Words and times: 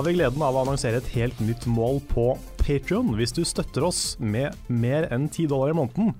Har 0.00 0.06
vi 0.06 0.14
gleden 0.16 0.40
av 0.40 0.56
å 0.56 0.62
annonsere 0.62 0.96
et 0.96 1.08
helt 1.12 1.40
nytt 1.44 1.66
mål 1.68 1.98
på 2.08 2.22
Patreon. 2.56 3.10
Hvis 3.18 3.34
du 3.36 3.42
støtter 3.44 3.84
oss 3.84 4.14
med 4.16 4.56
mer 4.72 5.04
enn 5.12 5.26
10 5.28 5.50
dollar 5.50 5.74
i 5.74 5.76
måneden, 5.76 6.14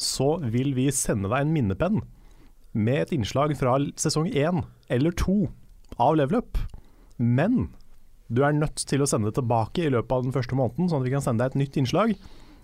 så 0.00 0.38
vil 0.54 0.70
vi 0.72 0.86
sende 0.88 1.28
deg 1.28 1.44
en 1.44 1.52
minnepenn 1.52 1.98
med 2.72 3.02
et 3.02 3.12
innslag 3.12 3.52
fra 3.60 3.74
sesong 4.00 4.30
1 4.30 4.62
eller 4.96 5.12
2 5.20 5.36
av 6.00 6.16
Level 6.16 6.40
Up. 6.40 6.62
Men 7.20 7.66
du 8.32 8.40
er 8.46 8.56
nødt 8.56 8.86
til 8.88 9.04
å 9.04 9.10
sende 9.10 9.28
det 9.28 9.36
tilbake 9.42 9.84
i 9.84 9.92
løpet 9.92 10.16
av 10.16 10.24
den 10.24 10.36
første 10.38 10.56
måneden, 10.56 10.88
sånn 10.88 11.04
at 11.04 11.10
vi 11.10 11.14
kan 11.18 11.26
sende 11.28 11.44
deg 11.44 11.52
et 11.52 11.60
nytt 11.66 11.78
innslag. 11.82 12.16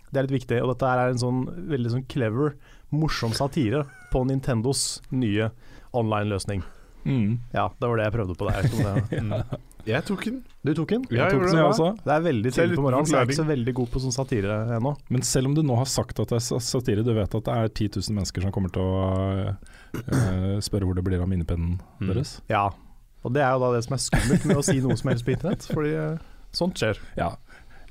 Det 0.09 0.17
er 0.17 0.31
litt 0.31 0.39
viktig, 0.39 0.65
og 0.65 0.73
dette 0.73 0.89
er 0.89 1.13
en 1.13 1.21
sånn 1.27 1.45
veldig 1.69 1.97
sånn 1.99 2.09
clever, 2.09 2.57
morsom 2.97 3.37
satire 3.37 3.85
på 4.09 4.25
Nintendos 4.25 5.03
nye 5.13 5.53
online-løsning. 5.93 6.65
Ja, 7.53 7.69
det 7.77 7.91
var 7.93 8.01
det 8.01 8.09
jeg 8.09 8.17
prøvde 8.23 8.41
på 8.41 8.49
der. 8.49 8.73
Jeg 9.21 9.76
Jeg 9.87 10.03
tok 10.09 10.25
den. 10.27 10.41
Du 10.67 10.73
tok 10.75 10.89
den? 10.91 11.05
Jeg 11.15 11.31
tok 11.31 11.43
den, 11.45 11.53
det, 11.53 11.59
ja. 11.61 11.67
også. 11.71 11.89
Det 12.03 12.13
er 12.17 12.23
veldig 12.25 12.51
tidlig 12.57 12.77
på 12.79 12.83
morgenen, 12.83 13.07
så 13.07 13.15
jeg 13.15 13.21
er 13.23 13.29
ikke 13.31 13.39
så 13.39 13.47
veldig 13.47 13.75
god 13.79 13.91
på 13.95 14.01
sånn 14.03 14.15
satire 14.17 14.57
ennå. 14.77 14.93
Men 15.15 15.23
selv 15.23 15.47
om 15.51 15.55
du 15.55 15.63
nå 15.63 15.77
har 15.79 15.87
sagt 15.91 16.19
at 16.25 16.33
det 16.33 16.41
er 16.41 16.61
satire, 16.67 17.05
du 17.07 17.13
vet 17.15 17.37
at 17.39 17.45
det 17.47 17.55
er 17.55 17.69
10 17.71 17.89
000 18.01 18.17
mennesker 18.19 18.43
som 18.43 18.55
kommer 18.57 18.73
til 18.75 18.83
å 18.83 19.55
uh, 19.55 20.59
spørre 20.65 20.89
hvor 20.89 20.99
det 20.99 21.05
blir 21.07 21.23
av 21.23 21.31
minnepennen 21.31 21.79
Mm. 22.01 22.09
deres. 22.11 22.35
Ja, 22.51 22.65
og 23.25 23.33
det 23.35 23.43
er 23.47 23.55
jo 23.55 23.63
da 23.63 23.71
det 23.77 23.85
som 23.87 23.95
er 23.97 24.03
skummelt 24.03 24.45
med 24.51 24.59
å 24.61 24.65
si 24.67 24.81
noe 24.85 24.97
som 24.99 25.11
helst 25.11 25.25
på 25.27 25.33
internett, 25.37 25.69
fordi 25.71 25.95
uh, 25.97 26.19
sånt 26.55 26.79
skjer. 26.83 26.99
Ja. 27.19 27.31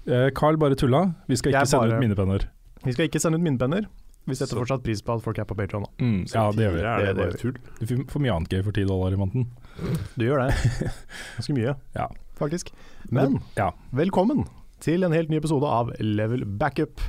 Uh, 0.06 0.30
Carl 0.38 0.60
bare 0.62 0.76
tulla, 0.78 1.08
vi 1.32 1.40
skal 1.40 1.52
ikke 1.56 1.64
Jeg 1.64 1.72
sende 1.72 1.88
bare- 1.88 1.98
ut 1.98 2.04
minnepenner. 2.06 2.50
Vi 2.86 2.94
skal 2.94 3.08
ikke 3.10 3.20
sende 3.24 3.40
ut 3.40 3.46
minnepenner. 3.48 3.88
Vi 4.26 4.34
setter 4.36 4.56
Så- 4.56 4.62
fortsatt 4.64 4.84
pris 4.84 5.02
på 5.06 5.14
at 5.16 5.22
folk 5.24 5.38
er 5.38 5.46
på 5.46 5.56
Patreon. 5.56 5.86
Mm, 6.00 6.26
ja, 6.34 6.52
det 6.52 6.66
gjør 6.66 6.74
vi. 6.74 6.82
Er 6.82 6.98
det 7.00 7.16
Det- 7.16 7.16
det 7.16 7.42
gjør 7.42 7.54
vi. 7.80 7.86
Du 7.86 8.04
får 8.06 8.20
mye 8.22 8.34
annet 8.36 8.50
gøy 8.50 8.64
for 8.64 8.72
10 8.72 8.86
dollar 8.88 9.14
i 9.14 9.16
måneden. 9.22 9.48
Du 10.18 10.26
gjør 10.26 10.48
det. 10.48 10.56
Ganske 11.38 11.54
mye, 11.54 11.76
Ja. 11.96 12.08
faktisk. 12.40 12.72
Men 13.12 13.42
Ja. 13.56 13.72
velkommen 13.94 14.48
til 14.80 15.04
en 15.04 15.12
helt 15.12 15.30
ny 15.30 15.38
episode 15.38 15.64
av 15.64 15.92
Level 16.00 16.44
Backup. 16.46 17.00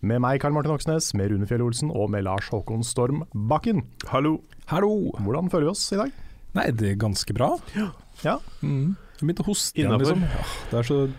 Med 0.00 0.20
meg, 0.20 0.40
Karl 0.40 0.52
Martin 0.52 0.70
Oksnes, 0.72 1.12
med 1.14 1.30
Rune 1.32 1.46
Fjell 1.46 1.60
Olsen 1.62 1.90
og 1.90 2.10
med 2.10 2.22
Lars 2.24 2.48
Håkon 2.50 2.84
Storm 2.84 3.24
Bakken. 3.34 3.82
Hallo. 4.08 4.42
Hallo! 4.66 5.10
Hvordan 5.18 5.50
føler 5.50 5.64
vi 5.64 5.70
oss 5.70 5.92
i 5.92 5.96
dag? 5.96 6.12
Nei, 6.54 6.70
det 6.70 6.92
er 6.92 6.96
ganske 6.96 7.34
bra. 7.34 7.58
Ja. 8.22 8.38
Mm. 8.62 8.96
Jeg 9.20 9.26
begynte 9.26 9.42
å 9.42 9.46
hoste 9.46 9.74
igjen, 9.80 9.98
liksom. 9.98 10.20
Ja, 10.20 10.44
det 10.70 10.78
er 10.78 10.82
så 10.82 11.10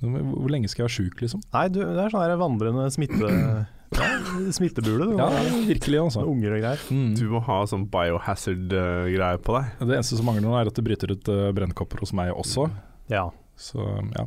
Hvor 0.00 0.48
lenge 0.48 0.68
skal 0.70 0.86
jeg 0.86 0.88
være 0.88 1.10
sjuk, 1.10 1.20
liksom? 1.20 1.42
Nei, 1.52 1.68
du, 1.68 1.80
det 1.80 1.98
er 1.98 2.08
sånn 2.08 2.22
her 2.22 2.36
vandrende 2.38 2.86
smitte... 2.94 3.66
Ja, 3.96 4.08
smittebule. 4.52 5.06
du. 5.10 5.16
Ja, 5.18 5.28
virkelig, 5.68 6.00
altså. 6.02 6.24
Unger 6.28 6.56
og 6.58 6.60
greier. 6.64 6.82
Mm. 6.92 7.14
Du 7.18 7.24
må 7.32 7.40
ha 7.46 7.60
sånn 7.70 7.86
biohazard-greier 7.92 9.40
på 9.44 9.58
deg. 9.58 9.70
Det 9.88 9.96
eneste 10.00 10.18
som 10.18 10.28
mangler 10.28 10.44
nå, 10.48 10.56
er 10.60 10.70
at 10.70 10.76
det 10.78 10.84
bryter 10.86 11.14
ut 11.14 11.30
uh, 11.32 11.48
brennkopper 11.56 12.04
hos 12.04 12.12
meg 12.16 12.32
også. 12.36 12.68
Ja. 13.12 13.28
Så 13.58 13.80
ja. 14.14 14.26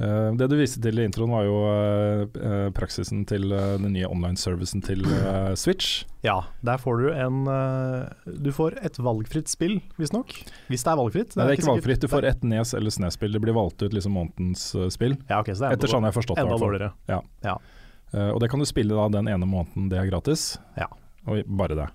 Eh, 0.00 0.30
det 0.32 0.46
du 0.48 0.54
viste 0.56 0.80
til 0.80 0.96
i 0.96 1.02
introen 1.04 1.28
var 1.34 1.42
jo 1.44 1.56
eh, 1.68 2.22
eh, 2.40 2.68
praksisen 2.72 3.26
til 3.28 3.50
eh, 3.52 3.74
den 3.82 3.92
nye 3.92 4.08
online-servicen 4.08 4.80
til 4.86 5.02
eh, 5.04 5.50
Switch. 5.60 6.06
Ja, 6.24 6.38
der 6.64 6.80
får 6.80 7.02
du 7.02 7.10
en 7.12 7.42
eh, 7.52 8.30
Du 8.40 8.48
får 8.56 8.78
et 8.80 8.96
valgfritt 8.96 9.52
spill, 9.52 9.76
visstnok. 10.00 10.32
Hvis 10.72 10.86
det 10.86 10.94
er 10.94 10.96
valgfritt. 11.02 11.36
Nei, 11.36 11.44
det 11.50 11.52
er 11.52 11.60
ikke 11.60 11.68
valgfritt. 11.74 12.00
Du 12.00 12.08
får 12.14 12.28
ett 12.30 12.46
Nes 12.48 12.72
eller 12.78 12.94
SNES-spill. 12.96 13.36
Det 13.36 13.42
blir 13.44 13.52
valgt 13.58 13.84
ut 13.84 13.92
liksom 13.92 14.16
månedens 14.16 14.70
eh, 14.72 14.88
spill. 14.88 15.18
Ja, 15.28 15.42
ok, 15.42 15.52
så 15.52 15.66
det 15.66 15.68
er 15.68 15.76
Etter 15.76 15.92
sånn 15.92 16.08
jeg 16.08 16.14
har 16.14 16.18
forstått 16.22 16.40
det. 16.40 16.46
enda 16.48 16.56
dårligere. 16.64 16.90
Ja. 17.10 17.20
dårligere. 17.20 17.76
Eh, 18.12 18.30
og 18.34 18.40
det 18.42 18.50
kan 18.50 18.58
du 18.62 18.66
spille 18.68 18.96
da 18.96 19.08
den 19.20 19.28
ene 19.30 19.46
måneden 19.48 19.88
det 19.90 19.98
er 20.00 20.08
gratis. 20.10 20.58
Ja. 20.78 20.88
Og 21.28 21.42
bare 21.46 21.76
det. 21.78 21.88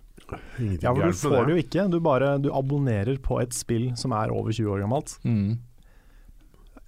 Ingenting 0.59 0.81
Ja, 0.81 0.93
for 0.95 1.01
du 1.05 1.17
får 1.19 1.45
det 1.45 1.53
jo 1.55 1.61
ikke. 1.63 1.87
Du 1.91 1.99
bare 2.01 2.35
du 2.41 2.49
abonnerer 2.55 3.17
på 3.21 3.39
et 3.43 3.53
spill 3.53 3.91
som 3.99 4.13
er 4.17 4.31
over 4.33 4.51
20 4.55 4.71
år 4.73 4.85
gammelt. 4.85 5.17
Mm. 5.25 5.57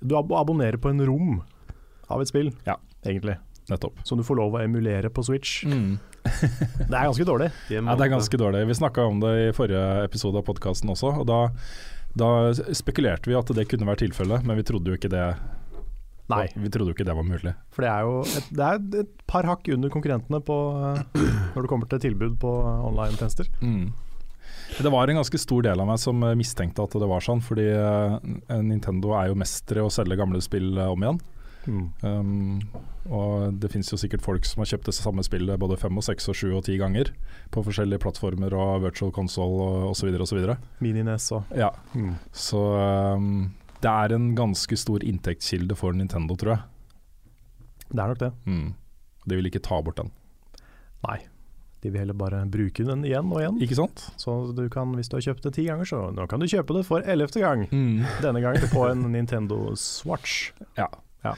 Du 0.01 0.15
ab 0.17 0.31
abonnerer 0.31 0.77
på 0.81 0.89
en 0.93 1.01
rom 1.05 1.41
av 2.09 2.21
et 2.21 2.29
spill, 2.29 2.51
Ja. 2.65 2.77
egentlig. 3.05 3.37
Nettopp. 3.69 3.99
Som 4.07 4.17
du 4.17 4.23
får 4.23 4.37
lov 4.39 4.53
å 4.55 4.61
emulere 4.63 5.09
på 5.11 5.23
Switch. 5.25 5.65
Mm. 5.67 5.97
Det 6.87 6.93
er 6.95 7.07
ganske 7.09 7.25
dårlig. 7.27 7.51
Ja, 7.71 7.81
det 7.95 8.03
er 8.05 8.11
ganske 8.11 8.37
dårlig. 8.39 8.65
Vi 8.67 8.73
snakka 8.79 9.05
om 9.07 9.19
det 9.19 9.31
i 9.49 9.51
forrige 9.55 10.03
episode 10.05 10.39
av 10.39 10.43
podkasten 10.47 10.89
også, 10.91 11.13
og 11.21 11.27
da, 11.27 11.37
da 12.19 12.29
spekulerte 12.75 13.27
vi 13.31 13.35
at 13.39 13.47
det 13.55 13.67
kunne 13.71 13.87
være 13.87 14.01
tilfellet, 14.05 14.43
men 14.47 14.59
vi 14.59 14.65
trodde 14.67 14.91
jo 14.91 14.97
ikke 14.99 15.11
det 15.11 15.25
Nei, 16.27 16.47
Vi 16.55 16.69
trodde 16.73 16.91
jo 16.91 16.95
ikke 16.97 17.05
det 17.07 17.15
var 17.15 17.23
mulig. 17.23 17.53
for 17.71 17.85
det 17.85 17.91
er 17.91 18.01
jo 18.03 18.19
et, 18.25 18.49
det 18.51 18.65
er 18.65 19.05
et 19.05 19.23
par 19.31 19.47
hakk 19.47 19.69
under 19.71 19.93
konkurrentene 19.93 20.41
på, 20.43 20.57
eh, 20.89 21.23
når 21.55 21.61
det 21.63 21.71
kommer 21.71 21.87
til 21.87 22.03
tilbud 22.03 22.35
på 22.41 22.51
online-tjenester. 22.89 23.47
Mm. 23.61 23.93
Det 24.77 24.91
var 24.91 25.07
en 25.07 25.21
ganske 25.21 25.39
stor 25.39 25.63
del 25.63 25.79
av 25.79 25.87
meg 25.87 26.01
som 26.03 26.19
eh, 26.27 26.35
mistenkte 26.35 26.83
at 26.83 26.99
det 26.99 27.07
var 27.07 27.23
sånn, 27.23 27.39
fordi 27.43 27.69
eh, 27.71 28.19
Nintendo 28.59 29.15
er 29.15 29.31
jo 29.31 29.39
mestere 29.39 29.83
i 29.83 29.87
å 29.87 29.93
selge 29.93 30.19
gamle 30.19 30.43
spill 30.43 30.75
om 30.83 31.07
igjen. 31.07 31.23
Um, 31.67 32.61
og 33.11 33.57
det 33.59 33.69
finnes 33.73 33.89
jo 33.91 33.99
sikkert 33.99 34.23
folk 34.23 34.45
som 34.47 34.61
har 34.63 34.69
kjøpt 34.71 34.87
det 34.87 34.95
samme 34.95 35.23
spillet 35.25 35.59
både 35.59 35.75
fem 35.79 35.99
og 35.99 36.05
seks 36.05 36.29
og 36.31 36.37
sju 36.39 36.47
og 36.55 36.63
ti 36.67 36.77
ganger 36.79 37.11
på 37.51 37.63
forskjellige 37.65 37.99
plattformer 38.03 38.55
og 38.55 38.85
virtual 38.85 39.11
console 39.15 39.67
og 39.67 39.89
osv. 39.91 40.13
osv. 40.15 40.43
Minines 40.83 41.29
og 41.35 41.55
Ja, 41.57 41.73
mm. 41.93 42.13
så 42.31 42.63
um, 43.19 43.49
det 43.83 43.93
er 43.93 44.13
en 44.15 44.31
ganske 44.37 44.77
stor 44.79 45.03
inntektskilde 45.05 45.77
for 45.77 45.95
Nintendo, 45.95 46.35
tror 46.39 46.55
jeg. 46.55 46.61
Det 47.87 48.03
er 48.03 48.11
nok 48.11 48.21
det. 48.21 48.31
Mm. 48.49 48.69
De 49.27 49.39
vil 49.39 49.49
ikke 49.49 49.63
ta 49.63 49.81
bort 49.83 49.99
den, 49.99 50.13
Nei. 51.05 51.19
De 51.83 51.91
vil 51.93 52.01
heller 52.01 52.17
bare 52.17 52.39
bruke 52.49 52.83
den 52.83 53.03
igjen 53.05 53.29
og 53.29 53.37
igjen. 53.37 53.59
ikke 53.61 53.77
sant? 53.77 54.07
Så 54.17 54.33
du 54.57 54.63
kan, 54.73 54.95
hvis 54.97 55.11
du 55.11 55.19
har 55.19 55.27
kjøpt 55.27 55.45
det 55.45 55.53
ti 55.59 55.67
ganger, 55.67 55.85
så 55.85 55.99
nå 56.11 56.25
kan 56.29 56.41
du 56.41 56.49
kjøpe 56.49 56.73
det 56.73 56.81
for 56.87 57.05
ellevte 57.05 57.43
gang. 57.43 57.67
Mm. 57.69 58.01
Denne 58.25 58.41
gangen 58.41 58.65
på 58.73 58.87
en 58.89 59.05
Nintendo 59.13 59.75
Swatch. 59.77 60.51
Ja. 60.79 60.89
Ja. 61.21 61.35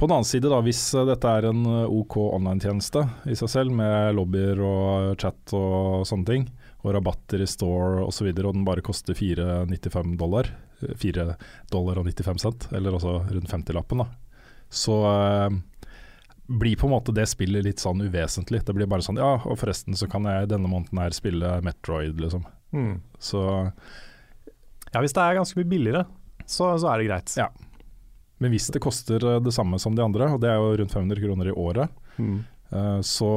På 0.00 0.06
den 0.06 0.14
annen 0.16 0.24
side, 0.24 0.48
da, 0.48 0.62
hvis 0.64 0.80
eh, 0.94 1.04
dette 1.04 1.28
er 1.28 1.50
en 1.50 1.66
eh, 1.68 1.90
OK 1.92 2.16
online-tjeneste 2.22 3.02
i 3.28 3.36
seg 3.36 3.50
selv, 3.52 3.74
med 3.76 4.14
lobbyer 4.16 4.62
og 4.64 5.20
chat 5.20 5.52
og 5.58 6.06
sånne 6.08 6.28
ting, 6.30 6.46
og 6.80 6.94
rabatter 6.96 7.42
i 7.44 7.48
store 7.50 7.98
osv., 7.98 8.06
og, 8.06 8.14
så 8.16 8.24
videre, 8.24 8.48
og 8.48 8.56
den 8.56 8.64
bare 8.64 8.84
koster 8.86 9.18
4,95 9.18 10.14
dollar, 10.22 10.48
eh, 10.48 10.69
4 10.80 11.26
dollar 11.70 12.00
og 12.00 12.06
95 12.08 12.42
cent, 12.42 12.68
eller 12.72 12.96
altså 12.96 13.18
rundt 13.30 13.50
50-lappen, 13.52 14.02
da, 14.04 14.06
så 14.70 14.96
eh, 15.10 15.58
blir 16.50 16.76
på 16.80 16.88
en 16.88 16.94
måte 16.94 17.14
det 17.14 17.28
spillet 17.30 17.64
litt 17.66 17.82
sånn 17.82 18.02
uvesentlig. 18.02 18.62
Det 18.66 18.74
blir 18.74 18.88
bare 18.90 19.04
sånn 19.06 19.20
ja, 19.20 19.36
og 19.44 19.58
forresten 19.60 19.94
så 19.98 20.08
kan 20.10 20.26
jeg 20.26 20.50
denne 20.50 20.70
måneden 20.70 20.98
her 21.02 21.14
spille 21.14 21.56
Metroid, 21.66 22.18
liksom. 22.20 22.46
Mm. 22.74 23.00
Så 23.18 23.42
Ja, 24.90 24.98
hvis 25.02 25.14
det 25.14 25.22
er 25.22 25.38
ganske 25.38 25.58
mye 25.60 25.70
billigere, 25.70 26.04
så, 26.46 26.72
så 26.78 26.90
er 26.90 26.98
det 26.98 27.06
greit. 27.10 27.34
Ja. 27.38 27.46
Men 28.42 28.50
hvis 28.54 28.70
det 28.74 28.82
koster 28.82 29.22
eh, 29.36 29.40
det 29.44 29.54
samme 29.54 29.78
som 29.78 29.94
de 29.94 30.02
andre, 30.02 30.32
og 30.34 30.40
det 30.42 30.50
er 30.50 30.58
jo 30.58 30.74
rundt 30.80 30.94
500 30.96 31.22
kroner 31.26 31.52
i 31.52 31.56
året, 31.56 31.96
Mm. 32.20 32.40
Eh, 32.72 33.00
så 33.06 33.28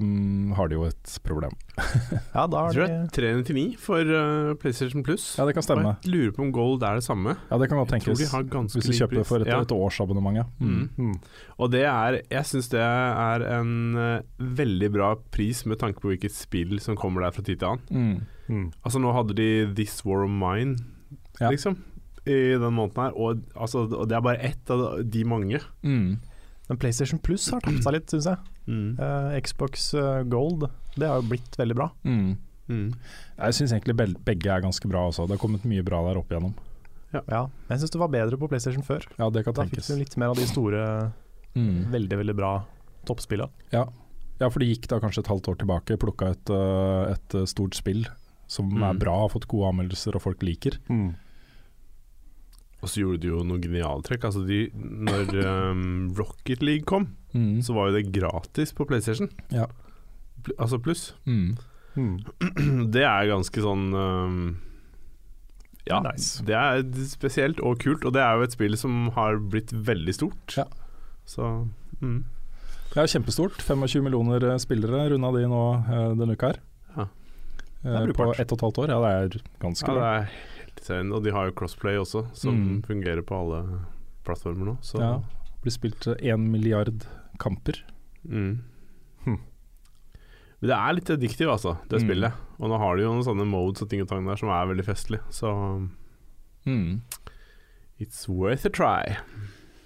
um, 0.00 0.52
har 0.56 0.68
de 0.68 0.76
jo 0.78 0.84
et 0.88 1.14
problem. 1.24 1.54
Ja, 2.36 2.46
da 2.48 2.66
Jeg 2.66 2.72
de 2.72 2.76
tror 2.76 2.86
det 2.86 2.92
det 3.16 3.26
er 3.28 3.42
399 3.44 3.64
for 3.80 4.00
uh, 4.08 4.54
PlayStation 4.60 5.02
Plus. 5.04 5.24
Ja, 5.38 5.44
det 5.48 5.54
kan 5.56 5.64
stemme. 5.64 5.90
Og 5.94 6.04
Jeg 6.06 6.12
lurer 6.14 6.32
på 6.36 6.44
om 6.46 6.52
Gold 6.54 6.84
er 6.84 7.00
det 7.00 7.04
samme. 7.04 7.34
Ja, 7.50 7.58
det 7.60 7.68
kan 7.68 7.80
godt 7.80 7.92
tenkes. 7.94 8.18
de 8.18 8.28
Hvis 8.28 8.88
du 8.88 8.92
kjøper 8.96 9.20
det 9.20 9.26
for 9.28 9.44
et, 9.44 9.50
Ja. 9.50 9.60
et 9.64 9.72
årsabonnement, 9.72 10.36
ja. 10.40 10.44
Mm. 10.60 10.68
Mm. 10.68 10.88
mm. 11.10 11.18
Og 11.58 11.70
det 11.72 11.84
er 11.84 12.20
Jeg 12.30 12.44
syns 12.52 12.68
det 12.72 12.80
er 12.80 13.44
en 13.58 13.96
uh, 13.96 14.20
veldig 14.38 14.92
bra 14.92 15.14
pris 15.32 15.64
med 15.66 15.78
tanke 15.78 16.00
på 16.00 16.12
hvilket 16.12 16.32
spill 16.32 16.78
som 16.80 16.96
kommer 16.96 17.22
der 17.22 17.30
fra 17.36 17.42
tid 17.42 17.60
til 17.60 17.68
annen. 17.74 17.84
Mm. 17.90 18.26
Mm. 18.48 18.72
Altså 18.84 18.98
Nå 19.02 19.12
hadde 19.12 19.34
de 19.36 19.50
This 19.74 20.04
War 20.06 20.24
of 20.24 20.30
Mine, 20.30 20.76
Ja. 21.40 21.50
liksom, 21.50 21.76
i 22.26 22.56
den 22.56 22.72
måneden 22.74 23.02
her. 23.02 23.12
Og, 23.16 23.42
altså, 23.54 23.84
og 23.86 24.08
det 24.08 24.16
er 24.16 24.20
bare 24.24 24.40
ett 24.42 24.70
av 24.70 25.02
de 25.04 25.24
mange. 25.24 25.60
Mm. 25.82 26.16
Men 26.68 26.78
PlayStation 26.78 27.18
Plus 27.22 27.48
har 27.52 27.60
tapt 27.60 27.82
seg 27.84 27.92
litt, 27.92 28.10
syns 28.10 28.26
jeg. 28.26 28.36
Mm. 28.66 28.98
Uh, 28.98 29.36
Xbox 29.40 29.94
eh, 29.94 30.22
Gold, 30.28 30.66
det 30.96 31.06
har 31.08 31.20
jo 31.22 31.28
blitt 31.30 31.56
veldig 31.58 31.76
bra. 31.78 31.90
Mm. 32.04 32.36
Mm. 32.68 32.86
Jeg 33.38 33.54
syns 33.54 33.72
egentlig 33.72 33.94
begge 34.26 34.50
er 34.50 34.64
ganske 34.64 34.88
bra 34.90 35.04
også. 35.10 35.26
Det 35.28 35.36
har 35.36 35.42
kommet 35.42 35.64
mye 35.68 35.84
bra 35.86 36.00
der 36.08 36.18
opp 36.18 36.32
igjennom. 36.32 36.54
Ja, 37.14 37.20
ja. 37.30 37.42
jeg 37.70 37.78
syns 37.80 37.92
det 37.94 38.00
var 38.02 38.10
bedre 38.10 38.36
på 38.40 38.48
PlayStation 38.50 38.82
før. 38.82 39.06
Ja, 39.20 39.28
det 39.30 39.44
kan 39.46 39.54
Da 39.54 39.64
fikk 39.70 39.86
du 39.86 39.94
litt 40.00 40.16
mer 40.18 40.34
av 40.34 40.36
de 40.40 40.46
store, 40.50 41.12
Mm. 41.56 41.86
veldig, 41.90 42.16
veldig 42.20 42.34
bra 42.36 42.50
toppspillene. 43.08 43.48
Ja. 43.72 43.86
ja, 44.40 44.48
for 44.50 44.58
det 44.60 44.66
gikk 44.68 44.88
da 44.90 44.98
kanskje 45.00 45.22
et 45.22 45.30
halvt 45.30 45.46
år 45.48 45.56
tilbake, 45.62 45.96
plukka 45.96 46.32
et, 46.34 46.50
eh, 46.50 47.12
et 47.14 47.36
stort 47.48 47.72
spill 47.78 48.04
som 48.46 48.68
Mm. 48.68 48.82
er 48.90 48.98
bra, 48.98 49.14
har 49.22 49.30
fått 49.32 49.46
gode 49.48 49.70
anmeldelser 49.72 50.14
og 50.16 50.20
folk 50.22 50.42
liker. 50.42 50.76
Og 52.86 52.90
så 52.92 53.00
gjorde 53.02 53.18
de 53.24 53.32
jo 53.32 53.40
noe 53.42 53.58
genialtrekk. 53.58 54.28
Altså 54.28 54.44
de, 54.46 54.60
når 54.76 55.32
um, 55.42 55.86
Rocket 56.20 56.62
League 56.62 56.86
kom, 56.88 57.10
Mm. 57.36 57.58
så 57.60 57.74
var 57.76 57.90
jo 57.90 57.96
det 57.98 58.06
gratis 58.14 58.70
på 58.72 58.86
PlayStation. 58.88 59.26
Ja. 59.52 59.66
Pl 60.46 60.54
altså 60.62 60.78
pluss. 60.80 61.10
Mm. 61.28 61.50
Det 62.94 63.02
er 63.04 63.26
ganske 63.28 63.60
sånn 63.60 63.82
um, 63.92 64.38
Ja, 65.86 65.98
Nice. 66.06 66.40
det 66.46 66.56
er 66.56 66.80
spesielt 67.10 67.60
og 67.60 67.78
kult. 67.82 68.06
Og 68.08 68.14
det 68.16 68.22
er 68.24 68.38
jo 68.40 68.46
et 68.46 68.56
spill 68.56 68.78
som 68.80 69.10
har 69.18 69.36
blitt 69.52 69.70
veldig 69.74 70.14
stort. 70.16 70.56
Ja. 70.56 70.64
Så 71.28 71.44
mm. 72.00 72.22
Ja, 72.96 73.04
kjempestort. 73.04 73.60
25 73.60 74.02
millioner 74.06 74.42
eh, 74.54 74.56
spillere 74.62 75.10
runda 75.12 75.30
de 75.36 75.44
nå 75.52 75.62
eh, 75.84 76.08
denne 76.16 76.34
uka 76.38 76.54
her. 76.54 76.60
Ja. 76.96 77.06
Eh, 77.84 78.00
er 78.00 78.12
på 78.16 78.30
ett 78.32 78.48
og 78.50 78.56
et 78.56 78.64
halvt 78.64 78.80
år. 78.86 78.94
Ja, 78.96 79.00
det 79.04 79.12
er 79.36 79.44
ganske 79.62 79.92
Ja, 79.92 79.92
det 79.92 80.00
bra. 80.00 80.14
er 80.24 80.54
helt. 80.88 81.12
Og 81.12 81.22
de 81.24 81.30
har 81.34 81.46
jo 81.46 81.52
crossplay 81.52 81.96
også, 82.00 82.26
som 82.36 82.54
Mm. 82.56 82.82
fungerer 82.86 83.22
på 83.22 83.34
alle 83.38 83.80
plattformer 84.24 84.66
nå. 84.66 84.76
Så 84.82 84.98
Ja. 85.00 85.20
Blir 85.62 85.72
spilt 85.72 86.06
én 86.22 86.48
milliard 86.50 87.04
kamper. 87.38 87.82
mm. 88.28 88.58
Hm. 89.24 89.38
Men 90.60 90.68
det 90.70 90.76
er 90.76 90.92
litt 90.94 91.10
addictive, 91.10 91.50
altså, 91.52 91.76
det 91.88 92.00
Mm. 92.02 92.08
spillet. 92.08 92.32
Og 92.60 92.70
nå 92.70 92.78
har 92.78 92.96
de 92.96 93.02
jo 93.02 93.12
noen 93.12 93.24
sånne 93.24 93.46
modes 93.46 93.82
og 93.82 93.90
ting 93.90 94.00
og 94.00 94.08
tang 94.08 94.24
der 94.26 94.36
som 94.36 94.48
er 94.48 94.66
veldig 94.74 94.84
festlig. 94.84 95.20
Så 95.30 95.88
Mm. 96.66 97.00
it's 98.00 98.28
worth 98.28 98.64
a 98.66 98.68
try. 98.70 99.16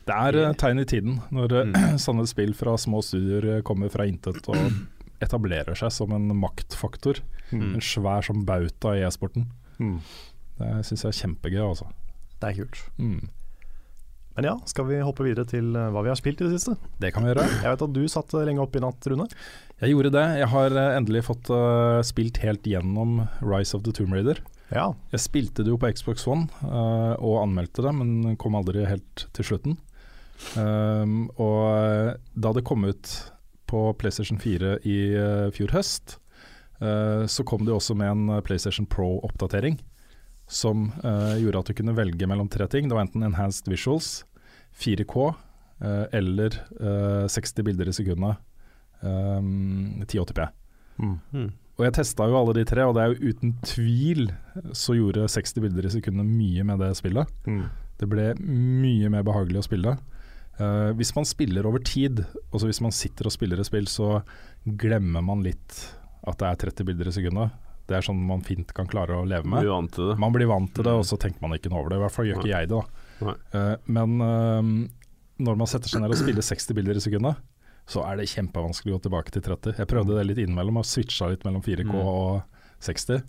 Det 0.07 0.15
er 0.17 0.33
yeah. 0.39 0.53
tegn 0.55 0.81
i 0.81 0.85
tiden 0.85 1.21
når 1.31 1.53
eh, 1.53 1.65
Mm. 1.65 1.73
sånne 2.07 2.27
spill 2.27 2.53
fra 2.55 2.77
små 2.77 3.03
studier 3.03 3.57
eh, 3.59 3.63
kommer 3.63 3.91
fra 3.91 4.05
intet 4.07 4.49
og 4.49 4.57
etablerer 5.23 5.77
seg 5.77 5.93
som 5.93 6.13
en 6.13 6.29
maktfaktor. 6.35 7.21
Mm. 7.53 7.75
En 7.75 7.81
svær 7.81 8.23
som 8.25 8.45
bauta 8.45 8.95
i 8.97 9.03
e-sporten. 9.07 9.47
Det 10.61 10.73
syns 10.87 11.07
jeg 11.07 11.15
er 11.15 11.21
kjempegøy, 11.25 11.63
altså. 11.65 11.91
Det 12.41 12.51
er 12.51 12.59
kult. 12.63 12.83
Mm. 13.01 13.29
Men 14.41 14.47
ja, 14.47 14.55
skal 14.71 14.87
vi 14.89 15.01
hoppe 15.03 15.27
videre 15.27 15.45
til 15.49 15.75
eh, 15.77 15.91
hva 15.93 16.01
vi 16.05 16.09
har 16.13 16.19
spilt 16.19 16.41
i 16.41 16.47
det 16.47 16.55
siste? 16.55 16.77
Det 17.03 17.11
kan 17.15 17.27
vi 17.27 17.33
gjøre. 17.33 17.49
Jeg 17.61 17.75
vet 17.75 17.83
at 17.87 17.97
du 17.97 18.01
satt 18.09 18.33
eh, 18.39 18.47
lenge 18.47 18.63
oppe 18.63 18.79
i 18.79 18.85
natt, 18.85 19.09
Rune. 19.11 19.27
Jeg 19.83 19.93
gjorde 19.93 20.13
det. 20.15 20.23
Jeg 20.41 20.49
har 20.53 20.77
eh, 20.77 20.97
endelig 20.97 21.25
fått 21.27 21.51
uh, 21.53 21.99
spilt 22.07 22.41
helt 22.45 22.65
gjennom 22.69 23.25
Rise 23.43 23.77
of 23.77 23.85
the 23.85 23.93
Tomb 23.97 24.15
Raider. 24.15 24.41
Ja. 24.71 24.87
Jeg 25.11 25.25
spilte 25.25 25.67
det 25.67 25.73
jo 25.73 25.81
på 25.83 25.91
Xbox 25.91 26.25
One 26.31 26.47
uh, 26.63 27.19
og 27.19 27.41
anmeldte 27.43 27.85
det, 27.85 27.93
men 27.99 28.39
kom 28.41 28.57
aldri 28.57 28.87
helt 28.87 29.27
til 29.37 29.51
slutten. 29.51 29.77
Um, 30.57 31.27
og 31.37 32.17
da 32.33 32.55
det 32.57 32.65
kom 32.65 32.87
ut 32.89 33.13
på 33.69 33.85
PlayStation 34.01 34.41
4 34.41 34.79
i 34.89 34.99
uh, 35.21 35.51
fjor 35.55 35.77
høst, 35.77 36.17
så 36.81 37.45
kom 37.45 37.67
det 37.67 37.75
også 37.75 37.93
med 37.93 38.09
en 38.09 38.39
PlayStation 38.41 38.87
Pro-oppdatering 38.89 39.75
som 40.51 40.89
uh, 41.05 41.37
gjorde 41.39 41.63
at 41.63 41.71
du 41.71 41.79
kunne 41.79 41.95
velge 41.97 42.27
mellom 42.29 42.51
tre 42.51 42.67
ting. 42.71 42.89
Det 42.91 42.97
var 42.97 43.07
enten 43.07 43.25
Enhanced 43.27 43.71
Visuals, 43.71 44.25
4K 44.81 45.31
uh, 45.31 46.07
eller 46.13 46.57
eh, 46.81 47.27
60 47.31 47.67
bilder 47.67 47.89
i 47.91 47.95
sekundet. 47.95 48.41
Um, 49.01 50.03
1080p. 50.05 50.49
Mm. 51.01 51.51
Og 51.79 51.87
jeg 51.87 51.95
testa 51.97 52.27
jo 52.29 52.37
alle 52.37 52.55
de 52.59 52.67
tre, 52.69 52.85
og 52.85 52.97
det 52.97 53.03
er 53.03 53.15
jo 53.15 53.31
uten 53.33 53.55
tvil 53.65 54.27
så 54.77 54.99
gjorde 54.99 55.31
60 55.33 55.63
bilder 55.65 55.87
i 55.89 55.93
sekundet 55.95 56.29
mye 56.29 56.67
med 56.69 56.83
det 56.83 56.91
spillet. 56.99 57.31
Mm. 57.49 57.63
Det 58.01 58.09
ble 58.11 58.27
mye 58.43 59.09
mer 59.13 59.25
behagelig 59.25 59.63
å 59.63 59.69
spille. 59.71 59.97
Uh, 60.61 60.91
hvis 60.99 61.15
man 61.17 61.29
spiller 61.29 61.65
over 61.69 61.81
tid, 61.87 62.25
altså 62.51 62.69
hvis 62.69 62.83
man 62.85 62.93
sitter 62.93 63.31
og 63.31 63.33
spiller 63.33 63.63
et 63.63 63.71
spill, 63.71 63.89
så 63.89 64.21
glemmer 64.67 65.25
man 65.25 65.47
litt 65.47 65.79
at 66.29 66.37
det 66.43 66.51
er 66.51 66.63
30 66.69 66.91
bilder 66.91 67.09
i 67.09 67.17
sekundet. 67.17 67.57
Det 67.91 67.97
er 67.99 68.05
sånn 68.07 68.21
man 68.23 68.45
fint 68.47 68.71
kan 68.77 68.87
klare 68.91 69.17
å 69.19 69.27
leve 69.27 69.49
med. 69.51 69.65
Blir 69.65 69.73
vant 69.75 69.91
til 69.97 70.13
det. 70.13 70.17
Man 70.23 70.35
blir 70.37 70.47
vant 70.51 70.71
til 70.77 70.87
det, 70.87 70.93
og 70.95 71.03
så 71.09 71.19
tenker 71.19 71.43
man 71.43 71.57
ikke 71.59 71.73
noe 71.73 71.83
over 71.83 71.91
det. 71.91 71.99
I 71.99 72.05
hvert 72.05 72.15
fall 72.15 72.29
gjør 72.31 72.39
ikke 72.39 72.47
Nei. 72.47 72.53
jeg 72.61 72.71
det. 72.71 72.81
da. 73.21 73.35
Eh, 73.59 73.73
men 73.97 74.15
uh, 74.23 74.71
når 75.43 75.59
man 75.59 75.71
setter 75.73 75.91
seg 75.91 76.05
ned 76.05 76.15
og 76.15 76.21
spiller 76.21 76.47
60 76.47 76.77
bilder 76.79 77.01
i 77.01 77.03
sekundet, 77.03 77.41
så 77.91 78.05
er 78.07 78.21
det 78.21 78.29
kjempevanskelig 78.31 78.95
å 78.95 78.99
gå 79.01 79.03
tilbake 79.09 79.35
til 79.35 79.43
30. 79.43 79.75
Jeg 79.83 79.91
prøvde 79.91 80.15
det 80.15 80.23
litt 80.29 80.39
innimellom, 80.45 80.79
og 80.79 80.87
switcha 80.87 81.33
litt 81.33 81.43
mellom 81.49 81.65
4K 81.67 81.91
Mm. 81.91 81.99
og 82.07 82.43
60. 82.87 83.25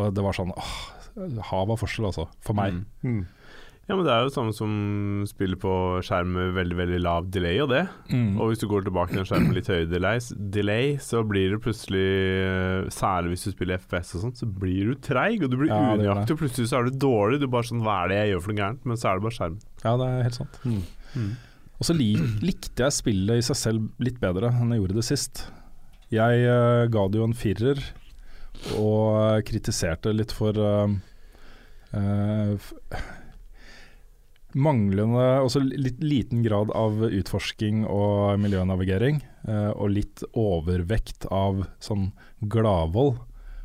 Og 0.00 0.14
det 0.16 0.24
var 0.24 0.32
sånn 0.38 0.54
åh, 0.56 0.72
Hav 1.50 1.68
av 1.68 1.76
forskjell, 1.76 2.06
altså. 2.08 2.24
For 2.40 2.56
meg. 2.56 2.78
Mm. 3.04 3.26
Ja, 3.88 3.96
men 3.98 4.06
det 4.06 4.12
er 4.14 4.22
jo 4.22 4.30
samme 4.30 4.52
som 4.54 4.74
spiller 5.26 5.58
på 5.58 5.70
skjerm 6.06 6.30
med 6.36 6.52
veldig 6.54 6.76
veldig 6.78 6.98
lav 7.02 7.26
delay 7.34 7.58
og 7.64 7.72
det. 7.72 7.82
Mm. 8.12 8.36
Og 8.38 8.52
hvis 8.52 8.62
du 8.62 8.68
går 8.70 8.84
tilbake 8.86 9.10
til 9.10 9.22
en 9.24 9.26
skjerm 9.26 9.48
med 9.48 9.56
litt 9.58 9.70
høyere 9.72 9.88
delay, 9.90 10.20
delay, 10.54 10.92
så 11.02 11.24
blir 11.26 11.56
det 11.56 11.58
plutselig 11.64 12.04
eh, 12.46 12.90
Særlig 12.94 13.34
hvis 13.34 13.48
du 13.48 13.56
spiller 13.56 13.82
FPS 13.82 14.14
og 14.16 14.24
sånn, 14.26 14.34
så 14.38 14.46
blir 14.46 14.92
du 14.92 15.00
treig, 15.02 15.42
og 15.42 15.50
du 15.50 15.58
blir 15.58 15.72
Ja, 15.72 15.96
unøyaktig, 15.96 16.36
og 16.36 16.44
plutselig 16.44 16.70
så 16.70 16.78
er 16.78 16.86
du 16.86 17.00
dårlig. 17.04 17.40
Du 17.42 17.48
bare 17.50 17.66
sånn 17.66 17.82
Hva 17.82 17.96
er 18.04 18.12
det 18.12 18.20
jeg 18.20 18.32
gjør 18.32 18.44
for 18.44 18.52
noe 18.52 18.62
gærent? 18.62 18.84
Men 18.86 19.00
så 19.00 19.08
er 19.10 19.18
det 19.18 19.26
bare 19.26 19.38
skjerm. 19.40 19.56
Ja, 19.82 19.94
det 19.98 20.06
er 20.08 20.28
helt 20.28 20.38
sant. 20.38 20.60
Mm. 20.62 21.32
Og 21.82 21.88
så 21.88 21.96
lik, 21.98 22.20
likte 22.46 22.86
jeg 22.86 22.94
spillet 22.94 23.40
i 23.42 23.46
seg 23.48 23.58
selv 23.58 24.04
litt 24.06 24.20
bedre 24.22 24.52
enn 24.54 24.70
jeg 24.70 24.84
gjorde 24.84 25.00
det 25.00 25.08
sist. 25.08 25.48
Jeg 26.12 26.44
uh, 26.46 26.84
ga 26.92 27.08
det 27.10 27.18
jo 27.18 27.26
en 27.26 27.34
firer, 27.34 27.82
og 28.78 29.42
kritiserte 29.48 30.12
litt 30.14 30.30
for 30.36 30.54
uh, 30.60 30.86
eh, 31.96 32.52
f 32.54 32.70
manglende 34.54 35.40
Også 35.44 35.62
litt 35.64 36.00
liten 36.02 36.42
grad 36.44 36.70
av 36.76 37.02
utforsking 37.08 37.84
og 37.86 38.38
miljønavigering, 38.42 39.20
eh, 39.48 39.70
og 39.72 39.90
litt 39.94 40.22
overvekt 40.32 41.26
av 41.30 41.66
sånn 41.80 42.12
gladvold. 42.40 43.18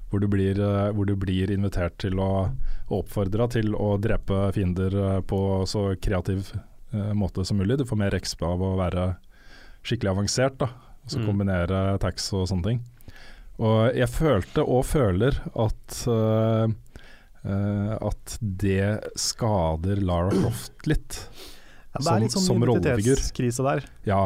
Hvor 0.08 0.22
du, 0.24 0.28
blir, 0.32 0.56
eh, 0.60 0.92
hvor 0.96 1.06
du 1.06 1.16
blir 1.20 1.52
invitert 1.52 1.98
til 2.00 2.20
å 2.24 2.50
oppfordra 2.90 3.50
til 3.52 3.74
å 3.76 3.98
drepe 4.00 4.54
fiender 4.56 4.94
eh, 4.96 5.22
på 5.28 5.66
så 5.68 5.90
kreativ 6.00 6.54
eh, 6.94 7.12
måte 7.14 7.44
som 7.46 7.58
mulig. 7.60 7.78
Du 7.82 7.86
får 7.86 8.00
mer 8.00 8.16
XP 8.16 8.46
av 8.48 8.64
å 8.64 8.78
være 8.80 9.10
skikkelig 9.84 10.14
avansert, 10.16 10.58
da. 10.64 10.70
Og 11.04 11.12
så 11.12 11.20
Mm. 11.20 11.26
kombinere 11.28 12.00
tax 12.00 12.32
og 12.34 12.48
sånne 12.48 12.64
ting. 12.64 12.80
Og 13.60 13.96
jeg 13.96 14.08
følte 14.12 14.62
og 14.64 14.86
føler 14.86 15.38
at 15.56 16.00
eh, 16.08 16.74
at 17.48 18.34
det 18.42 19.14
skader 19.16 20.02
Lara 20.04 20.34
Croft 20.34 20.90
litt. 20.90 21.22
Ja, 21.94 22.02
det 22.02 22.12
er 22.12 22.24
litt 22.26 22.36
sånn 22.36 22.66
identitetskrise 22.66 23.66
der. 23.66 23.88
Ja. 24.08 24.26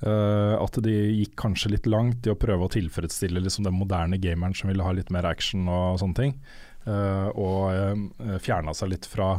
Uh, 0.00 0.56
at 0.56 0.78
de 0.80 0.94
gikk 0.94 1.34
kanskje 1.40 1.74
litt 1.74 1.86
langt 1.90 2.24
i 2.24 2.32
å 2.32 2.38
prøve 2.40 2.64
å 2.64 2.72
tilfredsstille 2.72 3.42
liksom 3.44 3.66
den 3.66 3.76
moderne 3.76 4.16
gameren 4.20 4.56
som 4.56 4.70
ville 4.70 4.84
ha 4.86 4.94
litt 4.96 5.12
mer 5.12 5.28
action 5.28 5.68
og 5.68 5.98
sånne 6.00 6.16
ting. 6.16 6.32
Uh, 6.86 7.28
og 7.36 7.66
uh, 8.24 8.38
fjerna 8.40 8.72
seg 8.76 8.94
litt 8.94 9.08
fra 9.08 9.34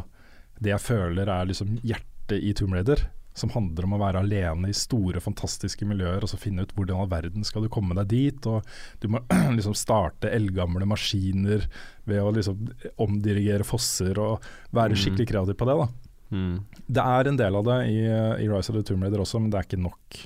det 0.62 0.70
jeg 0.70 0.84
føler 0.84 1.26
er 1.26 1.50
liksom 1.50 1.80
hjertet 1.82 2.38
i 2.38 2.54
Tomb 2.54 2.76
Raider. 2.78 3.02
Som 3.34 3.48
handler 3.54 3.86
om 3.86 3.94
å 3.96 4.00
være 4.02 4.20
alene 4.20 4.68
i 4.68 4.76
store, 4.76 5.20
fantastiske 5.24 5.86
miljøer 5.88 6.20
og 6.20 6.28
så 6.28 6.36
finne 6.36 6.66
ut 6.66 6.74
hvordan 6.76 6.98
i 6.98 7.00
all 7.00 7.08
verden 7.08 7.46
skal 7.48 7.64
du 7.64 7.70
komme 7.72 7.96
deg 7.96 8.10
dit. 8.10 8.46
Og 8.50 8.60
du 9.00 9.08
må 9.14 9.22
liksom 9.56 9.74
starte 9.78 10.28
eldgamle 10.28 10.84
maskiner 10.90 11.64
ved 12.04 12.20
å 12.20 12.32
liksom 12.36 12.66
omdirigere 13.00 13.64
fosser 13.64 14.18
og 14.20 14.44
være 14.72 14.92
Mm. 14.92 15.00
skikkelig 15.00 15.28
kreativ 15.32 15.56
på 15.56 15.68
det. 15.70 15.76
da 15.80 15.88
Mm. 16.32 16.64
det 16.88 17.02
er 17.04 17.28
en 17.28 17.36
del 17.36 17.56
av 17.56 17.64
det 17.64 17.78
i, 17.92 17.98
i 18.44 18.46
Rise 18.48 18.70
of 18.72 18.76
the 18.76 18.82
Tomb 18.82 19.02
Raider 19.04 19.20
også, 19.20 19.38
men 19.40 19.50
det 19.52 19.58
er 19.58 19.66
ikke 19.68 19.82
nok. 19.84 20.20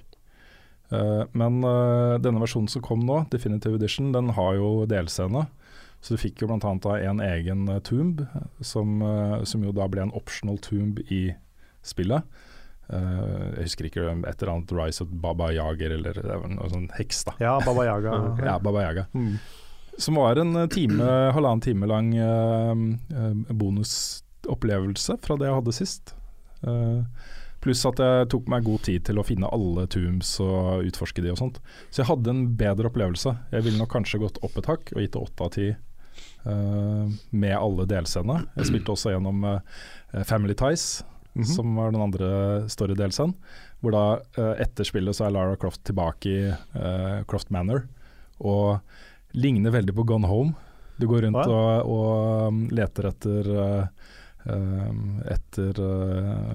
Uh, 0.92 1.24
men 1.34 1.56
uh, 1.66 2.14
denne 2.22 2.38
versjonen 2.38 2.68
som 2.70 2.82
kom 2.86 3.00
nå, 3.02 3.24
Definitive 3.32 3.74
Edition, 3.74 4.12
den 4.14 4.30
har 4.36 4.54
jo 4.54 4.84
delscene. 4.86 5.46
Så 5.98 6.14
du 6.14 6.20
fikk 6.22 6.42
jo 6.44 6.46
bl.a. 6.46 6.60
en 7.08 7.18
egen 7.24 7.64
eh, 7.72 7.80
tomb, 7.82 8.20
som, 8.62 9.00
uh, 9.02 9.42
som 9.48 9.64
jo 9.64 9.72
da 9.74 9.88
ble 9.90 10.04
en 10.04 10.12
optional 10.14 10.58
tomb 10.62 11.00
i 11.10 11.32
spillet. 11.82 12.22
Eh, 12.86 13.46
jeg 13.56 13.66
husker 13.66 13.88
ikke 13.88 14.02
et 14.06 14.42
eller 14.42 14.52
annet 14.52 14.74
Rise 14.76 15.02
of 15.02 15.14
Baba 15.22 15.48
Yager 15.54 15.96
eller 15.96 16.20
noe 16.52 16.68
sånn 16.70 16.88
heks, 16.96 17.24
da. 17.26 17.36
Ja, 17.42 17.56
Baba 17.64 17.86
Yaga. 17.88 18.18
Ja, 18.46 18.58
Baba 18.62 18.84
Yaga. 18.84 19.06
Mm. 19.16 19.38
Som 19.98 20.20
var 20.20 20.38
en 20.38 20.54
eh, 20.60 20.68
time, 20.70 21.08
halvannen 21.34 21.64
time 21.64 21.88
lang 21.90 22.12
eh, 22.14 23.24
bonusopplevelse 23.50 25.18
fra 25.24 25.38
det 25.40 25.48
jeg 25.50 25.58
hadde 25.60 25.74
sist. 25.74 26.14
Pluss 27.62 27.82
at 27.88 28.00
jeg 28.00 28.28
tok 28.30 28.46
meg 28.50 28.64
god 28.66 28.84
tid 28.86 29.04
til 29.08 29.18
å 29.18 29.24
finne 29.26 29.48
alle 29.52 29.86
tombs 29.90 30.36
og 30.44 30.86
utforske 30.86 31.24
de 31.24 31.32
og 31.32 31.40
sånt. 31.40 31.58
Så 31.90 32.02
jeg 32.02 32.10
hadde 32.10 32.32
en 32.32 32.44
bedre 32.58 32.90
opplevelse. 32.90 33.32
Jeg 33.52 33.66
ville 33.66 33.80
nok 33.80 33.90
kanskje 33.92 34.20
gått 34.22 34.38
opp 34.46 34.56
et 34.60 34.68
hakk 34.70 34.92
og 34.94 35.02
gitt 35.02 35.14
det 35.16 35.22
åtte 35.24 35.46
av 35.46 35.52
ti 35.56 35.66
med 36.46 37.54
alle 37.56 37.86
delscenene. 37.90 38.46
Jeg 38.56 38.70
spilte 38.70 38.94
også 38.94 39.12
gjennom 39.14 39.44
Family 40.28 40.56
Ties, 40.58 41.02
Mhm. 41.36 41.44
som 41.44 41.74
var 41.76 41.92
den 41.92 42.00
andre 42.00 42.28
story-delsen. 42.68 43.34
Hvor 43.80 43.92
da 43.92 44.04
uh, 44.38 44.54
etter 44.62 44.88
spillet 44.88 45.16
så 45.16 45.26
er 45.26 45.34
Lara 45.36 45.56
Croft 45.60 45.84
tilbake 45.84 46.30
i 46.32 46.48
uh, 46.48 47.24
Croft 47.28 47.50
Manor. 47.52 47.84
Og 48.40 48.80
ligner 49.36 49.74
veldig 49.74 49.94
på 49.96 50.06
Gone 50.08 50.28
Home. 50.30 50.54
Du 50.96 51.06
går 51.06 51.26
rundt 51.26 51.42
ja. 51.44 51.52
og, 51.52 51.90
og 51.92 52.46
um, 52.48 52.62
leter 52.72 53.10
etter 53.10 53.50
uh, 53.52 53.88
etter 55.26 55.80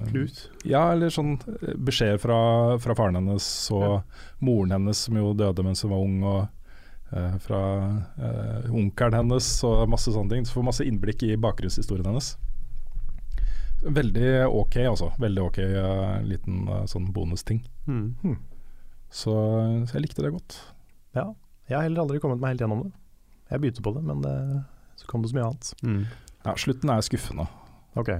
Klut? 0.08 0.38
Ja, 0.64 0.94
eller 0.94 1.12
sånn 1.12 1.36
beskjed 1.76 2.16
fra, 2.22 2.38
fra 2.80 2.96
faren 2.96 3.18
hennes 3.20 3.44
og 3.70 4.00
moren 4.40 4.72
hennes, 4.72 5.02
som 5.04 5.18
jo 5.20 5.34
døde 5.36 5.62
mens 5.66 5.84
hun 5.84 5.92
var 5.92 6.00
ung, 6.00 6.16
og 6.24 7.42
fra 7.44 7.60
uh, 8.16 8.70
onkelen 8.72 9.18
hennes 9.18 9.50
og 9.68 9.84
masse 9.92 10.08
sånne 10.08 10.32
ting. 10.32 10.48
Så 10.48 10.56
får 10.56 10.64
masse 10.70 10.86
innblikk 10.88 11.22
i 11.28 11.36
bakgrunnshistorien 11.36 12.08
hennes. 12.08 12.32
Veldig 13.82 14.46
ok, 14.46 14.76
altså. 14.86 15.10
Veldig 15.18 15.42
ok 15.42 15.58
eh, 15.64 16.16
liten 16.26 16.66
eh, 16.68 16.84
sånn 16.90 17.08
bonusting. 17.14 17.62
Mm. 17.86 18.36
Så, 19.12 19.34
så 19.88 19.96
jeg 19.96 20.06
likte 20.06 20.24
det 20.24 20.32
godt. 20.34 20.58
Ja. 21.16 21.32
Jeg 21.68 21.78
har 21.78 21.86
heller 21.86 22.04
aldri 22.04 22.20
kommet 22.22 22.40
meg 22.42 22.54
helt 22.54 22.64
gjennom 22.64 22.84
det. 22.86 22.92
Jeg 23.52 23.62
begynte 23.62 23.84
på 23.84 23.92
det, 23.96 24.02
men 24.06 24.22
det, 24.24 24.34
så 25.00 25.08
kom 25.10 25.24
det 25.24 25.32
så 25.32 25.38
mye 25.38 25.48
annet. 25.50 25.72
Mm. 25.82 26.02
Ja, 26.46 26.54
slutten 26.58 26.92
er 26.92 27.04
skuffende. 27.06 27.46
Ok. 27.98 28.10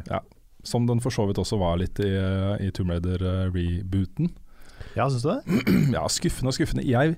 Som 0.66 0.86
den 0.86 1.00
for 1.02 1.14
så 1.14 1.24
vidt 1.28 1.40
også 1.40 1.58
var 1.60 1.78
litt 1.80 1.98
i, 2.04 2.10
i 2.62 2.70
Tomb 2.74 2.92
Raider-rebooten. 2.92 4.30
Ja, 4.96 5.08
syns 5.08 5.24
du 5.24 5.30
det? 5.30 5.62
ja, 5.96 6.02
skuffende 6.12 6.52
og 6.52 6.56
skuffende. 6.58 6.84
Jeg 6.86 7.16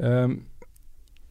ehm, 0.00 0.38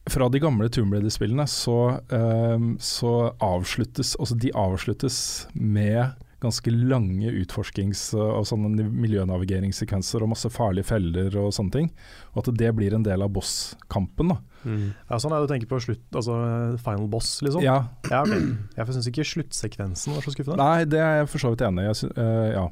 Fra 0.06 0.28
de 0.30 0.38
gamle 0.38 0.68
Tomb 0.70 0.94
Raider-spillene 0.94 1.48
så, 1.50 1.98
um, 2.12 2.76
så 2.78 3.12
avsluttes 3.42 4.14
Altså, 4.20 4.36
de 4.38 4.52
avsluttes 4.54 5.18
med 5.54 6.14
ganske 6.40 6.70
lange 6.70 7.30
utforskings- 7.32 8.10
og 8.14 8.44
sånne 8.46 8.84
miljønavigeringssekvenser 8.92 10.22
og 10.22 10.30
masse 10.34 10.50
farlige 10.52 10.86
feller 10.90 11.32
og 11.40 11.48
sånne 11.56 11.72
ting. 11.72 11.88
Og 12.34 12.42
at 12.42 12.52
det 12.60 12.74
blir 12.76 12.94
en 12.94 13.06
del 13.06 13.24
av 13.24 13.32
bosskampen. 13.32 14.34
da. 14.34 14.36
Mm. 14.66 14.92
Ja, 15.08 15.18
sånn 15.18 15.32
er 15.32 15.40
det 15.40 15.48
du 15.48 15.54
tenker 15.54 15.70
på 15.72 15.80
slutt, 15.80 16.04
altså 16.12 16.36
final 16.84 17.08
boss, 17.08 17.40
liksom? 17.42 17.64
Ja, 17.64 17.88
Ja. 18.10 18.22
Jeg 18.26 18.86
syns 18.86 19.08
ikke 19.08 19.26
sluttsekvensen 19.26 20.14
var 20.14 20.22
så 20.22 20.34
skuffende. 20.34 20.60
Nei, 20.60 20.84
det 20.84 21.00
er 21.00 21.22
jeg 21.22 21.28
for 21.32 21.38
så 21.38 21.54
vidt 21.54 21.66
enig 21.66 21.88
i. 21.88 22.12
Uh, 22.12 22.22
eh, 22.22 22.52
ja. 22.52 22.68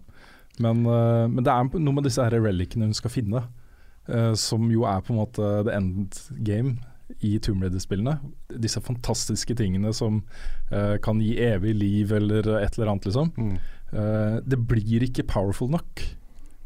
Men, 0.61 0.87
uh, 0.87 1.27
men 1.27 1.43
det 1.43 1.51
er 1.51 1.79
noe 1.81 1.95
med 1.95 2.05
disse 2.05 2.23
her 2.23 2.37
relikene 2.37 2.85
hun 2.85 2.95
skal 2.95 3.11
finne, 3.11 3.47
uh, 4.13 4.35
som 4.35 4.71
jo 4.71 4.85
er 4.85 5.01
på 5.01 5.15
en 5.15 5.23
måte 5.25 5.65
the 5.65 5.73
end 5.75 6.21
game 6.45 6.79
i 7.21 7.37
Tomb 7.43 7.65
Raider-spillene. 7.65 8.17
Disse 8.63 8.81
fantastiske 8.85 9.57
tingene 9.59 9.93
som 9.97 10.23
uh, 10.73 10.97
kan 11.05 11.21
gi 11.23 11.35
evig 11.45 11.75
liv 11.77 12.15
eller 12.17 12.49
et 12.61 12.79
eller 12.79 12.95
annet, 12.95 13.09
liksom. 13.11 13.33
Mm. 13.37 13.57
Uh, 13.95 14.39
det 14.45 14.59
blir 14.71 15.05
ikke 15.07 15.27
powerful 15.31 15.71
nok 15.71 16.07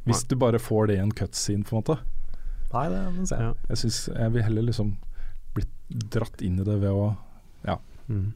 hvis 0.08 0.22
du 0.24 0.38
bare 0.40 0.56
får 0.56 0.86
det 0.88 0.94
i 0.96 1.02
en 1.02 1.10
cutscene, 1.12 1.66
på 1.68 1.74
en 1.74 1.82
måte. 1.82 1.98
Nei, 2.72 2.86
det, 2.88 3.00
det 3.18 3.26
ser 3.28 3.42
jeg. 3.42 3.50
Ja. 3.50 3.68
Jeg 3.68 3.80
synes 3.82 3.98
jeg 4.08 4.32
vil 4.32 4.44
heller 4.46 4.64
liksom 4.64 4.94
bli 5.52 5.66
dratt 6.14 6.40
inn 6.44 6.56
i 6.62 6.64
det 6.64 6.78
ved 6.80 6.96
å 6.96 7.10
Mm. 8.08 8.32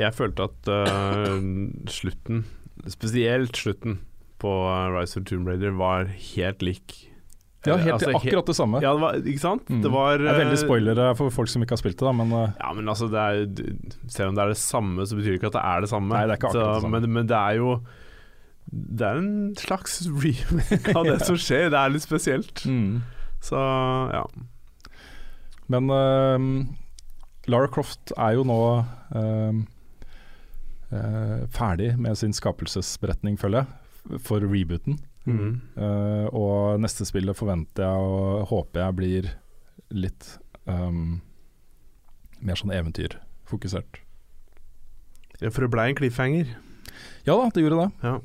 Jeg 0.00 0.16
følte 0.16 0.48
at 0.48 0.68
uh, 0.72 1.38
slutten, 1.92 2.44
spesielt 2.88 3.56
slutten 3.56 4.00
på 4.42 4.52
Rise 4.94 5.20
of 5.20 5.26
Tomb 5.28 5.48
Raider, 5.48 5.74
var 5.76 6.08
helt 6.08 6.64
lik. 6.64 6.96
Ja, 7.62 7.76
helt 7.78 7.94
Altså, 7.94 8.10
akkurat 8.18 8.48
det 8.50 8.56
samme. 8.58 8.80
Ja, 8.82 8.90
det 8.96 9.02
var, 9.04 9.18
ikke 9.22 9.42
sant? 9.42 9.68
Mm. 9.70 9.82
Det 9.84 9.90
var 9.94 10.16
det 10.18 10.30
er 10.32 10.38
veldig 10.40 10.56
øh, 10.58 10.62
spoilere 10.64 11.08
for 11.18 11.30
folk 11.30 11.50
som 11.52 11.62
ikke 11.62 11.76
har 11.76 11.82
spilt 11.82 11.98
det, 12.00 12.06
da, 12.08 12.12
men 12.18 12.32
eh, 12.34 12.54
Ja, 12.58 12.72
men 12.74 12.90
altså, 12.90 13.06
det 13.12 13.22
er, 13.22 13.42
selv 14.10 14.32
om 14.32 14.38
det 14.38 14.42
er 14.42 14.54
det 14.54 14.58
samme, 14.58 15.06
så 15.06 15.18
betyr 15.18 15.36
det 15.36 15.38
ikke 15.38 15.52
at 15.52 15.58
det 15.58 15.64
er 15.70 15.84
det 15.84 15.90
samme. 15.92 16.10
Nei, 16.10 16.24
det 16.26 16.34
er 16.34 16.40
ikke 16.40 16.50
akkurat 16.50 16.74
det 16.74 16.86
samme. 16.86 17.00
Men, 17.04 17.12
men 17.18 17.28
det 17.30 17.38
er 17.38 17.60
jo 17.60 17.76
Det 18.98 19.06
er 19.06 19.20
en 19.20 19.32
slags 19.58 20.00
remake 20.24 20.96
av 20.96 21.06
det 21.06 21.20
som 21.26 21.38
skjer. 21.38 21.68
Det 21.70 21.78
er 21.78 21.94
litt 21.94 22.06
spesielt. 22.06 22.64
mm. 22.66 23.02
Så 23.42 23.58
ja. 23.58 24.22
Men 25.72 25.88
ehm, 25.90 26.50
Lara 27.50 27.66
Croft 27.70 28.12
er 28.14 28.36
jo 28.36 28.44
nå 28.46 28.58
ehm, 29.18 29.64
uh, 30.92 31.46
ferdig 31.50 31.94
med 31.98 32.18
sin 32.20 32.34
skapelsesberetning, 32.36 33.38
føler 33.40 33.64
jeg, 33.64 34.20
for 34.22 34.44
rebooten. 34.46 35.00
Mm. 35.26 35.60
Eh, 35.78 36.26
og 36.34 36.80
neste 36.82 37.04
spillet 37.06 37.36
forventer 37.38 37.84
jeg 37.86 38.06
og 38.12 38.46
håper 38.50 38.80
jeg 38.86 38.96
blir 38.98 39.28
litt 39.94 40.32
um, 40.66 41.20
mer 42.42 42.58
sånn 42.58 42.72
eventyrfokusert. 42.74 44.00
Ja, 45.42 45.50
For 45.50 45.62
det 45.66 45.70
blei 45.74 45.88
en 45.92 45.98
cliffhanger. 45.98 46.50
Ja 47.26 47.36
da, 47.38 47.48
det 47.54 47.62
gjorde 47.64 47.84
det. 47.84 47.90
Ja. 48.02 48.16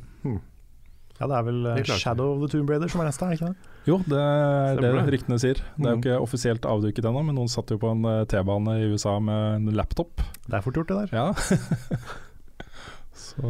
Ja, 1.18 1.26
det 1.26 1.34
er 1.40 1.46
vel 1.48 1.64
eh, 1.66 1.78
Det 1.82 1.90
er. 1.90 1.98
Shadow 1.98 2.36
of 2.36 2.44
the 2.44 2.50
Tomb 2.54 2.70
Raider 2.70 2.90
som 2.94 3.02
er 3.02 3.08
neste, 3.10 3.26
er 3.26 3.32
det 3.34 3.40
ikke 3.40 3.48
det? 3.50 3.72
Jo, 3.88 3.96
det 4.06 4.20
er 4.22 4.82
det 4.84 5.14
ryktene 5.16 5.38
sier. 5.42 5.62
Det 5.78 5.86
er 5.88 5.94
jo 5.94 5.98
Mm. 5.98 6.02
ikke 6.04 6.18
offisielt 6.22 6.66
avduket 6.70 7.06
ennå, 7.08 7.24
men 7.26 7.38
noen 7.40 7.50
satt 7.50 7.72
jo 7.74 7.78
på 7.82 7.90
en 7.94 8.04
eh, 8.06 8.26
T-bane 8.30 8.76
i 8.84 8.90
USA 8.92 9.16
med 9.24 9.56
en 9.62 9.72
laptop. 9.80 10.22
Det 10.46 10.54
er 10.60 10.62
fort 10.66 10.78
gjort, 10.78 10.92
det 10.92 11.10
der. 11.10 11.18
Ja. 11.18 11.34
Så 13.18 13.50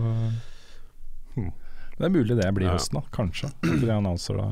Det 1.97 2.05
er 2.05 2.13
mulig 2.13 2.35
det 2.37 2.53
blir 2.53 2.67
Ja. 2.67 2.75
høsten, 2.77 2.99
da. 3.01 3.03
Kanskje. 3.11 3.51
Kanskje 3.63 3.85
de 3.87 3.93
annonser 3.95 4.37
da. 4.37 4.47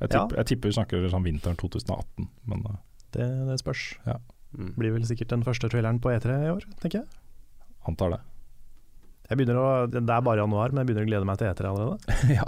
Jeg, 0.00 0.10
Ja. 0.10 0.26
jeg 0.36 0.46
tipper 0.46 0.68
vi 0.72 0.76
snakker 0.78 1.08
sånn 1.12 1.22
vinteren 1.24 1.56
2018, 1.60 2.28
men 2.46 2.64
uh, 2.66 2.76
Det, 3.12 3.26
det 3.46 3.58
spørs. 3.60 3.98
Mm. 4.56 4.74
Blir 4.76 4.92
vel 4.92 5.04
sikkert 5.08 5.28
den 5.28 5.42
første 5.44 5.68
traileren 5.68 6.00
på 6.00 6.10
E3 6.12 6.38
i 6.46 6.50
år, 6.52 6.64
tenker 6.80 7.02
jeg. 7.02 7.08
antar 7.88 8.10
det. 8.10 8.20
jeg 9.30 9.38
begynner 9.38 9.56
å, 9.56 9.86
det 9.90 10.02
er 10.02 10.20
bare 10.20 10.42
januar, 10.42 10.72
men 10.72 10.82
jeg 10.82 10.88
begynner 10.90 11.06
å 11.06 11.08
glede 11.08 11.24
meg 11.28 11.38
til 11.38 11.48
E3 11.48 11.68
allerede. 11.70 11.98
ja. 12.38 12.44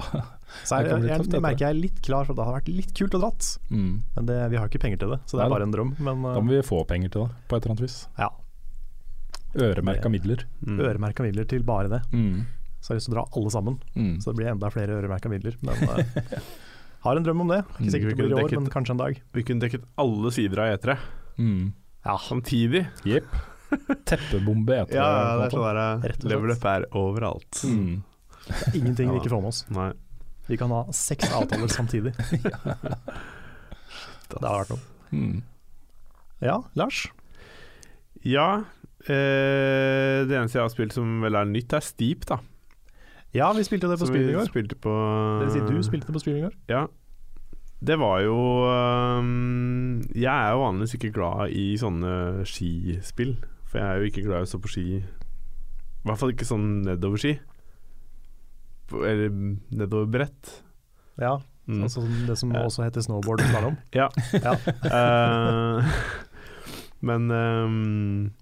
Så 0.65 0.81
jeg, 0.81 0.91
Det 0.91 1.09
jeg, 1.09 1.27
jeg, 1.33 1.41
merker 1.43 1.65
jeg 1.67 1.71
er 1.75 1.81
litt 1.81 2.01
klar 2.05 2.25
for 2.29 2.35
det 2.37 2.45
hadde 2.45 2.57
vært 2.59 2.69
litt 2.77 2.93
kult 2.99 3.15
å 3.15 3.21
dratt. 3.23 3.49
Mm. 3.71 4.03
Men 4.17 4.27
det, 4.27 4.37
vi 4.53 4.57
har 4.61 4.69
ikke 4.69 4.83
penger 4.85 4.99
til 5.05 5.15
det, 5.15 5.21
så 5.27 5.37
det 5.39 5.41
Nei 5.45 5.47
er 5.49 5.55
bare 5.55 5.69
en 5.69 5.73
drøm. 5.77 5.95
Men 5.99 6.23
Da 6.27 6.41
må 6.45 6.53
vi 6.53 6.61
få 6.67 6.83
penger 6.87 7.09
til 7.15 7.25
det, 7.27 7.37
på 7.49 7.57
et 7.57 7.65
eller 7.65 7.73
annet 7.77 7.85
vis. 7.87 7.97
ja, 8.19 8.29
Øremerka 9.55 10.11
midler. 10.11 10.45
Mm. 10.67 10.81
øremerka 10.83 11.23
midler 11.23 11.45
til 11.47 11.63
bare 11.63 11.89
det. 11.89 12.01
Mm. 12.13 12.45
Så 12.85 12.93
jeg 12.93 12.95
har 12.95 12.99
lyst 13.01 13.09
til 13.09 13.15
å 13.15 13.17
dra 13.17 13.25
alle 13.41 13.51
sammen, 13.55 13.79
Mm. 13.97 14.19
så 14.21 14.29
det 14.33 14.37
blir 14.43 14.51
enda 14.53 14.69
flere 14.69 14.93
øremerka 14.99 15.31
midler. 15.33 15.55
Men 15.65 15.89
uh, 15.89 15.97
har 17.07 17.17
en 17.17 17.25
drøm 17.25 17.41
om 17.47 17.49
det. 17.55 17.63
Ikke 17.81 17.95
sikkert 17.95 18.11
det 18.13 18.17
blir 18.19 18.29
i 18.29 18.35
år, 18.37 18.43
Dekket- 18.45 18.61
men 18.61 18.73
kanskje 18.75 18.93
en 18.93 19.01
dag. 19.01 19.21
Vi 19.33 19.43
kunne 19.49 19.65
dekket 19.65 19.87
alle 20.05 20.33
sider 20.37 20.61
av 20.67 20.75
E3 20.77 20.99
Mm. 21.41 21.73
Ja, 22.05 22.19
samtidig. 22.21 22.85
Jepp. 23.09 23.33
Teppebombe 24.07 24.77
etter 24.85 25.01
Ja, 25.01 25.07
det 25.41 25.47
er 25.49 25.55
sånn 25.57 25.65
der 25.65 25.81
Rett 26.13 26.21
og. 26.27 26.31
Level 26.31 26.53
up 26.53 26.65
er 26.71 26.85
overalt. 27.01 27.63
mm. 27.65 27.95
ingenting 28.77 29.09
vi 29.11 29.17
ikke 29.23 29.33
får 29.33 29.41
med 29.41 29.49
oss. 29.55 29.63
Nei. 29.73 29.89
Vi 30.47 30.59
kan 30.61 30.69
ha 30.77 30.83
seks 30.93 31.33
avtaler 31.33 31.73
samtidig. 31.73 32.13
Det 34.35 34.41
har 34.45 34.61
vært 34.65 34.73
noe. 34.75 34.83
Mm. 35.15 35.43
Ja, 36.45 36.59
Lars? 36.77 37.05
Ja, 38.25 38.47
eh, 39.07 40.25
det 40.29 40.35
eneste 40.37 40.59
jeg 40.59 40.65
har 40.65 40.73
spilt 40.73 40.95
som 40.97 41.21
vel 41.25 41.37
er 41.39 41.49
nytt, 41.49 41.73
er 41.77 41.85
Steep, 41.85 42.25
da. 42.29 42.39
Ja, 43.35 43.53
vi 43.57 43.65
spilte 43.67 43.89
det 43.91 43.99
på 43.99 44.07
spillet 44.07 44.29
stream 44.31 44.37
i 44.37 44.41
går. 44.41 44.51
spilte 44.51 44.77
på 44.79 44.93
Det 45.41 45.49
vil 45.49 45.55
si 45.57 45.63
du 45.75 45.83
spilte 45.83 46.07
det 46.07 46.15
på 46.15 46.23
stream 46.23 46.37
i 46.39 46.45
går. 46.47 46.55
Ja. 46.71 46.85
Det 47.85 47.97
var 48.01 48.21
jo 48.25 48.37
um, 48.71 50.01
Jeg 50.15 50.31
er 50.33 50.53
jo 50.55 50.63
vanligvis 50.63 50.95
ikke 50.97 51.11
glad 51.13 51.51
i 51.53 51.75
sånne 51.81 52.45
skispill. 52.49 53.35
For 53.69 53.79
jeg 53.83 53.87
er 53.89 53.99
jo 53.99 54.11
ikke 54.13 54.23
glad 54.29 54.45
i 54.45 54.47
å 54.47 54.53
stå 54.53 54.61
på 54.63 54.71
ski. 54.73 54.85
I 55.03 56.07
hvert 56.07 56.21
fall 56.21 56.33
ikke 56.33 56.47
sånn 56.49 56.69
nedoverski. 56.87 57.35
Eller 58.93 59.35
nedoverbrett. 59.75 60.61
Ja, 61.19 61.39
Mm. 61.65 61.83
altså 61.87 62.03
det 62.29 62.35
som 62.37 62.51
også 62.53 62.83
heter 62.85 63.01
snowboard 63.01 63.41
og 63.41 63.47
slalåm. 63.49 63.77
Ja. 63.97 64.09
Ja. 64.37 64.53
uh, 64.85 65.85
men 67.09 67.31
ehm, 67.33 68.33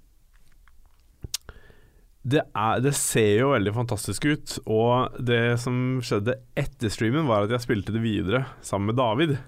det, 2.24 2.42
er, 2.54 2.80
det 2.84 2.92
ser 2.94 3.40
jo 3.40 3.52
veldig 3.54 3.72
fantastisk 3.74 4.24
ut. 4.30 4.58
Og 4.70 5.16
det 5.18 5.58
som 5.62 5.98
skjedde 6.04 6.36
etter 6.58 6.92
streamen, 6.92 7.26
var 7.26 7.44
at 7.48 7.50
jeg 7.56 7.64
spilte 7.64 7.94
det 7.94 8.02
videre 8.04 8.44
sammen 8.62 8.92
med 8.92 9.00
David. 9.00 9.38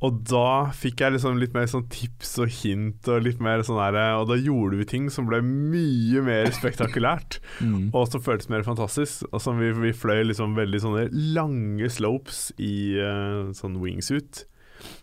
Og 0.00 0.22
da 0.24 0.70
fikk 0.72 1.02
jeg 1.04 1.12
liksom 1.12 1.36
litt 1.36 1.52
mer 1.52 1.66
sånn 1.68 1.84
tips 1.92 2.30
og 2.40 2.48
hint, 2.62 3.04
og 3.12 3.20
litt 3.26 3.42
mer 3.44 3.60
sånn 3.68 3.76
der, 3.76 3.98
Og 4.16 4.30
da 4.30 4.38
gjorde 4.40 4.78
vi 4.80 4.86
ting 4.88 5.10
som 5.12 5.26
ble 5.28 5.42
mye 5.44 6.22
mer 6.24 6.48
spektakulært. 6.56 7.36
Mm. 7.60 7.90
Og 7.92 8.06
som 8.08 8.22
føltes 8.24 8.48
mer 8.48 8.62
fantastisk. 8.64 9.26
Altså, 9.36 9.52
vi, 9.58 9.68
vi 9.76 9.90
fløy 9.92 10.22
liksom 10.30 10.54
veldig 10.56 10.80
sånne 10.80 11.02
lange 11.36 11.90
slopes 11.92 12.46
i 12.56 12.96
uh, 12.96 13.50
sånn 13.52 13.76
wingsuit. 13.82 14.46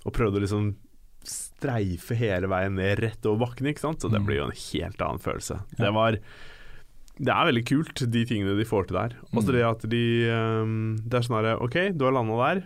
Og 0.10 0.16
prøvde 0.18 0.42
liksom 0.42 0.72
streife 1.27 2.18
hele 2.18 2.50
veien 2.50 2.74
ned 2.80 2.98
rett 3.04 3.25
over 3.30 3.44
bakken, 3.46 3.70
ikke 3.70 3.84
sant. 3.86 4.01
Så 4.01 4.10
det 4.10 4.24
Mm. 4.24 4.25
blir 4.25 4.39
jo 4.42 4.48
en 4.50 4.58
helt 4.58 5.01
annen 5.06 5.22
følelse. 5.22 5.60
Det 5.77 5.94
var 5.94 6.18
Det 7.17 7.33
er 7.33 7.47
veldig 7.50 7.63
kult, 7.65 8.01
de 8.13 8.24
tingene 8.29 8.55
de 8.57 8.65
får 8.67 8.89
til 8.89 9.00
der. 9.00 9.15
Mm. 9.33 9.43
det 9.50 9.63
at 9.65 9.86
de 9.89 10.01
eh, 10.29 10.74
Det 11.03 11.17
er 11.19 11.25
sånn 11.25 11.39
herre 11.39 11.55
OK, 11.65 11.77
du 11.97 12.05
har 12.05 12.15
landa 12.15 12.39
der. 12.43 12.65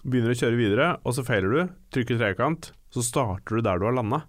Begynner 0.00 0.32
å 0.32 0.38
kjøre 0.40 0.56
videre, 0.56 0.92
og 1.04 1.16
så 1.16 1.24
feiler 1.26 1.52
du. 1.52 1.74
Trykker 1.92 2.20
trekant, 2.20 2.70
så 2.94 3.04
starter 3.04 3.58
du 3.60 3.66
der 3.66 3.80
du 3.80 3.84
har 3.88 3.98
landa. 3.98 4.22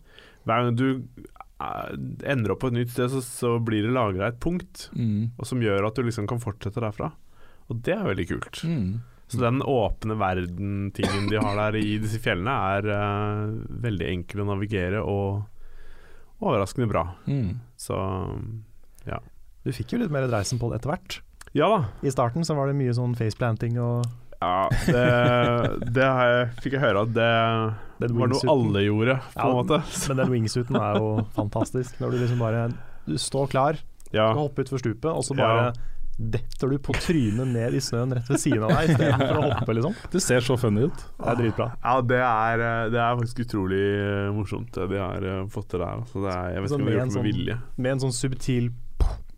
Hver 0.43 0.65
gang 0.65 0.75
du 0.75 0.87
eh, 0.91 1.93
ender 2.33 2.55
opp 2.55 2.63
på 2.65 2.71
et 2.71 2.79
nytt 2.81 2.91
sted, 2.91 3.13
så, 3.13 3.21
så 3.23 3.53
blir 3.63 3.87
det 3.87 3.95
lagra 3.95 4.31
et 4.31 4.41
punkt 4.43 4.89
Mm. 4.97 5.31
og 5.37 5.47
som 5.47 5.63
gjør 5.63 5.87
at 5.87 5.95
du 5.95 6.03
liksom 6.03 6.27
kan 6.27 6.41
fortsette 6.43 6.83
derfra. 6.83 7.13
Og 7.71 7.79
det 7.85 7.95
er 7.95 8.03
veldig 8.09 8.27
kult. 8.33 8.63
Mm. 8.67 8.99
Så 9.31 9.39
den 9.39 9.61
åpne 9.63 10.17
verden-tingen 10.19 11.29
de 11.31 11.39
har 11.39 11.55
der 11.55 11.77
i 11.79 11.93
disse 12.03 12.19
fjellene, 12.19 12.51
er 12.51 12.87
uh, 12.91 13.53
veldig 13.79 14.09
enkel 14.09 14.41
å 14.43 14.47
navigere 14.49 14.99
og 15.07 16.41
overraskende 16.43 16.89
bra. 16.91 17.05
Mm. 17.31 17.61
Så 17.79 17.95
Du 19.65 19.71
fikk 19.75 19.93
jo 19.93 19.99
litt 20.01 20.11
mer 20.13 20.25
dreisen 20.29 20.59
på 20.61 20.69
det 20.71 20.79
etter 20.81 20.93
hvert. 20.95 21.19
Ja 21.53 21.67
da. 21.69 21.79
I 22.07 22.11
starten 22.13 22.45
så 22.47 22.55
var 22.57 22.69
det 22.71 22.77
mye 22.79 22.93
sånn 22.95 23.13
faceplanting 23.19 23.75
og 23.83 24.05
Ja, 24.41 24.69
det, 24.87 25.91
det 25.93 26.05
har 26.07 26.29
jeg, 26.31 26.45
fikk 26.63 26.73
jeg 26.77 26.81
høre 26.81 27.03
at 27.05 27.11
det 27.13 27.27
Den 28.01 28.15
var 28.17 28.31
noe 28.31 28.47
alle 28.55 28.81
gjorde, 28.87 29.17
på 29.35 29.43
en 29.43 29.51
Ja, 29.51 29.59
måte. 29.59 29.81
Men 30.09 30.21
den 30.23 30.31
wingsuiten 30.33 30.79
er 30.79 30.97
jo 30.97 31.11
fantastisk. 31.35 31.99
Når 32.01 32.15
du 32.15 32.21
liksom 32.23 32.41
bare 32.41 32.63
Du 33.05 33.17
står 33.21 33.51
klar, 33.51 33.77
Ja. 34.11 34.31
skal 34.31 34.41
hoppe 34.47 34.63
utfor 34.65 34.81
stupet, 34.81 35.09
og 35.11 35.23
så 35.27 35.35
Ja. 35.37 35.45
bare 35.45 35.73
detter 36.21 36.69
du 36.69 36.77
på 36.77 36.93
trynet 36.93 37.47
ned 37.49 37.73
i 37.73 37.79
snøen 37.81 38.11
rett 38.13 38.27
ved 38.29 38.37
siden 38.37 38.61
av 38.67 38.69
deg 38.75 38.91
istedenfor 38.91 39.37
å 39.39 39.45
hoppe, 39.55 39.73
liksom. 39.73 39.93
Det 40.11 40.21
ser 40.21 40.43
så 40.45 40.57
funny 40.59 40.83
ut. 40.85 40.99
Det 41.17 41.29
er 41.31 41.37
dritbra. 41.39 41.67
Ja, 41.81 41.93
det 42.01 42.19
er, 42.21 42.63
det 42.93 42.99
er 43.01 43.15
faktisk 43.17 43.39
utrolig 43.47 43.79
eh, 44.03 44.27
morsomt 44.35 44.69
det 44.75 44.85
de 44.91 44.99
har 45.01 45.23
eh, 45.25 45.45
fått 45.49 45.69
til 45.71 45.81
der. 45.81 45.95
Altså, 46.03 46.21
det 46.21 46.33
er, 46.35 46.51
jeg 46.53 46.61
vet 46.61 46.69
ikke 46.69 46.77
om 46.77 46.85
de 46.85 46.91
har 46.91 46.99
gjort 46.99 47.01
det 47.01 47.07
med 47.07 47.15
sånn- 47.17 47.29
vilje. 47.31 47.57
Med 47.77 47.91
en 47.95 48.03
sånn 48.03 48.13
subtil 48.19 48.69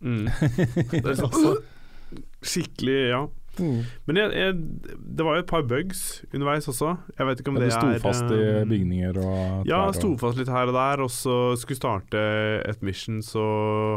Mm. 0.04 0.28
Det 0.92 1.08
er 1.14 1.16
sånn, 1.18 1.56
skikkelig, 2.54 2.96
ja. 3.08 3.20
mm. 3.56 3.78
Men 4.06 4.18
jeg, 4.20 4.32
jeg, 4.36 4.98
det 5.16 5.24
var 5.26 5.38
jo 5.38 5.44
et 5.44 5.50
par 5.50 5.64
bugs 5.68 6.02
underveis 6.28 6.68
også. 6.70 6.90
Jeg 7.16 7.28
vet 7.30 7.40
ikke 7.42 7.54
om 7.54 7.58
Ja, 7.58 7.62
det 7.64 7.70
du 7.70 7.76
sto 7.76 7.92
er 7.94 8.02
fast 8.04 8.34
i 8.36 8.40
eh, 8.42 8.66
bygninger 8.68 9.20
og 9.22 9.70
Ja, 9.70 9.80
sto 9.96 10.12
fast 10.20 10.40
litt 10.40 10.52
her 10.52 10.70
og 10.70 10.76
der, 10.76 11.04
og 11.06 11.10
så 11.14 11.38
skulle 11.60 11.80
starte 11.80 12.24
et 12.68 12.84
mission, 12.84 13.22
så 13.24 13.46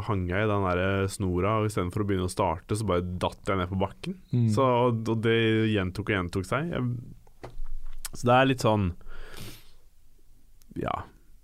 hang 0.08 0.26
jeg 0.32 0.48
i 0.48 0.52
den 0.54 0.70
der 0.70 1.12
snora, 1.12 1.58
og 1.60 1.70
istedenfor 1.70 2.06
å 2.06 2.10
begynne 2.10 2.30
å 2.30 2.34
starte, 2.34 2.80
så 2.80 2.88
bare 2.88 3.06
datt 3.20 3.52
jeg 3.52 3.60
ned 3.60 3.70
på 3.74 3.82
bakken. 3.84 4.18
Mm. 4.32 4.48
Så, 4.56 4.66
og, 4.88 5.04
og 5.12 5.22
det 5.28 5.38
gjentok 5.76 6.10
og 6.10 6.18
gjentok 6.18 6.50
seg. 6.50 6.72
Jeg, 6.72 7.52
så 8.16 8.32
det 8.32 8.34
er 8.40 8.48
litt 8.50 8.64
sånn 8.64 8.88
Ja, 10.80 10.94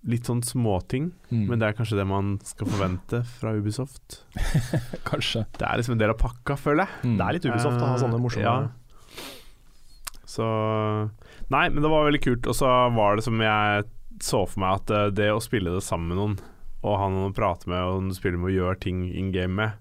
litt 0.05 0.27
sånn 0.27 0.41
småting, 0.43 1.11
Mm. 1.31 1.45
men 1.47 1.59
det 1.59 1.67
er 1.69 1.73
kanskje 1.77 1.95
det 1.97 2.05
man 2.09 2.33
skal 2.43 2.67
forvente 2.67 3.21
fra 3.39 3.53
Ubisoft. 3.55 4.17
Kanskje. 5.09 5.45
Det 5.57 5.63
er 5.65 5.77
liksom 5.79 5.95
en 5.95 6.01
del 6.01 6.11
av 6.11 6.17
pakka, 6.19 6.57
føler 6.59 6.83
jeg. 6.85 7.03
Mm. 7.07 7.17
Det 7.17 7.25
er 7.27 7.33
litt 7.37 7.45
Ubisoft 7.47 7.79
å 7.81 7.87
ha 7.93 7.97
sånne 8.01 8.19
morsomme 8.19 8.43
Ja. 8.43 8.57
Så 10.25 10.45
Nei, 11.53 11.67
men 11.69 11.83
det 11.83 11.89
var 11.91 12.07
veldig 12.07 12.23
kult. 12.23 12.47
Og 12.49 12.55
så 12.57 12.69
var 12.95 13.15
det 13.19 13.23
som 13.25 13.39
jeg 13.43 13.83
så 14.23 14.43
for 14.47 14.59
meg, 14.63 14.81
at 14.81 14.91
eh, 14.95 15.09
det 15.13 15.29
å 15.33 15.41
spille 15.43 15.73
det 15.73 15.83
sammen 15.85 16.09
med 16.13 16.17
noen, 16.19 16.35
og 16.83 16.97
ha 16.99 17.07
noen 17.11 17.31
å 17.31 17.35
prate 17.35 17.67
med, 17.69 17.79
og 17.83 18.13
spille 18.17 18.39
med 18.39 18.51
og 18.51 18.55
gjør 18.57 18.79
ting 18.81 19.03
in 19.11 19.31
game 19.35 19.53
med, 19.55 19.73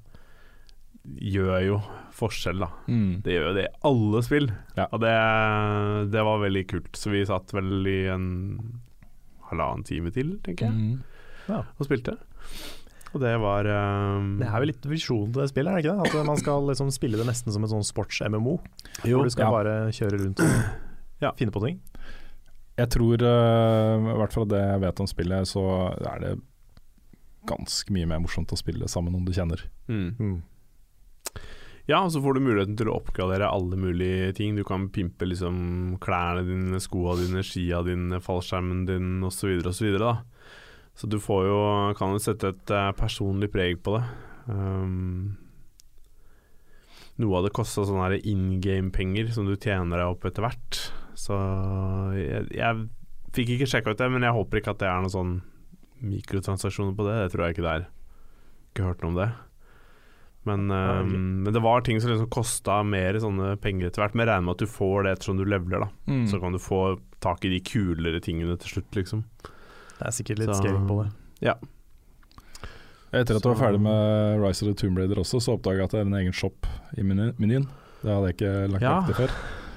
gjør 1.19 1.63
jo 1.67 1.79
forskjell, 2.15 2.61
da. 2.63 2.69
Mm. 2.87 3.23
Det 3.25 3.35
gjør 3.37 3.49
jo 3.49 3.55
det 3.57 3.65
i 3.67 3.73
alle 3.89 4.23
spill. 4.27 4.51
Ja. 4.77 4.87
Og 4.93 5.01
det, 5.03 5.15
det 6.13 6.25
var 6.29 6.43
veldig 6.45 6.65
kult. 6.71 6.91
Så 6.99 7.11
vi 7.15 7.25
satt 7.27 7.55
vel 7.57 7.73
i 7.91 7.99
en 8.13 8.29
halvannen 9.53 9.85
time 9.89 10.11
til, 10.15 10.39
tenker 10.45 10.69
jeg, 10.69 10.99
Mm. 11.53 11.63
og 11.79 11.85
spilte. 11.87 12.17
Og 13.13 13.21
det 13.21 13.33
var 13.43 13.67
um, 13.69 14.39
Det 14.41 14.47
er 14.49 14.63
jo 14.63 14.69
litt 14.71 14.87
visjonen 14.89 15.33
til 15.35 15.43
det 15.43 15.51
spillet, 15.51 15.69
er 15.69 15.77
det 15.77 15.85
ikke 15.85 15.97
det? 16.01 16.21
At 16.23 16.27
man 16.27 16.39
skal 16.41 16.63
liksom 16.71 16.91
spille 16.95 17.19
det 17.21 17.27
nesten 17.29 17.53
som 17.53 17.65
et 17.67 17.71
sånn 17.73 17.85
sports-MMO. 17.85 18.55
Hvor 19.05 19.27
du 19.27 19.31
skal 19.35 19.45
ja. 19.45 19.51
bare 19.53 19.75
kjøre 19.93 20.21
rundt 20.23 20.41
og 20.41 20.55
Ja. 21.21 21.33
finne 21.37 21.53
på 21.53 21.61
ting. 21.67 21.81
Jeg 22.79 22.89
tror, 22.89 23.21
eh, 23.21 24.15
i 24.15 24.17
hvert 24.17 24.33
fall 24.33 24.47
det 24.49 24.63
jeg 24.65 24.81
vet 24.81 25.01
om 25.05 25.07
spillet, 25.07 25.45
så 25.47 25.65
er 26.09 26.19
det 26.25 26.33
ganske 27.47 27.91
mye 27.93 28.07
mer 28.09 28.19
morsomt 28.23 28.49
å 28.55 28.57
spille 28.59 28.89
sammen 28.89 29.13
med 29.13 29.21
noen 29.21 29.27
du 29.29 29.33
kjenner. 29.37 29.61
Mm. 29.89 30.43
Ja, 31.91 31.99
og 31.99 32.13
så 32.15 32.21
får 32.23 32.37
du 32.37 32.45
muligheten 32.45 32.77
til 32.79 32.91
å 32.91 32.97
oppgradere 33.01 33.51
alle 33.51 33.79
mulige 33.79 34.31
ting. 34.39 34.55
Du 34.55 34.63
kan 34.67 34.87
pimpe 34.95 35.27
liksom 35.27 35.97
klærne 36.03 36.45
dine, 36.47 36.81
skoene 36.83 37.25
dine, 37.25 37.43
skia 37.47 37.83
dine, 37.87 38.21
fallskjermen 38.23 38.85
din 38.87 39.17
osv. 39.27 39.57
osv. 39.67 39.99
Så, 39.99 40.13
så 40.95 41.11
du 41.11 41.19
får 41.23 41.49
jo 41.49 41.61
kan 41.99 42.15
jo 42.15 42.23
sette 42.23 42.55
et 42.55 42.75
eh, 42.75 42.93
personlig 42.99 43.51
preg 43.51 43.83
på 43.83 43.97
det. 43.97 44.05
Um, 44.47 45.35
noe 47.23 47.39
av 47.39 47.47
det 47.47 47.55
kosta 47.55 47.85
sånne 47.87 48.23
in 48.31 48.61
game-penger 48.63 49.35
som 49.35 49.47
du 49.51 49.57
tjener 49.57 49.99
deg 49.99 50.15
opp 50.15 50.27
etter 50.31 50.47
hvert. 50.47 50.83
Så 51.19 51.37
jeg, 52.17 52.47
jeg 52.57 52.87
fikk 53.35 53.57
ikke 53.57 53.73
sjekka 53.75 53.95
ut 53.95 54.01
det, 54.01 54.13
men 54.13 54.27
jeg 54.27 54.39
håper 54.39 54.63
ikke 54.63 54.77
at 54.77 54.83
det 54.83 54.91
er 54.91 55.03
noen 55.03 55.17
sånn 55.19 55.39
mikrotransaksjoner 56.03 56.95
på 56.95 57.11
det. 57.11 57.19
Det 57.25 57.33
tror 57.35 57.47
jeg 57.47 57.57
ikke 57.57 57.67
det 57.67 57.75
er. 57.75 57.89
Ikke 58.71 58.87
hørt 58.87 59.03
noe 59.03 59.13
om 59.13 59.19
det. 59.19 59.33
Men, 60.45 60.65
um, 60.71 61.11
men 61.45 61.53
det 61.55 61.61
var 61.63 61.81
ting 61.87 62.01
som 62.03 62.11
liksom 62.11 62.29
kosta 62.35 62.81
mer 62.83 63.15
sånne 63.23 63.53
penger 63.63 63.87
etter 63.91 64.03
hvert. 64.03 64.15
Men 64.17 64.27
jeg 64.27 64.33
regner 64.33 64.47
med 64.49 64.57
at 64.57 64.65
du 64.65 64.67
får 64.67 65.05
det 65.07 65.13
ettersom 65.17 65.37
du 65.39 65.45
leveler, 65.47 65.85
da. 65.85 65.89
Mm. 66.11 66.25
Så 66.31 66.41
kan 66.43 66.53
du 66.53 66.59
få 66.59 66.81
tak 67.23 67.45
i 67.47 67.53
de 67.53 67.61
kulere 67.63 68.19
tingene 68.25 68.57
til 68.59 68.77
slutt, 68.77 68.91
liksom. 68.99 69.23
Det 69.99 70.09
er 70.09 70.17
sikkert 70.17 70.39
litt 70.43 70.51
Så- 70.51 70.59
scaling 70.63 70.89
på 70.89 71.05
det. 71.05 71.13
Etter 73.13 73.37
at 73.37 73.45
du 73.45 73.51
var 73.53 73.59
ferdig 73.61 73.81
med 73.85 74.41
Rise 74.41 74.65
of 74.65 74.71
the 74.73 74.75
Tomb 74.81 74.97
Raider 74.99 75.19
også, 75.21 75.37
så 75.45 75.53
oppdaga 75.59 75.83
jeg 75.83 75.85
at 75.85 75.91
det 75.95 76.01
er 76.01 76.07
en 76.09 76.15
egen 76.23 76.33
shop 76.33 76.67
i 76.97 77.03
menyen. 77.05 77.67
Det 78.01 78.09
hadde 78.09 78.31
jeg 78.31 78.37
ikke 78.39 78.53
lagt 78.73 78.83
Ja. 78.87 78.95
merke 79.01 79.13
til 79.13 79.19
før. 79.21 79.35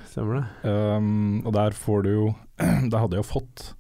Stemmer 0.07 0.37
det. 0.39 0.45
Um, 0.71 1.41
og 1.45 1.51
der 1.53 1.71
får 1.75 2.03
du 2.05 2.09
jo 2.13 2.35
Der 2.89 2.97
hadde 3.01 3.17
jeg 3.17 3.23
jo 3.25 3.27
fått 3.27 3.73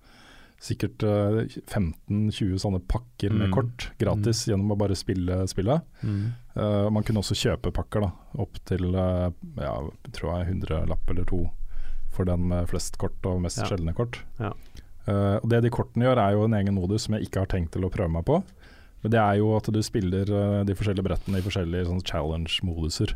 sikkert 0.65 1.03
eh, 1.05 1.45
15-20 1.71 2.59
sånne 2.59 2.81
pakker 2.89 3.31
med 3.31 3.47
Mm. 3.49 3.53
kort 3.53 3.91
gratis 4.01 4.45
gjennom 4.49 4.71
å 4.73 4.77
bare 4.77 4.95
spille 4.97 5.45
spillet. 5.47 5.81
Eh, 6.55 6.89
man 6.89 7.03
kunne 7.03 7.19
også 7.19 7.35
kjøpe 7.35 7.71
pakker 7.75 8.05
da, 8.05 8.11
opp 8.39 8.59
til 8.67 8.87
uh, 8.95 9.27
ja, 9.59 9.73
tror 10.15 10.37
jeg 10.37 10.53
100 10.53 10.85
lapp 10.87 11.09
eller 11.11 11.27
to 11.27 11.41
for 12.15 12.23
den 12.29 12.45
med 12.47 12.69
flest 12.71 12.95
kort 13.01 13.27
og 13.27 13.41
mest 13.43 13.59
Ja. 13.59 13.67
sjeldne 13.67 13.91
kort. 13.93 14.21
Ja. 14.39 14.53
Uh, 15.05 15.35
og 15.43 15.49
Det 15.51 15.61
de 15.65 15.69
kortene 15.69 16.07
gjør, 16.07 16.21
er 16.23 16.31
jo 16.37 16.45
en 16.45 16.55
egen 16.55 16.73
modus 16.77 17.05
som 17.05 17.15
jeg 17.17 17.27
ikke 17.27 17.43
har 17.43 17.51
tenkt 17.51 17.73
til 17.75 17.83
å 17.83 17.91
prøve 17.91 18.09
meg 18.13 18.23
på. 18.25 18.39
Men 19.03 19.11
det 19.11 19.19
er 19.19 19.35
jo 19.41 19.51
at 19.57 19.67
du 19.69 19.81
spiller 19.83 20.25
de 20.65 20.73
forskjellige 20.73 21.05
brettene 21.05 21.37
i 21.37 21.43
forskjellige 21.45 21.85
sånne 21.85 22.07
challenge-moduser. 22.09 23.11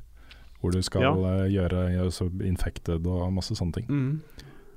Hvor 0.62 0.76
du 0.76 0.82
skal 0.86 1.02
gjøre, 1.02 1.88
gjøre 1.90 2.12
så 2.14 2.28
infected 2.46 3.08
og 3.08 3.32
masse 3.34 3.56
sånne 3.58 3.74
ting. 3.74 3.88
Mm. 3.90 4.22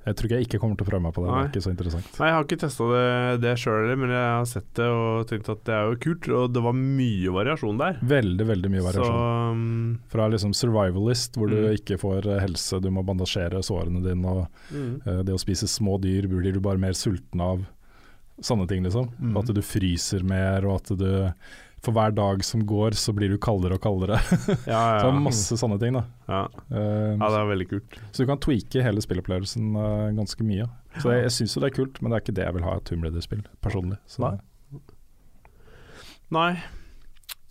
Jeg 0.03 0.15
tror 0.19 0.27
ikke 0.27 0.37
jeg 0.41 0.47
ikke 0.49 0.59
kommer 0.59 0.75
til 0.79 0.83
å 0.83 0.89
prøve 0.89 1.03
meg 1.05 1.13
på 1.15 1.21
det. 1.23 1.29
Nei. 1.31 1.37
Det 1.39 1.47
er 1.47 1.51
ikke 1.53 1.63
så 1.63 1.71
interessant. 1.71 2.07
Nei, 2.19 2.27
jeg 2.27 2.35
har 2.35 2.47
ikke 2.47 2.57
testa 2.63 2.87
det, 2.91 3.03
det 3.43 3.53
sjøl, 3.61 3.91
men 4.01 4.11
jeg 4.11 4.25
har 4.35 4.47
sett 4.51 4.67
det 4.79 4.87
og 4.91 5.27
tenkt 5.29 5.51
at 5.53 5.61
det 5.69 5.75
er 5.77 5.87
jo 5.93 5.99
kult. 6.03 6.27
Og 6.41 6.49
det 6.57 6.63
var 6.65 6.75
mye 6.75 7.35
variasjon 7.37 7.79
der. 7.79 7.99
Veldig, 8.13 8.47
veldig 8.51 8.71
mye 8.73 8.83
variasjon. 8.89 9.15
Så 9.15 9.53
um, 9.53 9.63
Fra 10.11 10.27
liksom 10.33 10.53
survivalist, 10.59 11.39
hvor 11.39 11.47
du 11.53 11.55
Mm. 11.63 11.69
ikke 11.77 11.99
får 12.01 12.27
eh, 12.27 12.41
helse, 12.43 12.81
du 12.83 12.89
må 12.91 13.03
bandasjere 13.07 13.61
sårene 13.63 14.01
dine, 14.03 14.27
og 14.27 14.75
eh, 14.75 15.21
det 15.23 15.31
å 15.33 15.39
spise 15.39 15.69
små 15.71 15.95
dyr 16.03 16.27
blir 16.27 16.51
du 16.53 16.59
bare 16.59 16.81
mer 16.81 16.93
sulten 16.97 17.39
av. 17.41 17.63
Sånne 18.43 18.67
ting, 18.67 18.83
liksom. 18.83 19.11
Mm. 19.21 19.37
At 19.39 19.51
du 19.55 19.61
fryser 19.63 20.23
mer, 20.27 20.65
og 20.67 20.81
at 20.81 20.97
du 20.97 21.07
For 21.83 21.95
hver 21.95 22.13
dag 22.15 22.43
som 22.47 22.61
går, 22.67 22.95
så 22.95 23.11
blir 23.15 23.33
du 23.33 23.35
kaldere 23.43 23.75
og 23.75 23.83
kaldere. 23.83 24.21
ja, 24.73 24.83
Så 25.03 25.09
ja. 25.09 25.15
masse 25.19 25.57
sånne 25.59 25.79
ting, 25.81 25.97
da. 25.97 26.05
ja. 26.31 26.43
Uh, 26.71 27.17
ja, 27.17 27.27
det 27.27 27.41
er 27.41 27.49
veldig 27.49 27.67
kult. 27.73 27.97
så 28.11 28.23
du 28.23 28.29
kan 28.29 28.39
tweake 28.43 28.85
hele 28.85 29.03
spillopplevelsen 29.03 29.73
uh, 29.75 30.07
ganske 30.15 30.47
mye. 30.47 30.69
Så 31.01 31.11
jeg, 31.11 31.25
jeg 31.25 31.35
syns 31.39 31.57
jo 31.57 31.63
det 31.65 31.71
er 31.71 31.75
kult, 31.81 31.99
men 31.99 32.13
det 32.13 32.19
er 32.19 32.23
ikke 32.25 32.37
det 32.39 32.47
jeg 32.47 32.55
vil 32.59 32.67
ha 32.67 32.77
i 32.77 32.79
et 32.79 32.87
Tomb 32.87 33.03
Raider-spill, 33.07 33.43
personlig. 33.65 33.99
Nei. 34.23 34.35
Nei. 36.33 36.53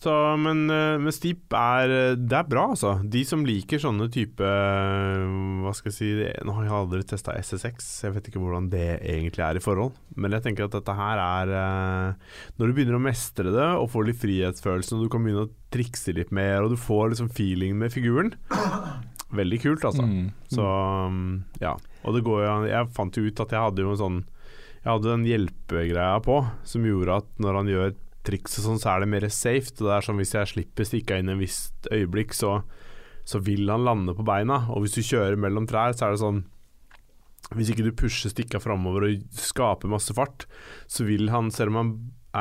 Så, 0.02 0.12
men, 0.40 0.64
eh, 0.70 0.96
men 0.98 1.14
Steep 1.14 1.54
er 1.54 2.16
Det 2.18 2.34
er 2.34 2.48
bra, 2.48 2.64
altså. 2.72 2.96
De 3.06 3.20
som 3.26 3.44
liker 3.46 3.78
sånne 3.82 4.08
type 4.10 4.42
Hva 4.42 5.74
skal 5.78 5.92
jeg 5.92 5.98
si 5.98 6.10
Nå 6.42 6.56
har 6.56 6.66
jeg 6.66 6.74
aldri 6.74 7.02
testa 7.06 7.36
SSX, 7.38 7.86
jeg 8.08 8.16
vet 8.16 8.30
ikke 8.30 8.42
hvordan 8.42 8.66
det 8.72 8.98
egentlig 8.98 9.44
er 9.46 9.60
i 9.60 9.62
forhold. 9.62 9.94
Men 10.18 10.34
jeg 10.34 10.46
tenker 10.48 10.66
at 10.66 10.74
dette 10.74 10.96
her 10.98 11.22
er 11.22 11.54
eh, 11.60 12.34
Når 12.58 12.66
du 12.66 12.76
begynner 12.76 12.98
å 12.98 13.04
mestre 13.04 13.54
det 13.54 13.70
og 13.78 13.90
får 13.94 14.10
litt 14.10 14.22
frihetsfølelse, 14.24 14.96
og 14.96 15.06
du 15.06 15.12
kan 15.12 15.22
begynne 15.22 15.46
å 15.46 15.52
trikse 15.72 16.14
litt 16.16 16.34
mer, 16.34 16.64
og 16.64 16.74
du 16.74 16.80
får 16.80 17.14
liksom 17.14 17.30
feeling 17.36 17.78
med 17.78 17.94
figuren 17.94 18.34
Veldig 19.42 19.62
kult, 19.62 19.86
altså. 19.88 20.04
Mm. 20.04 20.28
Så 20.52 20.66
ja. 21.62 21.76
Og 22.02 22.16
det 22.16 22.26
går 22.26 22.42
jo 22.42 22.54
Jeg 22.68 22.94
fant 22.96 23.16
jo 23.16 23.28
ut 23.28 23.46
at 23.46 23.54
jeg 23.54 23.68
hadde 23.68 23.86
jo 23.86 23.94
en 23.94 24.02
sånn 24.02 24.22
Jeg 24.82 24.90
hadde 24.90 25.12
den 25.14 25.28
hjelpegreia 25.30 26.18
på 26.26 26.42
som 26.66 26.90
gjorde 26.90 27.22
at 27.22 27.36
når 27.40 27.60
han 27.60 27.70
gjør 27.70 28.00
triks 28.26 28.58
og 28.60 28.66
sånn, 28.66 28.80
så 28.82 28.94
er 28.94 29.02
det 29.02 29.10
mer 29.12 29.26
safe. 29.32 29.74
Det 29.78 29.90
er 29.90 30.06
sånn 30.06 30.20
hvis 30.20 30.34
jeg 30.36 30.50
slipper 30.52 30.88
stikka 30.88 31.18
inn 31.20 31.32
en 31.32 31.42
visst 31.42 31.88
øyeblikk, 31.92 32.34
så, 32.36 32.60
så 33.28 33.42
vil 33.44 33.70
han 33.72 33.86
lande 33.86 34.16
på 34.18 34.26
beina. 34.26 34.64
Og 34.72 34.84
hvis 34.84 34.96
du 34.98 35.02
kjører 35.02 35.38
mellom 35.40 35.68
trær, 35.70 35.96
så 35.96 36.08
er 36.08 36.16
det 36.16 36.24
sånn 36.24 36.42
Hvis 37.52 37.72
ikke 37.72 37.84
du 37.84 37.92
pusher 37.98 38.30
stikka 38.32 38.60
framover 38.62 39.08
og 39.08 39.24
skaper 39.36 39.90
masse 39.90 40.14
fart, 40.16 40.46
så 40.86 41.04
vil 41.04 41.28
han, 41.34 41.50
selv 41.52 41.74
om 41.74 41.80
han 41.80 41.94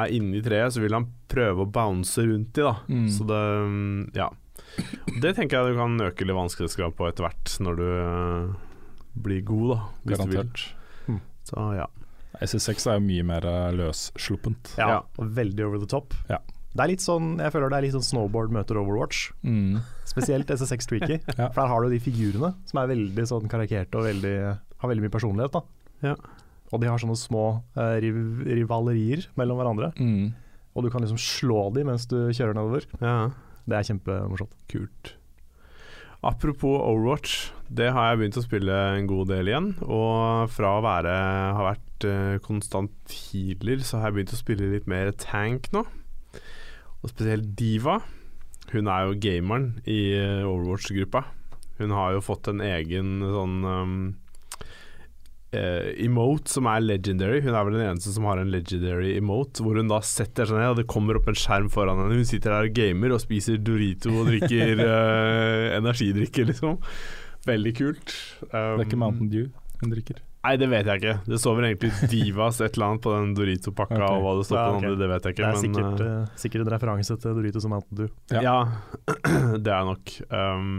er 0.04 0.14
inni 0.16 0.40
treet, 0.46 0.72
så 0.72 0.84
vil 0.84 0.96
han 0.96 1.10
prøve 1.32 1.66
å 1.66 1.72
bounce 1.72 2.24
rundt 2.24 2.60
i, 2.62 2.64
da. 2.64 2.76
Mm. 2.88 3.10
Så 3.12 3.28
det 3.28 3.42
Ja. 4.20 4.30
Det 5.20 5.34
tenker 5.36 5.58
jeg 5.58 5.74
du 5.74 5.80
kan 5.82 5.98
øke 6.00 6.24
litt 6.24 6.38
vanskelighetsgrad 6.38 6.94
på 6.96 7.10
etter 7.10 7.26
hvert, 7.26 7.56
når 7.60 7.80
du 7.80 7.88
øh, 7.90 8.54
blir 9.26 9.42
god, 9.44 9.66
da. 9.74 9.80
Hvis 10.06 10.22
du 10.22 10.32
vil. 10.38 10.70
Så 11.50 11.66
ja. 11.76 11.90
SSX 12.42 12.88
er 12.90 12.98
jo 12.98 13.06
mye 13.06 13.26
mer 13.28 13.46
eh, 13.48 13.70
løssluppent. 13.78 14.74
Ja, 14.80 15.04
og 15.18 15.32
veldig 15.38 15.68
over 15.68 15.82
the 15.82 15.90
top. 15.90 16.16
Ja. 16.32 16.40
Det 16.72 16.86
er 16.86 16.92
litt 16.94 17.04
sånn, 17.04 17.34
jeg 17.42 17.52
føler 17.52 17.72
det 17.72 17.78
er 17.82 17.86
litt 17.86 17.96
sånn 17.98 18.06
snowboard 18.08 18.54
møter 18.56 18.78
Overwatch. 18.80 19.26
Mm. 19.44 19.82
Spesielt 20.08 20.52
SSX 20.56 20.88
Tricky. 20.88 21.18
Ja. 21.40 21.50
For 21.52 21.60
der 21.62 21.72
har 21.72 21.84
du 21.84 21.92
de 21.92 22.00
figurene 22.04 22.54
som 22.70 22.80
er 22.80 22.92
veldig 22.94 23.26
sånn 23.28 23.52
karikerte 23.52 24.00
og 24.00 24.08
veldig, 24.08 24.36
har 24.80 24.92
veldig 24.94 25.04
mye 25.04 25.14
personlighet. 25.14 25.58
da. 25.58 26.08
Ja. 26.12 26.16
Og 26.72 26.80
de 26.80 26.88
har 26.88 27.02
sånne 27.04 27.20
små 27.20 27.46
uh, 27.76 27.96
riv 28.00 28.16
rivalerier 28.48 29.26
mellom 29.40 29.60
hverandre. 29.60 29.92
Mm. 30.00 30.32
Og 30.72 30.86
du 30.86 30.90
kan 30.94 31.04
liksom 31.04 31.20
slå 31.20 31.66
de 31.76 31.84
mens 31.88 32.08
du 32.08 32.18
kjører 32.32 32.56
nedover. 32.58 32.88
ja. 33.04 33.16
Det 33.70 33.78
er 33.78 33.86
kjempemorsomt. 33.86 34.56
Kult. 34.72 35.12
Apropos 36.26 36.80
Overwatch, 36.82 37.52
det 37.72 37.92
har 37.96 38.10
jeg 38.10 38.20
begynt 38.20 38.40
å 38.40 38.44
spille 38.44 38.78
en 38.98 39.08
god 39.08 39.30
del 39.32 39.52
igjen. 39.52 39.70
Og 39.86 40.52
fra 40.52 40.76
å 40.78 40.84
være 40.84 41.18
har 41.56 41.68
vært 41.70 42.08
eh, 42.08 42.40
konstant 42.44 43.16
healer, 43.32 43.84
så 43.86 44.02
har 44.02 44.12
jeg 44.12 44.20
begynt 44.20 44.34
å 44.36 44.40
spille 44.42 44.72
litt 44.74 44.90
mer 44.92 45.14
tank 45.16 45.72
nå. 45.76 45.86
Og 47.02 47.14
spesielt 47.14 47.54
Diva. 47.58 48.02
Hun 48.72 48.88
er 48.92 49.08
jo 49.08 49.20
gameren 49.24 49.70
i 49.88 50.02
eh, 50.18 50.48
Overwatch-gruppa. 50.48 51.24
Hun 51.80 51.96
har 51.96 52.18
jo 52.18 52.26
fått 52.26 52.52
en 52.52 52.62
egen 52.62 53.24
sånn 53.26 53.64
um, 53.66 53.96
emote 55.52 56.52
som 56.52 56.68
er 56.70 56.84
legendary. 56.84 57.40
Hun 57.42 57.56
er 57.56 57.66
vel 57.66 57.74
den 57.80 57.88
eneste 57.88 58.14
som 58.14 58.28
har 58.30 58.38
en 58.38 58.52
legendary 58.54 59.16
emote, 59.18 59.64
hvor 59.66 59.80
hun 59.80 59.90
da 59.90 59.98
setter 60.06 60.46
seg 60.46 60.60
ned, 60.60 60.76
og 60.76 60.78
det 60.78 60.86
kommer 60.92 61.18
opp 61.18 61.32
en 61.32 61.40
skjerm 61.42 61.72
foran 61.74 62.04
henne. 62.04 62.20
Hun 62.22 62.30
sitter 62.30 62.54
der 62.54 62.70
og 62.70 62.78
gamer 62.78 63.16
og 63.16 63.24
spiser 63.24 63.58
Dorito 63.58 64.14
og 64.14 64.30
drikker 64.30 64.84
uh, 64.86 65.72
energidrikker, 65.80 66.52
liksom. 66.52 66.78
Veldig 67.48 67.74
kult. 67.78 68.14
Um, 68.50 68.52
Det 68.52 68.84
er 68.84 68.86
ikke 68.86 69.02
Mountain 69.02 69.32
Dew 69.32 69.48
hun 69.82 69.94
drikker. 69.96 70.20
Nei, 70.42 70.56
det 70.58 70.68
vet 70.72 70.88
jeg 70.90 71.02
ikke. 71.02 71.14
Det 71.30 71.38
står 71.42 71.58
vel 71.58 71.68
egentlig 71.68 72.10
Divas 72.10 72.58
et 72.66 72.74
eller 72.74 72.88
annet 72.88 73.04
på 73.04 73.12
den 73.14 73.34
Dorito-pakka, 73.38 73.98
okay. 73.98 74.16
og 74.16 74.24
hva 74.26 74.34
det 74.40 74.46
står 74.48 74.58
Ja, 74.58 74.64
på 74.64 74.74
den 74.74 74.80
andre, 74.80 74.98
det 74.98 75.10
vet 75.12 75.28
jeg 75.28 75.36
ikke. 75.36 75.42
Det 75.42 75.50
er 75.50 75.54
men, 75.54 75.62
sikkert, 75.62 76.02
uh, 76.02 76.42
sikkert 76.44 76.64
en 76.64 76.72
referanse 76.74 77.18
til 77.22 77.38
Dorito 77.38 77.62
som 77.62 77.74
Mountain 77.76 78.00
Dew. 78.00 78.10
Ja. 78.34 78.42
Ja, 78.42 78.58
det 79.66 79.74
er 79.76 79.88
nok. 79.90 80.14
Um, 80.34 80.72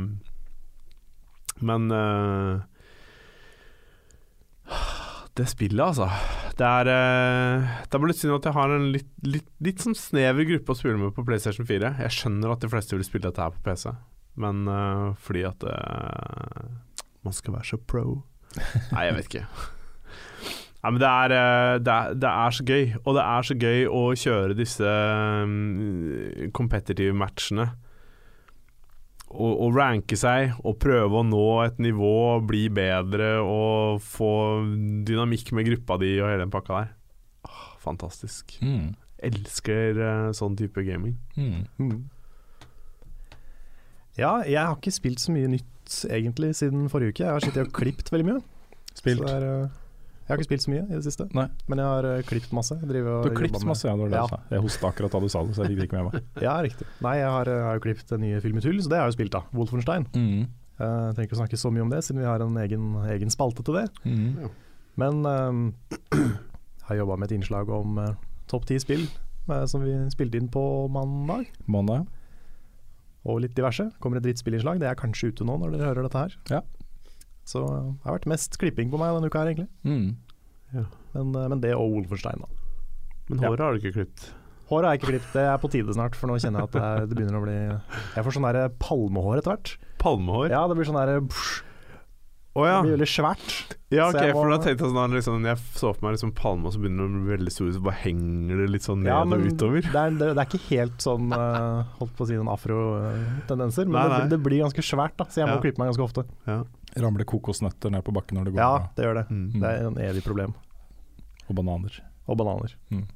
men 1.62 1.86
uh, 1.94 2.62
Det 5.38 5.46
spillet, 5.50 5.82
altså. 5.82 6.10
Det 6.58 6.66
er 6.66 6.90
uh, 6.90 7.70
Det 7.86 7.94
er 7.94 8.02
bare 8.02 8.10
litt 8.10 8.18
synd 8.20 8.34
at 8.36 8.48
jeg 8.50 8.58
har 8.58 8.74
en 8.74 8.88
litt, 8.96 9.12
litt, 9.24 9.46
litt 9.62 9.84
sånn 9.84 9.96
snever 9.98 10.48
gruppe 10.48 10.74
å 10.74 10.78
spille 10.78 10.98
med 10.98 11.14
på 11.14 11.26
PlayStation 11.26 11.68
4. 11.68 11.94
Jeg 12.02 12.18
skjønner 12.18 12.56
at 12.56 12.66
de 12.66 12.72
fleste 12.72 12.98
vil 12.98 13.06
spille 13.06 13.30
dette 13.30 13.46
her 13.46 13.54
på 13.54 13.62
PC, 13.70 13.94
men 14.40 14.64
uh, 14.68 15.12
fordi 15.20 15.44
at 15.48 15.64
uh, 15.68 16.72
man 17.22 17.36
skal 17.36 17.58
være 17.58 17.72
så 17.72 17.78
pro. 17.78 18.22
Nei, 18.94 19.06
jeg 19.08 19.16
vet 19.18 19.30
ikke. 19.30 19.46
Nei, 20.82 20.90
men 20.90 20.98
det 20.98 21.08
er, 21.08 21.32
eh, 21.36 21.76
det, 21.78 21.92
er, 21.94 22.14
det 22.18 22.30
er 22.30 22.54
så 22.56 22.64
gøy, 22.66 22.88
og 23.04 23.14
det 23.14 23.22
er 23.22 23.46
så 23.46 23.54
gøy 23.54 23.84
å 23.86 24.00
kjøre 24.18 24.56
disse 24.58 24.94
um, 25.46 26.48
competitive 26.56 27.14
matchene. 27.14 27.68
Og, 29.32 29.52
og 29.64 29.76
ranke 29.78 30.18
seg 30.18 30.58
og 30.60 30.74
prøve 30.82 31.22
å 31.22 31.24
nå 31.24 31.44
et 31.62 31.78
nivå, 31.80 32.42
bli 32.44 32.66
bedre 32.74 33.36
og 33.40 34.02
få 34.04 34.32
dynamikk 35.06 35.54
med 35.56 35.70
gruppa 35.70 35.96
di 36.02 36.10
og 36.18 36.28
hele 36.28 36.42
den 36.42 36.52
pakka 36.52 36.80
der. 36.82 36.90
Åh, 37.48 37.62
fantastisk. 37.80 38.58
Mm. 38.60 38.90
Elsker 39.22 40.02
uh, 40.02 40.28
sånn 40.36 40.58
type 40.58 40.82
gaming. 40.84 41.14
Mm. 41.38 42.02
Ja, 44.18 44.42
jeg 44.44 44.60
har 44.60 44.74
ikke 44.76 44.92
spilt 44.94 45.22
så 45.22 45.32
mye 45.32 45.48
nytt 45.48 45.94
egentlig 46.12 46.52
siden 46.58 46.88
forrige 46.92 47.14
uke. 47.14 47.24
Jeg 47.24 47.32
har 47.32 47.44
sittet 47.44 47.68
og 47.68 47.72
klippet 47.76 48.10
veldig 48.12 48.26
mye. 48.28 48.42
Spilt. 48.92 49.22
Så 49.22 49.28
det 49.28 49.34
er, 49.38 49.46
eh, 49.48 49.68
jeg 50.22 50.28
har 50.28 50.40
ikke 50.40 50.48
spilt 50.50 50.64
så 50.64 50.72
mye 50.72 50.82
i 50.84 50.94
det 50.94 51.04
siste, 51.06 51.26
Nei. 51.34 51.46
men 51.68 51.80
jeg 51.80 51.88
har 51.88 52.06
uh, 52.06 52.22
klippet 52.28 52.52
masse. 52.54 52.76
Og 52.76 52.88
Du 52.88 52.98
har 53.02 53.34
klippet 53.36 53.64
masse, 53.66 53.88
ja. 53.88 53.94
Det 53.96 54.04
var 54.04 54.12
det 54.12 54.20
Ja. 54.20 54.40
jeg. 54.52 54.62
Hosta 54.62 54.88
akkurat 54.92 55.12
da 55.12 55.20
du 55.20 55.28
sa 55.28 55.42
det, 55.42 55.56
så 55.56 55.64
jeg 55.64 55.72
fikk 55.72 55.80
det 55.80 55.88
ikke 55.88 55.98
med 56.02 56.12
meg. 56.12 56.22
Ja, 56.46 56.54
riktig. 56.62 56.86
Nei, 57.02 57.16
jeg 57.18 57.30
har, 57.34 57.50
jeg 57.50 57.64
har 57.66 57.78
jo 57.78 57.84
klippet 57.88 58.12
en 58.12 58.20
ny 58.20 58.40
film 58.40 58.60
i 58.60 58.64
tull, 58.64 58.78
så 58.80 58.88
det 58.92 58.98
har 59.00 59.08
jeg 59.08 59.12
jo 59.12 59.16
spilt, 59.18 59.32
da. 59.32 59.42
Wolfenstein. 59.52 60.06
Mm. 60.14 60.46
Jeg 60.82 61.14
trenger 61.16 61.26
ikke 61.28 61.36
å 61.36 61.40
snakke 61.42 61.58
så 61.60 61.72
mye 61.72 61.82
om 61.84 61.90
det, 61.92 62.00
siden 62.06 62.22
vi 62.22 62.28
har 62.28 62.44
en 62.44 62.56
egen, 62.62 62.86
egen 63.16 63.30
spalte 63.34 63.64
til 63.66 63.80
det. 63.80 63.86
Mm. 64.04 64.48
Men 65.02 65.26
um, 65.26 65.60
jeg 66.12 66.32
har 66.88 66.96
jobba 67.02 67.16
med 67.16 67.30
et 67.30 67.36
innslag 67.40 67.68
om 67.72 67.98
uh, 67.98 68.14
topp 68.50 68.66
ti 68.68 68.78
spill 68.82 69.04
eh, 69.06 69.64
som 69.70 69.84
vi 69.84 69.94
spilte 70.12 70.38
inn 70.40 70.50
på 70.52 70.62
mandag. 70.92 71.48
Mandag. 71.66 72.06
Og 73.24 73.42
litt 73.44 73.54
diverse. 73.56 73.88
Kommer 74.02 74.18
et 74.18 74.26
drittspillinnslag, 74.26 74.80
det 74.82 74.88
er 74.90 74.98
kanskje 74.98 75.30
ute 75.32 75.46
nå 75.46 75.58
når 75.60 75.76
dere 75.76 75.90
hører 75.90 76.08
dette 76.08 76.24
her. 76.24 76.36
Ja. 76.50 76.62
Så 77.48 77.62
uh, 77.62 77.90
det 77.94 78.06
har 78.06 78.18
vært 78.18 78.30
mest 78.30 78.58
klipping 78.60 78.90
på 78.92 79.00
meg 79.00 79.16
denne 79.16 79.30
uka 79.30 79.42
her, 79.42 79.52
egentlig. 79.52 79.68
Mm. 79.86 80.14
Men, 81.14 81.34
uh, 81.36 81.48
men 81.52 81.62
det 81.62 81.74
og 81.78 81.96
Wolfenstein, 81.96 82.42
da. 82.42 82.48
Men 83.28 83.42
Ja. 83.42 83.50
håret 83.50 83.64
har 83.64 83.74
du 83.74 83.82
ikke 83.82 83.96
klippet. 84.00 84.30
Håret 84.70 84.86
har 84.88 84.94
jeg 84.94 85.02
ikke 85.02 85.12
klippet, 85.12 85.32
det 85.36 85.44
er 85.46 85.58
på 85.60 85.70
tide 85.70 85.94
snart, 85.94 86.16
for 86.16 86.30
nå 86.30 86.38
kjenner 86.40 86.62
jeg 86.62 86.70
at 86.70 86.76
det, 86.76 86.82
er, 86.82 87.06
det 87.06 87.16
begynner 87.18 87.38
å 87.38 87.44
bli 87.44 87.56
Jeg 88.16 88.24
får 88.24 88.36
sånn 88.38 88.78
palmehår 88.80 89.42
etter 89.42 89.52
hvert. 89.52 89.74
Palmehår? 90.02 90.48
Ja, 90.54 90.62
det 90.70 90.78
blir 90.78 90.88
sånn 90.88 90.98
der 90.98 91.20
Å 92.52 92.64
ja. 92.68 92.72
Det 92.82 92.84
blir 92.84 92.98
veldig 92.98 93.08
svært. 93.08 93.52
Ja, 93.92 94.06
ok, 94.10 94.16
jeg 94.20 94.34
må- 94.34 94.42
for 94.42 94.50
da 94.52 94.56
tenkte 94.60 94.84
jeg 94.84 94.92
sånn 94.92 95.12
liksom, 95.16 95.44
Jeg 95.48 95.56
så 95.80 95.92
på 95.96 96.02
meg 96.04 96.12
liksom 96.16 96.32
palme, 96.36 96.66
og 96.68 96.72
så 96.74 96.80
begynner 96.82 97.08
den 97.08 97.22
å 97.22 97.24
bli 97.24 97.36
veldig 97.36 97.52
stor, 97.52 97.70
så 97.72 97.80
bare 97.82 97.96
henger 98.02 98.56
det 98.60 98.66
litt 98.74 98.82
sånn 98.84 99.00
ned 99.02 99.08
Ja, 99.08 99.22
og 99.24 99.46
utover. 99.48 99.80
Det 99.88 99.94
er, 100.02 100.10
det, 100.20 100.28
det 100.36 100.42
er 100.42 100.48
ikke 100.50 100.60
helt 100.68 100.98
sånn 101.00 101.32
uh, 101.32 101.84
holdt 101.98 102.12
på 102.18 102.24
å 102.24 102.28
si 102.28 102.36
noen 102.36 102.52
afro-tendenser, 102.52 103.88
men 103.88 103.96
Nei, 103.96 104.04
det, 104.08 104.18
nei. 104.18 104.28
det 104.34 104.40
blir 104.44 104.60
ganske 104.66 104.84
svært, 104.84 105.16
da, 105.16 105.24
så 105.32 105.40
jeg 105.42 105.48
må 105.48 105.56
Ja. 105.56 105.62
klippe 105.64 105.78
meg 105.80 105.92
ganske 105.92 106.04
ofte. 106.04 106.26
Ramler 107.00 107.24
kokosnøtter 107.24 107.90
ned 107.90 108.04
på 108.04 108.12
bakken 108.12 108.36
når 108.36 108.44
det 108.50 108.52
går 108.52 108.60
Ja, 108.60 108.88
det 108.96 109.04
gjør 109.06 109.14
det. 109.22 109.26
Mm. 109.32 109.60
Det 109.60 109.68
er 109.72 109.86
en 109.88 109.96
evig 110.10 110.22
problem. 110.24 110.52
Og 111.48 111.56
bananer. 111.56 112.00
Og 112.28 112.36
bananer. 112.36 112.74
Mm. 112.92 113.06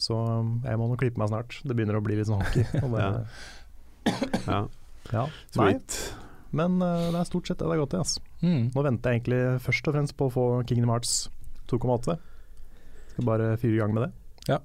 Så 0.00 0.16
um, 0.16 0.62
jeg 0.64 0.78
må 0.80 0.88
nå 0.88 0.96
klippe 0.96 1.20
meg 1.20 1.28
snart. 1.28 1.60
Det 1.68 1.76
begynner 1.76 2.00
å 2.00 2.02
bli 2.04 2.16
litt 2.16 2.26
sånn 2.30 2.40
hockey. 2.40 2.64
Og 2.80 2.92
det, 2.96 3.04
Ja. 4.48 4.62
ja. 5.12 5.26
Nei, 5.60 5.74
Sweet. 5.76 5.98
Men 6.56 6.80
uh, 6.82 7.10
det 7.10 7.20
er 7.20 7.28
stort 7.28 7.50
sett 7.50 7.60
det 7.60 7.66
det 7.68 7.74
har 7.76 7.82
gått 7.84 7.96
i. 7.96 8.00
Altså. 8.00 8.22
Mm. 8.42 8.62
Nå 8.74 8.84
venter 8.86 9.12
jeg 9.12 9.20
egentlig 9.20 9.40
først 9.66 9.90
og 9.90 9.96
fremst 9.96 10.16
på 10.18 10.28
å 10.28 10.34
få 10.34 10.46
Kingdom 10.68 10.92
Hearts 10.92 11.14
2,8. 11.70 12.16
Skal 13.12 13.28
bare 13.28 13.54
fyre 13.60 13.76
i 13.76 13.80
gang 13.80 13.94
med 13.94 14.06
det. 14.08 14.10
Ja. 14.50 14.58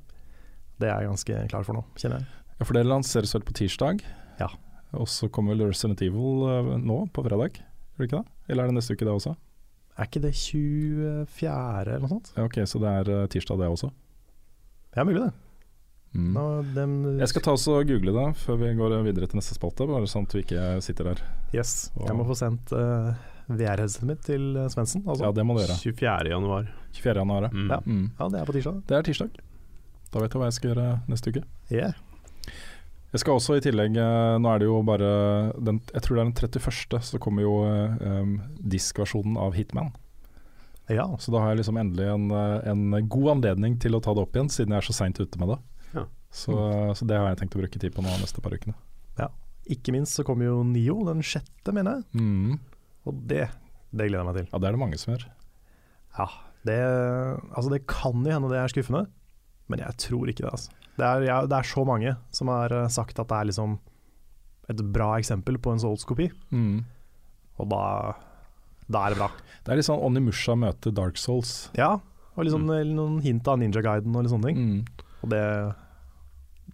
Det 0.82 0.90
er 0.90 1.04
jeg 1.04 1.12
ganske 1.14 1.42
klar 1.52 1.66
for 1.68 1.78
nå, 1.78 1.86
kjenner 2.00 2.22
jeg. 2.22 2.44
Ja, 2.56 2.64
for 2.64 2.78
det 2.78 2.86
lanseres 2.88 3.36
vel 3.36 3.46
på 3.48 3.56
tirsdag. 3.58 4.04
Ja. 4.40 4.50
Og 4.96 5.10
så 5.12 5.28
kommer 5.32 5.56
vel 5.56 5.70
Resident 5.70 6.02
Evil 6.06 6.46
eh, 6.50 6.72
nå, 6.80 7.02
på 7.12 7.24
fredag? 7.26 7.60
Gjør 7.96 8.04
det 8.04 8.10
ikke 8.10 8.22
det? 8.22 8.36
Eller 8.48 8.64
er 8.64 8.72
det 8.72 8.78
neste 8.78 8.96
uke, 8.96 9.08
det 9.08 9.16
også? 9.16 9.36
Er 9.96 10.10
ikke 10.10 10.24
det 10.26 10.34
24. 10.36 11.48
eller 11.48 12.04
noe 12.04 12.12
sånt? 12.12 12.32
Ja, 12.36 12.48
ok, 12.48 12.62
så 12.68 12.82
det 12.84 12.94
er 13.02 13.12
eh, 13.16 13.28
tirsdag, 13.32 13.60
det 13.62 13.72
også. 13.72 13.92
Ja, 14.96 15.04
mulig 15.08 15.22
det. 15.24 15.32
Mm. 16.16 16.32
Nå, 16.32 16.44
dem, 16.76 16.92
Jeg 17.20 17.28
skal 17.34 17.44
ta 17.44 17.54
oss 17.58 17.68
og 17.68 17.90
google 17.90 18.14
det 18.16 18.28
før 18.40 18.60
vi 18.62 18.72
går 18.78 18.98
videre 19.04 19.28
til 19.28 19.42
neste 19.42 19.58
spalte, 19.58 19.88
bare 19.90 20.08
sånn 20.08 20.28
at 20.30 20.36
vi 20.38 20.46
ikke 20.46 20.68
sitter 20.86 21.12
der. 21.12 21.24
Yes. 21.56 21.92
Jeg 22.00 22.16
må 22.16 22.28
få 22.28 22.38
sendt 22.40 22.72
uh, 22.72 23.12
VR-headsetet 23.52 24.08
mitt 24.08 24.24
til 24.26 24.54
uh, 24.56 24.70
Svendsen. 24.72 25.04
Altså. 25.04 25.28
Ja, 25.28 25.34
det 25.36 25.46
må 25.48 25.58
du 25.58 25.66
gjøre. 25.66 25.76
24. 25.84 26.32
januar. 26.32 26.72
24. 26.96 27.20
januar. 27.20 27.50
ja. 27.50 27.52
Mm. 27.52 27.68
Ja. 27.76 27.82
Mm. 27.86 28.08
ja, 28.16 28.30
det 28.32 28.42
er 28.42 28.50
på 28.50 28.56
tirsdag. 28.56 28.82
Det 28.88 28.98
er 28.98 29.10
tirsdag. 29.10 29.44
Da 30.14 30.24
vet 30.24 30.32
jeg 30.32 30.40
hva 30.40 30.48
jeg 30.48 30.56
skal 30.56 30.72
gjøre 30.72 30.90
neste 31.12 31.36
uke. 31.36 31.46
Yeah. 31.74 31.96
Jeg 33.16 33.22
skal 33.24 33.38
også 33.38 33.56
i 33.56 33.62
tillegg 33.64 33.96
eh, 33.96 34.38
Nå 34.44 34.50
er 34.52 34.60
det 34.60 34.68
jo 34.68 34.82
bare 34.84 35.12
den, 35.56 35.78
Jeg 35.94 36.04
tror 36.04 36.18
det 36.18 36.22
er 36.22 36.28
den 36.28 36.34
31. 36.60 36.98
Så 37.08 37.20
kommer 37.24 37.46
jo 37.46 37.54
eh, 37.64 38.02
um, 38.04 38.34
diskversjonen 38.60 39.38
av 39.40 39.56
Hitman. 39.56 39.94
Ja. 40.92 41.08
Så 41.20 41.32
da 41.32 41.42
har 41.42 41.54
jeg 41.54 41.62
liksom 41.62 41.80
endelig 41.80 42.10
en, 42.12 42.28
eh, 42.36 42.68
en 42.72 43.08
god 43.08 43.38
anledning 43.38 43.80
til 43.82 43.96
å 43.96 44.02
ta 44.04 44.14
det 44.14 44.26
opp 44.26 44.36
igjen, 44.36 44.52
siden 44.52 44.76
jeg 44.76 44.84
er 44.84 44.90
så 44.90 44.98
seint 45.00 45.22
ute 45.22 45.40
med 45.42 45.54
det. 45.54 45.60
Ja. 45.96 46.06
Så, 46.36 46.52
så 47.00 47.06
det 47.08 47.16
har 47.18 47.30
jeg 47.32 47.40
tenkt 47.44 47.56
å 47.56 47.62
bruke 47.64 47.80
tid 47.80 47.94
på 47.96 48.04
nå 48.04 48.12
de 48.12 48.22
neste 48.26 48.42
par 48.44 48.56
ukene. 48.56 48.76
Ikke 49.66 49.90
minst 49.96 50.14
så 50.14 50.22
kommer 50.22 50.46
jo 50.46 50.60
Nio 50.62 51.00
den 51.08 51.24
sjette, 51.26 51.72
mener 51.74 51.96
jeg. 51.96 52.22
Mm. 52.22 52.60
Og 53.10 53.22
det, 53.32 53.48
det 53.90 54.06
gleder 54.12 54.20
jeg 54.22 54.28
meg 54.28 54.36
til. 54.38 54.50
Ja, 54.52 54.60
det 54.62 54.68
er 54.70 54.76
det 54.76 54.82
mange 54.84 55.00
som 55.02 55.10
gjør. 55.16 55.24
Ja, 56.20 56.28
det, 56.70 56.76
altså 57.58 57.72
det 57.74 57.80
kan 57.90 58.20
jo 58.22 58.36
hende 58.36 58.52
det 58.52 58.60
er 58.62 58.70
skuffende, 58.70 59.02
men 59.74 59.82
jeg 59.82 59.98
tror 60.04 60.30
ikke 60.30 60.46
det. 60.46 60.52
Altså. 60.54 60.76
Det, 61.00 61.08
er, 61.08 61.26
ja, 61.32 61.40
det 61.50 61.58
er 61.58 61.66
så 61.72 61.82
mange 61.90 62.14
som 62.38 62.52
har 62.54 62.76
eh, 62.78 62.86
sagt 62.94 63.18
at 63.24 63.32
det 63.32 63.40
er 63.40 63.50
liksom 63.50 63.74
et 64.70 64.84
bra 64.94 65.08
eksempel 65.18 65.58
på 65.62 65.74
en 65.74 65.82
Souls-kopi, 65.82 66.30
Mm. 66.54 66.84
og 67.58 67.68
da, 67.74 67.82
da 68.86 69.02
er 69.08 69.16
det 69.16 69.20
bra. 69.24 69.32
Det 69.66 69.74
er 69.74 69.82
litt 69.82 69.90
sånn 69.90 70.06
Onimusha 70.06 70.54
møter 70.62 70.94
Dark 70.94 71.18
Souls. 71.22 71.56
Ja, 71.78 71.96
og 72.36 72.46
liksom 72.46 72.70
noen 72.70 73.18
hint 73.26 73.50
av 73.50 73.58
Ninja 73.58 73.82
Guiden 73.82 74.14
og 74.14 74.26
litt 74.28 74.34
sånne 74.38 74.54
ting. 74.54 74.62
Mm. 74.62 75.10
Og 75.26 75.34
det, 75.34 75.42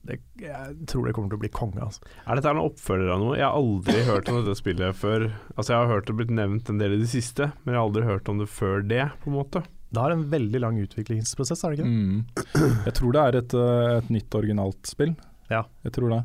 det 0.07 0.17
Jeg 0.41 0.87
tror 0.89 1.05
det 1.05 1.13
kommer 1.13 1.29
til 1.29 1.37
å 1.37 1.43
bli 1.43 1.51
konge, 1.53 1.81
altså. 1.83 2.01
Er 2.25 2.39
dette 2.39 2.53
en 2.53 2.61
oppfølger 2.63 3.11
av 3.13 3.21
noe? 3.21 3.35
Jeg 3.37 3.45
har 3.45 3.57
aldri 3.57 4.05
hørt 4.07 4.31
om 4.31 4.39
dette 4.39 4.57
spillet 4.57 4.97
før. 4.97 5.27
Altså 5.55 5.75
Jeg 5.75 5.83
har 5.83 5.91
hørt 5.91 6.09
det 6.09 6.17
blitt 6.17 6.33
nevnt 6.33 6.71
en 6.71 6.81
del 6.81 6.95
i 6.97 7.03
det 7.03 7.11
siste, 7.11 7.51
men 7.61 7.75
jeg 7.75 7.79
har 7.81 7.87
aldri 7.89 8.07
hørt 8.07 8.31
om 8.31 8.41
det 8.41 8.49
før 8.49 8.81
det, 8.81 9.05
på 9.21 9.31
en 9.31 9.37
måte. 9.37 9.63
Det 9.91 9.99
har 9.99 10.11
en 10.11 10.29
veldig 10.31 10.59
lang 10.63 10.77
utviklingsprosess, 10.79 11.63
er 11.63 11.73
det 11.73 11.81
ikke 11.81 11.87
det? 11.89 11.95
Mm. 11.95 12.85
Jeg 12.87 12.93
tror 12.95 13.11
det 13.11 13.23
er 13.23 13.37
et, 13.41 13.55
eh, 13.59 13.95
et 13.97 14.13
nytt 14.15 14.37
originalt 14.39 14.87
spill. 14.87 15.17
Ja. 15.51 15.65
Jeg 15.83 15.91
tror 15.97 16.13
det. 16.13 16.21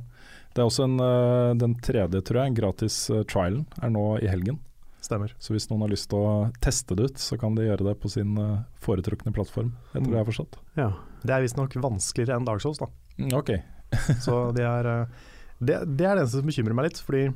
Det 0.55 0.63
er 0.63 0.69
også 0.71 0.85
en, 0.87 1.01
eh, 1.03 1.55
den 1.59 1.75
tredje, 1.83 2.21
tror 2.23 2.45
jeg, 2.45 2.55
gratis 2.61 3.11
eh, 3.11 3.25
trialen 3.27 3.67
er 3.83 3.91
nå 3.91 4.05
i 4.23 4.31
helgen. 4.31 4.61
Stemmer. 5.03 5.35
Så 5.43 5.51
hvis 5.55 5.67
noen 5.71 5.83
har 5.83 5.91
lyst 5.91 6.09
til 6.11 6.23
å 6.23 6.53
teste 6.63 6.95
det 6.95 7.11
ut, 7.11 7.19
så 7.19 7.39
kan 7.39 7.59
de 7.59 7.67
gjøre 7.67 7.91
det 7.91 7.99
på 8.03 8.11
sin 8.11 8.39
foretrukne 8.83 9.35
plattform, 9.35 9.75
etter 9.93 10.03
tror 10.03 10.15
jeg 10.15 10.23
har 10.23 10.31
forstått. 10.31 10.57
Ja. 10.79 10.89
Det 11.27 11.35
er 11.35 11.43
visstnok 11.43 11.75
vanskeligere 11.79 12.39
enn 12.39 12.47
Dark 12.47 12.63
Souls, 12.63 12.79
da. 12.79 12.89
Mm, 13.19 13.33
ok. 13.39 13.51
Så 14.25 14.39
det 14.57 14.65
er, 14.67 14.89
eh, 14.93 15.27
det, 15.61 15.79
det 15.97 16.07
er 16.09 16.19
det 16.19 16.23
eneste 16.27 16.41
som 16.43 16.49
bekymrer 16.51 16.77
meg 16.77 16.89
litt, 16.91 17.01
fordi 17.07 17.27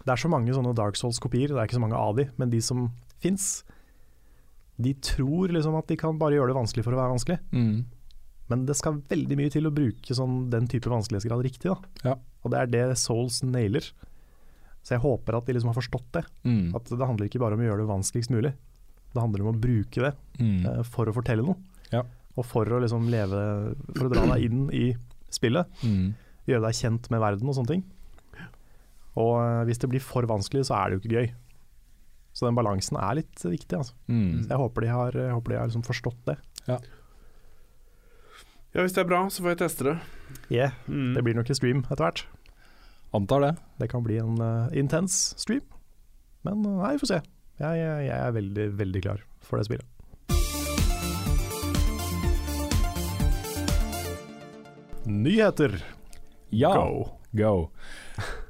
det 0.00 0.14
er 0.14 0.20
så 0.22 0.30
mange 0.32 0.54
sånne 0.56 0.72
Dark 0.78 0.96
Souls-kopier, 0.96 1.50
det 1.52 1.58
er 1.60 1.68
ikke 1.68 1.76
så 1.76 1.82
mange 1.84 1.98
av 2.00 2.14
de, 2.16 2.24
men 2.40 2.50
de 2.52 2.60
som 2.64 2.86
fins, 3.20 3.50
de 4.80 4.94
tror 5.04 5.52
liksom 5.52 5.74
at 5.76 5.90
de 5.90 5.98
kan 6.00 6.16
bare 6.20 6.38
gjøre 6.38 6.54
det 6.54 6.56
vanskelig 6.56 6.84
for 6.86 6.96
å 6.96 7.00
være 7.02 7.12
vanskelig. 7.12 7.36
Mm. 7.52 7.82
Men 8.50 8.62
det 8.66 8.74
skal 8.78 9.02
veldig 9.10 9.36
mye 9.38 9.52
til 9.52 9.68
å 9.68 9.74
bruke 9.74 10.16
sånn, 10.16 10.46
den 10.50 10.64
type 10.72 10.88
vanskelighetsgrad 10.90 11.44
riktig. 11.44 11.74
Ja. 12.02 12.14
Og 12.40 12.54
det 12.54 12.62
er 12.62 12.70
det 12.72 12.86
Souls 12.98 13.42
nailer. 13.44 13.84
Så 14.80 14.96
jeg 14.96 15.02
håper 15.04 15.36
at 15.36 15.46
de 15.46 15.54
liksom 15.54 15.68
har 15.70 15.76
forstått 15.76 16.08
det. 16.16 16.24
Mm. 16.48 16.72
At 16.74 16.88
det 16.88 17.04
handler 17.06 17.28
ikke 17.28 17.42
bare 17.42 17.58
om 17.58 17.62
å 17.62 17.68
gjøre 17.68 17.84
det 17.84 17.90
vanskeligst 17.92 18.32
mulig. 18.32 18.54
Det 19.12 19.20
handler 19.20 19.44
om 19.44 19.52
å 19.52 19.60
bruke 19.60 20.00
det 20.08 20.14
Mm. 20.40 20.64
uh, 20.64 20.80
for 20.88 21.04
å 21.10 21.12
fortelle 21.12 21.44
noe. 21.44 21.58
Ja. 21.92 22.00
Og 22.40 22.46
for 22.48 22.64
å 22.72 22.80
liksom 22.80 23.08
leve 23.12 23.40
For 23.96 24.06
å 24.06 24.12
dra 24.12 24.24
deg 24.32 24.46
inn 24.48 24.66
i 24.72 24.86
spillet. 25.30 25.68
Mm. 25.84 26.14
Gjøre 26.48 26.64
deg 26.66 26.78
kjent 26.80 27.10
med 27.12 27.22
verden 27.22 27.50
og 27.52 27.58
sånne 27.58 27.74
ting. 27.74 27.84
Og 29.20 29.34
eh, 29.42 29.62
hvis 29.68 29.82
det 29.82 29.90
blir 29.92 30.02
for 30.04 30.26
vanskelig, 30.30 30.64
så 30.70 30.78
er 30.78 30.88
det 30.90 30.96
jo 30.98 31.02
ikke 31.04 31.18
gøy. 31.20 31.30
Så 32.32 32.46
den 32.46 32.56
balansen 32.56 32.96
er 33.02 33.18
litt 33.20 33.42
viktig. 33.44 33.76
Altså. 33.76 33.94
Mm. 34.08 34.46
Så 34.46 34.54
jeg 34.54 34.62
håper 34.62 34.86
de 34.86 34.90
har, 34.94 35.20
håper 35.34 35.52
de 35.52 35.60
har 35.60 35.70
liksom 35.70 35.84
forstått 35.86 36.20
det. 36.30 36.38
Ja, 38.70 38.84
hvis 38.84 38.94
det 38.94 39.02
er 39.02 39.08
bra, 39.10 39.24
så 39.26 39.42
får 39.42 39.56
jeg 39.56 39.60
teste 39.64 39.86
det. 39.88 39.96
Yeah, 40.50 40.76
Mm. 40.86 41.14
Det 41.16 41.24
blir 41.26 41.34
nok 41.34 41.50
en 41.50 41.58
stream 41.58 41.80
etter 41.90 42.04
hvert. 42.04 42.22
Antar 43.14 43.42
det. 43.42 43.52
Det 43.82 43.88
kan 43.90 44.04
bli 44.06 44.20
en 44.22 44.38
uh, 44.38 44.70
intens 44.78 45.34
stream. 45.38 45.64
Men 46.46 46.62
eh, 46.62 46.76
nei, 46.78 46.92
vi 46.94 47.02
får 47.02 47.10
se. 47.10 47.20
Jeg, 47.60 47.80
jeg, 47.80 48.04
jeg 48.06 48.14
er 48.16 48.36
veldig, 48.36 48.66
veldig 48.78 49.02
klar 49.04 49.24
for 49.42 49.58
det 49.58 49.66
spillet. 49.66 49.89
Nyheter. 55.10 55.74
Ja. 56.50 56.72
Go. 56.74 57.08
Go. 57.36 57.70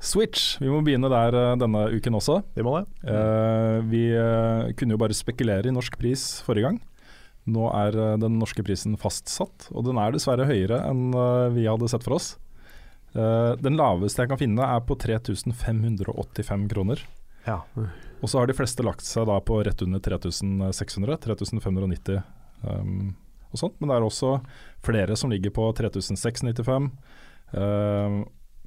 Switch. 0.00 0.56
Vi 0.60 0.70
må 0.72 0.80
begynne 0.84 1.10
der 1.12 1.36
eh, 1.36 1.56
denne 1.60 1.86
uken 1.92 2.16
også. 2.16 2.40
Vi 2.56 2.64
må 2.64 2.78
det. 2.78 2.86
Uh, 3.04 3.80
vi 3.90 4.04
uh, 4.16 4.70
kunne 4.76 4.96
jo 4.96 5.00
bare 5.00 5.16
spekulere 5.16 5.68
i 5.68 5.74
norsk 5.74 5.98
pris 6.00 6.24
forrige 6.46 6.70
gang. 6.70 6.80
Nå 7.50 7.68
er 7.76 7.96
uh, 7.98 8.14
den 8.20 8.38
norske 8.40 8.64
prisen 8.64 8.96
fastsatt, 9.00 9.68
og 9.74 9.84
den 9.88 10.00
er 10.00 10.14
dessverre 10.16 10.48
høyere 10.48 10.82
enn 10.88 11.10
vi 11.56 11.68
hadde 11.68 11.90
sett 11.92 12.06
for 12.06 12.18
oss. 12.18 12.34
Den 13.10 13.74
laveste 13.74 14.22
jeg 14.22 14.30
kan 14.30 14.38
finne 14.38 14.62
er 14.62 14.84
på 14.86 14.94
3585 14.94 16.68
kroner. 16.70 17.00
Ja. 17.42 17.56
Og 18.20 18.30
så 18.30 18.38
har 18.38 18.46
de 18.46 18.54
fleste 18.54 18.84
lagt 18.86 19.02
seg 19.02 19.26
da 19.26 19.40
på 19.42 19.56
rett 19.66 19.82
under 19.82 19.98
3600, 20.04 21.16
3590 21.24 22.20
um, 22.62 23.10
og 23.52 23.62
sånt. 23.62 23.76
Men 23.80 23.90
det 23.90 23.96
er 23.98 24.06
også 24.06 24.34
flere 24.86 25.16
som 25.18 25.32
ligger 25.32 25.52
på 25.54 25.66
3695, 25.76 26.90
um, 27.52 28.20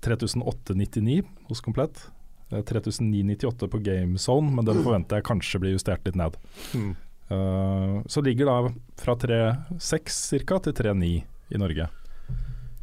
3899 0.03 1.21
hos 1.49 1.63
Komplett. 1.63 2.09
eh, 2.51 2.61
3998 2.61 3.69
på 3.71 3.79
GameZone, 3.83 4.51
men 4.53 4.65
den 4.67 4.83
forventer 4.83 5.17
jeg 5.21 5.27
kanskje 5.29 5.61
blir 5.63 5.75
justert 5.77 6.05
litt 6.05 6.19
ned. 6.19 6.35
Mm. 6.75 6.93
Uh, 7.31 8.01
så 8.11 8.21
ligger 8.21 8.45
da 8.45 8.57
fra 8.99 9.15
3,6 9.15 10.43
ca. 10.45 10.59
til 10.59 10.73
3,9 10.73 11.23
i 11.53 11.57
Norge. 11.61 11.87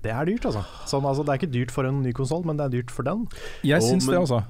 Det 0.00 0.10
er 0.10 0.24
dyrt, 0.24 0.46
altså. 0.48 0.62
Sånn, 0.88 1.04
altså. 1.04 1.22
Det 1.26 1.34
er 1.34 1.42
ikke 1.42 1.52
dyrt 1.52 1.74
for 1.74 1.84
en 1.84 2.00
ny 2.02 2.14
konsoll, 2.16 2.42
men 2.48 2.56
det 2.56 2.66
er 2.66 2.74
dyrt 2.78 2.90
for 2.94 3.04
den. 3.06 3.26
Jeg 3.62 3.84
syns 3.84 4.08
det, 4.08 4.16
altså. 4.16 4.40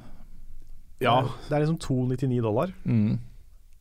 Ja, 1.03 1.25
Det 1.49 1.57
er 1.57 1.65
liksom 1.65 1.81
299 1.81 2.43
dollar. 2.45 2.73
Mm. 2.85 3.19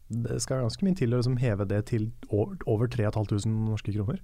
Det 0.10 0.40
skal 0.42 0.64
ganske 0.66 0.86
mye 0.86 0.98
til 0.98 1.14
å 1.14 1.20
liksom 1.22 1.38
heve 1.38 1.66
det 1.70 1.84
til 1.92 2.10
over, 2.34 2.58
over 2.66 2.90
3500 2.90 3.46
norske 3.70 3.94
kroner. 3.94 4.20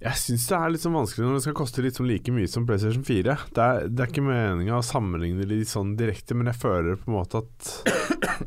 jeg 0.00 0.16
syns 0.16 0.46
det 0.48 0.56
er 0.56 0.70
litt 0.72 0.80
sånn 0.84 0.94
vanskelig 0.96 1.26
når 1.26 1.34
det 1.36 1.42
skal 1.44 1.56
koste 1.58 1.82
litt 1.84 1.96
sånn 1.98 2.08
like 2.08 2.32
mye 2.32 2.48
som 2.48 2.64
PlayStation 2.68 3.02
4. 3.04 3.34
Det 3.56 3.64
er, 3.64 3.88
det 3.88 4.04
er 4.04 4.12
ikke 4.12 4.24
meninga 4.24 4.78
å 4.78 4.84
sammenligne 4.86 5.44
de 5.48 5.58
sånn 5.68 5.92
direkte, 6.00 6.36
men 6.36 6.48
jeg 6.48 6.60
føler 6.62 6.96
på 7.00 7.10
en 7.10 7.18
måte 7.18 7.42
at 7.42 8.46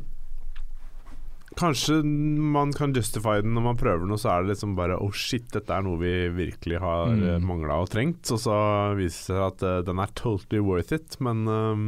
Kanskje 1.54 2.00
man 2.02 2.72
kan 2.74 2.90
justify 2.96 3.36
den 3.38 3.52
når 3.54 3.62
man 3.68 3.76
prøver 3.78 4.08
noe, 4.10 4.18
så 4.18 4.32
er 4.32 4.42
det 4.42 4.56
liksom 4.56 4.72
bare 4.74 4.96
Oh 4.98 5.12
shit, 5.14 5.44
dette 5.54 5.70
er 5.70 5.84
noe 5.86 6.00
vi 6.00 6.10
virkelig 6.34 6.80
har 6.82 7.12
Mm. 7.12 7.20
mm. 7.22 7.44
mangla 7.46 7.76
og 7.84 7.92
trengt. 7.92 8.26
Og 8.34 8.40
så 8.42 8.56
viser 8.98 9.14
det 9.14 9.26
seg 9.28 9.42
at 9.46 9.62
uh, 9.62 9.76
den 9.86 10.02
er 10.02 10.10
totally 10.18 10.58
worth 10.66 10.90
it, 10.96 11.14
men 11.22 11.46
um, 11.46 11.84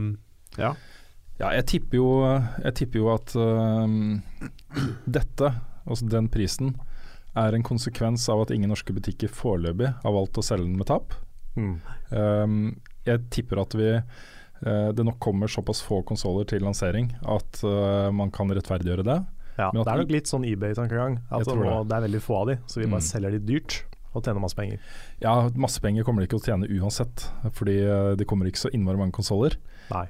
ja. 0.55 0.77
Ja, 1.37 1.51
jeg 1.53 1.67
tipper 1.69 1.99
jo, 1.99 2.09
jeg 2.65 2.75
tipper 2.79 3.03
jo 3.03 3.09
at 3.13 3.35
uh, 3.37 3.85
dette, 5.19 5.51
altså 5.85 6.09
den 6.09 6.31
prisen, 6.33 6.75
er 7.37 7.53
en 7.53 7.67
konsekvens 7.67 8.25
av 8.33 8.47
at 8.47 8.53
ingen 8.55 8.71
norske 8.73 8.95
butikker 8.97 9.29
foreløpig 9.29 9.91
har 10.01 10.15
valgt 10.17 10.39
å 10.41 10.45
selge 10.47 10.65
den 10.65 10.79
med 10.81 10.89
tap. 10.89 11.13
Øhm, 11.57 12.77
jeg 13.05 13.23
tipper 13.33 13.61
at 13.63 13.77
vi 13.77 13.91
uh, 13.97 14.89
det 14.97 15.05
nok 15.05 15.19
kommer 15.25 15.49
såpass 15.53 15.83
få 15.85 16.03
konsoller 16.09 16.49
til 16.49 16.65
lansering 16.65 17.11
at 17.29 17.61
uh, 17.65 18.09
man 18.13 18.33
kan 18.33 18.49
rettferdiggjøre 18.57 19.05
det. 19.05 19.19
Ja, 19.57 19.71
det 19.73 19.85
er 19.89 20.01
nok 20.03 20.13
litt 20.13 20.29
sånn 20.29 20.45
eBay-tankegang. 20.49 21.19
Nå, 21.33 21.45
det. 21.45 21.77
det 21.89 21.97
er 21.97 22.07
veldig 22.09 22.23
få 22.25 22.41
av 22.43 22.51
de, 22.51 22.59
så 22.69 22.81
vi 22.81 22.89
bare 22.89 23.01
Mm. 23.05 23.09
selger 23.09 23.37
de 23.37 23.45
dyrt 23.53 23.77
og 24.17 24.25
tjener 24.25 24.41
masse 24.41 24.57
penger. 24.57 24.81
Ja, 25.21 25.37
masse 25.57 25.81
penger 25.85 26.05
kommer 26.05 26.21
de 26.21 26.29
ikke 26.29 26.39
til 26.39 26.45
å 26.45 26.49
tjene 26.57 26.69
uansett, 26.81 27.25
fordi 27.57 27.77
det 28.17 28.27
kommer 28.29 28.49
ikke 28.49 28.65
så 28.65 28.73
innmari 28.73 29.01
mange 29.01 29.17
konsoller. 29.17 29.57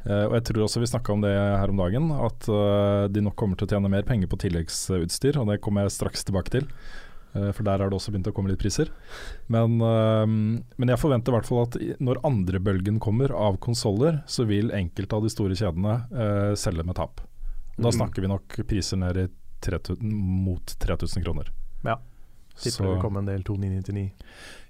Eh, 0.07 0.25
og 0.27 0.35
jeg 0.39 0.45
tror 0.49 0.63
også 0.67 0.81
vi 0.81 0.89
snakka 0.91 1.13
om 1.13 1.21
det 1.25 1.33
her 1.37 1.69
om 1.73 1.77
dagen, 1.83 2.11
at 2.13 2.47
uh, 2.49 3.07
de 3.13 3.21
nok 3.25 3.37
kommer 3.37 3.59
til 3.59 3.67
å 3.69 3.75
tjene 3.75 3.91
mer 3.93 4.07
penger 4.09 4.31
på 4.33 4.39
tilleggsutstyr, 4.41 5.37
og 5.43 5.51
det 5.51 5.61
kommer 5.65 5.85
jeg 5.85 5.97
straks 5.99 6.25
tilbake 6.25 6.55
til. 6.55 6.69
Eh, 7.37 7.51
for 7.53 7.63
der 7.69 7.83
har 7.85 7.91
det 7.93 7.99
også 7.99 8.15
begynt 8.15 8.31
å 8.31 8.35
komme 8.37 8.49
litt 8.53 8.63
priser. 8.63 8.89
Men, 9.53 9.77
men 9.79 10.89
jeg 10.93 11.01
forventer 11.03 11.33
i 11.35 11.37
hvert 11.37 11.49
fall 11.51 11.65
at 11.67 11.77
når 12.01 12.23
andre 12.25 12.61
bølgen 12.65 12.99
kommer 13.03 13.35
av 13.37 13.59
konsoller, 13.61 14.23
så 14.27 14.47
vil 14.49 14.73
enkelte 14.73 15.19
av 15.19 15.27
de 15.27 15.33
store 15.35 15.59
kjedene 15.59 15.99
selge 16.57 16.87
med 16.87 16.97
tap. 16.97 17.21
Da 17.77 17.91
Mm. 17.91 17.99
snakker 17.99 18.25
vi 18.25 18.29
nok 18.33 18.55
priser 18.67 18.97
ned 18.97 19.19
i 19.21 19.27
3000, 19.61 20.01
mot 20.47 20.65
3000 20.81 21.23
kroner. 21.27 21.51
Ja. 21.85 21.99
Tipper 22.57 22.87
det 22.87 22.89
kommer 22.89 23.03
komme 23.03 23.23
en 23.23 23.29
del 23.29 23.43
2999. 23.45 24.07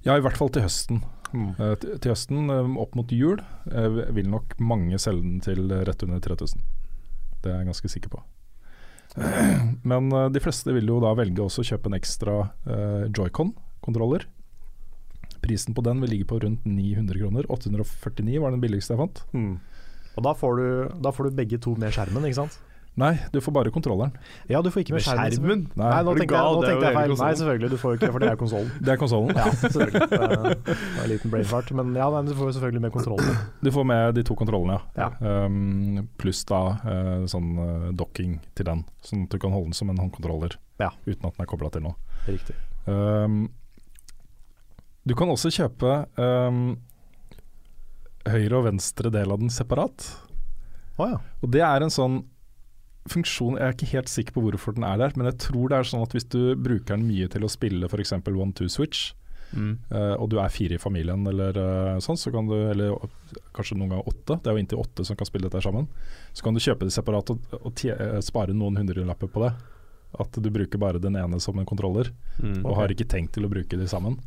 Ja, 0.07 0.17
i 0.17 0.23
hvert 0.25 0.39
fall 0.39 0.51
til 0.55 0.65
høsten. 0.67 1.03
Mm. 1.33 1.51
Uh, 1.59 1.75
til 1.81 1.99
til 2.01 2.13
høsten, 2.13 2.51
eh, 2.53 2.71
opp 2.83 2.95
mot 2.99 3.13
jul, 3.13 3.43
uh, 3.73 4.01
vil 4.15 4.31
nok 4.31 4.57
mange 4.63 4.99
selge 5.03 5.25
den 5.25 5.41
til 5.45 5.71
rett 5.71 6.03
under 6.07 6.23
3000. 6.23 6.63
Det 7.43 7.53
er 7.53 7.61
jeg 7.61 7.71
ganske 7.71 7.93
sikker 7.93 8.15
på. 8.15 8.23
Men 9.91 10.11
eh, 10.13 10.29
de 10.31 10.43
fleste 10.43 10.75
vil 10.77 10.91
jo 10.91 11.01
da 11.01 11.15
velge 11.17 11.45
også 11.45 11.63
å 11.63 11.69
kjøpe 11.71 11.91
en 11.91 11.99
ekstra 11.99 12.35
Joycon-kontroller. 13.17 14.27
Prisen 15.45 15.77
på 15.77 15.85
den 15.87 16.03
vil 16.03 16.11
ligge 16.15 16.29
på 16.29 16.41
rundt 16.43 16.67
900 16.67 17.21
kroner. 17.21 17.49
849 17.53 18.41
var 18.43 18.55
den 18.55 18.63
billigste 18.63 18.97
jeg 18.97 19.03
fant. 19.05 19.23
Mm. 19.33 19.55
Og 20.17 20.25
da 20.25 20.33
får, 20.37 20.57
du, 20.59 21.01
da 21.05 21.13
får 21.13 21.29
du 21.29 21.39
begge 21.39 21.61
to 21.63 21.75
med 21.79 21.93
skjermen, 21.95 22.25
ikke 22.27 22.41
sant? 22.41 22.57
Nei, 22.97 23.11
du 23.29 23.43
får 23.45 23.53
bare 23.53 23.71
kontrolleren. 23.73 24.15
Ja, 24.49 24.63
du 24.65 24.71
får 24.73 24.81
ikke 24.87 24.95
med, 24.97 25.03
skjermen. 25.05 25.33
skjermen? 25.35 25.63
Nei, 25.77 25.89
Nei, 25.93 25.99
nå 26.07 26.13
tenkte 26.17 26.37
jeg, 26.39 26.55
nå 26.57 26.63
tenkte 26.65 26.87
jeg 26.87 26.97
feil. 26.97 27.11
Nei, 27.21 27.33
selvfølgelig, 27.41 27.69
du 27.69 27.77
får 27.83 27.91
jo 27.93 27.99
ikke 27.99 28.09
for 28.15 28.23
det 28.25 28.29
er 28.31 28.39
konsollen. 28.41 28.71
Det 28.87 28.93
er 28.95 29.01
konsollen. 29.03 29.37
Ja, 29.37 29.51
selvfølgelig. 29.61 30.07
Det 30.13 30.21
er- 30.27 30.55
det 30.65 30.77
en 31.03 31.11
liten 31.11 31.33
brain 31.35 31.45
fart. 31.51 31.73
Men 31.77 31.91
ja, 31.99 32.07
du 32.25 32.33
får 32.39 32.55
selvfølgelig 32.57 32.83
med 32.87 32.93
kontrollen. 32.95 33.37
Du 33.67 33.71
får 33.75 33.85
med 33.91 34.15
de 34.17 34.23
to 34.25 34.37
kontrollene, 34.39 34.79
ja. 34.97 35.11
Ja. 35.21 35.45
Um, 35.45 36.09
pluss 36.17 36.41
da 36.49 36.61
uh, 36.87 37.27
sånn 37.29 37.51
eh, 37.61 37.87
docking 38.01 38.39
til 38.57 38.65
den, 38.71 38.85
sånn 39.05 39.27
at 39.27 39.35
du 39.37 39.39
kan 39.45 39.53
holde 39.53 39.69
den 39.73 39.77
som 39.77 39.91
en 39.93 40.01
håndkontroller 40.01 40.57
Ja. 40.81 40.89
uten 41.05 41.29
at 41.29 41.37
den 41.37 41.45
er 41.45 41.51
kobla 41.51 41.69
til 41.75 41.85
noe. 41.85 41.97
Riktig. 42.31 42.57
Um, 42.89 43.51
du 45.07 45.13
kan 45.19 45.29
også 45.31 45.53
kjøpe 45.53 45.99
um, 46.17 46.79
høyre 48.27 48.57
og 48.63 48.65
venstre 48.71 49.13
del 49.15 49.31
av 49.37 49.45
den 49.45 49.53
separat. 49.53 50.09
Oh, 50.97 51.11
ja. 51.13 51.21
Og 51.45 51.53
det 51.53 51.61
er 51.63 51.85
en 51.85 51.93
sånn 51.93 52.23
funksjon 53.13 53.57
Jeg 53.59 53.67
er 53.67 53.73
ikke 53.77 53.93
helt 53.95 54.09
sikker 54.13 54.33
på 54.37 54.43
hvorfor 54.47 54.75
den 54.77 54.85
er 54.85 54.97
der, 54.99 55.13
men 55.17 55.27
jeg 55.31 55.39
tror 55.47 55.69
det 55.71 55.79
er 55.79 55.89
sånn 55.91 56.03
at 56.07 56.13
hvis 56.17 56.29
du 56.33 56.55
bruker 56.57 56.97
den 56.97 57.07
mye 57.09 57.29
til 57.33 57.45
å 57.47 57.51
spille 57.53 57.87
f.eks. 57.89 58.13
one-two-switch, 58.27 59.13
Mm. 59.55 59.79
eh, 59.95 60.15
og 60.19 60.29
du 60.33 60.41
er 60.43 60.49
fire 60.51 60.75
i 60.75 60.79
familien 60.83 61.23
eller 61.31 61.55
eh, 61.55 61.99
sånn, 62.03 62.17
så 62.19 62.33
kan 62.35 62.49
du, 62.51 62.55
eller 62.69 62.97
kanskje 63.55 63.77
noen 63.79 63.93
ganger 63.93 64.09
åtte, 64.11 64.41
det 64.43 64.51
er 64.51 64.57
jo 64.57 64.63
inntil 64.65 64.81
åtte 64.83 65.05
som 65.07 65.15
kan 65.17 65.29
spille 65.29 65.47
dette 65.47 65.63
sammen, 65.63 65.87
så 66.35 66.43
kan 66.43 66.53
du 66.53 66.59
kjøpe 66.61 66.83
det 66.89 66.91
separat 66.93 67.31
og, 67.31 67.39
og 67.63 67.85
eh, 67.87 68.19
spare 68.27 68.51
noen 68.53 68.77
hundrelapper 68.81 69.31
på 69.31 69.45
det. 69.47 69.53
At 70.19 70.33
du 70.43 70.51
bruker 70.51 70.79
bare 70.83 70.99
den 70.99 71.15
ene 71.17 71.39
som 71.41 71.57
en 71.63 71.65
kontroller, 71.69 72.11
Mm. 72.43 72.67
og 72.67 72.75
har 72.77 72.89
ikke 72.93 73.07
tenkt 73.09 73.33
til 73.39 73.47
å 73.47 73.49
bruke 73.49 73.79
de 73.79 73.87
sammen. 73.89 74.19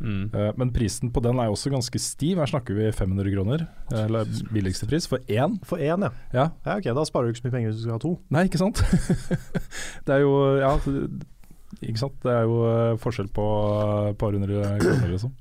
Mm. 0.00 0.24
Eh, 0.34 0.50
Men 0.58 0.72
prisen 0.74 1.12
på 1.14 1.22
den 1.22 1.38
er 1.38 1.52
også 1.52 1.70
ganske 1.72 1.98
stiv. 2.02 2.38
Her 2.42 2.50
snakker 2.50 2.74
vi 2.76 2.90
500 2.92 3.30
kroner, 3.34 3.66
eh, 3.92 4.04
eller 4.06 4.24
billigste 4.52 4.88
pris, 4.90 5.06
for 5.10 5.18
én. 5.30 5.58
For 5.64 5.78
én, 5.78 6.02
ja. 6.08 6.10
Ja. 6.34 6.48
ja. 6.66 6.76
Ok, 6.78 6.88
da 6.96 7.04
sparer 7.06 7.28
du 7.30 7.34
ikke 7.34 7.44
så 7.44 7.48
mye 7.48 7.54
penger 7.58 7.70
hvis 7.72 7.78
du 7.82 7.86
skal 7.86 7.96
ha 7.98 8.02
to. 8.02 8.14
Nei, 8.34 8.44
ikke 8.48 8.60
sant? 8.60 8.82
det 10.06 10.16
er 10.18 10.24
jo 10.24 10.34
Ja, 10.60 10.74
ikke 11.82 11.98
sant. 12.00 12.18
Det 12.22 12.30
er 12.32 12.44
jo 12.46 12.58
eh, 12.68 12.96
forskjell 13.02 13.30
på 13.34 13.44
et 14.10 14.18
par 14.20 14.34
hundre 14.36 14.60
kroner, 14.82 15.08
liksom. 15.14 15.32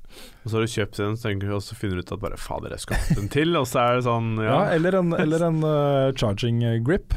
Og 0.43 0.49
så 0.49 0.57
har 0.57 0.65
du 0.65 0.73
kjøpt 0.73 0.99
den, 1.01 1.17
så 1.17 1.29
tenker 1.29 1.49
du, 1.49 1.55
og 1.57 1.63
så 1.65 1.77
finner 1.77 1.99
du 1.99 2.05
ut 2.05 2.13
at 2.15 2.23
bare 2.23 2.39
fader, 2.41 2.73
jeg 2.73 2.85
skal 2.85 2.99
ha 3.01 3.17
den 3.19 3.29
til. 3.33 3.55
Og 3.59 3.67
så 3.69 3.83
er 3.83 3.99
det 3.99 4.05
sånn, 4.07 4.33
Ja, 4.43 4.59
ja. 4.63 4.75
eller 4.77 4.99
en, 5.01 5.13
eller 5.17 5.45
en 5.49 5.61
uh, 5.65 6.11
charging 6.17 6.61
grip, 6.85 7.13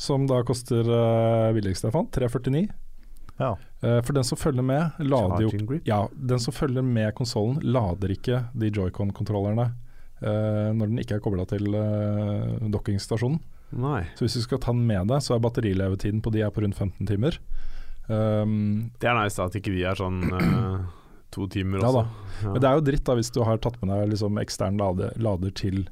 som 0.00 0.26
da 0.30 0.40
koster 0.46 0.86
uh, 0.86 1.50
billigst 1.56 1.84
jeg 1.86 1.94
fant, 1.94 2.10
349. 2.16 2.66
Ja. 3.40 3.54
Eh, 3.82 4.00
for 4.04 4.12
den 4.16 4.26
som 4.26 4.38
følger 4.38 4.64
med, 4.66 4.98
lader 5.00 5.46
jo 5.46 5.78
Ja, 5.88 6.02
den 6.12 6.42
som 6.42 6.52
følger 6.52 6.84
med 6.84 7.14
konsollen, 7.16 7.60
lader 7.64 8.12
ikke 8.12 8.44
de 8.52 8.68
joycon-kontrollerne 8.68 9.70
uh, 10.20 10.68
når 10.76 10.90
den 10.90 11.00
ikke 11.00 11.16
er 11.16 11.24
kobla 11.24 11.46
til 11.48 11.72
uh, 11.72 12.60
dockingstasjonen. 12.68 13.40
Nei. 13.80 14.02
Så 14.18 14.26
hvis 14.26 14.36
du 14.36 14.44
skal 14.44 14.60
ta 14.60 14.74
den 14.74 14.84
med 14.84 15.08
deg, 15.08 15.22
så 15.24 15.36
er 15.36 15.44
batterilevetiden 15.44 16.20
på 16.20 16.32
de 16.34 16.42
er 16.44 16.52
på 16.52 16.64
rundt 16.64 16.76
15 16.76 17.08
timer. 17.08 17.38
Um, 18.10 18.90
Det 19.00 19.08
er 19.08 19.16
nice 19.16 19.38
da, 19.38 19.46
at 19.46 19.56
ikke 19.56 19.72
de 19.72 19.84
er 19.86 19.96
sånn 19.96 20.24
uh, 20.28 20.82
to 21.34 21.46
timer 21.48 21.80
også. 21.80 22.02
Ja 22.02 22.10
da. 22.10 22.50
Men 22.52 22.60
det 22.60 22.68
er 22.68 22.80
jo 22.80 22.88
dritt 22.90 23.06
da 23.06 23.16
hvis 23.16 23.32
du 23.32 23.40
har 23.46 23.62
tatt 23.62 23.78
med 23.80 23.94
deg 23.94 24.12
liksom 24.12 24.42
ekstern 24.42 24.80
lader, 24.80 25.14
lader 25.16 25.54
til 25.56 25.86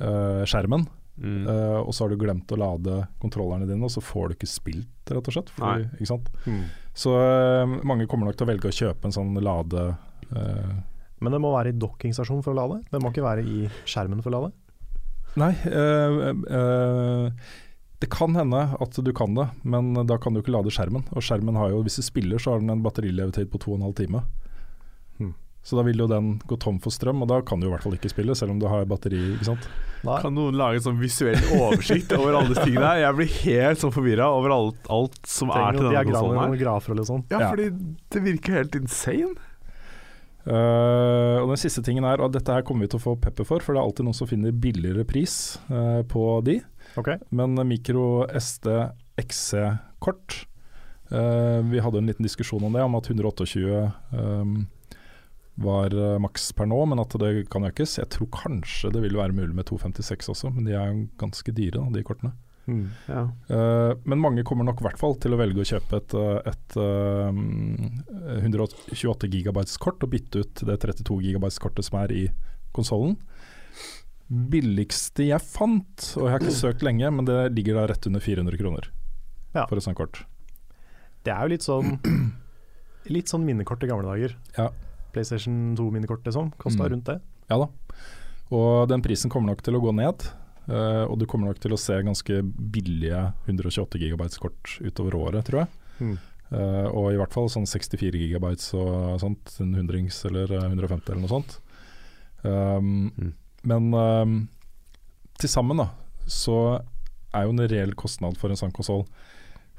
uh, 0.00 0.42
skjermen, 0.48 0.88
Mm. 1.20 1.44
Uh, 1.44 1.80
og 1.84 1.92
så 1.92 2.04
har 2.04 2.12
du 2.12 2.20
glemt 2.20 2.52
å 2.54 2.56
lade 2.56 3.02
kontrollerne 3.20 3.66
dine, 3.68 3.84
og 3.84 3.92
så 3.92 4.00
får 4.00 4.30
du 4.30 4.38
ikke 4.38 4.48
spilt, 4.48 5.10
rett 5.10 5.26
og 5.28 5.34
slett. 5.34 5.50
Fordi, 5.52 5.84
Nei. 5.84 5.98
ikke 5.98 6.08
sant? 6.08 6.30
Mm. 6.46 6.62
Så 6.96 7.14
eh, 7.16 7.74
mange 7.86 8.06
kommer 8.10 8.26
nok 8.28 8.36
til 8.38 8.46
å 8.48 8.50
velge 8.50 8.70
å 8.70 8.74
kjøpe 8.74 9.08
en 9.08 9.14
sånn 9.14 9.34
lade... 9.44 9.86
eh, 10.34 10.72
Men 11.22 11.32
det 11.36 11.40
må 11.42 11.52
være 11.54 11.72
i 11.72 11.78
dokkingstasjonen 11.78 12.42
for 12.44 12.54
å 12.54 12.58
lade? 12.58 12.80
Det 12.90 13.00
må 13.02 13.12
ikke 13.12 13.24
være 13.26 13.44
i 13.46 13.68
skjermen 13.88 14.22
for 14.24 14.32
å 14.32 14.38
lade? 14.40 14.52
Nei, 15.38 15.52
eh, 15.70 16.20
eh, 16.50 17.50
det 18.00 18.08
kan 18.10 18.34
hende 18.34 18.62
at 18.80 18.96
du 19.04 19.10
kan 19.14 19.34
det, 19.36 19.46
men 19.62 19.92
da 20.08 20.16
kan 20.18 20.34
du 20.34 20.40
ikke 20.40 20.54
lade 20.56 20.72
skjermen. 20.74 21.04
Og 21.14 21.22
skjermen 21.22 21.58
har 21.60 21.70
jo, 21.74 21.82
hvis 21.86 22.00
du 22.00 22.02
spiller, 22.06 22.40
så 22.40 22.54
har 22.54 22.62
den 22.62 22.72
en 22.72 22.82
batterilevetid 22.82 23.50
på 23.52 23.60
2 23.60 23.76
12 23.84 23.94
time. 24.00 24.22
Så 25.62 25.76
da 25.76 25.84
vil 25.84 26.00
jo 26.00 26.06
den 26.08 26.38
gå 26.48 26.56
tom 26.56 26.78
for 26.80 26.94
strøm, 26.94 27.20
og 27.22 27.28
da 27.28 27.42
kan 27.44 27.60
du 27.60 27.66
i 27.68 27.70
hvert 27.70 27.84
fall 27.84 27.92
ikke 27.96 28.08
spille, 28.12 28.34
selv 28.38 28.54
om 28.54 28.60
du 28.62 28.64
har 28.70 28.86
batteri. 28.88 29.18
ikke 29.34 29.50
sant? 29.50 29.66
Nei. 30.06 30.16
Kan 30.24 30.32
noen 30.32 30.56
lage 30.56 30.78
en 30.80 30.86
sånn 30.86 31.00
visuell 31.00 31.36
oversikt 31.58 32.14
over 32.16 32.38
alle 32.38 32.54
disse 32.54 32.64
tingene 32.64 32.86
her? 32.88 33.02
Jeg 33.02 33.16
blir 33.18 33.34
helt 33.42 33.82
sånn 33.82 33.92
forvirra 33.92 34.30
over 34.32 34.54
alt, 34.56 34.88
alt 34.88 35.18
som 35.28 35.52
er 35.52 35.76
til 35.76 35.90
denne 35.90 36.04
konsollen 36.08 36.40
her. 36.40 36.56
grafer 36.62 36.94
eller 36.96 37.08
sånn. 37.10 37.26
Ja, 37.28 37.42
Ja. 37.44 37.50
fordi 37.52 37.68
det 38.16 38.22
virker 38.24 38.56
helt 38.62 38.78
insane. 38.80 39.36
Uh, 40.48 41.36
og 41.44 41.50
den 41.52 41.60
siste 41.60 41.82
tingen 41.84 42.06
er, 42.08 42.22
og 42.24 42.32
dette 42.32 42.48
her 42.48 42.64
kommer 42.64 42.86
vi 42.86 42.94
til 42.94 42.98
å 42.98 43.04
få 43.04 43.12
pepper 43.20 43.44
for, 43.44 43.60
for 43.60 43.76
det 43.76 43.82
er 43.82 43.84
alltid 43.90 44.06
noen 44.08 44.16
som 44.16 44.26
finner 44.30 44.56
billigere 44.56 45.04
pris 45.04 45.60
uh, 45.68 46.00
på 46.08 46.24
de. 46.48 46.56
Okay. 46.96 47.20
Men 47.30 47.60
micro 47.68 48.24
SD 48.32 48.66
XC-kort 49.20 50.46
uh, 51.12 51.60
Vi 51.68 51.78
hadde 51.84 52.00
en 52.00 52.08
liten 52.08 52.26
diskusjon 52.26 52.64
om 52.66 52.72
det, 52.72 52.82
om 52.82 52.96
at 52.98 53.10
128 53.12 53.84
um, 54.16 54.56
var 55.62 55.94
eh, 55.94 56.18
maks 56.22 56.50
per 56.56 56.68
nå, 56.70 56.78
men 56.90 57.02
at 57.02 57.14
det 57.20 57.32
kan 57.52 57.66
økes. 57.68 57.98
Jeg 58.00 58.10
tror 58.14 58.30
kanskje 58.34 58.92
det 58.94 59.02
vil 59.04 59.18
være 59.18 59.36
mulig 59.36 59.54
med 59.56 59.68
256 59.68 60.32
også, 60.34 60.52
men 60.54 60.68
de 60.68 60.76
er 60.78 61.02
ganske 61.20 61.54
dyre, 61.56 61.84
de 61.94 62.04
kortene. 62.06 62.32
Mm. 62.70 62.84
Ja. 63.08 63.22
uh, 63.50 63.96
men 64.04 64.20
mange 64.22 64.44
kommer 64.46 64.66
nok 64.68 64.78
i 64.82 64.84
hvert 64.84 65.00
fall 65.00 65.16
til 65.18 65.34
å 65.34 65.38
velge 65.40 65.62
å 65.62 65.66
kjøpe 65.66 65.96
et, 65.96 66.12
eh, 66.14 66.50
et 66.52 66.76
uh, 66.78 67.32
128 68.36 69.30
gigabytes 69.32 69.78
kort 69.80 70.04
og 70.04 70.12
bytte 70.12 70.44
ut 70.44 70.62
det 70.68 70.76
32 70.84 71.16
gigabytes 71.24 71.58
kortet 71.62 71.88
som 71.88 71.98
er 72.02 72.14
i 72.14 72.24
konsollen. 72.76 73.16
Billigste 74.30 75.26
jeg 75.26 75.42
fant, 75.42 76.12
og 76.20 76.28
jeg 76.28 76.34
har 76.36 76.44
ikke 76.44 76.58
søkt 76.60 76.84
lenge, 76.86 77.10
men 77.10 77.26
det 77.26 77.38
ligger 77.56 77.80
da 77.80 77.88
rett 77.90 78.06
under 78.06 78.22
400 78.22 78.60
kroner 78.60 78.90
Ja. 79.56 79.64
for 79.66 79.80
et 79.80 79.86
sånt 79.88 79.98
kort. 79.98 80.22
Det 81.26 81.32
er 81.34 81.42
jo 81.42 81.54
litt 81.56 81.66
sånn 81.66 81.98
Litt 83.10 83.32
sånn 83.32 83.42
minnekort 83.48 83.82
i 83.82 83.88
gamle 83.88 84.06
dager. 84.06 84.36
Ja. 84.54 84.68
PlayStation 85.12 85.76
2-minnekort 85.78 86.24
liksom, 86.26 86.52
kosta 86.58 86.84
Mm. 86.86 86.90
rundt 86.92 87.06
det. 87.10 87.20
Ja 87.50 87.58
da. 87.58 87.68
Og 88.50 88.88
den 88.90 89.02
prisen 89.02 89.30
kommer 89.30 89.52
nok 89.52 89.62
til 89.62 89.74
å 89.78 89.82
gå 89.82 89.92
ned. 89.94 90.26
Uh, 90.70 91.04
og 91.10 91.18
du 91.18 91.24
kommer 91.26 91.48
nok 91.50 91.58
til 91.58 91.72
å 91.74 91.78
se 91.80 91.96
ganske 92.06 92.42
billige 92.46 93.32
128 93.48 93.98
GB-kort 93.98 94.76
utover 94.86 95.14
året, 95.18 95.44
tror 95.48 95.64
jeg. 95.64 95.68
Mm. 96.00 96.18
Uh, 96.50 96.86
og 96.94 97.12
i 97.12 97.18
hvert 97.18 97.32
fall 97.34 97.48
sånn 97.50 97.66
64 97.66 98.10
GB 98.34 98.44
og 98.78 99.20
sånt, 99.22 99.54
en 99.62 99.74
hundrings 99.74 100.24
eller 100.26 100.50
eh, 100.50 100.68
150 100.70 101.10
eller 101.12 101.22
noe 101.24 101.32
sånt. 101.34 101.58
Um, 102.42 103.10
Mm. 103.18 103.32
Men 103.62 103.94
um, 103.94 104.48
til 105.38 105.50
sammen 105.52 105.76
da, 105.82 105.90
så 106.26 106.80
er 107.34 107.44
jo 107.44 107.52
en 107.52 107.68
reell 107.68 107.92
kostnad 107.94 108.38
for 108.40 108.48
en 108.50 108.56
sånn 108.56 108.72
konsoll 108.72 109.04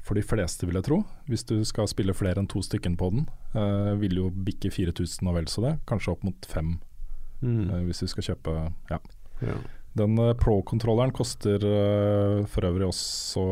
for 0.02 0.18
de 0.18 0.22
fleste, 0.26 0.66
vil 0.66 0.74
jeg 0.80 0.86
tro. 0.88 0.96
Hvis 1.30 1.44
du 1.46 1.60
skal 1.68 1.86
spille 1.90 2.14
flere 2.16 2.42
enn 2.42 2.48
to 2.50 2.62
stykker 2.64 2.96
på 2.98 3.10
den, 3.14 3.28
uh, 3.54 3.92
vil 4.00 4.18
jo 4.18 4.30
bikke 4.34 4.72
4000 4.74 5.28
og 5.30 5.36
vel 5.38 5.46
så 5.50 5.62
det. 5.62 5.76
Kanskje 5.86 6.16
opp 6.16 6.24
mot 6.26 6.48
fem 6.50 6.80
Mm. 7.42 7.70
uh, 7.72 7.80
hvis 7.88 7.98
du 7.98 8.06
skal 8.06 8.22
kjøpe 8.22 8.52
ja. 8.90 8.98
Ja. 9.42 9.54
Den 9.98 10.14
uh, 10.14 10.28
Pro-kontrolleren 10.38 11.10
koster 11.12 11.58
for 12.46 12.66
øvrig 12.68 12.86
også 12.86 13.42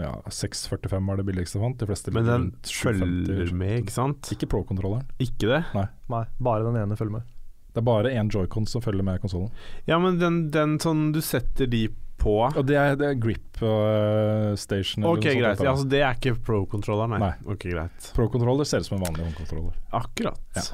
ja, 0.00 0.14
645 0.32 1.04
var 1.06 1.20
det 1.20 1.26
billigste 1.28 1.58
jeg 1.58 1.64
fant. 1.66 1.76
De 1.82 1.86
fleste 1.90 2.14
Men 2.16 2.24
den 2.26 2.46
følger 2.64 3.52
med, 3.52 3.74
ikke 3.82 3.92
sant? 3.92 4.32
Ikke 4.32 4.48
Pro-kontrolleren. 4.48 5.04
Ikke 5.20 5.50
det? 5.52 5.60
Nei, 5.76 6.24
bare 6.40 6.64
den 6.64 6.80
ene 6.80 6.96
følger 6.96 7.20
med. 7.20 7.28
Det 7.70 7.78
er 7.78 7.86
bare 7.86 8.10
én 8.18 8.32
joycon 8.32 8.66
som 8.66 8.82
følger 8.82 9.04
med 9.06 9.20
konsollen. 9.22 9.52
Ja, 9.86 10.00
men 10.02 10.16
den, 10.18 10.48
den 10.50 10.78
sånn 10.82 11.12
du 11.14 11.20
setter 11.22 11.68
de 11.70 11.84
på 11.88 12.09
Og 12.56 12.66
det 12.68 12.76
er, 12.76 12.94
det 13.00 13.08
er 13.10 13.18
grip 13.20 13.62
uh, 13.62 14.52
station. 14.60 15.06
Ok, 15.08 15.24
greit. 15.24 15.60
Ja, 15.62 15.72
altså, 15.72 15.88
det 15.88 16.02
er 16.04 16.16
ikke 16.18 16.36
pro-controller, 16.46 17.10
nei. 17.14 17.20
Nei. 17.24 17.32
Ok, 17.48 17.66
greit. 17.72 18.12
Pro-kontroller 18.16 18.68
ser 18.68 18.84
ut 18.84 18.90
som 18.90 18.98
en 18.98 19.06
vanlig 19.08 19.26
håndkontroller. 19.28 19.76
Akkurat. 19.96 20.40
Ja. 20.56 20.64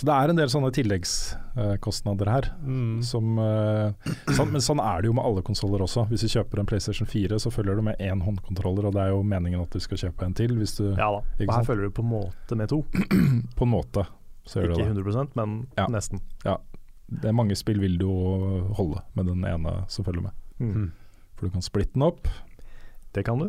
Så 0.00 0.06
det 0.06 0.14
er 0.14 0.30
en 0.32 0.38
del 0.38 0.48
sånne 0.48 0.70
tilleggskostnader 0.72 2.28
her. 2.30 2.46
Mm. 2.62 3.00
Som, 3.04 3.34
uh, 3.42 3.90
sånn, 4.32 4.52
men 4.54 4.62
sånn 4.64 4.80
er 4.80 5.02
det 5.02 5.10
jo 5.10 5.16
med 5.18 5.26
alle 5.26 5.42
konsoller 5.44 5.82
også. 5.84 6.06
Hvis 6.12 6.24
du 6.24 6.30
kjøper 6.30 6.62
en 6.62 6.70
PlayStation 6.70 7.10
4, 7.10 7.40
så 7.42 7.52
følger 7.52 7.76
du 7.76 7.84
med 7.90 8.00
én 8.00 8.22
håndkontroller, 8.24 8.86
og 8.88 8.94
det 8.96 9.02
er 9.02 9.12
jo 9.12 9.20
meningen 9.26 9.64
at 9.66 9.74
du 9.74 9.82
skal 9.82 10.00
kjøpe 10.06 10.24
en 10.28 10.36
til. 10.38 10.54
Hvis 10.60 10.78
du, 10.78 10.86
Ja 10.94 11.10
da. 11.16 11.20
Ikke 11.36 11.50
Og 11.50 11.52
her 11.52 11.58
sant? 11.58 11.70
følger 11.72 11.90
du 11.90 11.96
på 11.98 12.06
en 12.06 12.12
måte 12.14 12.56
med 12.56 12.72
to. 12.72 12.80
På 13.58 13.66
en 13.66 13.74
måte 13.74 14.06
så 14.48 14.62
gjør 14.62 14.72
du 14.72 14.78
Ikke 14.78 14.94
det. 14.94 15.04
100 15.04 15.36
men 15.36 15.66
Ja. 15.76 15.86
nesten. 15.92 16.22
Det 17.10 17.28
er 17.30 17.34
mange 17.36 17.56
spill 17.58 17.80
vil 17.82 17.96
du 17.98 18.06
jo 18.06 18.18
holde 18.78 19.00
med 19.18 19.26
den 19.26 19.42
ene 19.48 19.72
som 19.90 20.04
følger 20.06 20.22
med. 20.28 20.32
Mm. 20.62 20.86
For 21.36 21.48
du 21.48 21.54
kan 21.56 21.64
splitte 21.66 21.96
den 21.96 22.04
opp. 22.06 22.28
Det 23.10 23.24
kan 23.26 23.40
du. 23.42 23.48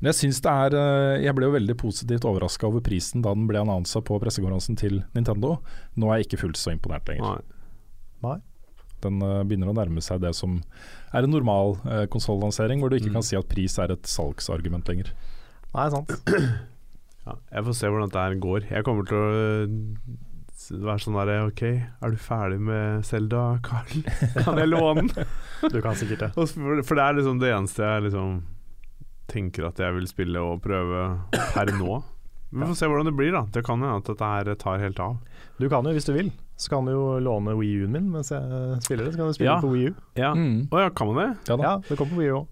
Men 0.00 0.08
jeg 0.10 0.16
syns 0.18 0.40
det 0.42 0.50
er 0.50 0.74
eh, 0.74 1.20
Jeg 1.22 1.36
ble 1.38 1.46
jo 1.46 1.52
veldig 1.54 1.76
positivt 1.78 2.24
overraska 2.26 2.66
over 2.66 2.82
prisen 2.82 3.22
da 3.22 3.30
den 3.36 3.44
ble 3.46 3.60
annonsa 3.62 4.00
på 4.02 4.16
pressekonferansen 4.18 4.74
til 4.80 5.04
Nintendo. 5.14 5.60
Nå 5.94 6.10
er 6.10 6.18
jeg 6.18 6.26
ikke 6.32 6.40
fullt 6.42 6.58
så 6.58 6.72
imponert 6.74 7.06
lenger. 7.06 7.44
Nei. 8.26 8.38
Den 9.04 9.20
eh, 9.22 9.44
begynner 9.46 9.70
å 9.70 9.76
nærme 9.78 10.02
seg 10.02 10.18
det 10.24 10.32
som 10.34 10.56
er 11.14 11.22
en 11.22 11.30
normal 11.30 11.76
uh, 11.86 12.02
konsollansering, 12.10 12.82
hvor 12.82 12.90
du 12.90 12.96
ikke 12.98 13.12
Mm. 13.12 13.20
kan 13.20 13.22
si 13.28 13.36
at 13.38 13.46
pris 13.48 13.78
er 13.78 13.92
et 13.94 14.10
salgsargument 14.10 14.88
lenger. 14.90 15.12
Nei, 15.76 15.86
sant. 15.94 16.10
Ja, 17.28 17.36
jeg 17.54 17.64
får 17.68 17.76
se 17.78 17.88
hvordan 17.92 18.10
dette 18.10 18.40
går. 18.42 18.66
Jeg 18.72 18.84
kommer 18.88 19.06
til 19.06 19.16
å 19.16 19.30
være 20.70 20.98
sånn 21.04 21.16
der 21.18 21.46
OK, 21.46 21.62
er 22.02 22.10
du 22.14 22.16
ferdig 22.20 22.58
med 22.60 23.04
Selda, 23.06 23.42
Carl? 23.62 24.02
Kan 24.44 24.58
jeg 24.58 24.68
låne 24.72 25.04
den? 25.12 25.28
Du 25.70 25.80
kan 25.84 25.94
sikkert 25.98 26.24
det. 26.26 26.30
For, 26.34 26.82
for 26.82 26.98
det 26.98 27.04
er 27.04 27.18
liksom 27.18 27.38
det 27.42 27.52
eneste 27.54 27.86
jeg 27.86 28.06
liksom 28.08 28.40
tenker 29.28 29.68
at 29.68 29.78
jeg 29.82 29.94
vil 29.96 30.06
spille 30.08 30.40
og 30.40 30.62
prøve 30.64 31.02
per 31.54 31.70
nå. 31.76 31.98
Vi 32.50 32.64
får 32.64 32.76
se 32.80 32.86
hvordan 32.88 33.10
det 33.10 33.16
blir, 33.18 33.34
da. 33.36 33.42
Det 33.52 33.60
kan 33.66 33.82
hende 33.82 33.98
at 34.00 34.06
dette 34.08 34.24
her 34.32 34.54
tar 34.56 34.78
helt 34.80 35.00
av. 35.04 35.18
Du 35.60 35.66
kan 35.68 35.84
jo, 35.84 35.92
hvis 35.92 36.06
du 36.08 36.14
vil, 36.16 36.30
så 36.58 36.70
kan 36.72 36.86
du 36.88 36.94
jo 36.94 37.02
låne 37.20 37.52
Wii 37.58 37.82
U-en 37.84 37.92
min 37.92 38.06
mens 38.14 38.30
jeg 38.32 38.78
spiller 38.86 39.04
det. 39.04 39.12
Så 39.14 39.20
kan 39.20 39.28
du 39.28 39.36
spille 39.36 39.50
Ja. 39.52 39.58
på 39.60 39.72
Wii 39.74 39.90
U. 39.90 39.98
Ja. 40.16 40.30
Mm. 40.34 40.62
Å 40.72 40.80
ja, 40.86 40.88
kan 40.96 41.10
man 41.12 41.18
det? 41.20 41.28
Ja 41.50 41.58
da. 41.60 41.66
Ja, 41.68 41.74
det 41.84 41.98
kommer 42.00 42.16
på 42.16 42.22
Wii 42.22 42.30
U 42.32 42.38
òg. 42.40 42.46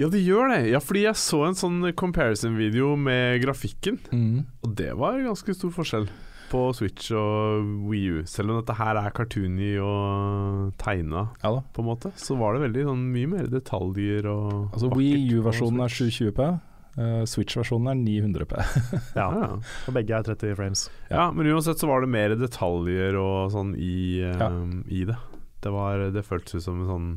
Ja, 0.00 0.08
det 0.12 0.20
gjør 0.24 0.48
det. 0.54 0.60
Ja, 0.72 0.78
fordi 0.80 1.02
jeg 1.06 1.18
så 1.20 1.42
en 1.48 1.56
sånn 1.60 1.80
comparison-video 1.98 2.94
med 2.96 3.42
grafikken, 3.42 3.98
Mm. 4.12 4.44
og 4.64 4.76
det 4.76 4.92
var 4.96 5.18
ganske 5.24 5.52
stor 5.56 5.72
forskjell 5.76 6.06
på 6.50 6.60
Switch 6.74 7.10
og 7.16 7.64
Wii 7.88 8.08
U. 8.10 8.16
Selv 8.28 8.50
om 8.52 8.58
dette 8.60 8.74
her 8.78 8.98
er 9.00 9.12
cartoony 9.16 9.70
og 9.84 10.72
tegna, 10.82 11.28
Ja 11.44 11.52
da. 11.56 11.60
på 11.72 11.84
en 11.84 11.88
måte, 11.88 12.10
så 12.18 12.36
var 12.40 12.54
det 12.58 12.64
veldig 12.66 12.84
sånn 12.90 13.04
mye 13.14 13.30
mer 13.36 13.46
detaljer 13.52 14.26
og 14.30 14.72
Altså 14.74 14.90
Wii 14.96 15.30
U-versjonen 15.38 15.80
er 15.86 15.94
720P. 15.94 16.50
Uh, 16.98 17.22
Switch-versjonen 17.30 17.86
er 17.92 17.98
900P. 18.02 18.60
Ja, 19.20 19.28
Ja. 19.30 19.50
og 19.86 19.94
begge 19.94 20.16
er 20.18 20.26
30 20.26 20.56
frames. 20.58 20.88
ja, 21.08 21.30
men 21.30 21.46
uansett 21.46 21.78
så 21.78 21.86
var 21.88 22.02
det 22.02 22.10
mer 22.10 22.34
detaljer 22.36 23.14
og 23.16 23.52
sånn 23.54 23.76
i, 23.78 24.20
um, 24.26 24.40
Ja. 24.40 24.50
i 24.90 25.04
det. 25.06 25.16
Det, 25.62 25.70
var, 25.72 26.10
det 26.10 26.24
føltes 26.26 26.54
ut 26.58 26.62
som 26.66 26.80
en 26.82 26.88
sånn 26.90 27.10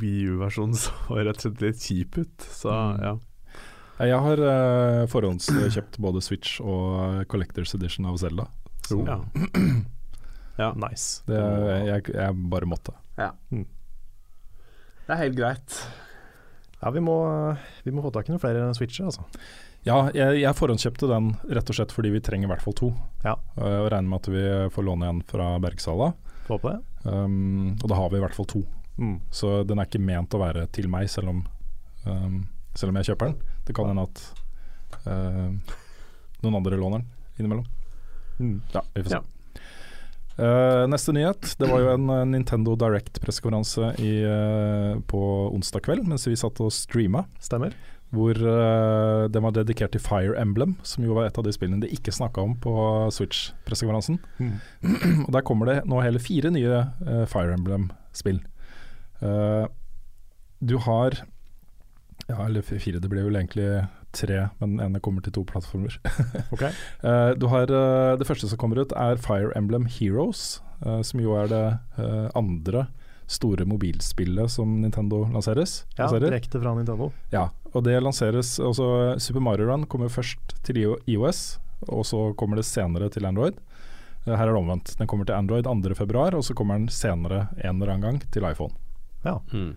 Wii 0.00 0.28
U-versjon 0.36 0.72
så 0.78 0.92
rett 1.18 1.36
og 1.36 1.42
slett 1.48 1.62
litt 1.66 1.82
kjip 1.82 2.18
ut. 2.22 2.46
Så 2.46 2.70
Mm. 2.72 3.00
ja. 3.02 3.14
Ja, 3.96 4.06
Jeg 4.10 4.22
har 4.26 4.42
uh, 4.44 5.02
forhåndskjøpt 5.08 5.98
både 6.04 6.20
Switch 6.24 6.60
og 6.60 7.22
Collectors 7.32 7.74
Edition 7.78 8.08
av 8.10 8.18
Zelda. 8.20 8.48
Så 8.86 9.00
ja. 9.06 9.20
ja. 10.62 10.72
Nice. 10.76 11.22
det, 11.26 11.40
jeg, 11.88 12.10
jeg 12.12 12.42
bare 12.52 12.68
måtte. 12.68 12.92
Det 15.06 15.14
er 15.14 15.22
helt 15.22 15.38
greit. 15.38 15.78
Ja, 16.82 16.90
vi 16.92 17.00
må, 17.00 17.16
vi 17.86 17.94
må 17.94 18.04
få 18.04 18.12
tak 18.12 18.28
i 18.28 18.34
noen 18.34 18.42
flere 18.42 18.68
switcher, 18.76 19.08
altså. 19.08 19.24
Ja, 19.86 20.08
jeg, 20.16 20.40
jeg 20.42 20.58
forhåndskjøpte 20.58 21.08
den 21.08 21.30
rett 21.46 21.68
og 21.70 21.78
slett 21.78 21.92
fordi 21.94 22.10
vi 22.16 22.20
trenger 22.24 22.48
i 22.48 22.50
hvert 22.50 22.64
fall 22.64 22.74
to. 22.76 22.88
Ja. 23.22 23.36
Eh, 23.54 23.78
og 23.84 23.90
regner 23.94 24.10
med 24.10 24.24
at 24.24 24.30
vi 24.34 24.44
får 24.74 24.86
låne 24.88 25.12
en 25.12 25.20
fra 25.28 25.52
Bergsala. 25.62 26.10
Håper 26.48 26.74
det. 26.74 26.80
Um, 27.06 27.76
og 27.78 27.86
da 27.90 27.98
har 28.00 28.10
vi 28.10 28.18
i 28.18 28.24
hvert 28.24 28.34
fall 28.34 28.48
to. 28.50 28.64
Mm. 28.98 29.20
Så 29.30 29.60
den 29.68 29.78
er 29.78 29.86
ikke 29.86 30.02
ment 30.02 30.34
å 30.34 30.42
være 30.42 30.66
til 30.74 30.90
meg, 30.90 31.06
selv 31.12 31.30
om, 31.30 31.44
um, 32.02 32.40
selv 32.74 32.90
om 32.90 32.98
jeg 32.98 33.12
kjøper 33.12 33.30
den. 33.30 33.55
Det 33.66 33.74
kan 33.76 33.90
hende 33.90 34.06
at 34.06 34.22
uh, 35.06 35.76
noen 36.44 36.58
andre 36.60 36.78
låner 36.78 37.02
den 37.02 37.40
innimellom. 37.40 37.66
Mm. 38.38 38.60
Ja, 38.72 38.82
vi 38.94 39.02
får 39.02 39.10
se. 39.10 39.20
Ja. 39.20 39.24
Uh, 40.36 40.84
neste 40.92 41.14
nyhet. 41.16 41.54
Det 41.56 41.68
var 41.70 41.80
jo 41.80 41.92
en 41.94 42.10
uh, 42.12 42.22
Nintendo 42.28 42.74
Direct-pressekonferanse 42.76 43.94
i, 44.04 44.18
eh, 44.20 44.98
på 45.08 45.20
onsdag 45.48 45.86
kveld 45.86 46.04
mens 46.04 46.26
vi 46.28 46.36
satt 46.36 46.60
og 46.60 46.74
streama. 46.76 47.24
Stemmer. 47.40 47.76
Hvor 48.14 48.38
den 48.38 49.42
var 49.42 49.50
dedikert 49.52 49.90
til 49.92 50.00
Fire 50.00 50.36
Emblem, 50.38 50.76
som 50.86 51.02
jo 51.04 51.16
var 51.16 51.26
et 51.26 51.38
av 51.40 51.42
de 51.42 51.50
spillene 51.52 51.82
de 51.82 51.88
ikke 51.90 52.14
snakka 52.14 52.38
om 52.38 52.52
på 52.62 52.72
Switch-pressekonferansen. 53.12 54.20
Og 55.26 55.32
der 55.34 55.42
kommer 55.44 55.66
det 55.66 55.80
nå 55.90 55.98
hele 56.04 56.22
fire 56.22 56.52
nye 56.54 56.84
Fire 57.26 57.56
Emblem-spill. 57.58 58.38
Du 60.70 60.76
har 60.86 61.18
Ja, 62.26 62.40
eller 62.46 62.62
fire, 62.62 62.98
det 62.98 63.08
blir 63.08 63.22
vel 63.28 63.38
egentlig 63.38 63.86
tre, 64.16 64.48
men 64.58 64.76
den 64.76 64.86
ene 64.88 65.00
kommer 65.02 65.22
til 65.22 65.34
to 65.36 65.44
plattformer. 65.46 65.94
Ok. 66.54 66.62
Eh, 66.66 67.30
du 67.38 67.46
har 67.52 67.70
eh, 67.70 68.16
Det 68.18 68.26
første 68.26 68.48
som 68.50 68.58
kommer 68.58 68.80
ut, 68.82 68.94
er 68.96 69.20
Fire 69.22 69.52
Emblem 69.58 69.86
Heroes, 69.86 70.60
eh, 70.82 71.02
som 71.06 71.22
jo 71.22 71.36
er 71.38 71.50
det 71.52 71.64
andre 72.36 72.88
store 73.26 73.66
mobilspillet 73.66 74.50
som 74.50 74.76
Nintendo 74.82 75.24
lanseres. 75.34 75.80
Ja, 75.96 76.06
lanserer. 76.06 76.30
direkte 76.30 76.60
fra 76.62 76.74
Nintendo. 76.74 77.10
Ja, 77.32 77.48
og 77.72 77.86
det 77.86 77.96
lanseres 78.02 78.56
altså 78.62 79.16
Super 79.22 79.42
Mario 79.42 79.66
Run 79.70 79.86
kommer 79.90 80.10
først 80.10 80.54
til 80.66 80.82
iOS, 81.06 81.58
og 81.90 82.06
så 82.06 82.28
kommer 82.38 82.60
det 82.60 82.66
senere 82.68 83.10
til 83.10 83.26
Android. 83.26 83.58
Her 84.26 84.42
er 84.42 84.50
det 84.50 84.58
omvendt. 84.58 84.94
Den 84.98 85.06
kommer 85.10 85.26
til 85.26 85.34
Android 85.34 85.66
2.2, 85.66 86.38
og 86.38 86.44
så 86.44 86.54
kommer 86.54 86.78
den 86.78 86.88
senere 86.90 87.48
en 87.62 87.78
eller 87.80 87.94
annen 87.94 88.06
gang 88.06 88.22
til 88.34 88.46
iPhone. 88.46 88.74
Ja. 89.26 89.38
Mm. 89.52 89.74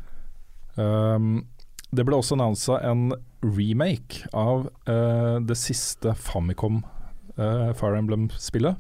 Um, 0.78 1.48
det 1.96 2.06
ble 2.06 2.20
også 2.20 2.38
annonsa 2.38 2.80
en 2.86 3.10
remake 3.42 4.28
av 4.36 4.68
uh, 4.90 5.38
det 5.42 5.58
siste 5.58 6.14
Famicom 6.14 6.84
uh, 7.40 7.72
Fire 7.78 7.98
Emblem-spillet, 7.98 8.78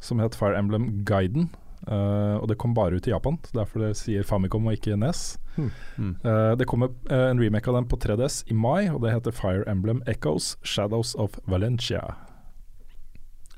som 0.00 0.22
het 0.22 0.38
Fire 0.38 0.58
Emblem 0.58 1.04
Guiden. 1.08 1.50
Uh, 1.88 2.38
og 2.40 2.48
det 2.50 2.58
kom 2.58 2.74
bare 2.74 2.98
ut 2.98 3.06
i 3.06 3.12
Japan, 3.12 3.38
derfor 3.54 3.84
det 3.84 3.96
sier 4.00 4.26
Famicom 4.26 4.66
og 4.70 4.78
ikke 4.78 4.96
NES. 4.98 5.36
Hmm. 5.58 5.70
Hmm. 5.96 6.16
Eh, 6.22 6.56
det 6.56 6.64
kommer 6.64 6.88
eh, 7.10 7.30
en 7.30 7.40
remake 7.40 7.70
av 7.70 7.74
den 7.74 7.88
på 7.88 7.96
3DS 7.96 8.44
i 8.46 8.54
mai, 8.54 8.90
og 8.90 9.02
det 9.02 9.10
heter 9.10 9.34
Fire 9.34 9.64
Emblem 9.66 10.02
Echoes 10.06 10.56
Shadows 10.62 11.14
of 11.14 11.38
Valencia. 11.44 12.14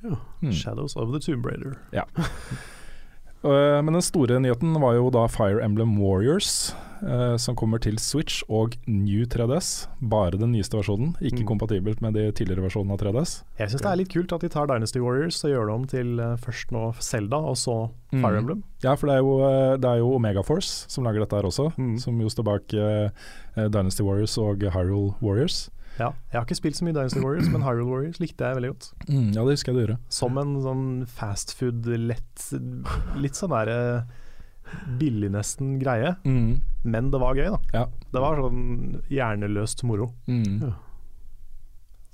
Ja. 0.02 0.16
Hmm. 0.40 0.52
Shadows 0.52 0.96
of 0.96 1.12
the 1.12 1.20
Tomb 1.20 1.44
Raider. 1.46 1.76
Eh, 3.42 3.80
men 3.82 3.94
den 3.96 4.02
store 4.04 4.36
nyheten 4.42 4.74
var 4.82 4.94
jo 4.98 5.10
da 5.14 5.26
Fire 5.32 5.62
Emblem 5.64 5.94
Warriors, 5.98 6.74
eh, 7.00 7.36
som 7.40 7.56
kommer 7.56 7.80
til 7.80 7.96
Switch 7.96 8.42
og 8.52 8.74
New 8.86 9.24
3DS. 9.24 9.86
Bare 10.02 10.36
den 10.36 10.52
nyeste 10.52 10.76
versjonen, 10.76 11.14
ikke 11.24 11.40
Mm. 11.40 11.46
kompatibelt 11.48 12.02
med 12.02 12.12
de 12.14 12.26
tidligere 12.32 12.66
versjonene 12.68 12.92
av 12.92 12.98
3DS. 13.00 13.42
Jeg 13.58 13.70
syns 13.70 13.80
det 13.80 13.90
er 13.92 13.96
litt 13.96 14.12
kult 14.12 14.32
at 14.34 14.40
de 14.42 14.48
tar 14.50 14.66
Dynasty 14.66 15.00
Warriors 15.00 15.42
og 15.44 15.50
gjør 15.50 15.66
det 15.66 15.74
om 15.74 15.86
til 15.86 16.20
eh, 16.20 16.36
først 16.36 16.70
nå 16.70 16.94
Zelda, 17.00 17.36
og 17.36 17.56
så 17.56 17.90
Mm. 18.12 18.20
Fire 18.20 18.36
Emblem. 18.38 18.62
Ja, 18.82 18.94
for 18.96 19.06
det 19.06 19.14
er 19.16 19.20
jo, 19.20 19.76
det 19.78 19.84
er 19.88 19.98
jo 19.98 20.14
Omega 20.16 20.42
Force 20.42 20.84
som 20.88 21.04
lager 21.04 21.20
dette 21.20 21.36
her 21.36 21.42
også, 21.48 21.72
Mm. 21.78 21.98
som 21.98 22.20
jo 22.20 22.26
står 22.28 22.44
bak 22.44 22.68
Dynasty 23.56 24.02
Warriors 24.02 24.36
og 24.36 24.58
Hyrule 24.60 25.14
Warriors. 25.22 25.70
Ja. 25.98 26.12
Jeg 26.32 26.38
har 26.38 26.44
ikke 26.46 26.56
spilt 26.56 26.76
så 26.78 26.84
mye 26.86 26.94
Dynasty 26.94 27.20
Warriors, 27.20 27.48
men 27.52 27.62
Hyrule 27.62 27.88
Warriors 27.90 28.20
likte 28.22 28.46
jeg 28.46 28.56
veldig 28.56 28.70
godt. 28.72 28.92
ja, 29.34 29.42
det 29.44 29.52
husker 29.56 29.72
jeg 29.72 29.76
du 29.76 29.82
gjorde. 29.86 29.98
Som 30.08 30.38
en 30.38 30.54
sånn 30.62 30.84
fast 31.06 31.52
food, 31.58 31.84
lett 31.86 32.46
Litt 33.20 33.34
sånn 33.36 33.50
derre 33.50 34.04
billig 35.00 35.30
nesten 35.34 35.78
greie, 35.80 36.14
men 36.84 37.10
det 37.10 37.18
var 37.20 37.34
gøy, 37.34 37.50
da. 37.50 37.58
Ja. 37.74 37.84
Det 38.12 38.20
var 38.22 38.36
sånn 38.38 39.02
hjerneløst 39.10 39.82
moro. 39.84 40.12
Mm. 40.28 40.72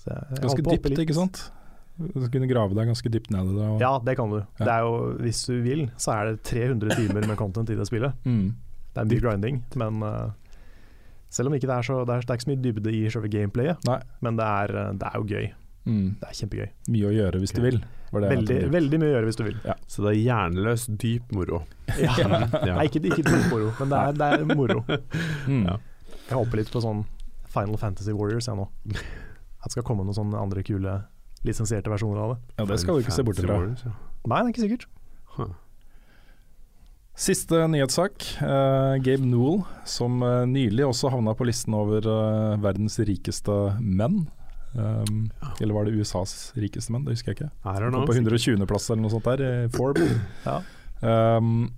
Så 0.01 0.09
jeg- 0.09 0.25
jeg 0.31 0.41
Ganske 0.41 0.63
dypt, 0.63 0.99
ikke 1.05 1.15
sant? 1.15 1.51
Du 1.99 2.29
kunne 2.29 2.47
grave 2.49 2.75
deg 2.75 2.87
ganske 2.89 3.11
dypt 3.11 3.31
ned 3.31 3.47
i 3.53 3.55
det. 3.57 3.81
Ja, 3.81 3.99
det 3.99 4.17
kan 4.17 4.31
du. 4.31 4.39
Ja. 4.59 4.65
Det 4.65 4.69
er 4.69 4.81
jo, 4.81 5.19
hvis 5.21 5.47
du 5.47 5.63
vil, 5.63 5.91
så 5.97 6.13
er 6.13 6.25
det 6.33 6.43
300 6.45 6.91
timer 6.97 7.27
med 7.27 7.37
content 7.37 7.71
i 7.71 7.75
det 7.75 7.87
spillet. 7.87 8.13
Mm. 8.25 8.55
Det 8.95 9.01
er 9.01 9.05
mye 9.05 9.21
grinding, 9.21 9.63
men 9.77 10.03
eh, 10.03 10.31
selv 11.37 11.51
om 11.51 11.57
ikke 11.59 11.69
det 11.69 11.77
er 11.77 11.87
så 11.87 12.01
Det 12.09 12.15
er, 12.17 12.25
det 12.25 12.33
er 12.33 12.39
ikke 12.41 12.47
så 12.47 12.53
mye 12.55 12.65
dybde 12.65 12.93
i 12.97 13.05
selve 13.13 13.31
gameplayet, 13.33 13.87
Nei. 13.89 14.01
men 14.25 14.41
det 14.41 14.47
er, 14.63 14.75
det 14.97 15.11
er 15.11 15.21
jo 15.21 15.27
gøy. 15.31 15.47
Mm. 15.87 16.07
Det 16.19 16.27
er 16.31 16.39
kjempegøy. 16.41 16.69
Mye 16.97 17.07
å 17.07 17.13
gjøre 17.15 17.41
hvis 17.43 17.53
du 17.55 17.61
vil. 17.63 17.77
Var 18.11 18.23
det 18.23 18.31
Veldig, 18.33 18.57
veldig 18.75 18.99
mye 19.03 19.09
å 19.11 19.13
gjøre 19.17 19.29
hvis 19.29 19.39
du 19.39 19.43
vil. 19.47 19.59
Så 19.91 20.03
det 20.05 20.13
er 20.13 20.19
hjerneløs, 20.23 20.87
dyp 21.03 21.35
moro. 21.37 21.61
Ja. 22.03 22.15
Ja. 22.19 22.73
Nei, 22.79 22.87
ikke, 22.89 23.03
ikke 23.07 23.23
dyp 23.27 23.47
moro, 23.53 23.69
men 23.79 23.93
det 23.93 24.01
er, 24.01 24.17
det 24.19 24.31
er 24.41 24.49
moro. 24.57 24.81
Mm. 25.47 25.63
Ja. 25.69 25.77
Jeg 26.27 26.35
håper 26.41 26.59
litt 26.59 26.71
på 26.75 26.81
sånn 26.83 27.05
Final 27.55 27.79
Fantasy 27.79 28.11
Warriors 28.17 28.49
jeg 28.51 28.59
nå. 28.59 28.65
At 28.91 29.69
det 29.69 29.77
skal 29.77 29.85
komme 29.87 30.03
noen 30.03 30.17
sånne 30.17 30.41
andre 30.43 30.65
kule 30.67 30.97
lisensierte 31.47 31.93
versjoner 31.93 32.19
av 32.25 32.33
det. 32.33 32.39
Ja, 32.59 32.67
det 32.73 32.81
skal 32.83 32.99
du 32.99 33.05
ikke 33.05 33.15
se 33.15 33.23
bort 33.27 33.39
fra. 33.39 33.61
Warriors, 33.61 33.85
ja. 33.87 33.93
Nei, 34.27 34.41
det 34.41 34.49
er 34.49 34.53
ikke 34.57 34.65
sikkert. 34.65 34.89
Huh. 35.37 35.53
Siste 37.17 37.63
nyhetssak. 37.73 38.25
Uh, 38.43 39.01
Gabe 39.01 39.25
Newell, 39.25 39.63
som 39.89 40.21
uh, 40.21 40.45
nylig 40.45 40.85
også 40.85 41.09
havna 41.09 41.33
på 41.33 41.47
listen 41.49 41.73
over 41.73 42.05
uh, 42.05 42.59
verdens 42.61 42.99
rikeste 43.09 43.55
menn. 43.81 44.27
Um, 44.77 45.31
Eller 45.57 45.73
var 45.73 45.89
det 45.89 45.97
USAs 45.97 46.53
rikeste 46.61 46.93
menn? 46.93 47.07
Det 47.07 47.15
husker 47.17 47.33
jeg 47.33 47.39
ikke. 47.39 47.49
Kom 47.65 48.05
på 48.05 48.19
120.-plass 48.19 48.91
eller 48.91 49.01
noe 49.07 49.15
sånt 49.15 49.31
der, 49.31 49.45
i 49.49 49.71
Forbes. 49.73 50.13
Ja. 50.45 50.59
Um, 51.01 51.71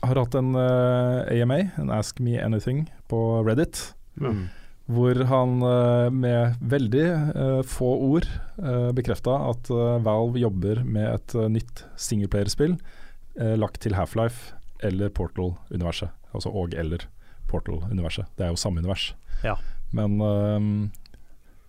har 0.00 0.22
hatt 0.22 0.38
en 0.40 0.56
AMA, 0.56 1.58
en 1.78 1.92
Ask 1.92 2.18
Me 2.24 2.40
Anything, 2.40 2.86
på 3.12 3.20
Reddit. 3.44 3.92
Mm. 4.16 4.46
Hvor 4.92 5.20
han 5.28 5.52
med 6.16 6.64
veldig 6.72 7.04
få 7.68 7.92
ord 8.08 8.26
uh, 8.56 8.88
bekrefta 8.96 9.36
at 9.52 9.68
Valve 9.68 10.40
jobber 10.40 10.80
med 10.84 11.06
et 11.12 11.36
nytt 11.60 11.84
singleplayerspill 12.00 12.78
lagt 13.60 13.80
til 13.84 13.94
Half-Life 13.96 14.61
eller 14.82 15.08
Portal-universet. 15.08 16.10
Altså 16.32 16.50
og 16.50 16.74
eller 16.74 17.06
Portal-universet. 17.50 18.26
Det 18.38 18.46
er 18.46 18.52
jo 18.52 18.60
samme 18.60 18.82
univers. 18.82 19.14
Ja. 19.44 19.56
Men 19.92 20.20
um, 20.20 20.90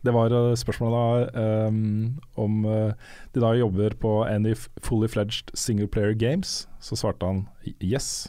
det 0.04 0.12
var 0.12 0.34
eh, 0.36 0.54
spørsmålet 0.60 1.32
da 1.34 1.68
um, 1.68 2.20
om 2.36 2.66
eh, 2.68 2.92
de 3.36 3.44
da 3.44 3.54
jobber 3.56 3.96
på 4.00 4.12
any 4.28 4.56
fully 4.84 5.08
fledged 5.08 5.52
single 5.56 5.88
player 5.88 6.14
games. 6.14 6.68
Så 6.80 7.00
svarte 7.00 7.26
han 7.26 7.46
yes. 7.80 8.28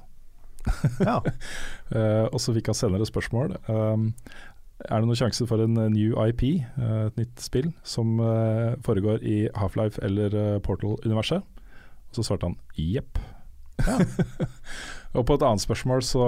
Ja. 1.01 1.19
uh, 1.93 2.27
og 2.33 2.39
så 2.41 2.55
fikk 2.55 2.71
han 2.71 2.79
senere 2.79 3.07
spørsmål. 3.07 3.57
Um, 3.69 4.13
er 4.85 5.01
det 5.01 5.09
noen 5.09 5.19
sjanse 5.19 5.47
for 5.47 5.63
en 5.63 5.77
new 5.93 6.15
IP, 6.23 6.47
uh, 6.79 7.09
et 7.09 7.19
nytt 7.19 7.43
spill, 7.43 7.73
som 7.83 8.19
uh, 8.23 8.75
foregår 8.87 9.23
i 9.23 9.45
Half-Life 9.59 10.03
eller 10.03 10.61
Portal-universet? 10.65 11.43
Og 11.43 12.19
så 12.19 12.27
svarte 12.27 12.53
han 12.53 12.59
jepp. 12.79 13.19
og 15.17 15.25
på 15.27 15.37
et 15.37 15.45
annet 15.47 15.63
spørsmål 15.63 16.03
så, 16.07 16.27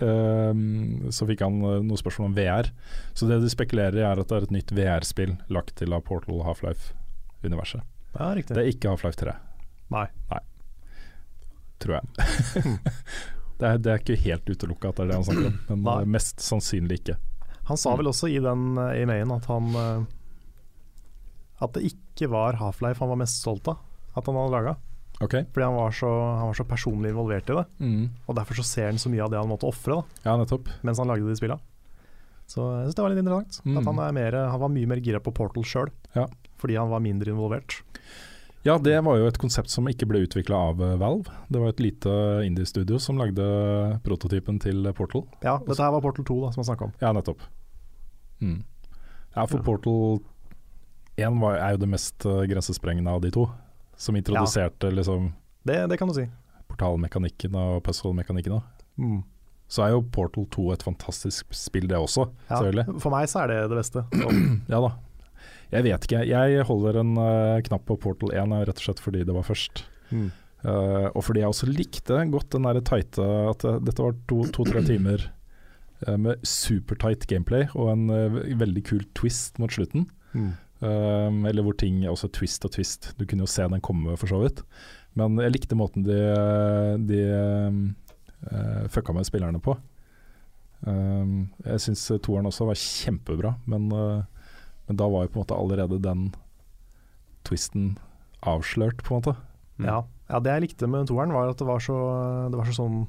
uh, 0.00 1.10
så 1.14 1.28
fikk 1.28 1.44
han 1.44 1.58
eh, 1.60 1.82
noen 1.84 2.00
spørsmål 2.00 2.30
om 2.30 2.36
VR. 2.38 2.70
Så 3.16 3.28
det 3.30 3.40
de 3.42 3.52
spekulerer 3.52 4.00
i 4.00 4.06
er 4.06 4.22
at 4.22 4.30
det 4.30 4.38
er 4.38 4.48
et 4.48 4.54
nytt 4.54 4.74
VR-spill 4.74 5.36
lagt 5.54 5.76
til 5.80 5.94
av 5.96 6.04
Portal 6.06 6.42
Half-Life-universet. 6.46 7.84
ja, 8.18 8.32
riktig. 8.36 8.56
Det 8.56 8.64
er 8.64 8.72
ikke 8.72 8.94
Half-Life 8.94 9.20
3, 9.22 9.36
Nei. 9.94 10.06
tror 11.82 11.98
jeg. 11.98 12.26
det, 13.60 13.68
er, 13.68 13.78
det 13.78 13.92
er 13.92 14.02
ikke 14.02 14.20
helt 14.24 14.50
utelukka 14.50 14.90
at 14.90 14.98
det 14.98 15.06
er 15.06 15.12
det 15.12 15.20
han 15.20 15.28
snakker 15.28 15.48
om, 15.50 15.60
men 15.70 15.86
Nei. 15.86 16.00
eh, 16.02 16.12
mest 16.16 16.44
sannsynlig 16.44 17.02
ikke. 17.02 17.18
Han 17.70 17.80
sa 17.80 17.94
vel 17.96 18.10
også 18.10 18.28
i 18.28 18.40
den 18.44 18.74
uh, 18.76 18.92
e-mailen 18.92 19.30
at 19.32 19.46
han 19.48 19.70
At 21.64 21.72
det 21.72 21.86
ikke 21.88 22.28
var 22.28 22.58
Half-Life 22.60 23.00
han 23.00 23.08
var 23.14 23.22
mest 23.22 23.38
stolt 23.40 23.70
av 23.72 23.80
at 24.14 24.28
han 24.28 24.36
hadde 24.38 24.52
laga. 24.52 24.74
Ok. 25.22 25.34
Fordi 25.54 25.62
han 25.64 25.76
var, 25.78 25.92
så, 25.94 26.08
han 26.10 26.48
var 26.50 26.56
så 26.58 26.64
personlig 26.66 27.12
involvert 27.12 27.50
i 27.50 27.54
det. 27.60 27.64
Mm. 27.78 28.08
Og 28.26 28.34
derfor 28.36 28.58
så 28.58 28.64
ser 28.66 28.88
han 28.90 28.98
så 28.98 29.12
mye 29.12 29.22
av 29.24 29.30
det 29.30 29.38
han 29.38 29.48
måtte 29.48 29.68
ofre 29.68 30.00
Ja, 30.24 30.34
mens 30.82 30.98
han 30.98 31.08
lagde 31.10 31.28
de 31.28 31.36
spilla. 31.38 31.58
Så 32.50 32.60
jeg 32.60 32.88
synes 32.90 32.96
det 32.98 33.04
var 33.04 33.14
litt 33.14 33.22
interessant. 33.22 33.60
Mm. 33.64 33.78
At 33.78 33.86
han, 33.88 34.00
er 34.04 34.16
mer, 34.18 34.38
han 34.50 34.60
var 34.60 34.72
mye 34.74 34.90
mer 34.90 35.00
gira 35.00 35.20
på 35.22 35.32
Portal 35.32 35.64
sjøl, 35.64 35.92
Ja. 36.16 36.26
fordi 36.60 36.76
han 36.76 36.90
var 36.90 37.00
mindre 37.00 37.30
involvert. 37.32 37.78
Ja, 38.64 38.78
det 38.80 38.96
var 39.04 39.18
jo 39.20 39.26
et 39.28 39.36
konsept 39.38 39.68
som 39.68 39.84
ikke 39.88 40.06
ble 40.08 40.22
utvikla 40.24 40.56
av 40.70 40.78
eh, 40.82 40.94
Valve. 41.00 41.28
Det 41.52 41.60
var 41.60 41.68
et 41.74 41.80
lite 41.84 42.12
indie-studio 42.46 42.96
som 42.98 43.18
lagde 43.20 43.44
prototypen 44.04 44.58
til 44.60 44.86
Portal. 44.96 45.26
Ja, 45.44 45.58
dette 45.66 45.80
her 45.84 45.92
var 45.92 46.00
Portal 46.04 46.24
2 46.24 46.36
da, 46.46 46.52
som 46.54 46.62
han 46.64 46.68
snakka 46.70 46.86
om. 46.88 46.94
Ja, 47.02 47.10
nettopp. 47.12 47.42
Mm. 48.40 48.62
Ja, 49.36 49.44
for 49.46 49.58
Ja. 49.60 49.64
Portal 49.68 50.22
1 51.20 51.40
var, 51.40 51.58
er 51.60 51.76
jo 51.76 51.82
det 51.84 51.90
mest 51.92 52.24
eh, 52.26 52.42
grensesprengende 52.50 53.12
av 53.12 53.20
de 53.24 53.30
to. 53.36 53.44
Som 53.96 54.16
introduserte 54.18 54.90
liksom 54.90 55.32
Det, 55.66 55.78
det 55.90 55.98
kan 55.98 56.08
du 56.10 56.14
si. 56.14 56.26
portalmekanikken 56.68 57.54
og 57.54 57.82
puzzle-mekanikken. 57.86 58.60
Mm. 58.98 59.22
Så 59.70 59.82
er 59.84 59.94
jo 59.94 60.02
Portal 60.12 60.44
2 60.52 60.64
et 60.74 60.82
fantastisk 60.84 61.54
spill, 61.56 61.86
det 61.88 61.96
også, 61.96 62.26
Ja, 62.50 62.58
selvfølgelig. 62.58 63.00
for 63.00 63.10
meg 63.14 63.28
så 63.30 63.42
er 63.44 63.52
det 63.52 63.58
det 63.70 63.78
beste. 63.78 64.04
Ja 64.72 64.80
da. 64.84 64.90
Jeg 65.72 65.84
vet 65.86 66.04
ikke. 66.06 66.20
Jeg 66.28 66.64
holder 66.68 67.00
en 67.00 67.14
uh, 67.18 67.60
knapp 67.66 67.86
på 67.88 67.96
Portal 67.98 68.30
1 68.34 68.52
eh, 68.52 68.64
rett 68.68 68.78
og 68.78 68.84
slett 68.84 69.00
fordi 69.02 69.24
det 69.26 69.34
var 69.34 69.46
først. 69.46 69.84
mm. 70.10 70.30
Uh, 70.64 71.10
og 71.12 71.20
fordi 71.26 71.42
jeg 71.42 71.48
også 71.52 71.66
likte 71.68 72.22
godt 72.32 72.54
den 72.54 72.64
der 72.64 72.78
tighte 72.80 73.20
At 73.50 73.60
det, 73.60 73.72
dette 73.84 74.00
var 74.00 74.14
to-tre 74.48 74.80
timer 74.90 75.26
eh, 76.06 76.16
med 76.16 76.40
supertight 76.48 77.26
gameplay 77.28 77.66
og 77.74 77.90
en 77.92 78.06
veldig 78.56 78.82
kul 78.88 79.02
twist 79.14 79.58
mot 79.60 79.68
slutten. 79.74 80.06
Mm. 80.32 80.54
Eh, 80.84 81.38
eller 81.48 81.64
hvor 81.64 81.76
ting 81.80 82.02
også 82.10 82.28
twist 82.34 82.64
og 82.68 82.74
twist. 82.76 83.12
Du 83.18 83.24
kunne 83.24 83.46
jo 83.46 83.50
se 83.50 83.64
den 83.70 83.80
komme, 83.84 84.16
for 84.20 84.28
så 84.30 84.42
vidt. 84.42 84.62
Men 85.16 85.38
jeg 85.40 85.54
likte 85.54 85.76
måten 85.78 86.02
de, 86.02 86.16
de 87.06 87.20
uh, 88.50 88.86
fucka 88.90 89.14
med 89.14 89.28
spillerne 89.28 89.60
på. 89.62 89.76
Um, 90.84 91.46
jeg 91.64 91.80
syns 91.84 92.02
toeren 92.20 92.48
også 92.50 92.66
var 92.68 92.76
kjempebra, 92.80 93.54
men, 93.70 93.86
uh, 93.94 94.24
men 94.88 94.98
da 95.00 95.06
var 95.08 95.24
jo 95.24 95.30
på 95.32 95.38
en 95.38 95.44
måte 95.44 95.56
allerede 95.56 96.00
den 96.02 96.26
twisten 97.46 97.94
avslørt, 98.44 99.00
på 99.06 99.14
en 99.14 99.22
måte. 99.22 99.36
Mm. 99.78 99.86
Ja. 99.88 100.00
ja, 100.28 100.40
det 100.42 100.52
jeg 100.56 100.64
likte 100.66 100.90
med 100.90 101.08
toeren, 101.08 101.32
var 101.34 101.52
at 101.54 101.62
det 101.62 101.68
var 101.70 101.80
så, 101.82 101.96
det 102.50 102.58
var 102.60 102.68
så 102.68 102.76
sånn 102.82 103.00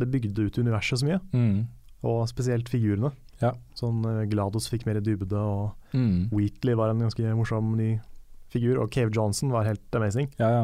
Det 0.00 0.08
bygde 0.10 0.48
ut 0.48 0.58
universet 0.58 1.00
så 1.02 1.06
mye, 1.06 1.20
Mm. 1.36 1.66
og 2.02 2.24
spesielt 2.32 2.68
figurene. 2.72 3.12
Ja. 3.42 3.52
Sånn 3.78 4.04
eh, 4.08 4.24
Glados 4.30 4.70
fikk 4.70 4.86
mer 4.88 5.02
dybde, 5.02 5.38
og 5.38 5.78
Mm. 5.92 6.30
Wheatley 6.32 6.72
var 6.72 6.88
en 6.88 7.02
ganske 7.04 7.34
morsom 7.36 7.74
ny 7.76 8.00
figur, 8.48 8.78
og 8.80 8.90
Cave 8.94 9.12
Johnson 9.12 9.50
var 9.52 9.66
helt 9.68 9.96
amazing. 9.98 10.30
Ja, 10.38 10.48
ja. 10.48 10.62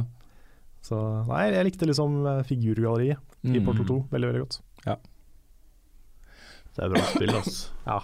Så 0.81 0.97
nei, 1.29 1.51
jeg 1.53 1.67
likte 1.67 1.89
liksom 1.89 2.23
figurgalleriet 2.49 3.21
mm. 3.43 3.53
i 3.53 3.61
Porto 3.61 3.83
Portal 3.83 3.91
2 3.91 3.97
veldig, 4.15 4.31
veldig 4.31 4.43
godt. 4.45 4.61
Ja. 4.87 4.97
Det 6.77 6.87
er 6.87 6.95
bra 6.95 7.03
spill, 7.11 7.35
altså. 7.35 7.75
Ja, 7.89 7.99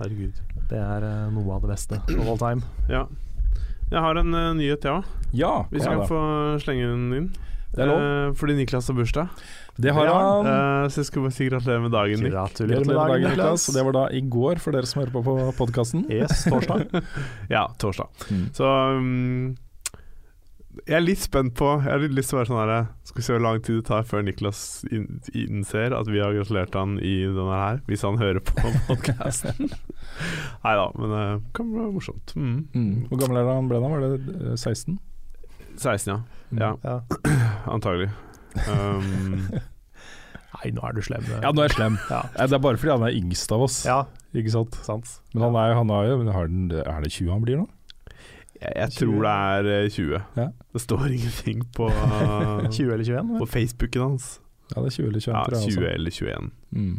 Herregud. 0.00 0.38
det 0.70 0.78
er 0.80 1.04
uh, 1.06 1.30
noe 1.30 1.54
av 1.54 1.62
det 1.62 1.70
beste 1.70 2.00
of 2.16 2.26
all 2.26 2.40
time. 2.40 2.64
Ja. 2.90 3.04
Jeg 3.92 4.00
har 4.02 4.18
en 4.18 4.34
uh, 4.34 4.54
nyhet, 4.56 4.82
jeg 4.82 4.90
òg. 4.90 5.10
Ja, 5.36 5.52
Hvis 5.70 5.84
jeg 5.84 6.00
kan 6.00 6.08
få 6.10 6.22
slenge 6.64 6.88
den 6.88 7.04
inn. 7.14 7.28
Det 7.74 7.84
er 7.84 7.90
lov. 7.90 8.00
Uh, 8.00 8.32
fordi 8.38 8.56
Niklas 8.58 8.90
har 8.90 8.96
bursdag. 8.98 9.44
Det 9.76 9.90
har 9.90 10.06
han. 10.06 10.46
Eh, 10.46 10.88
så 10.88 11.00
jeg 11.02 11.08
skal 11.10 11.24
bare 11.26 11.34
si 11.34 11.48
gratulerer 11.48 11.82
med 11.82 11.90
dagen, 11.94 12.20
Nick. 12.22 12.32
Gratulerer 12.34 12.86
med 12.86 12.94
dagen, 13.00 13.28
Niklas. 13.32 13.66
Det 13.74 13.82
var 13.84 13.96
da 13.96 14.04
i 14.14 14.20
går, 14.20 14.60
for 14.62 14.76
dere 14.76 14.86
som 14.86 15.02
hører 15.02 15.12
på 15.16 15.22
på 15.26 15.36
podkasten. 15.58 16.06
Yes, 16.12 16.44
torsdag. 16.46 16.88
Ja, 17.54 17.66
torsdag. 17.82 18.08
Mm. 18.30 18.44
Så 18.54 18.68
um, 18.98 19.54
jeg 20.88 20.96
er 20.98 21.04
litt 21.04 21.20
spent 21.22 21.52
på 21.54 21.68
Jeg 21.84 21.86
har 21.86 22.00
litt 22.02 22.14
lyst 22.16 22.32
til 22.32 22.36
å 22.36 22.40
være 22.40 22.48
sånn 22.50 22.58
her 22.58 22.86
Skal 23.06 23.20
vi 23.20 23.22
se 23.22 23.34
hvor 23.36 23.42
lang 23.44 23.60
tid 23.62 23.76
det 23.78 23.84
tar 23.86 24.02
før 24.10 24.24
Niklas 24.26 24.58
innser 24.90 25.94
at 25.94 26.08
vi 26.10 26.18
har 26.18 26.34
gratulert 26.34 26.74
han 26.74 26.96
i 26.98 27.12
denne 27.30 27.60
her, 27.60 27.78
hvis 27.86 28.02
han 28.02 28.18
hører 28.18 28.42
på 28.42 28.56
podkasten. 28.88 29.70
Nei 30.64 30.74
da, 30.80 30.86
men 30.98 31.14
det 31.14 31.24
kan 31.56 31.70
bli 31.70 31.86
morsomt. 31.94 32.34
Mm. 32.38 32.56
Mm. 32.74 32.92
Hvor 33.10 33.22
gammel 33.22 33.38
er 33.42 33.50
han 33.52 33.70
ble 33.70 33.80
da? 33.82 33.90
Var 33.94 34.06
det 34.06 34.36
eh, 34.50 34.54
16? 34.58 34.98
16, 35.78 36.10
ja. 36.10 36.20
Mm. 36.50 36.62
Ja, 36.62 36.72
Ja. 36.82 36.98
antagelig. 37.78 38.10
Um, 38.54 39.48
Nei, 40.54 40.70
nå 40.72 40.84
er 40.86 40.94
du 40.96 41.00
slem. 41.04 41.24
Ja, 41.42 41.50
nå 41.52 41.64
er 41.64 41.68
jeg 41.68 41.76
slem. 41.76 41.96
Ja. 42.08 42.20
Det 42.38 42.54
er 42.56 42.62
bare 42.62 42.78
fordi 42.80 42.92
han 42.94 43.06
er 43.08 43.16
yngst 43.18 43.50
av 43.52 43.64
oss, 43.66 43.80
Ja, 43.88 44.04
ikke 44.36 44.52
sant. 44.54 44.76
Sans. 44.86 45.16
Men 45.34 45.48
han 45.48 45.56
er, 45.60 45.74
han 45.76 45.90
er 45.92 46.06
jo 46.12 46.20
har 46.32 46.46
den, 46.48 46.68
Er 46.78 47.02
det 47.04 47.10
20 47.12 47.32
han 47.34 47.42
blir 47.44 47.58
nå? 47.64 47.66
jeg, 48.64 48.72
jeg 48.78 48.92
tror 48.96 49.16
det 49.26 49.32
er 49.34 49.68
eh, 49.74 49.88
20. 49.90 50.20
Ja. 50.38 50.46
Det 50.72 50.80
står 50.84 51.02
ingenting 51.10 51.64
på, 51.76 51.88
20 52.78 52.94
eller 52.94 53.04
21? 53.04 53.34
på 53.42 53.48
Facebooken 53.50 54.06
hans. 54.06 54.30
Ja, 54.72 54.80
det 54.80 54.92
er 54.92 54.96
20 54.96 55.10
eller 55.10 55.26
21, 55.26 55.34
Ja, 55.34 55.74
20 55.74 55.90
eller 55.90 56.16
21. 56.20 56.48
Mm. 56.72 56.94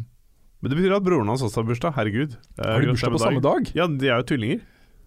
Men 0.62 0.72
det 0.72 0.78
betyr 0.80 0.94
at 1.00 1.06
broren 1.08 1.32
hans 1.32 1.42
også 1.46 1.62
har 1.64 1.68
bursdag. 1.72 1.96
Herregud. 1.98 2.36
Eh, 2.60 2.70
Har 2.70 2.82
de 2.84 2.92
bursdag 2.92 3.16
på 3.16 3.24
samme 3.24 3.42
dag? 3.44 3.72
Ja, 3.78 3.88
de 3.90 4.12
er 4.12 4.20
jo 4.22 4.28
tvillinger. 4.34 4.62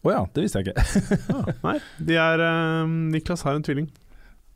Å 0.07 0.13
ja, 0.15 0.19
det 0.35 0.45
visste 0.45 0.61
jeg 0.63 0.71
ikke. 0.71 1.55
Nei, 1.65 1.77
de 2.11 2.19
er 2.23 2.43
eh, 2.49 2.93
Niklas 3.15 3.43
har 3.47 3.59
en 3.59 3.65
tvilling. 3.67 3.89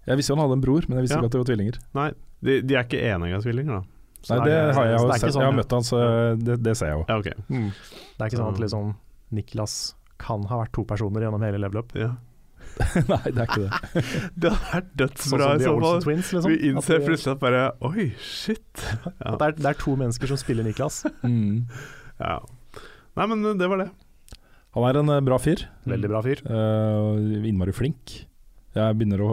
Jeg 0.07 0.18
visste 0.18 0.32
jo 0.32 0.36
han 0.36 0.44
hadde 0.46 0.59
en 0.59 0.64
bror, 0.64 0.86
men 0.88 0.98
jeg 0.98 1.07
visste 1.07 1.16
Ja. 1.16 1.22
ikke 1.22 1.30
at 1.30 1.34
de 1.36 1.42
var 1.42 1.48
tvillinger. 1.53 1.78
Nei, 1.94 2.09
de, 2.42 2.57
de 2.66 2.74
er 2.78 2.86
ikke 2.88 3.03
enegga 3.12 3.40
tvillinger, 3.44 3.80
da. 3.80 3.82
Så 4.22 4.36
Nei, 4.38 4.44
det 4.46 4.59
har 4.76 4.84
jeg 4.86 4.98
jo 4.98 5.07
det 5.09 5.14
sett. 5.18 5.32
sånn, 5.34 5.42
Jeg 5.42 5.50
har 5.50 5.57
møtt 5.59 5.72
han, 5.74 5.86
så 5.86 6.00
det, 6.38 6.57
det 6.62 6.76
ser 6.78 6.92
jeg 6.92 6.98
jo. 7.00 7.05
Ja, 7.09 7.16
ok. 7.18 7.30
Mm. 7.50 7.70
Det 7.72 8.20
er 8.22 8.30
ikke 8.30 8.38
sånn 8.42 8.53
at 8.55 8.61
liksom 8.62 8.92
Niklas 9.34 9.74
kan 10.22 10.44
ha 10.50 10.59
vært 10.62 10.72
to 10.76 10.84
personer 10.86 11.24
gjennom 11.26 11.42
hele 11.42 11.59
level 11.59 11.80
up. 11.82 11.94
Ja. 11.98 12.12
Nei, 13.11 13.18
det 13.34 13.42
er 13.42 13.48
ikke 13.48 13.64
det. 13.66 14.03
Det 14.44 14.53
hadde 14.55 14.68
vært 14.70 14.86
Sånn 14.86 15.00
dødsbra 15.03 15.48
som 15.48 15.59
i 15.59 15.64
så 15.66 15.72
fall. 15.82 15.98
Twins, 16.07 16.30
liksom. 16.36 16.53
Vi 16.55 16.70
innser 16.70 17.00
At 17.00 17.07
plutselig 17.09 17.32
at 17.34 17.40
bare 17.42 17.64
Oi, 17.90 18.07
shit. 18.22 18.84
Ja. 19.24 19.34
det, 19.34 19.48
er, 19.48 19.57
det 19.59 19.68
er 19.72 19.78
to 19.82 19.96
mennesker 19.98 20.30
som 20.30 20.38
spiller 20.40 20.66
Niklas. 20.66 21.03
Mm. 21.26 21.66
ja. 22.22 22.38
Nei, 23.18 23.26
men 23.28 23.42
det 23.59 23.68
var 23.68 23.82
det. 23.82 23.90
Han 24.72 24.86
er 24.88 24.98
en 25.03 25.11
eh, 25.12 25.20
bra 25.26 25.36
fyr. 25.42 25.66
Veldig 25.84 26.09
bra 26.14 26.22
fyr. 26.24 26.40
Uh, 26.48 27.42
innmari 27.44 27.74
flink. 27.76 28.22
Jeg 28.73 28.97
begynner 28.97 29.20
å 29.20 29.33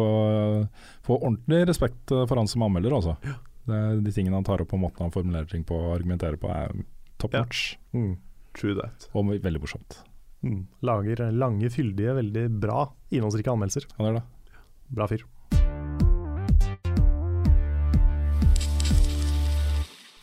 få 1.06 1.16
ordentlig 1.20 1.62
respekt 1.70 2.12
eh, 2.12 2.26
for 2.28 2.42
han 2.42 2.50
som 2.52 2.66
anmelder, 2.68 2.98
altså. 2.98 3.16
Er 3.70 4.00
de 4.02 4.12
tingene 4.12 4.36
han 4.40 4.48
tar 4.48 4.64
opp, 4.64 4.74
og 4.76 4.82
måten 4.84 5.06
han 5.06 5.14
formulerer 5.14 5.48
ting 5.50 5.64
på 5.68 5.78
og 5.78 5.96
argumenterer 6.00 6.40
på, 6.42 6.50
er 6.52 6.74
top 7.22 7.38
Ja. 7.38 7.46
Mm. 7.94 8.18
True 8.58 8.76
that. 8.76 9.08
Og 9.14 9.30
veldig 9.30 9.62
morsomt. 9.62 10.00
Mm. 10.44 10.64
Lager 10.84 11.26
lange, 11.32 11.70
fyldige, 11.72 12.16
veldig 12.18 12.46
bra 12.60 12.88
innholdsrike 13.12 13.52
anmeldelser. 13.54 13.88
Han 14.00 14.10
er 14.10 14.20
det. 14.20 14.24
Bra 14.90 15.08
fyr. 15.12 15.24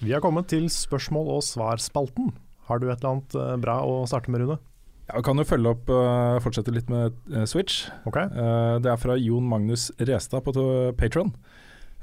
Vi 0.03 0.13
har 0.13 0.21
kommet 0.21 0.51
til 0.53 0.69
spørsmål- 0.71 1.33
og 1.39 1.43
svarspalten. 1.43 2.35
Har 2.69 2.79
du 2.79 2.91
et 2.91 2.99
eller 2.99 3.15
annet 3.15 3.37
eh, 3.41 3.57
bra 3.63 3.81
å 3.87 4.03
starte 4.11 4.31
med, 4.31 4.45
Rune? 4.45 4.59
Ja, 5.07 5.21
vi 5.21 5.27
kan 5.27 5.39
jo 5.39 5.47
følge 5.47 5.71
opp, 5.71 5.91
uh, 5.93 6.39
fortsette 6.43 6.75
litt 6.75 6.91
med 6.91 7.15
uh, 7.31 7.45
Switch. 7.47 7.87
Okay. 8.09 8.27
Uh, 8.35 8.83
det 8.83 8.91
er 8.91 8.99
fra 8.99 9.15
Jon 9.21 9.47
Magnus 9.47 9.89
Restad 10.03 10.47
på 10.47 10.67
Patron. 10.99 11.35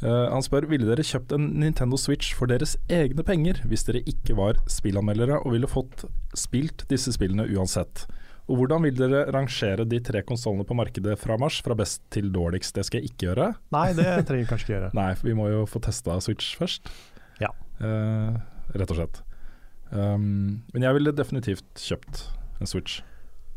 han 0.03 0.43
spør 0.43 0.65
ville 0.67 0.87
dere 0.89 1.03
kjøpt 1.05 1.31
en 1.31 1.45
Nintendo 1.61 1.95
Switch 1.95 2.33
for 2.35 2.49
deres 2.49 2.73
egne 2.91 3.23
penger 3.23 3.61
hvis 3.69 3.85
dere 3.87 4.01
ikke 4.09 4.35
var 4.35 4.57
spillanmeldere 4.67 5.37
og 5.45 5.53
ville 5.53 5.69
fått 5.69 6.03
spilt 6.35 6.83
disse 6.89 7.13
spillene 7.15 7.45
uansett. 7.53 8.03
Og 8.51 8.59
hvordan 8.59 8.83
vil 8.83 8.97
dere 8.99 9.21
rangere 9.31 9.85
de 9.87 10.01
tre 10.03 10.19
konsollene 10.27 10.67
på 10.67 10.75
markedet 10.75 11.15
fra 11.21 11.37
mars, 11.39 11.61
fra 11.63 11.77
best 11.79 12.03
til 12.11 12.33
dårligst? 12.35 12.75
Det 12.75 12.83
skal 12.83 12.99
jeg 12.99 13.13
ikke 13.13 13.29
gjøre. 13.29 13.47
Nei, 13.71 13.85
det 13.95 14.09
trenger 14.27 14.43
vi 14.43 14.49
kanskje 14.49 14.67
ikke 14.67 14.75
gjøre. 14.75 14.91
Nei, 14.99 15.09
for 15.15 15.31
vi 15.31 15.39
må 15.39 15.47
jo 15.53 15.63
få 15.69 15.79
testa 15.87 16.19
Switch 16.25 16.51
først. 16.59 16.91
Ja. 17.39 17.53
Rett 17.79 18.91
og 18.91 18.99
slett. 18.99 19.23
Um, 19.93 20.65
men 20.73 20.83
jeg 20.83 20.99
ville 20.99 21.15
definitivt 21.15 21.69
kjøpt 21.79 22.25
en 22.59 22.67
Switch. 22.69 23.01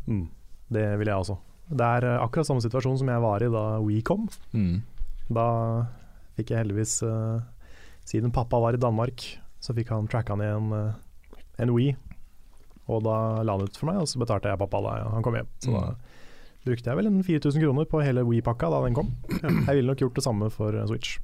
Mm. 0.07 0.27
Det 0.73 0.85
vil 0.99 1.07
jeg 1.07 1.15
også. 1.15 1.37
Det 1.69 1.83
er 1.83 2.05
eh, 2.07 2.21
akkurat 2.23 2.47
samme 2.47 2.63
situasjon 2.63 2.97
som 3.01 3.09
jeg 3.11 3.21
var 3.23 3.43
i 3.43 3.49
da 3.51 3.63
We 3.83 4.01
kom. 4.01 4.27
Mm. 4.53 4.81
Da 5.29 5.47
fikk 6.37 6.51
jeg 6.53 6.61
heldigvis 6.63 7.01
uh, 7.03 7.41
Siden 8.07 8.31
pappa 8.31 8.59
var 8.63 8.73
i 8.77 8.79
Danmark, 8.79 9.19
så 9.59 9.73
fikk 9.75 9.89
han 9.91 10.05
tracka 10.07 10.37
ned 10.39 10.47
en, 10.47 10.69
eh, 10.71 11.33
en 11.59 11.73
We. 11.75 11.89
Og 12.87 13.01
da 13.03 13.43
la 13.43 13.57
han 13.57 13.65
ut 13.67 13.75
for 13.75 13.89
meg, 13.89 13.97
og 13.99 14.07
så 14.07 14.21
betalte 14.21 14.47
jeg 14.47 14.59
pappa 14.61 14.79
da 14.85 14.93
han 15.11 15.23
kom 15.25 15.35
hjem. 15.35 15.49
Så 15.59 15.73
Mm. 15.73 15.81
da 15.81 16.69
brukte 16.71 16.87
jeg 16.87 16.95
vel 16.97 17.07
en 17.07 17.23
4000 17.23 17.61
kroner 17.63 17.85
på 17.87 17.99
hele 18.03 18.23
We-pakka 18.23 18.69
da 18.71 18.79
den 18.85 18.95
kom. 18.95 19.11
Jeg 19.43 19.75
ville 19.75 19.87
nok 19.91 19.99
gjort 19.99 20.15
det 20.15 20.23
samme 20.23 20.47
for 20.51 20.71
Switch. 20.87 21.17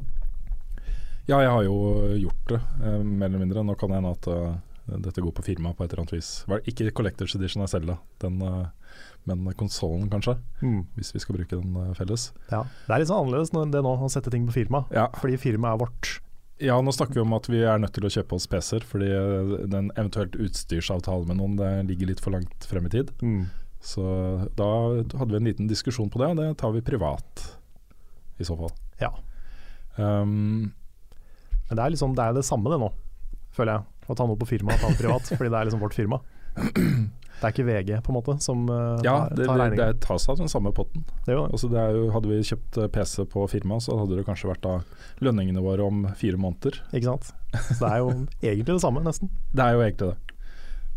Ja, 1.27 1.39
jeg 1.39 1.49
har 1.55 1.63
jo 1.63 1.77
gjort 2.19 2.47
det, 2.51 2.59
eh, 2.83 2.99
mer 3.03 3.27
eller 3.31 3.39
mindre. 3.45 3.63
Nå 3.63 3.77
kan 3.79 3.89
det 3.89 4.01
hende 4.01 4.11
at 4.11 4.27
dette 4.87 5.21
går 5.23 5.31
på 5.37 5.43
firma 5.45 5.71
på 5.73 5.85
et 5.85 5.93
eller 5.93 6.03
annet 6.03 6.15
vis. 6.17 6.29
Ikke 6.67 6.91
Collectors 6.91 7.35
Edition 7.37 7.63
av 7.63 7.69
Selda, 7.71 7.97
eh, 8.23 8.65
men 9.25 9.45
konsollen 9.55 10.09
kanskje, 10.11 10.35
hvis 10.97 11.13
vi 11.15 11.19
skal 11.23 11.37
bruke 11.37 11.55
den 11.55 11.75
eh, 11.79 11.93
felles. 11.95 12.31
Ja. 12.51 12.63
Det 12.87 12.91
er 12.93 12.99
litt 12.99 13.07
sånn 13.11 13.23
annerledes 13.25 13.53
når 13.55 13.71
det 13.71 13.83
nå, 13.85 13.93
å 14.03 14.09
sette 14.11 14.29
ting 14.33 14.45
på 14.49 14.53
firma, 14.57 14.83
Ja. 14.91 15.07
fordi 15.21 15.37
firmaet 15.39 15.73
er 15.77 15.85
vårt. 15.85 16.19
ja, 16.59 16.75
nå 16.81 16.91
snakker 16.93 17.15
vi 17.15 17.21
om 17.23 17.33
at 17.33 17.47
vi 17.49 17.63
er 17.63 17.79
nødt 17.79 17.93
til 17.95 18.03
å 18.05 18.11
kjøpe 18.11 18.35
oss 18.35 18.45
PC-er, 18.47 18.83
fordi 18.87 19.07
eh, 19.09 19.67
den 19.71 19.89
eventuelt 19.95 20.35
utstyrsavtalen 20.35 21.27
med 21.27 21.37
noen 21.39 21.55
det 21.57 21.71
ligger 21.89 22.07
litt 22.11 22.19
for 22.23 22.31
langt 22.35 22.63
frem 22.67 22.85
i 22.85 22.89
tid. 22.89 23.11
Så 23.83 24.03
da 24.55 24.67
hadde 25.19 25.31
vi 25.31 25.39
en 25.41 25.47
liten 25.49 25.67
diskusjon 25.67 26.09
på 26.11 26.19
det, 26.21 26.27
og 26.31 26.37
det 26.39 26.57
tar 26.59 26.71
vi 26.71 26.79
privat, 26.81 27.41
i 28.39 28.43
så 28.47 28.55
fall. 28.59 28.71
Ja. 29.01 29.09
Um, 29.97 30.71
Men 31.69 31.77
det 31.77 31.83
er 31.83 31.91
liksom, 31.95 32.13
det 32.15 32.23
er 32.23 32.33
det 32.37 32.45
samme 32.47 32.69
det 32.71 32.79
nå, 32.79 32.91
føler 33.55 33.73
jeg. 33.79 33.83
Å 34.07 34.15
ta 34.17 34.25
noe 34.27 34.39
på 34.39 34.47
firma 34.49 34.73
og 34.75 34.81
ta 34.81 34.89
det 34.91 34.99
privat, 34.99 35.27
fordi 35.31 35.49
det 35.53 35.59
er 35.59 35.69
liksom 35.69 35.83
vårt 35.83 35.95
firma. 35.97 36.19
Det 36.53 37.49
er 37.49 37.51
ikke 37.51 37.65
VG 37.65 37.89
på 38.05 38.11
en 38.11 38.15
måte 38.15 38.33
som 38.45 38.59
uh, 38.69 38.99
ja, 39.03 39.25
tar, 39.27 39.33
det, 39.35 39.45
tar 39.47 39.57
det, 39.57 39.63
regningen. 39.63 39.95
det 39.97 40.03
tas 40.05 40.27
av 40.31 40.37
den 40.39 40.51
samme 40.51 40.71
potten. 40.75 41.03
Det 41.25 41.33
er 41.33 41.37
jo 41.37 41.45
det. 41.45 41.55
Altså 41.57 41.69
det 41.71 41.79
er 41.81 41.95
jo, 41.97 42.03
hadde 42.13 42.29
vi 42.29 42.37
kjøpt 42.47 42.77
eh, 42.79 42.89
PC 42.93 43.25
på 43.33 43.45
firma, 43.51 43.79
så 43.83 43.97
hadde 43.99 44.19
det 44.19 44.25
kanskje 44.27 44.51
vært 44.51 44.63
da 44.63 44.75
lønningene 45.25 45.63
våre 45.65 45.83
om 45.83 46.05
fire 46.19 46.39
måneder. 46.39 46.77
Ikke 46.93 47.09
sant? 47.09 47.33
Så 47.71 47.79
det 47.81 47.89
er 47.89 48.03
jo 48.03 48.11
egentlig 48.13 48.69
det 48.69 48.83
samme, 48.85 49.03
nesten. 49.03 49.31
Det 49.57 49.65
er 49.65 49.75
jo 49.75 49.83
egentlig 49.83 50.11
det. 50.13 50.37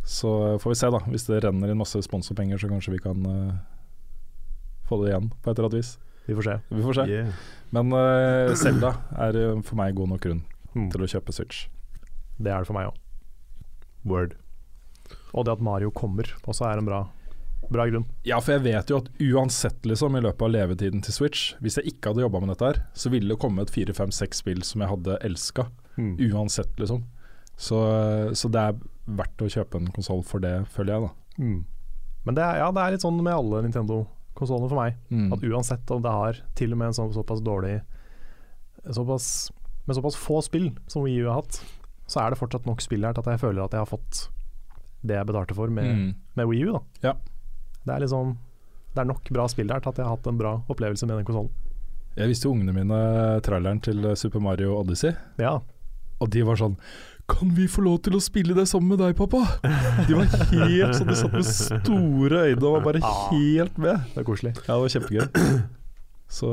Så 0.07 0.31
får 0.63 0.71
vi 0.71 0.79
se, 0.79 0.91
da. 0.95 1.01
Hvis 1.11 1.27
det 1.27 1.41
renner 1.43 1.73
inn 1.73 1.81
masse 1.81 1.99
sponsorpenger, 2.07 2.61
så 2.63 2.69
kanskje 2.71 2.95
vi 2.95 3.01
kan 3.03 3.27
uh, 3.27 3.57
få 4.87 5.01
det 5.03 5.11
igjen 5.11 5.33
på 5.43 5.51
et 5.51 5.57
eller 5.57 5.67
annet 5.67 5.81
vis. 5.81 5.97
Vi 6.29 6.37
får 6.37 6.47
se. 6.47 6.59
Vi 6.71 6.85
får 6.85 7.01
se. 7.01 7.07
Yeah. 7.11 7.33
Men 7.75 7.91
uh, 7.91 8.55
Zelda 8.55 8.93
er 9.27 9.41
eh, 9.41 9.59
for 9.67 9.79
meg 9.81 9.97
god 9.99 10.15
nok 10.15 10.23
grunn 10.29 10.45
Mm. 10.77 10.91
til 10.93 11.01
å 11.07 11.07
kjøpe 11.09 11.33
Switch. 11.33 11.63
Det 12.37 12.53
er 12.53 12.63
det 12.63 12.69
for 12.69 12.77
meg 12.77 12.91
òg. 12.91 12.99
Word. 14.07 14.37
Og 15.33 15.47
det 15.47 15.57
at 15.57 15.65
Mario 15.65 15.93
kommer, 15.95 16.29
også 16.47 16.67
er 16.69 16.81
en 16.81 16.89
bra, 16.89 17.01
bra 17.73 17.87
grunn. 17.91 18.07
Ja, 18.27 18.39
for 18.43 18.57
jeg 18.57 18.65
vet 18.67 18.91
jo 18.93 19.01
at 19.03 19.11
uansett 19.23 19.87
liksom 19.89 20.17
i 20.19 20.23
løpet 20.25 20.47
av 20.47 20.53
levetiden 20.55 21.03
til 21.05 21.17
Switch, 21.17 21.55
hvis 21.65 21.79
jeg 21.81 21.93
ikke 21.93 22.13
hadde 22.13 22.25
jobba 22.25 22.43
med 22.43 22.55
dette 22.55 22.71
her, 22.71 22.83
så 22.97 23.13
ville 23.13 23.33
det 23.33 23.41
komme 23.43 23.65
et 23.65 23.73
fire, 23.73 23.95
fem, 23.97 24.15
seks 24.15 24.43
spill 24.45 24.63
som 24.67 24.85
jeg 24.85 24.93
hadde 24.93 25.21
elska. 25.27 25.69
Uansett, 25.97 26.75
liksom. 26.81 27.07
Så, 27.57 27.79
så 28.37 28.51
det 28.53 28.63
er 28.63 28.81
verdt 29.17 29.43
å 29.43 29.49
kjøpe 29.49 29.81
en 29.81 29.89
konsoll 29.95 30.23
for 30.27 30.45
det, 30.45 30.59
føler 30.75 30.93
jeg, 30.93 31.09
da. 31.09 31.41
Mm. 31.41 31.59
Men 32.27 32.37
det 32.37 32.45
er, 32.45 32.61
ja, 32.61 32.71
det 32.75 32.83
er 32.83 32.97
litt 32.97 33.05
sånn 33.07 33.21
med 33.23 33.33
alle 33.33 33.63
Nintendo-konsollene 33.65 34.71
for 34.73 34.81
meg. 34.81 34.99
Mm. 35.09 35.29
At 35.35 35.45
uansett 35.47 35.93
om 35.95 36.03
det 36.05 36.13
har 36.13 36.41
til 36.59 36.75
og 36.75 36.81
med 36.81 36.91
en 36.91 36.99
sånn, 36.99 37.15
såpass 37.17 37.45
dårlig 37.45 37.79
såpass, 38.93 39.51
Med 39.87 39.97
såpass 39.97 40.17
få 40.19 40.41
spill 40.43 40.73
som 40.91 41.05
Wii 41.07 41.23
U 41.23 41.29
har 41.31 41.41
hatt, 41.41 41.61
så 42.07 42.21
er 42.23 42.31
det 42.31 42.39
fortsatt 42.39 42.67
nok 42.67 42.81
spill 42.85 43.03
her 43.05 43.13
til 43.17 43.25
at 43.25 43.33
jeg 43.35 43.41
føler 43.43 43.65
at 43.65 43.73
jeg 43.73 43.81
har 43.83 43.91
fått 43.91 44.29
det 45.07 45.17
jeg 45.19 45.27
betalte 45.27 45.55
for 45.55 45.69
med, 45.71 45.85
Mm. 45.97 46.15
med 46.37 46.47
Wii 46.47 46.65
U. 46.69 46.73
Da. 46.73 46.81
Ja. 47.09 47.13
Det 47.87 47.95
er 47.95 48.01
liksom 48.07 48.37
Det 48.97 49.03
er 49.03 49.05
nok 49.11 49.29
bra 49.31 49.47
spill 49.49 49.69
her 49.71 49.81
til 49.81 49.91
at 49.91 49.99
jeg 49.99 50.07
har 50.07 50.17
hatt 50.17 50.27
en 50.27 50.39
bra 50.39 50.55
opplevelse 50.73 51.07
med 51.07 51.19
den 51.19 51.25
konsollen. 51.29 51.51
Jeg 52.17 52.29
viste 52.31 52.49
ungene 52.49 52.73
mine 52.73 53.41
traileren 53.45 53.81
til 53.85 54.17
Super 54.17 54.41
Mario 54.41 54.79
Odyssey, 54.81 55.13
Ja. 55.39 55.59
og 56.21 56.31
de 56.31 56.43
var 56.43 56.57
sånn 56.57 56.77
Kan 57.29 57.51
vi 57.57 57.67
få 57.67 57.83
lov 57.83 57.99
til 58.03 58.15
å 58.15 58.21
spille 58.23 58.55
det 58.55 58.69
sammen 58.69 58.89
med 58.89 58.99
deg, 59.03 59.17
pappa? 59.19 59.43
De 60.07 60.15
var 60.15 60.25
helt 60.31 60.95
sånn, 60.95 61.09
de 61.09 61.15
satt 61.19 61.33
med 61.33 61.45
store 61.45 62.45
øyne 62.55 62.63
og 62.63 62.77
var 62.77 62.85
bare 62.93 63.01
helt 63.33 63.77
med. 63.79 63.99
Det 64.15 64.19
er 64.23 64.25
koselig. 64.25 64.53
Ja, 64.69 64.77
det 64.79 64.83
var 64.85 64.93
kjempegøy. 64.95 65.67
Så 66.29 66.51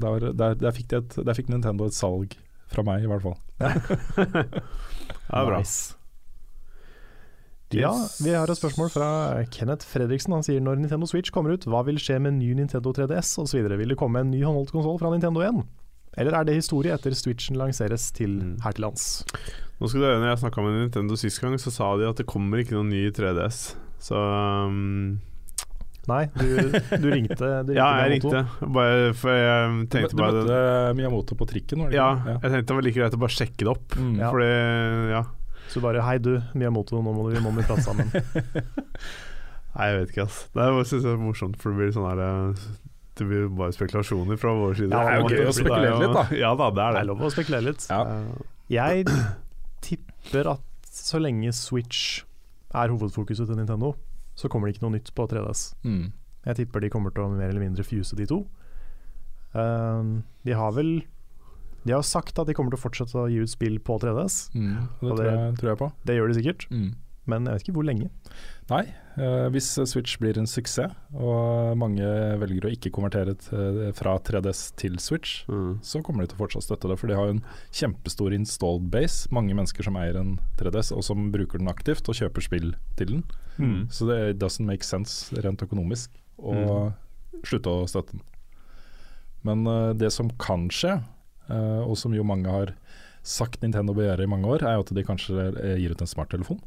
der, 0.00 0.32
der, 0.32 0.54
der, 0.54 0.72
fikk 0.72 0.88
de 0.88 0.96
et, 1.02 1.16
der 1.26 1.34
fikk 1.36 1.48
Nintendo 1.52 1.84
et 1.86 1.92
salg 1.96 2.34
fra 2.68 2.84
meg, 2.86 3.04
i 3.04 3.10
hvert 3.10 3.24
fall. 3.24 3.38
det 3.58 5.34
er 5.34 5.48
bra. 5.48 5.58
Nice. 5.62 5.94
Ja, 7.76 7.90
vi 8.24 8.32
har 8.32 8.48
et 8.48 8.56
spørsmål 8.56 8.88
fra 8.94 9.08
Kenneth 9.52 9.84
Fredriksen. 9.90 10.32
Han 10.32 10.44
sier 10.46 10.62
når 10.64 10.78
Nintendo 10.80 11.04
Switch 11.10 11.32
kommer 11.34 11.52
ut, 11.52 11.66
hva 11.68 11.82
vil 11.84 11.98
skje 12.00 12.16
med 12.24 12.38
ny 12.38 12.54
Nintendo 12.56 12.94
3DS 12.96 13.34
osv.? 13.42 13.60
Vil 13.76 13.92
det 13.92 13.98
komme 14.00 14.22
en 14.24 14.30
ny 14.32 14.40
håndholdt 14.40 14.72
konsoll 14.72 14.96
fra 15.02 15.10
Nintendo 15.12 15.42
1? 15.44 15.60
Eller 16.18 16.34
er 16.38 16.46
det 16.48 16.56
historie 16.56 16.94
etter 16.96 17.12
Switchen 17.14 17.58
lanseres 17.60 18.08
til 18.16 18.38
Mm. 18.40 18.54
her 18.64 18.72
til 18.72 18.82
lands? 18.86 19.04
Nå 19.78 19.86
skal 19.86 20.00
du 20.00 20.06
høre, 20.08 20.18
når 20.18 20.30
jeg 20.32 20.38
snakka 20.46 20.62
med 20.64 20.78
Nintendo 20.80 21.14
sist 21.20 21.40
gang, 21.40 21.54
så 21.60 21.70
sa 21.70 21.92
de 22.00 22.08
at 22.08 22.16
det 22.16 22.26
kommer 22.26 22.58
ikke 22.58 22.72
noen 22.74 22.88
ny 22.90 23.10
3DS. 23.12 23.76
Så 24.00 24.16
um, 24.16 25.20
Nei, 26.08 26.22
du, 26.34 26.44
du 27.02 27.08
ringte. 27.12 27.36
Du 27.68 27.72
ringte 27.72 27.74
Ja, 27.76 27.88
jeg 28.00 28.18
Miyamoto. 28.18 28.30
ringte. 28.32 28.70
Bare 28.78 29.10
for 29.18 29.34
jeg 29.36 29.72
Du, 29.74 29.86
tenkte 29.92 30.16
du 30.16 30.22
bare 30.22 30.38
møtte 30.38 30.60
Miyamoto 30.98 31.36
på 31.36 31.48
trikken, 31.50 31.82
var 31.84 31.90
det 31.92 31.98
Ja, 32.00 32.08
ja, 32.24 32.36
jeg 32.42 32.52
tenkte 32.54 32.66
det 32.72 32.78
var 32.78 32.86
like 32.88 32.98
greit 33.02 33.16
å 33.18 33.20
bare 33.26 33.36
sjekke 33.36 33.60
det 33.66 33.72
opp. 33.74 33.96
Mm. 34.00 34.14
Ja. 34.22 34.30
Fordi, 34.32 34.50
ja 35.12 35.22
Så 35.74 35.82
bare 35.84 36.02
hei 36.08 36.16
du, 36.24 36.32
Miyamoto, 36.56 37.02
nå 37.04 37.12
må 37.12 37.28
vi, 37.28 37.40
må 37.44 37.52
vi 37.58 37.66
prate 37.68 37.84
sammen. 37.84 38.08
Nei, 39.78 39.88
jeg 39.92 39.98
vet 40.00 40.12
ikke, 40.14 40.24
ass. 40.26 40.38
Det 40.54 40.62
er- 40.64 40.76
jeg 40.80 40.86
synes 40.90 41.04
det 41.04 41.10
er 41.12 41.18
morsomt, 41.22 41.58
for 41.60 41.70
det 41.70 41.78
blir 41.78 41.92
sånn 41.94 42.06
her 42.08 42.22
eh, 42.24 42.62
Det 43.18 43.26
blir 43.28 43.48
bare 43.58 43.74
spekulasjoner 43.76 44.38
fra 44.40 44.54
vår 44.56 44.74
side. 44.78 44.90
Ja, 44.94 45.02
det 45.04 45.12
er 45.12 45.20
jo 45.20 45.28
gøy 45.34 45.50
å 45.50 45.54
spekulere 45.54 45.98
litt, 46.00 46.14
da. 46.16 46.24
Ja 46.38 46.54
da, 46.58 46.70
det 46.70 46.78
Det 46.78 46.84
er 46.86 46.88
er 46.88 46.98
det. 47.02 47.06
lov 47.10 47.22
å 47.28 47.30
spekulere 47.34 47.66
litt. 47.68 47.86
Ja. 47.90 48.00
Jeg 48.72 49.04
tipper 49.84 50.50
at 50.54 50.64
så 50.98 51.20
lenge 51.22 51.52
Switch 51.54 52.22
er 52.74 52.90
hovedfokuset 52.92 53.46
til 53.48 53.56
Nintendo, 53.58 53.92
så 54.38 54.48
kommer 54.50 54.68
det 54.68 54.76
ikke 54.76 54.86
noe 54.86 54.94
nytt 54.94 55.10
på 55.18 55.26
3DS. 55.30 55.62
Mm. 55.82 56.12
Jeg 56.46 56.58
tipper 56.60 56.84
de 56.84 56.90
kommer 56.94 57.10
til 57.14 57.24
å 57.26 57.30
mer 57.34 57.50
eller 57.50 57.64
mindre 57.64 57.84
fuse 57.86 58.16
de 58.18 58.26
to. 58.30 58.44
Um, 59.56 60.22
de 60.44 60.52
har 60.52 60.74
vel 60.76 60.90
De 61.88 61.94
har 61.94 62.02
sagt 62.04 62.36
at 62.38 62.46
de 62.46 62.52
kommer 62.52 62.68
til 62.74 62.76
å 62.76 62.82
fortsette 62.82 63.16
å 63.16 63.28
gi 63.32 63.38
ut 63.40 63.50
spill 63.50 63.78
på 63.80 63.96
3DS. 64.02 64.38
Mm. 64.54 64.72
Det, 65.00 65.08
Og 65.08 65.16
tror 65.16 65.24
jeg, 65.24 65.52
tror 65.60 65.70
jeg 65.72 65.80
på. 65.80 65.88
Det 66.06 66.16
gjør 66.18 66.28
de 66.32 66.38
sikkert, 66.40 66.66
Mm. 66.70 66.88
Men 67.30 67.46
jeg 67.46 67.56
vet 67.56 67.66
ikke 67.66 67.74
hvor 67.76 67.86
lenge. 67.86 68.08
Nei, 68.68 68.82
eh, 69.16 69.46
hvis 69.54 69.70
Switch 69.88 70.18
blir 70.20 70.38
en 70.40 70.48
suksess, 70.48 70.94
og 71.16 71.76
mange 71.80 72.04
velger 72.42 72.68
å 72.68 72.72
ikke 72.74 72.92
konvertere 72.94 73.36
til, 73.40 73.80
fra 73.96 74.16
3DS 74.24 74.62
til 74.80 74.98
Switch, 75.02 75.42
mm. 75.48 75.80
så 75.86 76.02
kommer 76.04 76.24
de 76.24 76.32
til 76.32 76.38
å 76.38 76.42
fortsatt 76.44 76.66
støtte 76.66 76.90
det. 76.90 76.98
For 77.00 77.10
de 77.10 77.18
har 77.18 77.30
jo 77.30 77.38
en 77.38 77.44
kjempestor 77.70 78.36
installed 78.36 78.88
base. 78.92 79.28
Mange 79.34 79.56
mennesker 79.56 79.86
som 79.86 79.98
eier 80.00 80.18
en 80.20 80.36
3DS, 80.60 80.92
og 80.96 81.04
som 81.06 81.28
bruker 81.34 81.62
den 81.62 81.72
aktivt 81.72 82.08
og 82.08 82.18
kjøper 82.20 82.48
spill 82.48 82.72
til 83.00 83.18
den. 83.18 83.26
Mm. 83.58 83.86
Så 83.92 84.08
det 84.08 84.38
doesn't 84.42 84.68
make 84.68 84.86
sense 84.86 85.34
rent 85.44 85.64
økonomisk 85.64 86.12
å 86.38 86.90
slutte 87.46 87.72
å 87.72 87.86
støtte 87.90 88.16
den. 88.16 88.24
Men 89.46 89.66
eh, 89.66 89.92
det 89.98 90.10
som 90.14 90.30
kan 90.40 90.68
skje, 90.72 90.98
eh, 91.48 91.82
og 91.84 91.96
som 91.98 92.14
jo 92.16 92.26
mange 92.26 92.50
har 92.52 92.74
sagt 93.26 93.62
Nintendo 93.62 93.94
bør 93.96 94.10
gjøre 94.10 94.26
i 94.26 94.30
mange 94.30 94.50
år, 94.56 94.64
er 94.64 94.78
jo 94.78 94.86
at 94.86 94.94
de 94.96 95.06
kanskje 95.06 95.48
eh, 95.52 95.78
gir 95.82 95.94
ut 95.94 96.04
en 96.04 96.10
smarttelefon. 96.10 96.60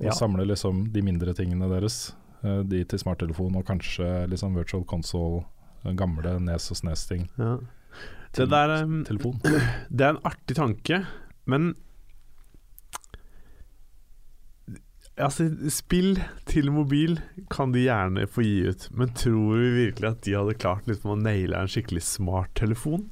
Og 0.00 0.06
Ja. 0.08 0.14
samle 0.16 0.46
liksom 0.48 0.86
de 0.94 1.02
mindre 1.04 1.34
tingene 1.36 1.68
deres, 1.68 2.14
eh, 2.42 2.62
de 2.64 2.84
til 2.88 2.98
smarttelefon, 2.98 3.56
og 3.60 3.66
kanskje 3.68 4.26
liksom 4.32 4.54
virtual 4.56 4.84
console, 4.88 5.44
eh, 5.84 5.92
gamle 5.92 6.38
Nes 6.40 6.70
og 6.72 6.76
Snes-ting, 6.80 7.28
Ja. 7.38 7.58
Det 8.32 8.48
der 8.48 8.86
telefon. 9.04 9.40
Det 9.90 10.00
er 10.06 10.10
en 10.16 10.22
artig 10.24 10.56
tanke, 10.56 11.04
men 11.46 11.74
Altså, 15.20 15.50
spill 15.68 16.14
til 16.48 16.70
mobil 16.72 17.18
kan 17.52 17.74
de 17.74 17.82
gjerne 17.84 18.22
få 18.30 18.40
gi 18.46 18.60
ut, 18.70 18.86
men 18.96 19.10
tror 19.12 19.58
vi 19.58 19.70
virkelig 19.90 20.08
at 20.08 20.22
de 20.24 20.32
hadde 20.38 20.54
klart 20.56 20.86
liksom 20.88 21.12
å 21.12 21.18
naile 21.20 21.58
en 21.60 21.68
skikkelig 21.68 22.00
smarttelefon? 22.06 23.02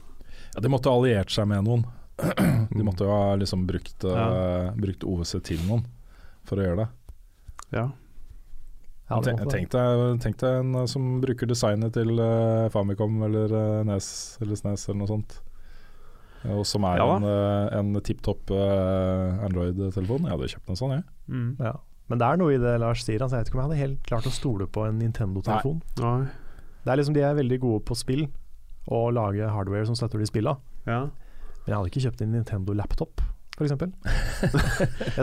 Ja, 0.55 0.63
de 0.65 0.71
måtte 0.73 0.89
ha 0.89 0.97
alliert 0.97 1.29
seg 1.35 1.51
med 1.51 1.67
noen. 1.67 1.85
De 2.79 2.83
måtte 2.83 3.05
jo 3.07 3.13
ha 3.13 3.35
liksom 3.39 3.67
brukt, 3.69 4.03
ja. 4.09 4.25
uh, 4.71 4.71
brukt 4.81 5.05
OVC 5.07 5.37
til 5.47 5.61
noen 5.69 5.85
for 6.49 6.61
å 6.61 6.67
gjøre 6.67 6.85
det. 6.85 6.89
Ja. 7.77 7.89
Ja, 9.09 9.19
det 9.25 9.39
tenk, 9.49 9.71
deg, 9.73 10.01
tenk 10.21 10.37
deg 10.43 10.57
en 10.61 10.75
eh, 10.83 10.89
som 10.91 11.05
bruker 11.23 11.49
designet 11.49 11.95
til 11.97 12.19
eh, 12.21 12.67
Famicom 12.75 13.23
eller 13.25 13.55
uh, 13.57 13.85
Nes 13.89 14.09
eller 14.45 14.59
Snes 14.61 14.85
eller 14.85 14.99
noe 15.01 15.09
sånt. 15.09 15.39
Eh, 16.45 16.55
Og 16.55 16.67
som 16.69 16.85
er 16.85 17.01
Ja 17.01 17.07
en, 17.17 17.25
uh, 17.25 17.79
en 17.79 18.03
tipp 18.05 18.21
topp 18.27 18.53
eh, 18.53 19.45
Android-telefon. 19.47 20.27
Jeg 20.29 20.35
hadde 20.35 20.51
kjøpt 20.55 20.75
en 20.75 20.81
sånn, 20.81 20.97
jeg. 20.99 21.07
Mm. 21.29 21.49
ja. 21.71 21.73
Men 22.09 22.21
det 22.21 22.29
er 22.29 22.39
noe 22.41 22.53
i 22.55 22.61
det 22.61 22.75
Lars 22.81 23.03
sier. 23.05 23.21
Altså, 23.21 23.37
jeg 23.37 23.45
vet 23.45 23.51
ikke 23.51 23.59
om 23.59 23.63
jeg 23.63 23.69
hadde 23.69 23.81
helt 23.83 24.05
klart 24.09 24.29
å 24.29 24.33
stole 24.33 24.69
på 24.73 24.85
en 24.89 25.01
Nintendo-telefon. 25.01 25.83
Det 25.99 26.93
er 26.93 27.01
liksom 27.01 27.17
De 27.17 27.25
er 27.25 27.35
veldig 27.37 27.59
gode 27.61 27.83
på 27.85 27.97
spill 27.99 28.23
og 28.89 29.11
lage 29.13 29.45
hardware 29.53 29.85
som 29.85 29.97
støtter 29.99 30.23
de 30.23 30.29
spilla. 30.29 30.55
Ja. 30.87 31.03
Men 31.65 31.69
jeg 31.69 31.77
hadde 31.77 31.91
ikke 31.91 32.05
kjøpt 32.07 32.23
en 32.25 32.33
Nintendo-laptop, 32.33 33.21
f.eks. 33.59 33.75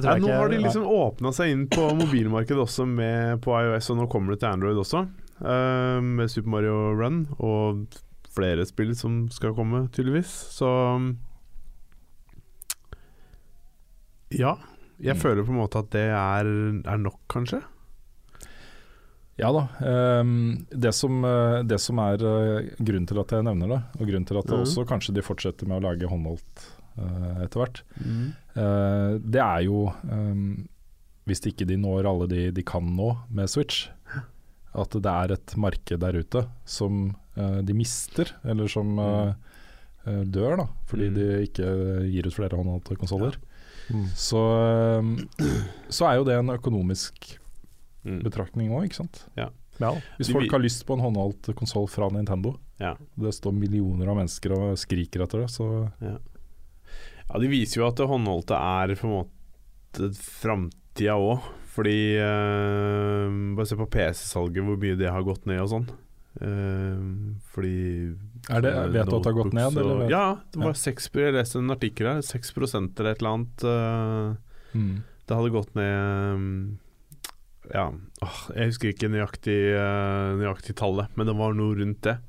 Nei, 0.03 0.17
nå 0.23 0.31
har 0.33 0.49
de 0.51 0.57
liksom 0.61 0.83
åpna 0.91 1.31
seg 1.33 1.53
inn 1.55 1.65
på 1.71 1.87
mobilmarkedet 1.97 2.59
også 2.65 2.85
med, 2.89 3.39
på 3.45 3.55
iOS, 3.55 3.89
og 3.93 3.97
nå 4.03 4.07
kommer 4.11 4.35
det 4.35 4.41
til 4.43 4.51
Android 4.51 4.77
også. 4.83 5.05
Uh, 5.41 5.99
med 6.03 6.29
Super 6.31 6.49
Mario 6.53 6.75
Run 6.99 7.23
og 7.39 7.85
flere 8.35 8.65
spill 8.67 8.93
som 8.99 9.25
skal 9.31 9.55
komme, 9.55 9.85
tydeligvis. 9.95 10.31
Så 10.59 10.67
Ja. 14.35 14.57
Jeg 14.99 15.15
Mm. 15.15 15.21
føler 15.21 15.43
på 15.45 15.51
en 15.51 15.59
måte 15.59 15.79
at 15.79 15.89
det 15.91 16.05
er, 16.09 16.45
er 16.87 16.97
nok, 16.97 17.19
kanskje. 17.29 17.61
Ja 19.37 19.49
da. 19.51 19.67
Um, 20.21 20.65
det, 20.71 20.93
som, 20.95 21.17
eh, 21.25 21.61
det 21.67 21.77
som 21.83 21.99
er 21.99 22.13
eh, 22.23 22.69
grunnen 22.79 23.05
til 23.05 23.19
at 23.19 23.27
jeg 23.35 23.43
nevner 23.43 23.67
det, 23.67 23.81
og 23.99 24.07
grunnen 24.07 24.25
til 24.25 24.37
at 24.39 24.45
det 24.47 24.55
Mhm. 24.55 24.63
også 24.63 24.85
kanskje 24.87 25.13
de 25.13 25.21
fortsetter 25.21 25.67
med 25.67 25.83
å 25.83 25.89
lage 25.91 26.07
håndholdt 26.07 26.63
etter 26.97 27.59
hvert, 27.61 27.81
eh, 28.55 29.17
det 29.19 29.41
er 29.41 29.65
jo 29.67 29.91
um, 30.11 30.67
Hvis 31.25 31.41
ikke 31.49 31.65
de 31.67 31.75
når 31.81 32.05
alle 32.05 32.27
de 32.29 32.51
de 32.53 32.61
kan 32.63 32.85
nå 32.95 33.07
med 33.33 33.49
Switch, 33.49 33.87
at 34.75 34.91
det 34.93 35.09
er 35.09 35.31
et 35.33 35.55
marked 35.57 35.99
der 36.03 36.19
ute 36.21 36.43
som 36.65 37.15
eh, 37.35 37.61
de 37.65 37.73
mister, 37.73 38.29
eller 38.45 38.67
som 38.69 38.91
eh, 38.99 39.33
eh, 40.05 40.21
dør, 40.29 40.57
da, 40.61 40.67
fordi 40.85 41.09
Mm. 41.09 41.15
de 41.15 41.25
ikke 41.47 41.69
gir 42.11 42.27
ut 42.27 42.35
flere 42.37 42.55
håndholdte 42.59 42.95
konsoller. 43.01 43.37
Mm. 43.89 44.05
Så, 44.15 44.37
ehm, 44.37 45.09
så 45.89 46.05
er 46.11 46.15
jo 46.19 46.23
det 46.29 46.37
en 46.39 46.53
økonomisk 46.53 47.39
Mm. 48.05 48.21
betraktning 48.21 48.69
òg, 48.69 48.85
ikke 48.85 48.99
sant. 49.01 49.23
Ja. 49.35 49.49
Hvis 50.19 50.29
folk 50.31 50.51
har 50.51 50.59
lyst 50.61 50.85
på 50.85 50.93
en 50.93 51.01
håndholdt 51.01 51.49
konsoll 51.57 51.87
fra 51.89 52.07
Nintendo, 52.13 52.59
Ja. 52.79 52.93
det 53.17 53.33
står 53.33 53.51
millioner 53.51 54.07
av 54.07 54.15
mennesker 54.17 54.51
og 54.53 54.77
skriker 54.77 55.23
etter 55.25 55.41
det, 55.41 55.49
så 55.49 55.91
ja, 57.29 57.39
de 57.41 57.47
viser 57.51 57.81
jo 57.81 57.87
at 57.89 57.97
det 57.99 58.07
håndholdte 58.09 58.55
er 58.57 58.95
på 58.95 59.07
en 59.09 59.15
måte 59.19 60.09
framtida 60.19 61.15
òg. 61.19 61.43
Fordi 61.75 61.95
eh, 62.23 63.33
Bare 63.55 63.67
se 63.67 63.75
på 63.75 63.87
PC-salget, 63.91 64.63
hvor 64.63 64.77
mye 64.79 64.95
det 64.99 65.09
har 65.11 65.25
gått 65.27 65.45
ned 65.49 65.59
og 65.65 65.71
sånn. 65.73 65.87
Eh, 66.39 67.01
fordi 67.51 67.73
er 68.51 68.61
det, 68.63 68.71
Vet 68.93 69.09
du 69.09 69.15
at 69.17 69.23
det 69.25 69.31
har 69.31 69.37
gått 69.41 69.53
ned? 69.57 69.77
og- 69.77 69.77
Eller? 69.83 70.09
Ja, 70.11 70.37
det 70.51 70.59
var 70.61 70.71
Ja. 70.71 70.79
6, 70.85 71.09
jeg 71.13 71.33
leste 71.33 71.59
en 71.59 71.71
artikkel 71.71 72.07
her. 72.07 72.21
6 72.21 72.51
eller 72.55 73.11
et 73.11 73.19
eller 73.21 73.33
annet. 73.33 73.63
eh, 73.63 74.37
Mm. 74.77 75.03
det 75.27 75.35
hadde 75.37 75.51
gått 75.51 75.75
ned 75.75 76.37
mm, 76.37 76.77
Ja, 77.73 77.91
åh, 78.21 78.51
jeg 78.55 78.67
husker 78.69 78.89
ikke 78.93 79.09
nøyaktig, 79.09 79.73
eh, 79.73 80.35
nøyaktig 80.37 80.75
tallet, 80.75 81.07
men 81.17 81.25
det 81.25 81.35
var 81.35 81.51
noe 81.53 81.73
rundt 81.75 82.01
det. 82.01 82.19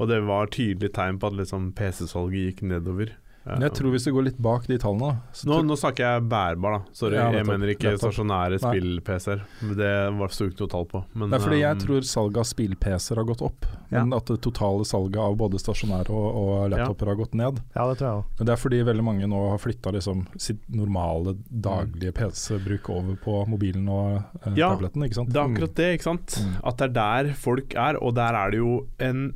Og 0.00 0.08
det 0.08 0.20
var 0.26 0.46
tydelig 0.48 0.92
tegn 0.92 1.18
på 1.20 1.28
at 1.28 1.34
liksom 1.34 1.72
PC-salget 1.72 2.56
gikk 2.56 2.62
nedover. 2.62 3.12
Men 3.46 3.66
jeg 3.68 3.74
tror 3.78 3.92
hvis 3.94 4.06
du 4.06 4.10
går 4.16 4.26
litt 4.26 4.38
bak 4.42 4.64
de 4.66 4.78
tallene 4.82 5.20
så 5.36 5.46
Nå, 5.48 5.60
nå 5.68 5.76
snakker 5.78 6.02
jeg 6.02 6.24
bærbar, 6.30 6.78
da. 6.78 6.94
Sorry, 6.96 7.18
Ja, 7.18 7.28
jeg 7.34 7.46
mener 7.46 7.70
ikke 7.72 7.92
stasjonære 8.00 8.58
spill-PC-er. 8.62 9.44
Det 9.78 9.92
var 10.18 10.34
sto 10.34 10.48
ikke 10.50 10.64
noe 10.64 10.72
tall 10.72 10.88
på. 10.90 11.02
Men, 11.14 11.30
Det 11.30 11.38
er 11.38 11.44
fordi 11.44 11.60
jeg 11.60 11.78
um, 11.78 11.82
tror 11.84 12.08
salget 12.10 12.40
av 12.42 12.48
spill-PC-er 12.50 13.20
har 13.22 13.28
gått 13.28 13.44
opp, 13.46 13.68
men 13.92 14.16
at 14.16 14.32
det 14.32 14.38
totale 14.44 14.88
salget 14.88 15.20
av 15.22 15.38
både 15.38 15.60
stasjonære 15.62 16.10
og, 16.10 16.26
og 16.42 16.74
laptoper 16.74 17.12
har 17.12 17.20
gått 17.22 17.38
ned. 17.38 17.62
Ja, 17.76 17.86
det 17.86 18.00
tror 18.00 18.08
jeg 18.08 18.22
også. 18.22 18.36
Men 18.40 18.50
det 18.50 18.56
er 18.56 18.62
fordi 18.64 18.82
veldig 18.90 19.06
mange 19.06 19.30
nå 19.30 19.42
har 19.52 19.62
flytta 19.62 19.94
liksom 19.94 20.26
sitt 20.48 20.66
normale 20.72 21.36
daglige 21.46 22.16
PC-bruk 22.18 22.90
over 22.96 23.18
på 23.22 23.40
mobilen 23.50 23.86
og 23.92 24.18
eh, 24.42 24.52
Ja, 24.58 24.72
tableten, 24.74 25.06
ikke 25.06 25.20
sant. 25.22 25.32
Det 25.32 25.42
er 25.42 25.50
akkurat 25.52 25.78
det, 25.78 25.90
ikke 25.96 26.10
sant. 26.10 26.38
Mm. 26.42 26.54
At 26.66 26.80
det 26.80 26.90
er 26.90 26.96
der 27.00 27.34
folk 27.38 27.76
er, 27.78 28.00
og 28.02 28.16
der 28.18 28.38
er 28.42 28.54
det 28.54 28.62
jo 28.64 28.78
en 29.02 29.26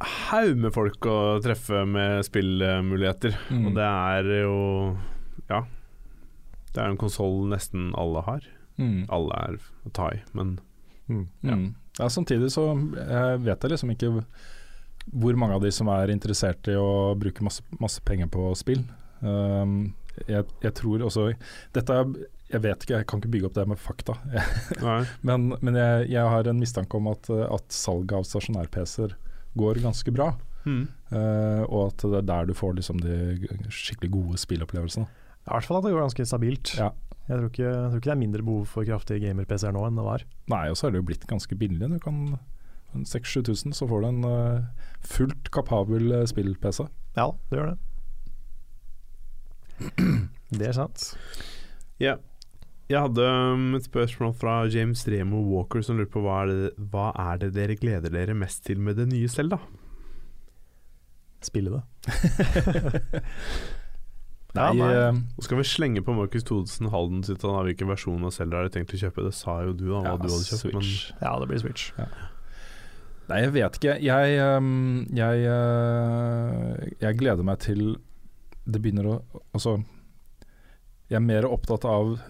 haug 0.00 0.58
med 0.60 0.74
folk 0.74 1.06
å 1.08 1.18
treffe 1.44 1.84
med 1.88 2.24
spillmuligheter. 2.26 3.36
Mm. 3.50 3.64
Og 3.68 3.78
det 3.78 3.86
er 3.88 4.30
jo 4.42 4.58
ja. 5.48 5.62
Det 6.72 6.82
er 6.82 6.92
en 6.92 7.00
konsoll 7.00 7.46
nesten 7.48 7.92
alle 7.96 8.24
har. 8.26 8.48
Mm. 8.76 9.06
Alle 9.12 9.42
er 9.46 9.60
å 9.88 9.92
ta 9.96 10.10
i, 10.12 10.22
men 10.36 10.58
Mm. 11.08 11.28
Ja. 11.40 11.54
Mm. 11.54 11.74
Ja, 11.98 12.08
samtidig 12.10 12.52
så 12.52 12.64
jeg 12.98 13.42
vet 13.46 13.62
jeg 13.62 13.72
liksom 13.72 13.92
ikke 13.94 14.08
hvor 15.14 15.36
mange 15.38 15.54
av 15.54 15.62
de 15.62 15.70
som 15.70 15.88
er 15.94 16.10
interessert 16.10 16.66
i 16.66 16.74
å 16.74 17.14
bruke 17.14 17.44
masse, 17.46 17.62
masse 17.78 18.02
penger 18.02 18.26
på 18.32 18.48
spill. 18.58 18.82
Um, 19.20 19.94
jeg, 20.26 20.48
jeg 20.64 20.72
tror 20.76 21.02
også 21.06 21.26
Dette 21.74 21.94
er 21.94 22.10
Jeg 22.50 22.60
vet 22.64 22.82
ikke, 22.84 22.98
jeg 22.98 23.06
kan 23.08 23.20
ikke 23.20 23.30
bygge 23.32 23.48
opp 23.48 23.54
det 23.56 23.64
med 23.70 23.80
fakta. 23.80 24.16
Men 25.26 25.48
men 25.60 25.78
jeg, 25.78 26.10
jeg 26.12 26.32
har 26.34 26.46
en 26.50 26.60
mistanke 26.60 26.98
om 26.98 27.08
at, 27.10 27.30
at 27.30 27.72
salget 27.74 28.18
av 28.18 28.26
stasjonær-PC-er 28.28 29.16
går 29.58 29.82
ganske 29.84 30.14
bra. 30.14 30.32
Mm. 30.66 30.84
Uh, 31.12 31.62
og 31.68 31.80
at 31.92 32.02
det 32.02 32.20
er 32.20 32.28
der 32.32 32.48
du 32.48 32.54
får 32.58 32.74
liksom 32.78 32.98
de 33.02 33.16
skikkelig 33.70 34.10
gode 34.14 34.40
spillopplevelsene. 34.42 35.06
I 35.46 35.52
hvert 35.52 35.68
fall 35.68 35.78
at 35.78 35.86
det 35.86 35.94
går 35.94 36.06
ganske 36.08 36.26
stabilt. 36.26 36.74
Ja. 36.78 36.90
Jeg, 37.26 37.38
tror 37.38 37.48
ikke, 37.50 37.62
jeg 37.62 37.88
tror 37.90 38.00
ikke 38.00 38.08
det 38.08 38.14
er 38.16 38.22
mindre 38.22 38.42
behov 38.46 38.66
for 38.70 38.86
kraftige 38.86 39.22
gamer-PC-er 39.22 39.74
nå 39.74 39.84
enn 39.86 39.98
det 39.98 40.06
var. 40.06 40.24
Nei, 40.50 40.64
og 40.70 40.78
så 40.78 40.88
er 40.88 40.94
det 40.94 41.02
jo 41.02 41.08
blitt 41.08 41.26
ganske 41.30 41.58
billig. 41.58 41.90
Du 41.90 41.98
kan 42.02 42.38
6000-7000, 42.94 43.74
så 43.78 43.88
får 43.90 44.02
du 44.02 44.08
en 44.08 44.24
uh, 44.24 44.86
fullt 45.04 45.50
kapabel 45.54 46.12
eh, 46.12 46.26
spill-PC. 46.26 46.86
Ja, 47.16 47.30
det 47.50 47.58
gjør 47.58 47.74
det. 47.74 47.78
Det 50.56 50.68
er 50.68 50.76
sant. 50.76 51.02
Ja. 51.98 52.14
Jeg 52.86 53.02
hadde 53.02 53.24
um, 53.26 53.72
et 53.74 53.86
spørsmål 53.88 54.34
fra 54.38 54.60
James 54.70 55.00
Remo 55.10 55.40
Walker 55.48 55.82
som 55.82 55.98
lurer 55.98 56.10
på 56.12 56.22
hva 56.22 56.44
er, 56.44 56.52
det, 56.52 56.68
hva 56.92 57.08
er 57.18 57.40
det 57.42 57.50
dere 57.56 57.74
gleder 57.80 58.14
dere 58.14 58.36
mest 58.38 58.62
til 58.68 58.78
med 58.78 59.00
det 59.00 59.08
nye 59.10 59.30
Selda? 59.30 59.58
Spille 61.44 61.74
det. 61.74 61.82
Nei, 64.56 64.70
nei. 64.78 64.92
Nå 65.12 65.42
skal 65.44 65.58
vi 65.58 65.64
slenge 65.68 66.00
på 66.00 66.14
Markus 66.16 66.46
Thodesen 66.48 66.88
Halden 66.88 67.20
sitt 67.26 67.42
av 67.44 67.66
hvilken 67.66 67.90
versjon 67.90 68.22
av 68.24 68.32
Selda 68.32 68.62
har 68.62 68.70
du 68.70 68.72
tenkt 68.72 68.94
å 68.96 69.00
kjøpe. 69.02 69.26
Det 69.26 69.34
sa 69.36 69.58
jo 69.66 69.74
du 69.76 69.84
da, 69.90 69.98
hva 69.98 70.14
ja, 70.14 70.16
du 70.16 70.30
hadde 70.30 70.46
kjøpt. 70.46 70.62
Switch. 70.62 70.94
Ja, 71.20 71.34
det 71.42 71.48
blir 71.50 71.60
Switch. 71.60 71.90
Nei, 73.26 73.40
jeg 73.42 73.52
vet 73.56 73.76
ikke. 73.80 73.96
Jeg, 74.06 74.38
um, 74.56 75.02
jeg, 75.18 75.44
uh, 75.50 76.86
jeg 77.02 77.20
gleder 77.20 77.44
meg 77.44 77.60
til 77.66 77.82
det 78.66 78.80
begynner 78.82 79.10
å 79.10 79.16
Altså, 79.54 79.76
jeg 81.10 81.20
er 81.20 81.26
mer 81.26 81.46
opptatt 81.50 81.84
av 81.90 82.16
uh, 82.16 82.24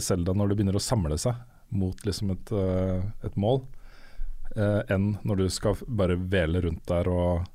Selda 0.00 0.34
når 0.36 0.48
det 0.52 0.56
begynner 0.60 0.78
å 0.78 0.82
samle 0.82 1.18
seg 1.18 1.34
mot 1.74 2.06
liksom 2.06 2.30
et, 2.30 2.52
eh, 2.52 3.02
et 3.26 3.36
mål, 3.36 3.62
eh, 4.54 4.82
enn 4.94 5.16
når 5.26 5.36
du 5.36 5.46
skal 5.50 5.74
bare 5.88 6.16
vele 6.16 6.62
rundt 6.62 6.84
der 6.86 7.08
og 7.10 7.46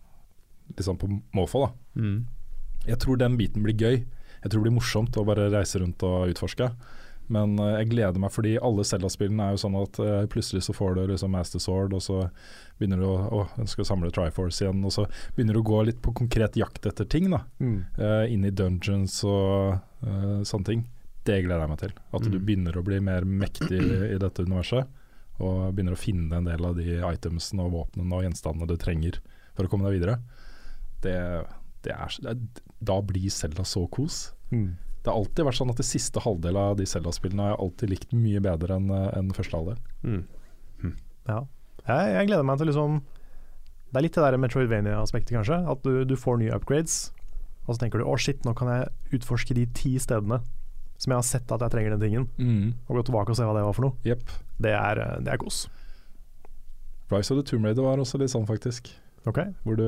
liksom 0.76 0.98
på 1.00 1.08
måfå, 1.36 1.66
da. 1.68 2.02
Mm. 2.02 2.26
Jeg 2.88 3.00
tror 3.00 3.18
den 3.22 3.38
biten 3.38 3.64
blir 3.64 3.76
gøy. 3.78 4.02
Jeg 4.42 4.50
tror 4.50 4.62
det 4.62 4.68
blir 4.70 4.80
morsomt 4.80 5.18
å 5.20 5.26
bare 5.28 5.50
reise 5.54 5.80
rundt 5.80 6.04
og 6.04 6.32
utforske. 6.34 6.72
Men 7.32 7.58
eh, 7.60 7.78
jeg 7.80 7.92
gleder 7.94 8.20
meg 8.20 8.34
fordi 8.36 8.58
alle 8.60 8.84
Zelda-spillene 8.88 9.46
er 9.48 9.56
jo 9.56 9.62
sånn 9.64 9.78
at 9.80 10.00
eh, 10.04 10.26
plutselig 10.32 10.66
så 10.68 10.76
får 10.76 10.98
du 10.98 11.04
liksom 11.14 11.32
Master 11.32 11.62
Sword, 11.64 11.94
og 11.96 12.04
så 12.04 12.18
begynner 12.80 13.00
du 13.00 13.06
å 13.08 13.18
å, 13.32 13.44
ønske 13.62 13.86
å 13.86 13.88
samle 13.88 14.12
Triforce 14.12 14.66
igjen, 14.66 14.82
og 14.84 14.92
så 14.96 15.06
begynner 15.36 15.56
du 15.56 15.62
å 15.62 15.70
gå 15.70 15.84
litt 15.88 16.02
på 16.04 16.14
konkret 16.18 16.58
jakt 16.60 16.86
etter 16.90 17.08
ting. 17.08 17.30
da 17.32 17.46
Mm. 17.62 17.86
eh, 17.98 18.34
Inn 18.34 18.46
i 18.46 18.52
dungeons 18.52 19.24
og 19.24 19.80
eh, 20.04 20.42
sånne 20.44 20.66
ting. 20.66 20.84
Det 21.28 21.38
gleder 21.46 21.62
jeg 21.66 21.70
meg 21.70 21.80
til. 21.84 21.92
At 22.18 22.24
du 22.26 22.38
Mm. 22.40 22.46
begynner 22.46 22.78
å 22.80 22.84
bli 22.84 23.00
mer 23.00 23.22
mektig 23.26 23.78
i 23.82 24.18
dette 24.18 24.42
universet. 24.46 24.88
Og 25.42 25.74
begynner 25.76 25.94
å 25.94 25.98
finne 26.02 26.38
en 26.38 26.46
del 26.46 26.66
av 26.66 26.76
de 26.76 27.00
itemsene 27.02 27.62
og 27.66 27.72
våpnene 27.74 28.14
og 28.18 28.24
gjenstandene 28.26 28.68
du 28.68 28.76
trenger 28.78 29.20
for 29.56 29.66
å 29.66 29.70
komme 29.70 29.86
deg 29.90 30.00
videre. 30.00 30.20
Det, 31.02 31.46
det 31.84 31.94
er, 31.94 32.18
det 32.22 32.64
da 32.82 33.00
blir 33.02 33.30
Selda 33.34 33.64
så 33.66 33.88
kos. 33.90 34.34
Mm. 34.52 34.76
Det 35.02 35.10
har 35.10 35.18
alltid 35.18 35.46
vært 35.48 35.58
sånn 35.58 35.72
at 35.74 35.78
det 35.82 35.86
siste 35.88 36.22
halvdel 36.22 36.58
av 36.62 36.76
de 36.78 36.86
Zelda-spillene 36.86 37.42
har 37.42 37.56
jeg 37.56 37.62
alltid 37.66 37.90
likt 37.90 38.12
mye 38.14 38.42
bedre 38.46 38.76
enn 38.78 38.92
en 38.92 39.32
første 39.34 39.58
halvdel. 39.58 39.80
Mm. 40.06 40.24
Ja. 41.30 41.40
Jeg, 41.88 42.14
jeg 42.14 42.28
gleder 42.30 42.46
meg 42.46 42.58
til 42.62 42.68
liksom 42.70 43.00
Det 43.92 43.98
er 44.00 44.04
litt 44.06 44.16
det 44.18 44.24
der 44.24 44.38
Metroidvania-aspektet, 44.42 45.34
kanskje. 45.36 45.58
At 45.70 45.82
du, 45.84 46.04
du 46.06 46.16
får 46.16 46.38
nye 46.40 46.54
upgrades, 46.56 47.12
og 47.68 47.76
så 47.76 47.82
tenker 47.84 48.00
du 48.02 48.06
å 48.08 48.14
shit, 48.18 48.40
nå 48.46 48.54
kan 48.58 48.70
jeg 48.72 49.20
utforske 49.20 49.54
de 49.58 49.66
ti 49.76 49.96
stedene 50.00 50.38
som 51.02 51.12
jeg 51.16 51.18
har 51.18 51.26
sett 51.26 51.52
at 51.56 51.64
jeg 51.66 51.74
trenger 51.74 51.96
den 51.98 52.04
tingen, 52.06 52.74
og 52.88 52.98
gå 53.00 53.04
tilbake 53.10 53.34
og 53.34 53.38
se 53.40 53.46
hva 53.48 53.56
det 53.58 53.64
var 53.66 53.74
for 53.78 53.88
noe. 53.88 53.96
yep. 54.06 54.22
Det 54.62 54.74
er, 54.78 55.00
eh, 55.02 55.16
det 55.26 55.34
er 55.34 55.40
kos. 55.42 55.64
Rise 57.12 57.32
of 57.34 57.40
the 57.42 57.44
Tomb 57.50 57.66
Raider 57.66 57.82
var 57.84 57.98
også 58.00 58.20
litt 58.22 58.30
sånn, 58.32 58.46
faktisk. 58.48 58.92
Ok? 59.28 59.40
Hvor 59.66 59.76
du, 59.78 59.84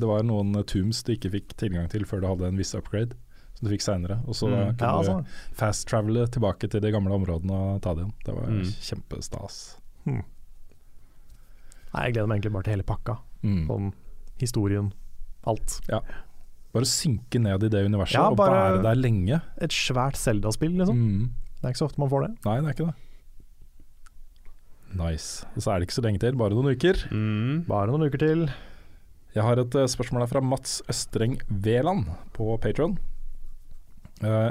det 0.00 0.08
var 0.08 0.24
noen 0.26 0.56
tombs 0.68 1.02
du 1.06 1.12
ikke 1.14 1.30
fikk 1.32 1.52
tilgang 1.60 1.88
til 1.92 2.04
før 2.08 2.20
du 2.20 2.26
hadde 2.28 2.48
en 2.48 2.56
viss 2.58 2.74
upgrade, 2.74 3.14
som 3.54 3.68
du 3.68 3.72
fikk 3.74 3.84
seinere. 3.84 4.18
Og 4.26 4.34
så 4.34 4.48
Mm. 4.48 4.76
kunne 4.76 4.80
Ja, 4.80 5.02
du 5.02 5.10
altså. 5.12 5.26
fast 5.54 5.86
travele 5.88 6.26
tilbake 6.28 6.68
til 6.68 6.80
de 6.80 6.90
gamle 6.92 7.12
områdene 7.12 7.52
og 7.76 7.82
ta 7.82 7.94
det 7.94 8.04
igjen. 8.04 8.14
Det 8.24 8.34
var 8.34 8.46
Mm. 8.50 8.62
kjempestas. 8.64 9.76
Nei, 10.06 10.22
jeg 12.08 12.14
gleder 12.16 12.28
meg 12.28 12.40
egentlig 12.40 12.52
bare 12.52 12.66
til 12.66 12.74
hele 12.76 12.82
pakka. 12.84 13.18
Mm. 13.42 13.66
Sånn 13.70 13.92
historien, 14.42 14.92
alt. 15.46 15.80
Bare 16.74 16.84
synke 16.90 17.40
ned 17.40 17.62
i 17.64 17.68
det 17.72 17.84
universet 17.86 18.14
Ja, 18.18 18.28
og 18.30 18.36
bare- 18.36 18.52
være 18.76 18.82
der 18.82 18.94
lenge. 19.00 19.40
Et 19.62 19.70
svært 19.70 20.16
Zelda-spill, 20.16 20.74
liksom. 20.76 20.96
Mm. 20.96 21.30
Det 21.56 21.64
er 21.64 21.68
ikke 21.72 21.78
så 21.84 21.88
ofte 21.90 21.98
man 22.02 22.10
får 22.10 22.26
det. 22.26 22.32
Nei, 22.44 22.56
det 22.60 22.66
er 22.68 22.74
ikke 22.74 22.86
det. 22.86 22.94
Nice. 24.96 25.44
Og 25.56 25.62
så 25.64 25.72
er 25.72 25.78
det 25.80 25.88
ikke 25.88 25.98
så 25.98 26.04
lenge 26.06 26.20
til, 26.22 26.36
bare 26.38 26.54
noen 26.56 26.72
uker. 26.76 27.00
Mm. 27.12 27.66
Bare 27.68 27.90
noen 27.90 28.06
uker 28.08 28.18
til. 28.22 28.46
Jeg 29.36 29.44
har 29.44 29.58
et 29.60 29.74
eh, 29.76 29.88
spørsmål 29.92 30.22
her 30.24 30.30
fra 30.30 30.40
Mats 30.44 30.78
Østreng 30.88 31.38
Veland 31.50 32.06
på 32.36 32.54
Patron. 32.60 32.96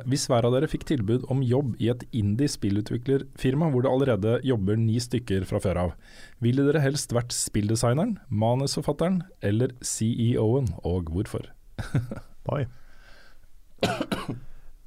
hvis 0.06 0.28
hver 0.30 0.46
av 0.46 0.54
dere 0.54 0.68
fikk 0.70 0.84
tilbud 0.86 1.24
om 1.34 1.40
jobb 1.42 1.72
i 1.82 1.88
et 1.90 2.04
indie 2.14 2.46
spillutviklerfirma 2.48 3.72
hvor 3.74 3.82
det 3.82 3.90
allerede 3.90 4.34
jobber 4.46 4.78
ni 4.78 5.00
stykker 5.02 5.42
fra 5.50 5.58
før 5.58 5.80
av, 5.82 5.94
ville 6.40 6.62
dere 6.68 6.84
helst 6.84 7.10
vært 7.18 7.34
spilldesigneren, 7.34 8.20
manusforfatteren 8.30 9.24
eller 9.42 9.74
CEO-en, 9.82 10.70
og 10.86 11.10
hvorfor? 11.10 11.48
Oi. 12.56 12.64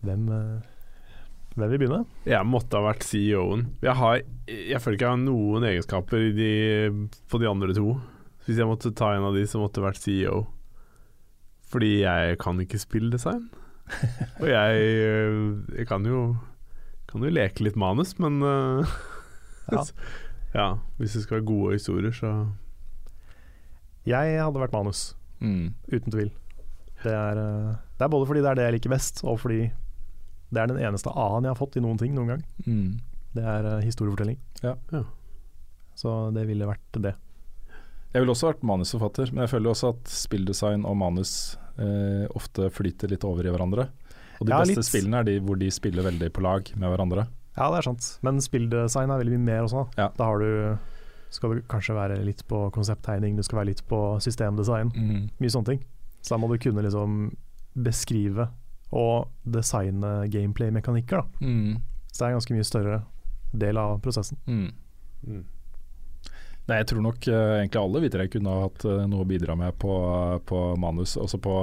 Hvem, 0.04 0.28
eh, 0.32 0.60
hvem 1.56 1.72
vil 1.72 1.80
begynne? 1.82 2.04
Jeg 2.28 2.46
måtte 2.46 2.78
ha 2.78 2.84
vært 2.86 3.06
CEO-en. 3.06 3.66
Jeg, 3.82 3.94
har, 3.98 4.20
jeg 4.48 4.80
føler 4.82 4.98
ikke 4.98 5.08
jeg 5.08 5.16
har 5.16 5.22
noen 5.24 5.66
egenskaper 5.68 6.28
i 6.28 6.32
de, 6.36 6.50
på 7.30 7.40
de 7.42 7.48
andre 7.50 7.74
to. 7.76 7.96
Hvis 8.46 8.60
jeg 8.62 8.68
måtte 8.70 8.94
ta 8.96 9.12
en 9.16 9.26
av 9.28 9.34
de, 9.36 9.42
så 9.50 9.60
måtte 9.60 9.80
jeg 9.82 9.88
vært 9.88 10.02
CEO. 10.04 10.38
Fordi 11.68 11.90
jeg 12.00 12.38
kan 12.40 12.60
ikke 12.62 12.80
spilldesign. 12.80 13.48
Og 14.40 14.46
jeg, 14.48 14.80
øh, 15.08 15.58
jeg 15.76 15.88
kan, 15.88 16.04
jo, 16.08 16.22
kan 17.08 17.24
jo 17.24 17.32
leke 17.32 17.64
litt 17.66 17.76
manus, 17.80 18.14
men 18.22 18.40
øh, 18.44 18.96
Ja. 19.72 19.82
ja, 20.58 20.68
hvis 20.96 21.12
det 21.12 21.22
skal 21.26 21.38
være 21.40 21.48
gode 21.50 21.74
historier, 21.76 22.12
så 22.16 22.30
Jeg 24.08 24.38
hadde 24.40 24.60
vært 24.62 24.72
manus, 24.72 25.10
uten 25.92 26.12
tvil. 26.14 26.30
Det 27.04 27.12
er, 27.14 27.38
eh, 27.38 27.74
det 27.98 28.04
er 28.06 28.08
både 28.12 28.26
fordi 28.26 28.42
det 28.42 28.50
er 28.50 28.58
det 28.58 28.64
jeg 28.68 28.76
liker 28.78 28.90
best, 28.94 29.22
og 29.24 29.38
fordi 29.42 29.60
det 30.50 30.62
er 30.62 30.66
den 30.70 30.80
eneste 30.80 31.12
A-en 31.14 31.44
jeg 31.44 31.52
har 31.52 31.58
fått 31.60 31.76
i 31.76 31.82
noen 31.84 31.98
ting 32.00 32.14
noen 32.16 32.32
gang. 32.34 32.42
Mm. 32.66 32.98
Det 33.36 33.44
er 33.44 33.68
eh, 33.76 33.84
historiefortelling. 33.86 34.38
Ja. 34.64 34.74
Ja. 34.92 35.04
Så 35.98 36.16
det 36.34 36.46
ville 36.48 36.66
vært 36.68 36.98
det. 37.02 37.14
Jeg 38.14 38.22
ville 38.22 38.32
også 38.32 38.48
vært 38.52 38.62
manusforfatter, 38.64 39.32
men 39.34 39.44
jeg 39.44 39.52
føler 39.52 39.70
også 39.74 39.90
at 39.92 40.08
spilldesign 40.10 40.86
og 40.88 40.96
manus 40.96 41.32
eh, 41.78 42.24
ofte 42.38 42.70
flyter 42.72 43.10
litt 43.12 43.26
over 43.28 43.44
i 43.46 43.52
hverandre. 43.52 43.88
Og 44.40 44.46
de 44.46 44.54
Ja, 44.54 44.60
beste 44.62 44.80
litt. 44.80 44.88
spillene 44.88 45.20
er 45.20 45.26
de 45.28 45.38
hvor 45.44 45.58
de 45.60 45.68
spiller 45.74 46.06
veldig 46.06 46.30
på 46.32 46.40
lag 46.46 46.70
med 46.78 46.88
hverandre. 46.88 47.26
Ja, 47.58 47.68
det 47.74 47.80
er 47.80 47.88
sant. 47.90 48.06
Men 48.22 48.38
spilldesign 48.40 49.10
er 49.10 49.18
veldig 49.20 49.34
mye 49.38 49.46
mer 49.50 49.66
også. 49.66 49.88
Ja. 49.98 50.08
Da 50.16 50.24
har 50.30 50.38
du 50.38 50.78
skal 51.30 51.58
du 51.58 51.60
kanskje 51.68 51.92
være 51.92 52.24
litt 52.24 52.40
på 52.48 52.70
konsepttegning, 52.72 53.36
du 53.36 53.42
skal 53.44 53.58
være 53.60 53.74
litt 53.74 53.82
på 53.90 53.98
systemdesign. 54.24 54.88
Mye 55.38 55.50
sånne 55.52 55.74
ting. 55.74 55.82
Så 56.22 56.34
da 56.34 56.38
må 56.42 56.48
du 56.50 56.58
kunne 56.60 56.82
liksom 56.84 57.18
beskrive 57.78 58.48
og 58.90 59.28
designe 59.44 60.26
gameplay-mekanikker. 60.32 61.22
da. 61.22 61.44
Mm. 61.44 61.76
Så 62.10 62.18
det 62.18 62.26
er 62.26 62.32
en 62.32 62.38
ganske 62.40 62.56
mye 62.56 62.66
større 62.66 62.98
del 63.52 63.78
av 63.80 63.98
prosessen. 64.04 64.38
Mm. 64.46 64.70
mm. 65.26 65.44
Nei, 66.68 66.82
jeg 66.82 66.88
tror 66.90 67.00
nok 67.00 67.28
uh, 67.32 67.58
egentlig 67.62 67.80
alle 67.80 68.00
vi 68.04 68.08
tre 68.12 68.26
kunne 68.28 68.52
ha 68.52 68.64
hatt 68.66 68.82
uh, 68.84 69.04
noe 69.08 69.24
å 69.24 69.28
bidra 69.28 69.54
med 69.56 69.76
på, 69.80 69.92
på 70.44 70.58
manus, 70.76 71.14
også 71.16 71.38
på 71.40 71.54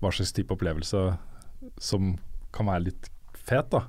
hva 0.00 0.12
slags 0.12 0.32
type 0.32 0.54
opplevelse 0.56 1.02
som 1.76 2.14
kan 2.52 2.70
være 2.70 2.86
litt 2.86 3.10
fet, 3.42 3.68
da. 3.74 3.82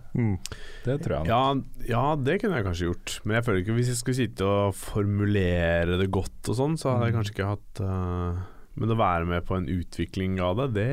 Det 0.84 0.98
tror 1.06 1.16
jeg. 1.22 1.30
Ja, 1.32 1.40
ja, 1.88 2.04
det 2.20 2.40
kunne 2.42 2.58
jeg 2.60 2.66
kanskje 2.68 2.90
gjort. 2.90 3.16
Men 3.24 3.38
jeg 3.38 3.46
føler 3.48 3.64
ikke 3.64 3.78
hvis 3.78 3.92
jeg 3.94 4.00
skulle 4.02 4.20
sitte 4.20 4.50
og 4.50 4.76
formulere 4.76 5.96
det 6.02 6.10
godt 6.14 6.50
og 6.52 6.58
sånn, 6.60 6.76
så 6.82 6.92
hadde 6.92 7.08
jeg 7.08 7.14
Mm. 7.14 7.18
kanskje 7.22 7.36
ikke 7.38 7.52
hatt 7.54 7.82
øh, 7.88 8.44
Men 8.80 8.94
å 8.94 8.98
være 8.98 9.28
med 9.30 9.46
på 9.46 9.58
en 9.60 9.68
utvikling 9.70 10.40
av 10.42 10.58
det, 10.58 10.70
det 10.78 10.90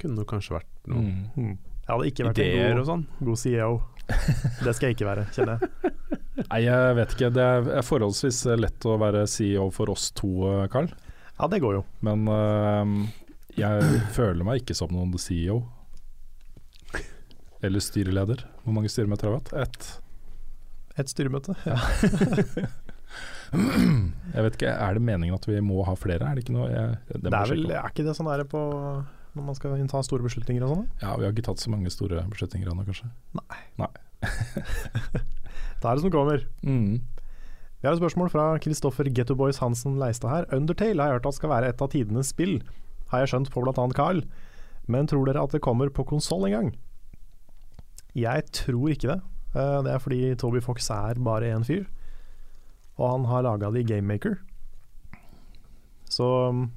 kunne 0.00 0.26
kanskje 0.28 0.58
vært 0.58 0.72
noen 0.90 1.06
Mm. 1.06 1.22
Mm. 1.36 1.54
Jeg 1.86 1.94
hadde 1.94 2.06
ikke 2.10 2.24
vært 2.26 2.38
ideer 2.42 2.72
en 2.72 2.80
og 2.80 2.80
god, 2.80 2.88
sånn. 2.88 3.02
god 3.28 3.38
CEO. 3.38 3.74
Det 4.66 4.72
skal 4.74 4.88
jeg 4.88 4.96
ikke 4.96 5.06
være, 5.06 5.24
kjenner 5.36 5.60
jeg. 5.60 5.92
Nei, 6.50 6.58
jeg 6.64 6.96
vet 6.98 7.14
ikke. 7.14 7.28
Det 7.34 7.44
er 7.46 7.86
forholdsvis 7.86 8.40
lett 8.58 8.86
å 8.90 8.96
være 8.98 9.22
CEO 9.30 9.68
for 9.74 9.92
oss 9.94 10.08
to, 10.18 10.30
eh, 10.50 10.64
Carl. 10.72 10.90
Ja, 11.38 11.46
det 11.52 11.60
går 11.62 11.78
jo. 11.78 11.84
Men 12.06 12.26
uh, 12.26 13.06
jeg 13.54 14.02
føler 14.16 14.46
meg 14.46 14.64
ikke 14.64 14.76
som 14.76 14.90
noen 14.92 15.14
CEO. 15.20 15.60
Eller 17.64 17.80
styreleder. 17.80 18.42
Hvor 18.64 18.74
mange 18.76 18.90
styremøter 18.92 19.30
har 19.30 19.36
vi 19.36 19.40
hatt? 19.44 19.54
Ett. 19.62 19.88
Et 20.98 21.12
styremøte. 21.12 21.54
Ja. 21.68 21.78
Jeg 23.52 24.42
vet 24.44 24.56
ikke, 24.58 24.70
Er 24.72 24.94
det 24.98 25.02
meningen 25.02 25.34
at 25.36 25.46
vi 25.48 25.60
må 25.64 25.84
ha 25.86 25.94
flere? 25.98 26.26
Er 26.26 26.34
det 26.36 26.44
ikke 26.44 26.56
noe 26.56 26.68
jeg, 26.70 26.96
det 27.12 27.22
Det 27.22 27.32
er, 27.32 27.50
vel, 27.52 27.66
er 27.70 27.90
ikke 27.92 28.04
det 28.06 28.16
sånn 28.18 28.30
er 28.32 28.42
på 28.50 28.60
når 29.36 29.44
man 29.44 29.54
skal 29.58 29.76
ta 29.92 30.00
store 30.02 30.24
beslutninger 30.24 30.64
og 30.64 30.70
sånn? 30.72 30.86
Ja, 31.02 31.12
Vi 31.18 31.26
har 31.26 31.32
ikke 31.34 31.44
tatt 31.50 31.60
så 31.60 31.68
mange 31.72 31.90
store 31.92 32.22
beslutninger 32.32 32.70
ennå, 32.72 32.86
kanskje. 32.88 33.10
Da 35.82 35.90
er 35.90 35.98
det 35.98 36.02
som 36.06 36.12
kommer. 36.14 36.40
Mm. 36.64 37.02
Vi 37.82 37.84
har 37.84 37.92
et 37.92 38.00
spørsmål 38.00 38.30
fra 38.32 38.46
Kristoffer 38.64 39.10
Gettoboys 39.12 39.58
Hansen 39.60 39.98
Leistad 40.00 40.32
her. 40.32 40.46
Undertale 40.56 41.02
har 41.02 41.10
jeg 41.12 41.18
hørt 41.20 41.28
at 41.28 41.36
skal 41.36 41.52
være 41.52 41.68
et 41.70 41.82
av 41.84 41.90
tidenes 41.92 42.30
spill, 42.32 42.56
har 43.12 43.22
jeg 43.22 43.34
skjønt 43.34 43.50
på 43.52 43.62
bl.a. 43.62 43.84
Carl. 43.94 44.22
Men 44.88 45.06
tror 45.10 45.26
dere 45.28 45.42
at 45.44 45.52
det 45.52 45.60
kommer 45.62 45.92
på 45.92 46.06
konsoll 46.08 46.46
en 46.48 46.54
gang? 46.56 46.70
Jeg 48.16 48.46
tror 48.56 48.88
ikke 48.94 49.10
det. 49.12 49.18
Eh, 49.52 49.82
Det 49.84 49.92
er 49.92 50.00
fordi 50.02 50.20
Toby 50.40 50.62
Fox 50.64 50.88
er 50.90 51.20
bare 51.20 51.52
én 51.52 51.64
fyr, 51.68 51.84
og 52.96 53.10
han 53.10 53.24
har 53.30 53.44
laga 53.46 53.70
det 53.70 53.84
i 53.84 53.88
GameMaker. 53.92 54.38
Så 56.08 56.26
um, 56.48 56.68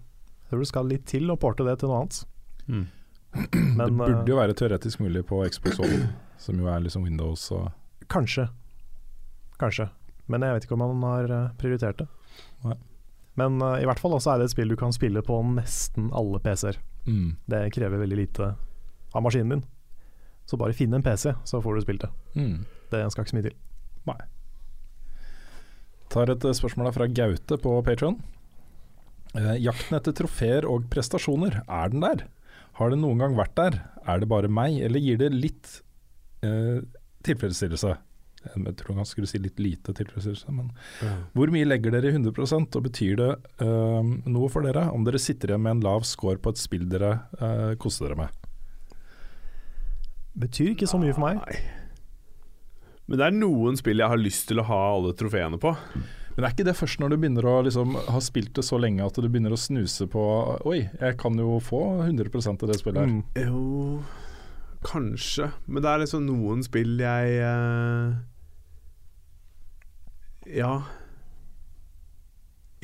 jeg 0.44 0.52
tror 0.52 0.64
det 0.64 0.72
skal 0.72 0.90
litt 0.90 1.06
til 1.10 1.30
å 1.32 1.38
porte 1.40 1.66
det 1.68 1.78
til 1.80 1.92
noe 1.92 2.02
annet. 2.04 2.22
Mm. 2.68 2.86
Men 3.78 3.84
det 3.86 3.96
burde 4.00 4.32
jo 4.34 4.40
være 4.40 4.58
teoretisk 4.58 5.04
mulig 5.04 5.24
på 5.30 5.44
Xbox 5.48 5.80
One, 5.84 6.10
som 6.44 6.60
jo 6.60 6.70
er 6.72 6.84
liksom 6.86 7.06
Windows 7.08 7.50
og 7.56 7.70
Kanskje. 8.10 8.48
Kanskje. 9.62 9.86
Men 10.30 10.42
jeg 10.42 10.56
vet 10.56 10.66
ikke 10.66 10.78
om 10.78 10.82
han 10.82 11.04
har 11.06 11.34
eh, 11.36 11.52
prioritert 11.62 12.00
det. 12.02 12.08
Nei. 12.66 12.74
Men 13.38 13.60
uh, 13.62 13.76
i 13.78 13.86
hvert 13.86 14.02
fall 14.02 14.16
også 14.18 14.34
er 14.34 14.42
det 14.42 14.50
et 14.50 14.56
spill 14.56 14.74
du 14.74 14.78
kan 14.80 14.94
spille 14.96 15.22
på 15.26 15.38
nesten 15.54 16.10
alle 16.18 16.42
PC-er. 16.42 16.82
mm. 17.06 17.30
Det 17.54 17.62
krever 17.76 18.02
veldig 18.02 18.18
lite 18.18 18.50
av 19.14 19.26
maskinen 19.26 19.54
din. 19.54 19.64
Så 20.50 20.58
bare 20.58 20.74
finn 20.74 20.94
en 20.98 21.06
PC, 21.06 21.36
så 21.46 21.62
får 21.62 21.78
du 21.78 21.86
spilt 21.86 22.02
det. 22.08 22.12
Mm. 22.34 22.66
Det 22.90 23.06
skal 23.14 23.24
ikke 23.24 23.36
så 23.36 23.38
mye 23.38 23.50
til. 23.52 23.58
Tar 26.10 26.32
et 26.34 26.45
eh, 26.45 26.57
spørsmål 26.57 26.91
fra 26.95 27.07
Gaute 27.12 27.60
på 27.62 27.76
Patron. 27.86 28.18
Eh, 29.38 29.55
jakten 29.62 29.97
etter 29.99 30.16
trofeer 30.18 30.66
og 30.66 30.88
prestasjoner, 30.89 31.62
er 31.68 31.93
den 31.93 32.01
der? 32.05 32.26
Har 32.80 32.89
det 32.89 33.01
noen 33.01 33.22
gang 33.22 33.38
vært 33.38 33.57
der? 33.60 33.82
Er 34.10 34.22
det 34.22 34.30
bare 34.32 34.49
meg, 34.49 34.80
eller 34.82 35.03
gir 35.03 35.20
det 35.22 35.30
litt 35.36 35.82
eh, 36.45 36.80
tilfredsstillelse? 37.28 37.97
Jeg 38.39 38.76
tror 38.80 38.95
han 38.95 39.07
skulle 39.07 39.28
si 39.28 39.38
litt 39.41 39.57
lite 39.60 39.91
tilfredsstillelse, 39.93 40.53
men 40.55 40.70
hvor 41.36 41.51
mye 41.51 41.68
legger 41.68 41.91
dere 41.91 42.07
i 42.07 42.16
100% 42.16 42.78
og 42.80 42.86
betyr 42.86 43.18
det 43.20 43.32
eh, 43.66 44.14
noe 44.32 44.47
for 44.49 44.64
dere 44.64 44.86
om 44.95 45.03
dere 45.03 45.20
sitter 45.20 45.51
igjen 45.51 45.66
med 45.66 45.76
en 45.76 45.84
lav 45.84 46.07
score 46.07 46.39
på 46.39 46.53
et 46.55 46.62
spill 46.62 46.88
dere 46.89 47.18
eh, 47.36 47.74
koser 47.84 48.07
dere 48.07 48.22
med? 48.22 48.47
Betyr 50.39 50.72
ikke 50.72 50.88
så 50.88 51.01
mye 51.01 51.12
for 51.18 51.26
meg. 51.28 51.43
Nei. 51.43 51.79
Men 53.10 53.18
det 53.18 53.26
er 53.26 53.38
noen 53.39 53.78
spill 53.80 54.03
jeg 54.03 54.12
har 54.12 54.22
lyst 54.22 54.45
til 54.51 54.62
å 54.62 54.68
ha 54.70 54.80
alle 54.93 55.16
trofeene 55.18 55.57
på. 55.62 55.74
Men 56.36 56.45
er 56.45 56.53
ikke 56.53 56.68
det 56.68 56.78
først 56.78 57.01
når 57.01 57.12
du 57.12 57.16
begynner 57.18 57.45
å 57.49 57.55
liksom, 57.66 57.95
ha 58.14 58.20
spilt 58.22 58.53
det 58.55 58.64
så 58.68 58.78
lenge 58.80 59.03
at 59.03 59.18
du 59.18 59.26
begynner 59.26 59.55
å 59.55 59.60
snuse 59.60 60.05
på 60.07 60.22
Oi, 60.70 60.84
jeg 61.01 61.18
kan 61.20 61.36
jo 61.41 61.57
få 61.64 61.82
100% 62.05 62.64
av 62.64 62.70
det 62.70 62.78
spillet 62.80 63.01
her. 63.01 63.10
Mm. 63.10 63.24
Jo, 63.49 64.03
kanskje. 64.86 65.49
Men 65.66 65.84
det 65.84 65.91
er 65.91 66.03
liksom 66.05 66.30
noen 66.30 66.62
spill 66.64 67.01
jeg 67.01 67.41
uh, 67.41 68.14
Ja 70.47 70.72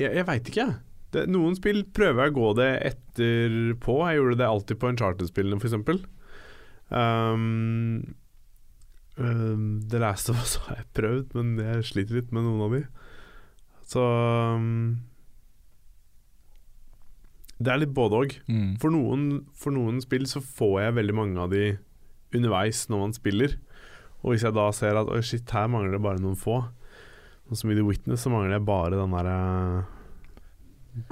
Jeg, 0.02 0.10
jeg 0.10 0.26
veit 0.28 0.52
ikke, 0.52 0.66
jeg. 0.66 1.30
Noen 1.32 1.54
spill 1.56 1.84
prøver 1.96 2.26
jeg 2.26 2.34
å 2.34 2.36
gå 2.42 2.52
det 2.58 2.70
etterpå. 2.90 4.00
Jeg 4.10 4.18
gjorde 4.18 4.40
det 4.42 4.50
alltid 4.50 4.82
på 4.82 4.90
Uncharted-spillene, 4.90 5.62
f.eks. 5.62 6.02
Um, 6.90 8.02
um, 9.18 9.66
The 9.88 10.00
Last 10.02 10.30
of 10.32 10.40
Us 10.42 10.56
har 10.66 10.80
jeg 10.80 10.88
prøvd, 10.96 11.34
men 11.36 11.56
jeg 11.62 11.84
sliter 11.90 12.20
litt 12.20 12.32
med 12.34 12.46
noen 12.46 12.64
av 12.66 12.76
de. 12.76 12.82
Så 13.86 14.02
um, 14.02 14.70
Det 17.58 17.72
er 17.72 17.82
litt 17.82 17.94
både 17.96 18.22
òg. 18.22 18.38
Mm. 18.50 18.72
For 18.82 18.94
for 19.56 19.76
noen 19.76 20.00
spill 20.04 20.26
så 20.30 20.42
får 20.44 20.80
jeg 20.84 20.98
veldig 21.00 21.16
mange 21.16 21.44
av 21.44 21.52
de 21.54 21.76
underveis 22.36 22.86
når 22.90 23.04
man 23.04 23.16
spiller. 23.16 23.58
Og 24.22 24.32
hvis 24.34 24.46
jeg 24.46 24.56
da 24.56 24.70
ser 24.74 24.98
at 24.98 25.10
Oi 25.12 25.22
shit, 25.24 25.46
her 25.54 25.68
mangler 25.70 25.96
det 25.96 26.02
bare 26.04 26.22
noen 26.22 26.38
få, 26.38 26.62
sånn 27.46 27.60
som 27.60 27.70
i 27.70 27.76
The 27.78 27.84
Witness, 27.86 28.24
så 28.24 28.32
mangler 28.32 28.56
jeg 28.56 28.66
bare 28.66 28.96
den 28.98 29.14
derre 29.14 29.36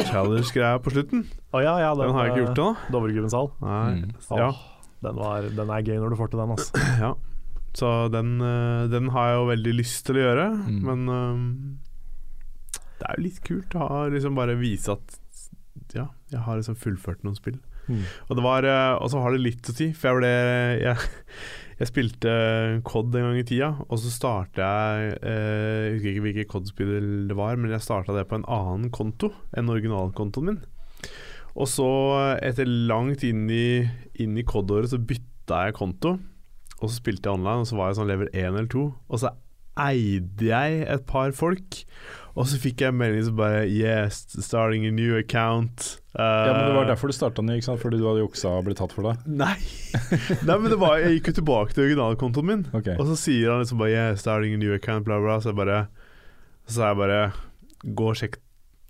challenge-greia 0.00 0.80
på 0.82 0.92
slutten. 0.94 1.26
Å 1.54 1.60
ja, 1.62 1.74
ja, 1.82 1.92
Den 1.98 2.14
har 2.16 2.26
jeg 2.26 2.32
ikke 2.32 2.42
gjort 2.46 2.58
ennå. 2.58 2.70
Dovregubbens 2.94 3.36
hall. 3.36 3.50
Mm. 3.60 4.14
Ja, 4.40 4.50
den, 5.04 5.20
var, 5.20 5.48
den 5.60 5.72
er 5.76 5.86
gøy 5.86 6.00
når 6.00 6.14
du 6.14 6.18
får 6.18 6.32
til 6.32 6.42
den, 6.42 6.54
altså. 6.56 6.84
ja. 7.04 7.12
Så 7.74 7.90
den, 8.14 8.36
eh, 8.40 8.86
den 8.92 9.08
har 9.14 9.30
jeg 9.32 9.38
jo 9.40 9.46
veldig 9.50 9.74
lyst 9.80 10.04
til 10.06 10.20
å 10.20 10.24
gjøre, 10.28 10.46
Mm. 10.68 10.80
men 10.86 11.08
um, 11.10 11.78
det 13.00 13.08
er 13.08 13.16
jo 13.18 13.24
litt 13.26 13.40
kult 13.44 13.74
å 13.74 13.88
ha, 13.88 14.02
liksom 14.14 14.36
bare 14.38 14.54
vise 14.60 14.94
at 14.94 15.16
ja, 15.94 16.06
jeg 16.30 16.40
har 16.46 16.56
liksom 16.56 16.76
fullført 16.78 17.24
noen 17.26 17.36
spill. 17.36 17.58
Mm. 17.88 18.04
Og, 18.30 18.36
det 18.38 18.44
var, 18.46 18.64
eh, 18.64 19.08
så 19.12 19.20
har 19.20 19.34
det 19.34 19.42
litt 19.42 19.68
å 19.68 19.74
si, 19.76 19.90
for 19.92 20.08
jeg 20.08 20.20
ble 20.22 20.30
Jeg, 20.80 20.96
jeg 21.82 21.90
spilte 21.90 22.30
COD 22.86 23.18
en 23.18 23.26
gang 23.28 23.40
i 23.42 23.44
tida, 23.44 23.68
og 23.88 23.98
så 24.00 24.08
starta 24.14 24.64
jeg 24.70 25.18
eh, 25.20 25.90
Jeg 25.90 25.92
husker 25.98 26.12
ikke 26.14 26.24
hvilket 26.28 26.48
COD-spill 26.54 26.94
det 27.28 27.36
var, 27.36 27.58
men 27.60 27.74
jeg 27.74 27.84
starta 27.84 28.14
det 28.16 28.24
på 28.30 28.38
en 28.38 28.46
annen 28.48 28.88
konto 28.94 29.32
enn 29.52 29.68
originalkontoen 29.68 30.48
min. 30.48 30.62
Og 31.54 31.68
så, 31.70 31.86
etter 32.42 32.66
langt 32.66 33.22
inn 33.26 33.44
i, 33.52 33.84
inn 34.22 34.38
i 34.40 34.46
COD-året, 34.48 34.90
så 34.90 34.98
bytta 34.98 35.66
jeg 35.68 35.76
konto. 35.76 36.16
Og 36.84 36.90
så 36.92 37.00
spilte 37.00 37.30
jeg 37.30 37.38
online, 37.40 37.64
og 37.64 37.70
så 37.70 37.78
var 37.80 37.88
jeg 37.90 37.98
sånn 38.02 38.10
level 38.12 38.28
1 38.34 38.50
eller 38.52 38.68
2. 38.74 38.84
Og 39.08 39.22
så 39.24 39.32
eide 39.80 40.46
jeg 40.52 40.84
et 40.86 41.06
par 41.10 41.32
folk. 41.34 41.80
Og 42.34 42.46
så 42.50 42.58
fikk 42.62 42.82
jeg 42.82 42.90
en 42.92 42.98
melding 42.98 43.24
som 43.28 43.36
bare 43.38 43.64
Yes, 43.70 44.20
starting 44.42 44.84
a 44.86 44.90
new 44.94 45.16
account. 45.18 46.00
Ja, 46.18 46.52
men 46.52 46.66
Det 46.68 46.74
var 46.76 46.84
Eh, 46.84 46.88
derfor 46.92 47.10
du 47.10 47.14
starta 47.14 47.42
ny, 47.42 47.56
ikke 47.58 47.64
sant? 47.70 47.80
fordi 47.82 47.98
du 47.98 48.06
hadde 48.06 48.22
juksa 48.22 48.52
og 48.58 48.64
blitt 48.66 48.78
tatt 48.78 48.92
for 48.94 49.02
det? 49.06 49.16
Nei. 49.42 49.56
Nei, 50.46 50.56
men 50.58 50.70
det 50.70 50.78
var, 50.78 50.98
jeg 51.02 51.16
gikk 51.20 51.30
jo 51.32 51.36
tilbake 51.40 51.74
til 51.74 51.84
originalkontoen 51.88 52.46
min, 52.46 52.66
Ok. 52.74 52.88
og 52.98 53.06
så 53.10 53.16
sier 53.18 53.50
han 53.54 53.62
liksom 53.64 53.78
bare 53.82 53.90
yeah, 53.94 54.14
'Starting 54.14 54.54
a 54.54 54.58
new 54.58 54.74
account', 54.76 55.04
bla, 55.06 55.18
bla. 55.22 55.38
Så 55.40 55.50
jeg 55.50 55.56
bare 55.56 55.86
Så 56.66 56.74
sa 56.78 56.88
jeg 56.92 56.96
bare 57.02 57.32
'Gå 57.84 58.08
og 58.10 58.16
sjekk 58.16 58.36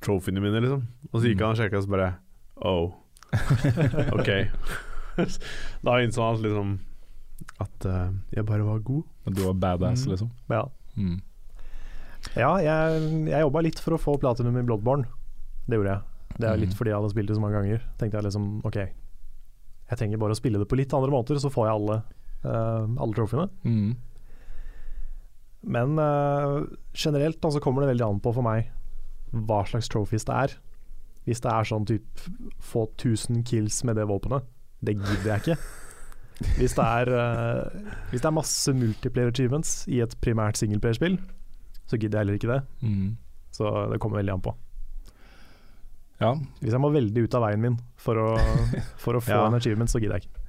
trophyene 0.02 0.40
mine', 0.40 0.60
liksom. 0.60 0.82
Og 1.12 1.20
så 1.20 1.28
gikk 1.28 1.40
han 1.40 1.52
og 1.52 1.56
sjekka, 1.56 1.76
og 1.76 1.84
så 1.84 1.90
bare 1.96 2.14
Oh. 2.60 2.92
Ok. 4.18 4.28
da 5.84 5.98
innså 6.02 6.22
han 6.22 6.36
at 6.36 6.42
liksom 6.44 6.78
At 7.60 7.86
uh, 7.86 8.10
jeg 8.34 8.44
bare 8.46 8.64
var 8.66 8.78
god. 8.80 9.02
Men 9.24 9.34
du 9.34 9.42
var 9.46 9.54
badass, 9.54 10.06
Mm. 10.06 10.10
liksom? 10.12 10.30
Ja, 10.50 10.64
Mm. 10.96 11.20
ja 12.36 12.56
jeg, 12.58 13.02
jeg 13.28 13.40
jobba 13.44 13.62
litt 13.62 13.78
for 13.78 13.94
å 13.94 14.00
få 14.00 14.18
platinum 14.20 14.56
i 14.58 14.62
Bloodborne. 14.62 15.04
Det 15.68 15.78
gjorde 15.78 15.94
jeg. 15.94 16.02
Det 16.38 16.48
er 16.50 16.56
litt 16.56 16.70
Mhm. 16.70 16.76
fordi 16.78 16.90
jeg 16.90 16.96
hadde 17.00 17.10
spilt 17.14 17.28
det 17.28 17.36
så 17.36 17.40
mange 17.40 17.54
ganger. 17.60 17.80
Tenkte 17.98 18.12
jeg 18.18 18.24
liksom 18.24 18.60
OK, 18.64 18.76
jeg 18.76 19.98
trenger 19.98 20.18
bare 20.18 20.32
å 20.32 20.36
spille 20.40 20.58
det 20.58 20.68
på 20.68 20.76
litt 20.76 20.92
andre 20.94 21.10
måter, 21.10 21.36
så 21.38 21.50
får 21.50 21.66
jeg 21.68 21.74
alle, 21.74 22.02
uh, 22.44 23.02
alle 23.02 23.14
trofeene. 23.14 23.48
Mm. 23.64 23.96
Men 25.66 25.98
uh, 25.98 26.66
generelt 26.92 27.40
så 27.40 27.60
kommer 27.62 27.82
det 27.84 27.94
veldig 27.96 28.08
an 28.08 28.20
på 28.20 28.34
for 28.34 28.42
meg 28.42 28.68
hva 29.32 29.62
slags 29.66 29.88
trophies 29.88 30.24
det 30.28 30.34
er. 30.34 30.56
Hvis 31.26 31.40
det 31.40 31.50
er 31.52 31.64
sånn 31.64 31.86
typ 31.88 32.04
få 32.60 32.88
1000 32.98 33.44
kills 33.48 33.82
med 33.84 33.96
det 33.96 34.04
våpenet, 34.06 34.44
det 34.84 34.98
gidder 34.98 35.38
jeg 35.38 35.40
ikke. 35.40 35.56
Hvis 36.58 36.74
det 36.74 36.84
er, 36.84 37.10
uh, 37.14 37.90
hvis 38.10 38.20
det 38.24 38.28
er 38.28 38.34
masse 38.34 38.72
multiplayer 38.74 39.30
achievements 39.30 39.84
i 39.88 40.00
et 40.02 40.16
primært 40.24 40.58
singleplayerspill, 40.58 41.18
så 41.86 41.98
gidder 42.00 42.18
jeg 42.18 42.24
heller 42.24 42.38
ikke 42.40 42.50
det. 42.50 42.60
Mm. 42.82 43.16
Så 43.54 43.70
det 43.92 44.00
kommer 44.02 44.18
veldig 44.18 44.34
an 44.34 44.42
på. 44.42 44.54
Ja. 46.22 46.32
Hvis 46.62 46.72
jeg 46.74 46.80
må 46.82 46.90
veldig 46.94 47.26
ut 47.26 47.36
av 47.38 47.44
veien 47.46 47.62
min 47.62 47.76
for 48.00 48.18
å, 48.22 48.28
for 49.02 49.18
å 49.18 49.22
få 49.22 49.34
Ja. 49.34 49.46
en 49.46 49.58
achievement, 49.58 49.90
så 49.90 50.00
gidder 50.02 50.18
jeg 50.18 50.26
ikke. 50.28 50.40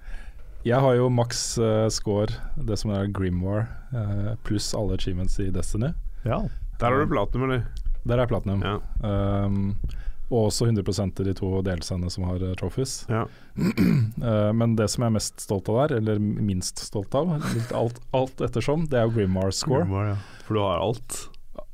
Jeg 0.66 0.82
har 0.82 0.96
jo 0.98 1.10
maks 1.14 1.42
uh, 1.62 1.86
score, 1.94 2.34
det 2.58 2.80
som 2.82 2.90
er 2.96 3.12
Grimwar, 3.14 3.68
uh, 3.94 4.32
pluss 4.48 4.72
alle 4.78 4.98
achievements 4.98 5.38
i 5.44 5.52
Destiny. 5.54 5.92
Ja. 6.26 6.40
Der 6.82 6.90
har 6.90 7.04
du 7.04 7.12
platinum, 7.12 7.50
eller? 7.52 7.68
Der 8.10 8.22
er 8.24 8.30
platinum. 8.30 8.64
Ja. 8.66 8.80
Um, 9.06 9.76
og 10.32 10.48
også 10.50 10.66
100 10.66 11.22
i 11.22 11.24
de 11.28 11.34
to 11.38 11.50
delscenene 11.62 12.10
som 12.12 12.24
har 12.30 12.42
uh, 12.42 12.54
trophies. 12.58 13.06
Ja. 13.14 13.26
Eh, 13.56 14.52
men 14.54 14.76
det 14.76 14.90
som 14.92 15.04
jeg 15.06 15.12
er 15.12 15.16
mest 15.18 15.40
stolt 15.44 15.70
av 15.72 15.78
der, 15.88 15.98
eller 16.00 16.20
minst 16.20 16.80
stolt 16.82 17.14
av, 17.16 17.36
alt, 17.76 18.00
alt 18.16 18.42
ettersom, 18.42 18.88
det 18.92 19.00
er 19.00 19.06
jo 19.08 19.14
Grimwar 19.20 19.52
score. 19.56 19.84
Grimmar, 19.86 20.08
ja. 20.14 20.18
For 20.48 20.58
du 20.58 20.62
har 20.64 20.82
alt. 20.84 21.18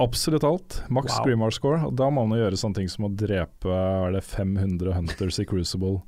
Absolutt 0.02 0.44
alt. 0.48 0.82
Maks 0.90 1.16
Wow. 1.18 1.26
Grimwar 1.28 1.52
score. 1.56 1.80
Og 1.88 1.96
da 1.98 2.10
må 2.14 2.26
man 2.30 2.40
gjøre 2.42 2.58
sånne 2.60 2.76
ting 2.82 2.90
som 2.92 3.06
å 3.08 3.12
drepe 3.16 3.72
er 3.72 4.12
det 4.18 4.24
500 4.28 4.94
hunters 4.98 5.40
i 5.42 5.46
Crucible. 5.50 6.02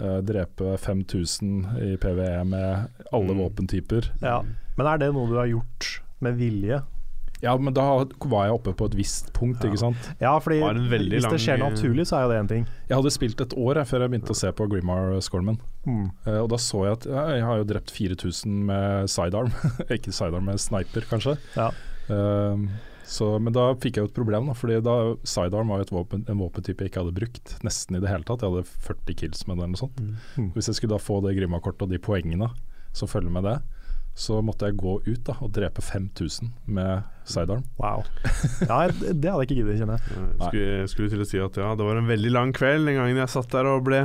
Uh, 0.00 0.18
drepe 0.24 0.76
5000 0.80 1.76
i 1.92 1.92
PVE 2.02 2.42
med 2.48 2.88
alle 3.12 3.34
Mm. 3.36 3.42
våpentyper. 3.44 4.10
ja. 4.22 4.40
Men 4.78 4.86
er 4.88 4.98
det 4.98 5.10
noe 5.12 5.28
du 5.28 5.34
har 5.36 5.46
gjort 5.50 6.00
med 6.24 6.38
vilje? 6.40 6.78
Ja, 7.42 7.56
men 7.58 7.74
da 7.74 7.84
var 8.06 8.46
jeg 8.46 8.54
oppe 8.54 8.72
på 8.78 8.86
et 8.86 8.94
visst 8.94 9.32
punkt, 9.34 9.64
ikke 9.66 9.80
sant. 9.80 10.04
Ja, 10.22 10.36
fordi 10.42 10.60
hvis 10.62 11.26
det 11.26 11.40
skjer 11.42 11.58
lang- 11.58 11.74
naturlig, 11.74 12.06
så 12.06 12.20
er 12.20 12.22
jo 12.22 12.30
det 12.30 12.38
én 12.38 12.50
ting. 12.52 12.68
Jeg 12.86 12.96
hadde 13.00 13.10
spilt 13.14 13.42
et 13.42 13.56
år 13.58 13.80
jeg, 13.80 13.90
før 13.90 14.04
jeg 14.04 14.12
begynte 14.12 14.30
å 14.34 14.38
se 14.38 14.52
på 14.54 14.68
Grimar 14.70 15.16
Scorman. 15.26 15.58
Mm. 15.82 16.06
Uh, 16.26 16.38
og 16.44 16.52
da 16.52 16.60
så 16.62 16.84
jeg 16.86 17.00
at 17.00 17.08
ja, 17.10 17.26
jeg 17.34 17.44
har 17.48 17.58
jo 17.58 17.66
drept 17.72 17.90
4000 17.90 18.62
med 18.70 19.10
sidearm. 19.10 19.50
Ikke 19.96 20.14
sidearm, 20.14 20.46
med 20.46 20.62
sniper, 20.62 21.08
kanskje. 21.10 21.34
Ja. 21.58 21.72
Uh, 22.06 22.70
så, 23.12 23.34
men 23.42 23.52
da 23.52 23.72
fikk 23.74 23.98
jeg 23.98 24.06
jo 24.06 24.12
et 24.12 24.16
problem, 24.16 24.46
da, 24.48 24.54
fordi 24.56 24.78
da 24.86 24.96
sidearm 25.26 25.74
var 25.74 25.82
jo 25.82 25.88
et 25.88 25.94
våpen, 25.98 26.22
en 26.30 26.40
våpentype 26.40 26.86
jeg 26.86 26.92
ikke 26.92 27.02
hadde 27.02 27.18
brukt 27.18 27.56
nesten 27.66 27.98
i 27.98 28.02
det 28.04 28.08
hele 28.12 28.24
tatt. 28.28 28.46
Jeg 28.46 28.54
hadde 28.54 28.86
40 28.86 29.18
kills 29.18 29.42
med 29.48 29.58
det 29.58 29.66
eller 29.66 29.74
noe 29.74 29.82
sånt. 29.82 29.98
Mm. 30.38 30.52
Hvis 30.54 30.70
jeg 30.70 30.78
skulle 30.78 30.94
da 30.94 31.02
få 31.02 31.18
det 31.26 31.34
Grimma-kortet 31.36 31.88
og 31.88 31.92
de 31.92 32.00
poengene 32.02 32.52
som 32.94 33.10
følger 33.10 33.34
med 33.34 33.50
det, 33.50 33.58
så 34.14 34.42
måtte 34.44 34.68
jeg 34.68 34.76
gå 34.76 34.98
ut 35.06 35.22
da 35.24 35.34
og 35.40 35.52
drepe 35.56 35.80
5000 35.82 36.50
med 36.66 37.06
sidearm. 37.24 37.62
Wow. 37.80 38.02
Ja, 38.60 38.82
det 38.92 39.24
hadde 39.24 39.30
jeg 39.40 39.48
ikke 39.48 39.56
giddet, 39.62 39.78
kjenner 39.80 39.96
jeg. 39.96 40.26
Skulle, 40.42 40.90
skulle 40.92 41.12
til 41.14 41.24
å 41.24 41.28
si 41.28 41.40
at 41.40 41.56
ja, 41.62 41.70
det 41.78 41.86
var 41.86 42.00
en 42.00 42.10
veldig 42.10 42.32
lang 42.34 42.52
kveld 42.56 42.90
den 42.90 42.98
gangen 43.00 43.22
jeg 43.22 43.32
satt 43.32 43.48
der 43.54 43.70
og 43.70 43.86
ble 43.88 44.02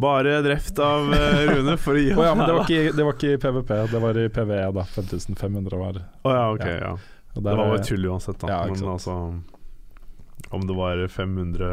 bare 0.00 0.38
drept 0.46 0.78
av 0.80 1.12
eh, 1.12 1.42
Rune 1.50 1.76
for 1.80 1.98
å 1.98 2.00
gi 2.00 2.12
oh, 2.16 2.24
ja, 2.24 2.34
men 2.38 2.46
det 2.48 2.56
var, 2.56 2.64
ikke, 2.70 2.96
det 2.96 3.04
var 3.06 3.16
ikke 3.18 3.32
i 3.34 3.40
PVP, 3.42 3.72
det 3.92 4.02
var 4.06 4.20
i 4.22 4.26
PVE 4.32 4.60
da. 4.78 4.84
5500 4.96 5.80
var 5.82 6.00
oh, 6.00 6.32
ja, 6.32 6.44
ok, 6.54 6.66
Ja. 6.66 6.76
ja. 6.90 6.98
Det 7.30 7.44
der- 7.44 7.60
var 7.60 7.68
bare 7.76 7.84
tull 7.86 8.06
uansett, 8.10 8.40
da. 8.42 8.48
Ja, 8.50 8.60
men 8.66 8.88
altså 8.90 9.12
Om 10.50 10.64
det 10.66 10.74
var 10.74 11.02
500 11.06 11.68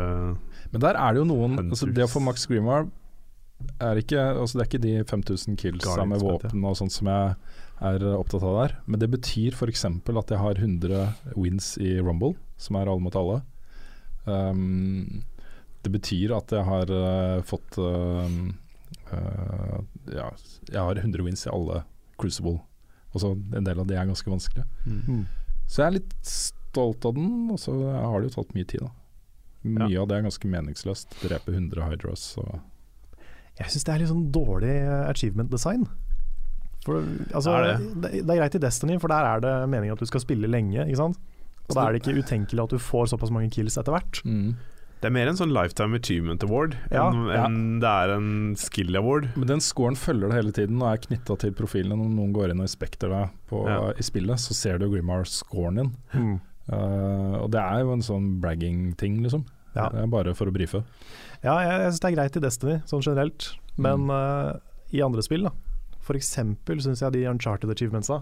Men 0.73 0.83
der 0.83 0.99
er 0.99 1.15
det 1.15 1.23
jo 1.23 1.25
noen 1.31 1.55
altså 1.63 1.87
Det 1.89 2.03
å 2.05 2.11
få 2.11 2.21
Max 2.21 2.45
Grimar 2.45 2.85
er 3.81 3.99
ikke, 4.01 4.19
altså 4.19 4.57
det 4.57 4.63
er 4.63 4.69
ikke 4.69 4.83
de 4.83 4.93
5000 5.09 5.57
kills 5.59 5.85
Guardians, 5.85 6.11
med 6.11 6.23
våpen 6.25 6.65
og 6.67 6.77
sånt 6.77 6.93
som 6.93 7.09
jeg 7.09 7.35
er 7.87 8.05
opptatt 8.17 8.45
av 8.45 8.57
der. 8.61 8.75
Men 8.85 9.01
det 9.01 9.09
betyr 9.13 9.57
f.eks. 9.57 9.85
at 9.85 10.33
jeg 10.33 10.41
har 10.41 10.61
100 10.61 11.33
wins 11.35 11.75
i 11.81 11.97
Rumble, 12.01 12.35
som 12.61 12.77
er 12.79 12.89
alle 12.89 13.03
mot 13.03 13.17
alle. 13.17 13.41
Um, 14.25 15.23
det 15.85 15.93
betyr 15.93 16.33
at 16.35 16.51
jeg 16.51 16.65
har 16.67 16.91
uh, 16.91 17.43
fått 17.47 17.77
uh, 17.79 18.27
uh, 19.13 19.77
Ja, 20.11 20.31
jeg 20.67 20.81
har 20.81 20.99
100 20.99 21.23
wins 21.23 21.45
i 21.47 21.53
alle 21.53 21.83
Crucible. 22.19 22.59
Og 23.13 23.23
så 23.23 23.33
en 23.33 23.65
del 23.65 23.79
av 23.79 23.87
de 23.89 23.97
er 23.97 24.09
ganske 24.09 24.29
vanskelige. 24.29 24.65
Mm. 24.85 25.25
Så 25.67 25.81
jeg 25.81 25.87
er 25.87 25.97
litt 25.99 26.15
stolt 26.27 27.05
av 27.07 27.15
den, 27.17 27.47
og 27.53 27.61
så 27.61 27.73
har 27.73 28.19
det 28.19 28.29
jo 28.29 28.39
tatt 28.39 28.55
mye 28.57 28.67
tid, 28.67 28.85
da. 28.85 28.93
Mye 29.67 29.99
av 29.99 30.07
det 30.09 30.17
er 30.17 30.25
ganske 30.27 30.49
meningsløst. 30.49 31.15
Drepe 31.23 31.53
100 31.53 31.87
Hydros 31.89 32.29
og 32.41 32.59
Jeg 33.57 33.73
syns 33.73 33.83
det 33.87 33.93
er 33.95 33.99
litt 34.03 34.11
sånn 34.11 34.27
dårlig 34.35 34.75
achievement 35.09 35.49
design. 35.51 35.87
For, 36.85 37.01
altså, 37.35 37.51
Er 37.57 37.63
det? 37.65 37.75
det? 38.03 38.11
Det, 38.21 38.29
er 38.31 38.39
greit 38.43 38.55
i 38.55 38.63
Destiny, 38.63 38.97
for 39.01 39.11
der 39.11 39.25
er 39.27 39.41
det 39.43 39.53
meningen 39.69 39.97
at 39.97 39.99
du 39.99 40.05
skal 40.07 40.21
spille 40.23 40.47
lenge. 40.47 40.85
Ikke 40.85 41.01
sant? 41.01 41.17
Og 41.67 41.75
Da 41.75 41.87
er 41.87 41.93
det 41.97 42.03
ikke 42.05 42.21
utenkelig 42.23 42.63
at 42.63 42.69
du 42.71 42.79
får 42.79 43.09
såpass 43.11 43.31
mange 43.33 43.49
kills 43.51 43.75
etter 43.77 43.91
hvert. 43.91 44.21
Det 44.97 45.05
er 45.09 45.13
mer 45.13 45.27
en 45.29 45.37
sånn 45.37 45.51
Lifetime 45.53 45.99
Achievement 45.99 46.41
Award 46.47 46.71
Ja, 46.89 47.03
enn 47.11 47.27
ja. 47.29 47.41
en 47.45 47.57
det 47.83 47.89
er 47.91 48.13
en 48.15 48.29
Skill 48.57 48.95
Award. 48.97 49.27
Men 49.35 49.47
den 49.51 49.59
scoren 49.61 49.97
følger 49.99 50.31
det 50.31 50.37
hele 50.39 50.53
tiden 50.55 50.79
og 50.81 50.87
er 50.93 51.01
knytta 51.03 51.35
til 51.43 51.51
profilen. 51.53 51.99
Når 51.99 52.15
noen 52.15 52.31
går 52.33 52.53
inn 52.53 52.63
og 52.63 52.69
inspekter 52.69 53.11
deg 53.11 53.35
på, 53.51 53.65
Ja. 53.67 53.91
i 53.93 54.01
spillet, 54.07 54.39
så 54.41 54.55
ser 54.57 54.79
du 54.79 54.87
Grimar-scoren 54.89 55.75
din. 55.83 55.91
Mm. 56.13 56.39
Uh, 56.71 57.35
og 57.43 57.51
det 57.51 57.61
er 57.61 57.83
jo 57.83 57.93
en 57.93 58.01
sånn 58.01 58.39
bragging-ting, 58.41 59.21
liksom. 59.23 59.45
Ja. 59.75 59.89
Det 59.93 60.01
er 60.01 60.07
bare 60.07 60.33
for 60.33 60.47
å 60.49 60.55
brife. 60.55 60.81
Ja, 61.43 61.57
jeg, 61.61 61.73
jeg 61.83 61.91
syns 61.93 62.01
det 62.03 62.09
er 62.11 62.15
greit 62.17 62.37
i 62.39 62.43
Destiny, 62.43 62.77
sånn 62.89 63.03
generelt. 63.05 63.51
Men 63.77 64.09
eh, 64.09 64.53
i 64.97 65.03
andre 65.05 65.21
spill, 65.25 65.43
da. 65.47 65.51
For 66.07 66.17
eksempel 66.17 66.79
syns 66.81 67.01
jeg 67.03 67.13
de 67.17 67.25
Uncharted 67.29 67.69
achievementsa 67.73 68.21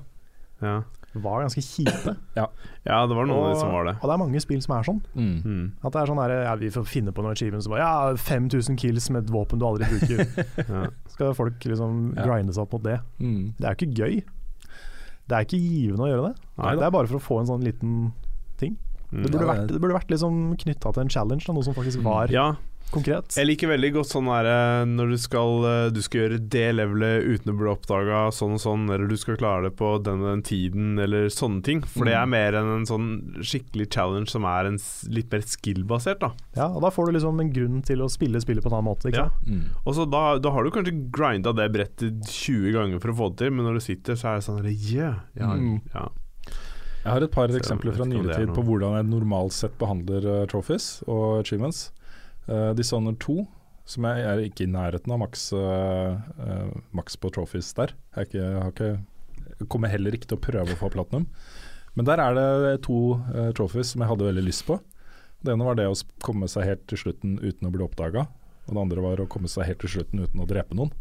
Ja. 0.63 0.81
var 1.15 1.43
ganske 1.45 1.61
kjipe. 1.63 2.15
ja, 2.35 2.47
det 2.83 3.15
var 3.15 3.27
noen 3.29 3.45
av 3.45 3.53
de 3.53 3.59
som 3.59 3.71
var 3.71 3.85
det. 3.87 3.93
og 4.01 4.09
det 4.09 4.13
er 4.15 4.19
mange 4.19 4.41
spill 4.43 4.61
som 4.63 4.73
er 4.77 4.83
sånn. 4.87 5.01
Mm. 5.15 5.65
At 5.83 5.93
det 5.95 6.01
er 6.01 6.09
sånn 6.11 6.19
her, 6.23 6.33
ja, 6.43 6.55
Vi 6.59 6.69
får 6.73 6.87
finne 6.91 7.13
på 7.15 7.23
noen 7.23 7.35
achievements 7.37 7.67
som 7.67 7.75
bare 7.75 7.85
Ja, 7.85 8.15
5000 8.19 8.75
kills 8.81 9.09
med 9.13 9.23
et 9.27 9.31
våpen 9.35 9.59
du 9.61 9.65
aldri 9.67 9.87
bruker. 9.87 10.25
Ja. 10.75 10.87
Skal 11.13 11.33
folk 11.37 11.59
liksom 11.63 12.15
Ja. 12.17 12.25
grinde 12.27 12.51
seg 12.55 12.65
opp 12.65 12.73
mot 12.75 12.83
det? 12.83 12.97
Mm. 13.19 13.53
Det 13.59 13.63
er 13.69 13.75
jo 13.75 13.79
ikke 13.79 13.99
gøy. 14.01 14.23
Det 15.25 15.33
er 15.39 15.45
ikke 15.47 15.57
givende 15.61 16.05
å 16.05 16.09
gjøre 16.11 16.27
det. 16.27 16.35
Nei 16.59 16.75
det 16.77 16.83
er 16.85 16.91
bare 16.93 17.07
for 17.09 17.17
å 17.17 17.23
få 17.27 17.39
en 17.41 17.47
sånn 17.49 17.63
liten 17.65 17.93
ting. 18.59 18.75
Mm. 19.11 19.23
Det 19.23 19.31
burde 19.31 19.47
vært, 19.47 19.67
det 19.71 19.79
burde 19.81 19.95
vært 20.01 20.11
liksom 20.11 20.41
knytta 20.59 20.91
til 20.93 21.05
en 21.05 21.09
challenge, 21.13 21.45
da, 21.47 21.53
noe 21.55 21.63
som 21.65 21.73
faktisk 21.77 22.01
var 22.03 22.27
Ja, 22.33 22.49
konkret. 22.91 23.35
jeg 23.35 23.47
liker 23.47 23.67
veldig 23.71 23.91
godt 23.93 24.09
sånn 24.11 24.27
der 24.29 24.47
eh, 24.51 24.85
når 24.89 25.09
du 25.11 25.17
skal, 25.17 25.65
eh, 25.69 25.89
du 25.95 26.01
skal 26.01 26.21
gjøre 26.21 26.39
det 26.49 26.65
levelet 26.75 27.25
uten 27.25 27.51
å 27.53 27.57
bli 27.59 27.69
oppdaga, 27.71 28.19
sånn 28.35 28.53
og 28.57 28.61
sånn, 28.63 28.85
eller 28.93 29.07
du 29.07 29.15
skal 29.17 29.37
klare 29.37 29.63
det 29.69 29.75
på 29.79 29.89
den 30.03 30.21
og 30.23 30.29
den 30.31 30.43
tiden, 30.47 30.99
eller 31.01 31.27
sånne 31.33 31.63
ting. 31.63 31.81
For 31.81 32.05
det 32.05 32.13
er 32.15 32.25
Mm. 32.25 32.29
mer 32.35 32.51
enn 32.61 32.71
en 32.77 32.85
sånn 32.85 33.07
skikkelig 33.41 33.89
challenge 33.93 34.29
som 34.29 34.45
er 34.45 34.65
en 34.65 34.79
litt 35.09 35.31
mer 35.31 35.41
skill-basert, 35.41 36.19
da. 36.19 36.31
Ja, 36.55 36.67
og 36.67 36.81
Da 36.81 36.89
får 36.89 37.07
du 37.07 37.11
liksom 37.19 37.39
en 37.41 37.51
grunn 37.51 37.81
til 37.83 37.99
å 37.99 38.09
spille 38.09 38.39
spillet 38.41 38.63
på 38.63 38.67
en 38.71 38.77
annen 38.79 38.89
måte. 38.93 39.09
Ikke 39.11 39.25
Ja. 39.25 39.29
Mm. 39.47 39.63
Og 39.85 39.95
så 39.95 40.09
da, 40.09 40.37
da 40.39 40.51
har 40.51 40.63
du 40.63 40.71
kanskje 40.71 41.11
grinda 41.11 41.53
det 41.53 41.71
brettet 41.73 42.21
20 42.27 42.71
ganger 42.71 42.99
for 43.01 43.09
å 43.11 43.15
få 43.17 43.29
det 43.35 43.37
til, 43.45 43.51
men 43.51 43.65
når 43.65 43.73
du 43.73 43.79
sitter, 43.81 44.13
så 44.15 44.25
er 44.29 44.35
det 44.39 44.45
sånn 44.45 44.91
yeah, 44.93 45.15
ja, 45.35 45.53
Mm. 45.55 45.81
ja. 45.93 46.09
Jeg 47.05 47.13
har 47.13 47.21
et 47.21 47.31
par 47.31 47.47
eksempler 47.53 47.93
fra 47.95 48.05
nyere 48.05 48.31
er 48.33 48.45
tid 48.47 48.55
på 48.55 48.63
hvordan 48.65 48.95
jeg 48.97 49.05
normalt 49.05 49.53
sett 49.53 49.77
behandler 49.77 50.25
uh, 50.25 50.45
trophies 50.47 51.03
og 51.07 51.39
achievements. 51.43 51.91
Uh, 52.49 52.71
Dishonored 52.77 53.19
2, 53.23 53.37
som 53.89 54.07
jeg 54.09 54.25
er 54.25 54.41
ikke 54.45 54.65
i 54.65 54.71
nærheten 54.71 55.13
av 55.13 55.21
maks, 55.21 55.47
uh, 55.53 56.17
maks 56.95 57.17
på 57.21 57.31
trophies 57.33 57.71
der. 57.77 57.93
Jeg, 58.15 58.29
ikke, 58.29 58.41
jeg, 58.41 58.61
har 58.61 58.73
ikke, 58.73 58.91
jeg 59.59 59.69
kommer 59.73 59.93
heller 59.93 60.17
ikke 60.17 60.29
til 60.31 60.37
å 60.39 60.45
prøve 60.45 60.75
å 60.75 60.79
få 60.79 60.91
platinum. 60.93 61.27
Men 61.95 62.07
der 62.09 62.19
er 62.21 62.35
det 62.35 62.75
to 62.85 63.17
uh, 63.31 63.49
trophies 63.57 63.93
som 63.93 64.03
jeg 64.03 64.11
hadde 64.11 64.29
veldig 64.29 64.45
lyst 64.45 64.65
på. 64.67 64.79
Det 65.45 65.53
ene 65.53 65.65
var 65.67 65.77
det 65.77 65.87
å 65.89 65.97
komme 66.25 66.49
seg 66.49 66.65
helt 66.65 66.85
til 66.89 67.01
slutten 67.03 67.37
uten 67.41 67.69
å 67.69 67.73
bli 67.73 67.85
oppdaga. 67.85 68.25
Og 68.65 68.73
det 68.73 68.81
andre 68.81 69.03
var 69.05 69.21
å 69.21 69.27
komme 69.29 69.49
seg 69.51 69.67
helt 69.69 69.83
til 69.83 69.97
slutten 69.99 70.23
uten 70.25 70.41
å 70.41 70.47
drepe 70.49 70.77
noen. 70.77 70.93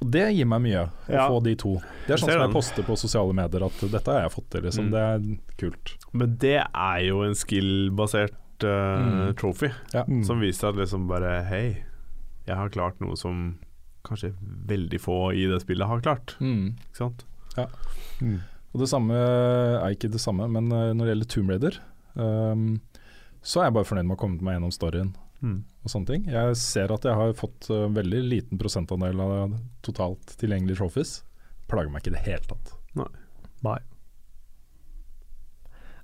Og 0.00 0.08
det 0.14 0.26
gir 0.32 0.48
meg 0.48 0.62
mye, 0.64 0.86
å 0.88 1.12
Ja. 1.12 1.26
få 1.28 1.42
de 1.44 1.54
to. 1.60 1.74
Det 2.06 2.14
er 2.14 2.20
sånn 2.20 2.32
som 2.32 2.40
jeg 2.46 2.52
poster 2.54 2.82
på 2.82 2.96
sosiale 2.96 3.34
medier 3.36 3.64
at 3.66 3.80
dette 3.92 4.08
har 4.08 4.22
jeg 4.24 4.32
fått 4.32 4.48
til, 4.50 4.62
liksom. 4.64 4.88
Mm. 4.88 4.92
Det 4.92 5.00
er 5.00 5.56
kult. 5.60 5.92
Men 6.12 6.36
det 6.40 6.56
er 6.64 7.00
jo 7.04 7.20
en 7.26 7.36
skill-basert 7.36 8.32
eh, 8.64 9.00
Mm. 9.00 9.34
trophy, 9.36 9.70
Ja. 9.94 10.04
Mm. 10.04 10.24
som 10.24 10.40
viser 10.40 10.68
at 10.68 10.76
liksom 10.76 11.08
bare 11.08 11.44
Hei, 11.48 11.84
jeg 12.46 12.56
har 12.56 12.68
klart 12.70 13.00
noe 13.00 13.16
som 13.16 13.58
kanskje 14.04 14.32
veldig 14.66 14.98
få 15.00 15.32
i 15.36 15.46
det 15.46 15.60
spillet 15.62 15.86
har 15.86 16.00
klart. 16.00 16.36
Mm. 16.40 16.76
Ikke 16.88 16.96
sant? 16.96 17.24
Mm. 18.22 18.40
Og 18.72 18.80
det 18.80 18.88
samme 18.88 19.12
er 19.14 19.90
ikke 19.94 20.10
det 20.10 20.20
samme, 20.20 20.46
men 20.50 20.70
eh, 20.72 20.92
når 20.94 21.04
det 21.06 21.12
gjelder 21.14 21.28
Tomb 21.34 21.50
Raider, 21.50 21.78
um, 22.16 22.80
så 23.42 23.60
er 23.60 23.64
jeg 23.68 23.74
bare 23.74 23.84
fornøyd 23.88 24.06
med 24.06 24.16
å 24.16 24.18
ha 24.18 24.22
kommet 24.26 24.42
meg 24.42 24.54
gjennom 24.58 24.72
storyen 24.72 25.14
Mm. 25.42 25.64
og 25.84 25.88
sånne 25.90 26.06
ting. 26.06 26.24
Jeg 26.28 26.56
ser 26.60 26.92
at 26.92 27.02
jeg 27.02 27.14
har 27.16 27.32
fått 27.32 27.70
uh, 27.70 27.88
veldig 27.88 28.18
liten 28.28 28.58
prosentandel 28.60 29.20
av 29.24 29.54
totalt 29.82 30.34
tilgjengelige 30.36 30.76
trophies. 30.76 31.22
Plager 31.66 31.88
meg 31.90 32.02
ikke 32.02 32.12
i 32.12 32.16
det 32.18 32.24
hele 32.26 32.44
tatt. 32.50 32.74
Nei. 32.94 33.06
Nei, 33.64 33.78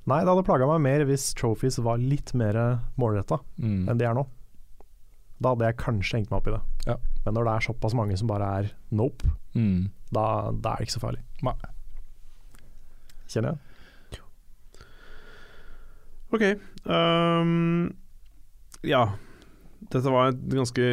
det 0.06 0.28
hadde 0.30 0.44
plaga 0.46 0.66
meg 0.70 0.80
mer 0.84 1.04
hvis 1.08 1.34
trophies 1.34 1.78
var 1.82 1.98
litt 1.98 2.32
mer 2.38 2.54
målretta 2.98 3.40
Mm. 3.58 3.88
enn 3.90 3.98
de 3.98 4.04
er 4.06 4.14
nå. 4.14 4.26
Da 5.42 5.50
hadde 5.52 5.66
jeg 5.66 5.76
kanskje 5.76 6.16
hengt 6.20 6.30
meg 6.30 6.38
opp 6.38 6.46
i 6.48 6.54
det. 6.54 6.60
Ja. 6.86 6.96
Men 7.24 7.34
når 7.34 7.44
det 7.44 7.54
er 7.56 7.66
såpass 7.72 7.94
mange 7.98 8.16
som 8.16 8.28
bare 8.30 8.46
er 8.60 8.70
nope, 8.92 9.24
Mm. 9.54 9.90
da, 10.12 10.50
da 10.52 10.72
er 10.72 10.76
det 10.78 10.86
ikke 10.88 10.96
så 10.98 11.02
farlig. 11.02 11.22
Nei. 11.42 11.54
Kjenner 13.28 13.56
jeg. 13.56 13.58
Ok. 16.32 16.42
Um, 16.86 17.94
ja. 18.82 19.04
Dette 19.92 20.10
var 20.10 20.32
et 20.32 20.40
ganske 20.50 20.86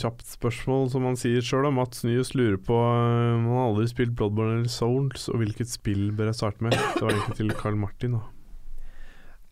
kjapt 0.00 0.24
spørsmål, 0.26 0.88
som 0.90 1.04
han 1.06 1.18
sier 1.20 1.44
sjøl. 1.44 1.68
Mats 1.74 2.02
Nyhus 2.06 2.32
lurer 2.34 2.56
på 2.58 2.74
eh, 2.74 3.34
om 3.36 3.44
han 3.46 3.58
har 3.58 3.68
aldri 3.68 3.84
spilt 3.92 4.14
Bloodborne 4.18 4.56
eller 4.60 4.72
Souls, 4.72 5.28
og 5.30 5.38
hvilket 5.42 5.70
spill 5.70 6.08
bør 6.16 6.30
jeg 6.32 6.38
starte 6.40 6.64
med? 6.64 6.72
Det 6.74 7.02
var 7.04 7.12
egentlig 7.12 7.36
til 7.38 7.52
Carl 7.60 7.76
Martin, 7.78 8.16
da. 8.18 8.22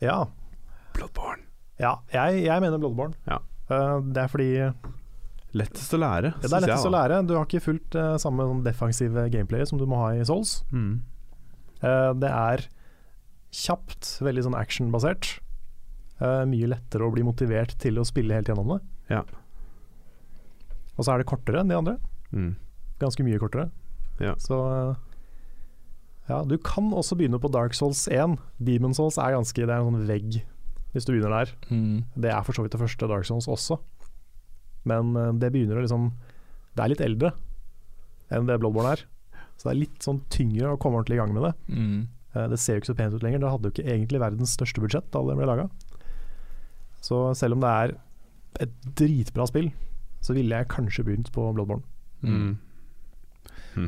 Ja, 0.00 0.24
Bloodborne. 0.96 1.44
ja 1.80 1.98
jeg, 2.12 2.44
jeg 2.46 2.64
mener 2.64 2.80
Bloodborne. 2.80 3.16
Ja. 3.28 3.40
Uh, 3.70 4.00
det 4.10 4.24
er 4.24 4.32
fordi 4.32 4.50
Lettest 5.50 5.94
å 5.96 5.98
lære, 5.98 6.30
Det 6.38 6.46
er 6.46 6.62
lettest 6.62 6.86
å 6.86 6.92
lære. 6.94 7.16
Du 7.26 7.32
har 7.34 7.46
ikke 7.48 7.62
fulgt 7.64 7.96
uh, 7.98 8.14
samme 8.22 8.44
sånn 8.46 8.62
defensive 8.62 9.24
gameplay 9.34 9.66
som 9.66 9.80
du 9.80 9.86
må 9.90 9.98
ha 9.98 10.12
i 10.14 10.22
Souls. 10.26 10.60
Mm. 10.70 11.00
Uh, 11.82 12.12
det 12.22 12.30
er 12.30 12.62
kjapt, 13.50 14.12
veldig 14.22 14.44
sånn 14.46 14.58
actionbasert. 14.58 15.32
Uh, 16.20 16.44
mye 16.46 16.68
lettere 16.70 17.02
å 17.02 17.10
bli 17.10 17.24
motivert 17.26 17.74
til 17.82 17.98
å 17.98 18.06
spille 18.06 18.36
helt 18.38 18.50
gjennom 18.50 18.76
det. 18.76 18.78
Ja. 19.10 19.24
Og 20.94 21.02
så 21.02 21.14
er 21.14 21.22
det 21.22 21.30
kortere 21.32 21.64
enn 21.64 21.72
de 21.72 21.78
andre. 21.80 21.96
Mm. 22.30 22.52
Ganske 23.02 23.26
mye 23.26 23.40
kortere. 23.42 23.70
Ja. 24.20 24.34
Så 24.38 24.56
eh, 24.68 24.98
ja, 26.30 26.40
du 26.46 26.56
kan 26.62 26.92
også 26.94 27.18
begynne 27.18 27.40
på 27.42 27.50
Dark 27.52 27.74
Souls 27.76 28.06
1. 28.10 28.38
Demon 28.62 28.94
Souls 28.96 29.18
er 29.18 29.34
ganske 29.34 29.58
Det 29.58 29.68
er 29.68 29.80
en 29.80 29.90
sånn 29.90 30.08
vegg 30.08 30.40
hvis 30.90 31.06
du 31.06 31.12
begynner 31.12 31.34
der. 31.36 31.52
Mm. 31.70 32.02
Det 32.18 32.30
er 32.32 32.42
for 32.46 32.56
så 32.56 32.64
vidt 32.64 32.74
det 32.74 32.80
første 32.80 33.08
Dark 33.10 33.26
Souls 33.28 33.46
også. 33.50 33.78
Men 34.90 35.14
eh, 35.18 35.32
det 35.38 35.52
begynner 35.54 35.78
å 35.78 35.84
liksom 35.84 36.08
Det 36.74 36.82
er 36.82 36.92
litt 36.94 37.04
eldre 37.04 37.34
enn 38.30 38.46
det 38.46 38.60
Bloodborne 38.62 38.94
er. 38.94 39.04
Så 39.58 39.68
det 39.68 39.72
er 39.72 39.80
litt 39.82 40.04
sånn 40.06 40.22
tyngre 40.32 40.72
å 40.72 40.78
komme 40.80 41.00
ordentlig 41.00 41.18
i 41.18 41.20
gang 41.20 41.32
med 41.34 41.48
det. 41.48 41.52
Mm. 41.74 41.96
Eh, 42.34 42.46
det 42.52 42.58
ser 42.62 42.76
jo 42.76 42.82
ikke 42.82 42.92
så 42.92 42.98
pent 43.00 43.16
ut 43.16 43.24
lenger. 43.26 43.42
Det 43.42 43.50
hadde 43.52 43.68
jo 43.68 43.74
ikke 43.74 43.90
egentlig 43.90 44.22
verdens 44.22 44.54
største 44.54 44.82
budsjett 44.82 45.08
da 45.10 45.22
det 45.26 45.36
ble 45.38 45.48
laga. 45.50 45.66
Så 47.04 47.18
selv 47.38 47.56
om 47.56 47.64
det 47.64 47.72
er 47.82 47.94
et 48.66 48.72
dritbra 48.98 49.46
spill, 49.50 49.70
så 50.22 50.36
ville 50.36 50.56
jeg 50.56 50.70
kanskje 50.70 51.04
begynt 51.06 51.30
på 51.34 51.48
Bloodborne. 51.56 51.82
Mm. 52.22 52.54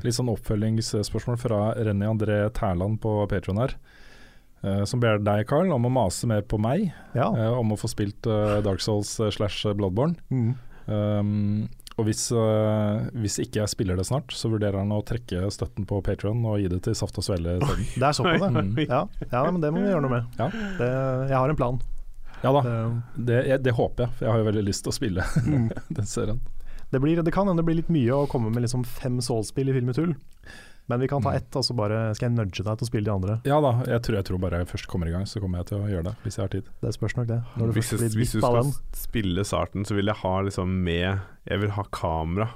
Litt 0.02 0.14
sånn 0.16 0.30
oppfølgingsspørsmål 0.32 1.38
fra 1.42 1.60
Renny 1.76 2.06
André 2.06 2.38
Tærland 2.56 3.00
på 3.02 3.16
Patron 3.30 3.58
her. 3.62 3.74
Uh, 4.62 4.84
som 4.86 5.00
ber 5.02 5.18
deg, 5.18 5.44
Carl, 5.50 5.72
om 5.74 5.88
å 5.88 5.90
mase 5.90 6.28
mer 6.30 6.44
på 6.46 6.54
meg 6.62 6.92
Ja. 7.18 7.26
uh, 7.34 7.58
om 7.58 7.72
å 7.74 7.78
få 7.80 7.88
spilt 7.90 8.28
uh, 8.30 8.60
Dark 8.62 8.78
Souls 8.84 9.10
slash 9.34 9.64
Bloodborne. 9.74 10.14
Mm. 10.30 10.52
Um, 10.86 11.68
og 12.00 12.06
hvis, 12.08 12.22
hvis 13.20 13.34
ikke 13.42 13.58
jeg 13.60 13.68
spiller 13.68 13.98
det 14.00 14.06
snart, 14.08 14.32
så 14.32 14.48
vurderer 14.48 14.78
han 14.80 14.94
å 14.96 15.02
trekke 15.04 15.42
støtten 15.52 15.84
på 15.86 15.98
Patron 16.02 16.40
og 16.48 16.56
gi 16.62 16.70
det 16.72 16.78
til 16.86 16.94
Saft 16.96 17.18
og 17.20 17.26
Svele 17.26 17.58
isteden. 17.58 17.84
Det 18.00 18.06
er 18.08 18.16
såpass, 18.16 18.40
på 18.40 18.48
det. 18.56 18.86
Ja. 18.94 19.02
ja, 19.28 19.42
men 19.50 19.60
det 19.60 19.70
må 19.74 19.82
vi 19.84 19.90
gjøre 19.90 20.00
noe 20.06 20.14
med. 20.14 20.38
Ja. 20.40 20.46
Det, 20.78 20.88
jeg 21.28 21.36
har 21.36 21.52
en 21.52 21.58
plan. 21.60 21.82
Ja 22.42 22.50
da, 22.56 22.62
Det, 22.64 23.26
det, 23.28 23.36
jeg, 23.50 23.62
det 23.68 23.74
håper 23.76 24.06
jeg, 24.06 24.14
for 24.16 24.24
jeg 24.26 24.32
har 24.32 24.40
jo 24.40 24.46
veldig 24.48 24.64
lyst 24.70 24.86
til 24.86 24.90
å 24.94 24.96
spille 24.96 25.26
Mm. 25.44 25.68
den 26.00 26.08
serien. 26.08 26.40
Det, 26.92 27.00
blir, 27.00 27.22
det 27.24 27.32
kan 27.34 27.48
hende 27.48 27.62
det 27.62 27.68
blir 27.68 27.80
litt 27.80 27.92
mye 27.92 28.12
å 28.22 28.28
komme 28.30 28.52
med 28.52 28.66
liksom 28.66 28.84
fem 28.84 29.18
Souls-spill 29.24 29.72
i 29.72 29.76
Filmetull. 29.76 30.14
Men 30.90 31.00
vi 31.00 31.06
kan 31.08 31.22
ta 31.22 31.30
ett, 31.38 31.54
og 31.56 31.64
så 31.64 31.74
bare 31.78 32.08
skal 32.18 32.26
jeg 32.28 32.34
nudge 32.34 32.64
deg 32.66 32.78
til 32.78 32.84
å 32.84 32.88
spille 32.88 33.06
de 33.06 33.12
andre. 33.14 33.36
Ja 33.48 33.60
da, 33.62 33.70
jeg 33.86 34.02
tror, 34.02 34.16
jeg 34.18 34.26
tror 34.28 34.40
bare 34.42 34.58
jeg 34.60 34.68
først 34.72 34.88
kommer 34.90 35.08
i 35.08 35.12
gang, 35.14 35.24
så 35.30 35.40
kommer 35.40 35.62
jeg 35.62 35.70
til 35.70 35.78
å 35.78 35.88
gjøre 35.88 36.08
det, 36.10 36.14
hvis 36.24 36.38
jeg 36.38 36.42
har 36.42 36.52
tid. 36.52 36.72
Det 36.82 36.92
spørs 36.96 37.14
nok 37.16 37.28
det. 37.30 37.38
Når 37.54 37.70
du 37.70 37.76
Hvis, 37.78 37.92
først 37.92 38.04
jeg, 38.04 38.12
blir 38.12 38.24
hvis 38.24 38.34
du 38.34 38.42
skal 38.42 38.72
spille 39.04 39.44
starten, 39.46 39.86
så 39.88 39.96
vil 39.96 40.10
jeg 40.10 40.20
ha 40.24 40.34
liksom 40.48 40.74
med 40.82 41.22
Jeg 41.48 41.62
vil 41.62 41.72
ha 41.78 41.86
kamera 41.94 42.50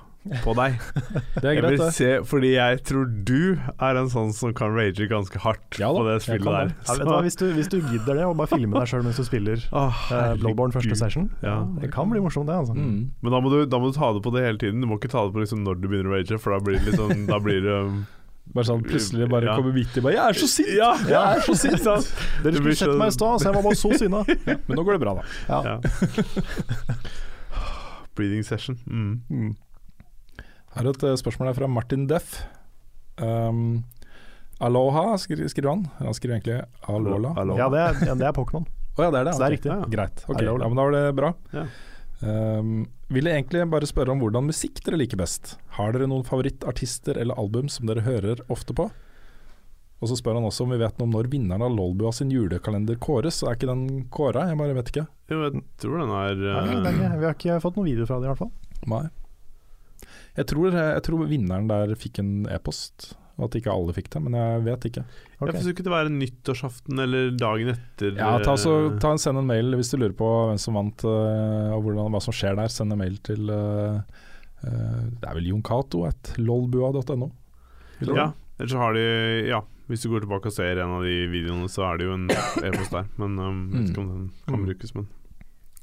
på 0.45 0.55
deg. 0.59 0.77
Det 1.41 1.45
er 1.45 1.53
Jeg 1.55 1.61
greit, 1.63 1.71
vil 1.71 1.81
det. 1.83 1.89
se, 1.97 2.09
fordi 2.27 2.51
jeg 2.55 2.81
tror 2.89 3.05
du 3.29 3.59
er 3.79 4.01
en 4.01 4.09
sånn 4.13 4.33
som 4.37 4.55
kan 4.57 4.73
rage 4.75 5.07
ganske 5.11 5.39
hardt 5.45 5.79
Ja 5.79 5.91
da, 5.93 6.01
på 6.01 6.07
det 6.09 6.17
spillet 6.25 6.47
der. 6.49 6.73
Ja, 6.89 6.97
hva, 7.07 7.21
hvis, 7.27 7.37
du, 7.41 7.47
hvis 7.57 7.69
du 7.73 7.79
gidder 7.81 8.19
det, 8.21 8.25
og 8.27 8.37
bare 8.41 8.51
filme 8.55 8.79
deg 8.81 8.91
sjøl 8.91 9.05
mens 9.07 9.21
du 9.21 9.25
spiller 9.29 9.63
oh, 9.73 9.87
uh, 9.91 10.35
Blowborn 10.35 10.41
Bloodborne 10.43 10.77
første 10.79 10.97
session, 10.99 11.31
Ja. 11.45 11.61
det 11.83 11.93
kan 11.95 12.11
bli 12.11 12.21
morsomt, 12.25 12.49
det. 12.51 12.57
altså. 12.57 12.75
Mm. 12.75 13.11
Men 13.23 13.33
da 13.37 13.41
må, 13.45 13.53
du, 13.53 13.65
da 13.67 13.79
må 13.83 13.93
du 13.93 13.97
ta 13.99 14.13
det 14.17 14.23
på 14.25 14.33
det 14.35 14.45
hele 14.47 14.59
tiden. 14.63 14.81
Du 14.81 14.89
må 14.91 14.99
ikke 15.01 15.13
ta 15.13 15.27
det 15.27 15.35
på 15.37 15.43
liksom 15.45 15.63
når 15.67 15.81
du 15.83 15.89
begynner 15.89 16.13
å 16.13 16.17
rage, 16.19 16.39
for 16.43 16.57
da 16.57 16.61
blir 16.65 16.79
det 16.81 16.93
liksom 16.93 17.27
Da 17.31 17.39
blir 17.43 17.61
det 17.65 17.81
um, 17.87 18.05
Bare 18.55 18.63
sånn 18.69 18.83
plutselig 18.87 19.27
bare 19.29 19.49
Ja. 19.51 19.57
kommer 19.59 19.73
midt 19.75 19.97
i 19.99 20.01
bare 20.05 20.15
'Jeg 20.15 20.23
er 20.31 20.37
så 20.39 20.47
sint!' 20.47 20.69
Ja, 20.79 20.91
Jeg 21.11 21.19
er 21.19 21.41
så 21.43 21.55
sint! 21.59 21.83
Dere 22.45 22.55
skulle 22.55 22.77
sett 22.79 22.95
meg 22.95 23.09
i 23.11 23.17
stad, 23.17 23.41
så 23.43 23.49
jeg 23.51 23.55
var 23.57 23.65
bare 23.67 23.79
så 23.81 23.91
sinna. 23.99 24.21
Men 24.69 24.79
nå 24.79 24.85
går 24.87 24.93
det 24.97 25.03
bra, 25.03 25.15
da. 25.19 25.25
Ja. 25.51 25.59
ja. 25.67 26.95
Breathing 28.15 28.45
session. 28.47 28.79
Mm. 28.87 29.21
Mm. 29.29 29.57
Her 30.77 30.85
er 30.85 30.93
et 30.93 31.05
eh, 31.09 31.17
spørsmål 31.21 31.49
her 31.51 31.57
fra 31.59 31.69
Martin 31.73 32.07
Deff. 32.11 32.35
Um, 33.17 33.85
aloha, 34.61 35.15
skri- 35.21 35.49
skriver 35.49 35.73
han. 35.73 35.85
Han 36.03 36.17
skriver 36.17 36.37
egentlig 36.39 36.59
alola. 36.89 37.33
Aloha. 37.41 37.59
Ja, 37.63 37.69
det 37.73 37.81
er, 37.85 38.01
ja, 38.11 38.15
det 38.21 38.27
er 38.29 38.37
Pokémon. 38.37 38.67
ja, 38.99 39.11
det 39.11 39.21
er 39.23 39.25
det. 39.31 39.35
Så 39.37 39.41
det 39.43 39.49
er 39.49 39.55
riktig. 39.57 39.73
Ja. 39.73 39.89
Greit. 39.97 40.25
ok. 40.29 40.43
Ja, 40.43 40.55
men 40.69 40.77
da 40.77 40.85
var 40.89 40.97
det 40.97 41.05
bra. 41.17 41.33
Ja. 41.57 41.67
Um, 42.27 42.87
ville 43.13 43.31
egentlig 43.35 43.61
bare 43.71 43.87
spørre 43.89 44.15
om 44.15 44.21
hvordan 44.23 44.47
musikk 44.49 44.81
dere 44.85 44.97
liker 45.01 45.21
best. 45.21 45.57
Har 45.77 45.93
dere 45.93 46.09
noen 46.09 46.25
favorittartister 46.27 47.19
eller 47.21 47.37
album 47.39 47.69
som 47.73 47.87
dere 47.89 48.05
hører 48.07 48.41
ofte 48.53 48.75
på? 48.77 48.89
Og 49.97 50.11
så 50.11 50.17
spør 50.19 50.37
han 50.37 50.45
også 50.45 50.65
om 50.67 50.73
vi 50.75 50.81
vet 50.81 50.99
noe 50.99 51.07
om 51.09 51.13
når 51.17 51.29
vinneren 51.33 51.63
av 51.65 51.73
Lolbua 51.73 52.11
sin 52.13 52.29
julekalender 52.33 52.99
kåres. 53.01 53.39
Så 53.41 53.49
er 53.49 53.57
ikke 53.57 53.69
den 53.71 53.85
kåra? 54.13 54.47
Jeg 54.51 54.59
bare 54.61 54.75
vet 54.77 54.91
ikke. 54.93 55.07
Jo, 55.33 55.39
jeg 55.47 55.63
tror 55.81 56.03
den 56.03 56.13
er 56.13 56.35
uh, 56.37 56.73
det 56.85 56.91
er 56.93 57.15
vi 57.21 57.25
har 57.25 57.37
ikke 57.37 57.61
fått 57.65 57.79
noen 57.81 57.89
video 57.89 58.09
fra 58.09 58.19
det, 58.21 58.29
i 58.29 58.33
hvert 58.35 58.43
fall. 58.43 58.53
Nei. 58.93 59.07
Jeg 60.37 60.47
tror, 60.51 60.73
jeg 60.75 61.03
tror 61.07 61.27
vinneren 61.31 61.69
der 61.71 61.95
fikk 61.97 62.19
en 62.21 62.33
e-post, 62.53 63.15
og 63.37 63.47
at 63.49 63.57
ikke 63.59 63.73
alle 63.73 63.93
fikk 63.97 64.11
det, 64.15 64.21
men 64.25 64.37
jeg 64.37 64.63
vet 64.65 64.85
ikke. 64.89 65.03
Okay. 65.37 65.49
Jeg 65.51 65.57
forsøker 65.61 65.85
det 65.87 65.93
være 65.93 66.13
nyttårsaften 66.13 67.03
eller 67.05 67.31
dagen 67.37 67.73
etter. 67.75 68.15
Ja, 68.17 68.31
ta, 68.45 68.55
så, 68.61 68.75
eh, 68.87 68.99
ta 69.03 69.11
en, 69.13 69.21
Send 69.21 69.41
en 69.41 69.49
mail 69.49 69.77
hvis 69.77 69.91
du 69.93 69.99
lurer 70.01 70.15
på 70.17 70.29
hvem 70.51 70.61
som 70.61 70.77
vant 70.79 71.05
øh, 71.09 71.75
og 71.77 71.83
hvordan, 71.85 72.09
hva 72.15 72.21
som 72.25 72.37
skjer 72.37 72.57
der. 72.57 72.73
Send 72.73 72.93
en 72.97 73.01
mail 73.01 73.17
til 73.25 73.49
uh, 73.53 74.01
Det 74.65 75.29
er 75.29 75.35
vel 75.37 75.49
Jon 75.53 75.65
Cato 75.65 76.05
at 76.09 76.33
lolbua.no. 76.41 77.29
Ja, 78.01 78.31
eller 78.59 78.71
så 78.73 78.81
har 78.81 78.97
de 78.97 79.05
Ja, 79.49 79.61
hvis 79.89 80.03
du 80.05 80.09
går 80.13 80.25
tilbake 80.25 80.49
og 80.51 80.57
ser 80.57 80.81
en 80.83 80.97
av 80.97 81.05
de 81.05 81.27
videoene, 81.33 81.69
så 81.73 81.85
er 81.91 82.01
det 82.01 82.09
jo 82.09 82.15
en 82.17 82.25
e-post 82.33 82.93
der. 82.97 83.05
Men 83.21 83.37
um, 83.39 83.61
vet 83.75 83.91
ikke 83.93 84.01
om 84.05 84.09
den 84.15 84.25
kan 84.49 84.57
Mm. 84.61 84.65
brukes, 84.71 84.95
men 84.97 85.07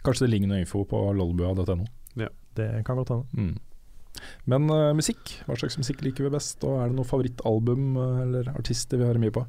Kanskje 0.04 0.26
det 0.26 0.32
ligger 0.34 0.50
noe 0.52 0.60
info 0.66 0.82
på 0.90 1.00
lolbua.no. 1.16 1.86
Det 2.54 2.68
kan 2.86 2.98
godt 3.00 3.10
hende. 3.10 3.26
Mm. 3.34 3.54
Men 4.50 4.68
uh, 4.72 4.92
musikk, 4.96 5.38
hva 5.48 5.58
slags 5.60 5.78
musikk 5.80 6.04
liker 6.06 6.28
vi 6.28 6.34
best? 6.34 6.64
Og 6.68 6.82
er 6.82 6.92
det 6.92 6.98
noe 6.98 7.08
favorittalbum 7.08 7.98
øh, 7.98 8.22
eller 8.26 8.52
artister 8.54 9.00
vi 9.00 9.08
hører 9.08 9.22
mye 9.24 9.36
på? 9.36 9.46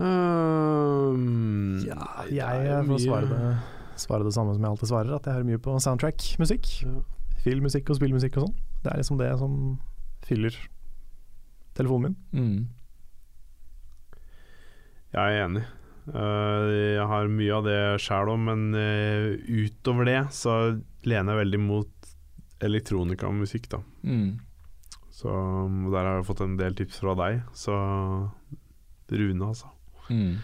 um, 0.00 1.78
Ja, 1.84 2.00
jeg 2.32 2.86
får 2.88 3.04
svare 3.04 3.30
det, 3.30 3.52
svare 4.00 4.26
det 4.26 4.34
samme 4.36 4.54
som 4.56 4.64
jeg 4.64 4.72
alltid 4.72 4.92
svarer, 4.92 5.14
at 5.16 5.26
jeg 5.28 5.36
hører 5.36 5.48
mye 5.52 5.62
på 5.62 5.76
soundtrack-musikk. 5.84 6.72
Ja. 6.86 7.00
Filmmusikk 7.44 7.90
og 7.92 8.00
spillmusikk 8.00 8.36
og 8.38 8.48
sånn. 8.48 8.56
Det 8.84 8.92
er 8.92 9.00
liksom 9.00 9.20
det 9.20 9.30
som 9.40 9.56
fyller 10.26 10.56
telefonen 11.76 12.16
min. 12.32 12.40
Mm. 12.40 12.60
Jeg 15.10 15.20
er 15.20 15.44
enig. 15.44 15.66
Uh, 16.10 16.66
jeg 16.96 17.06
har 17.10 17.28
mye 17.30 17.54
av 17.54 17.66
det 17.66 17.80
sjæl 18.02 18.32
òg, 18.32 18.40
men 18.48 18.60
uh, 18.74 19.36
utover 19.46 20.08
det 20.08 20.20
så 20.34 20.56
lener 21.06 21.34
jeg 21.34 21.42
veldig 21.44 21.60
mot 21.62 21.92
elektronikamusikk, 22.62 23.68
da. 23.72 23.80
Mm. 24.04 24.38
Så 25.10 25.28
um, 25.32 25.90
der 25.92 26.04
har 26.06 26.16
jeg 26.20 26.26
fått 26.30 26.40
en 26.44 26.56
del 26.60 26.74
tips 26.78 27.00
fra 27.02 27.14
deg. 27.18 27.42
Så 27.56 27.74
Rune, 29.10 29.46
altså. 29.50 29.70
Mm. 30.10 30.36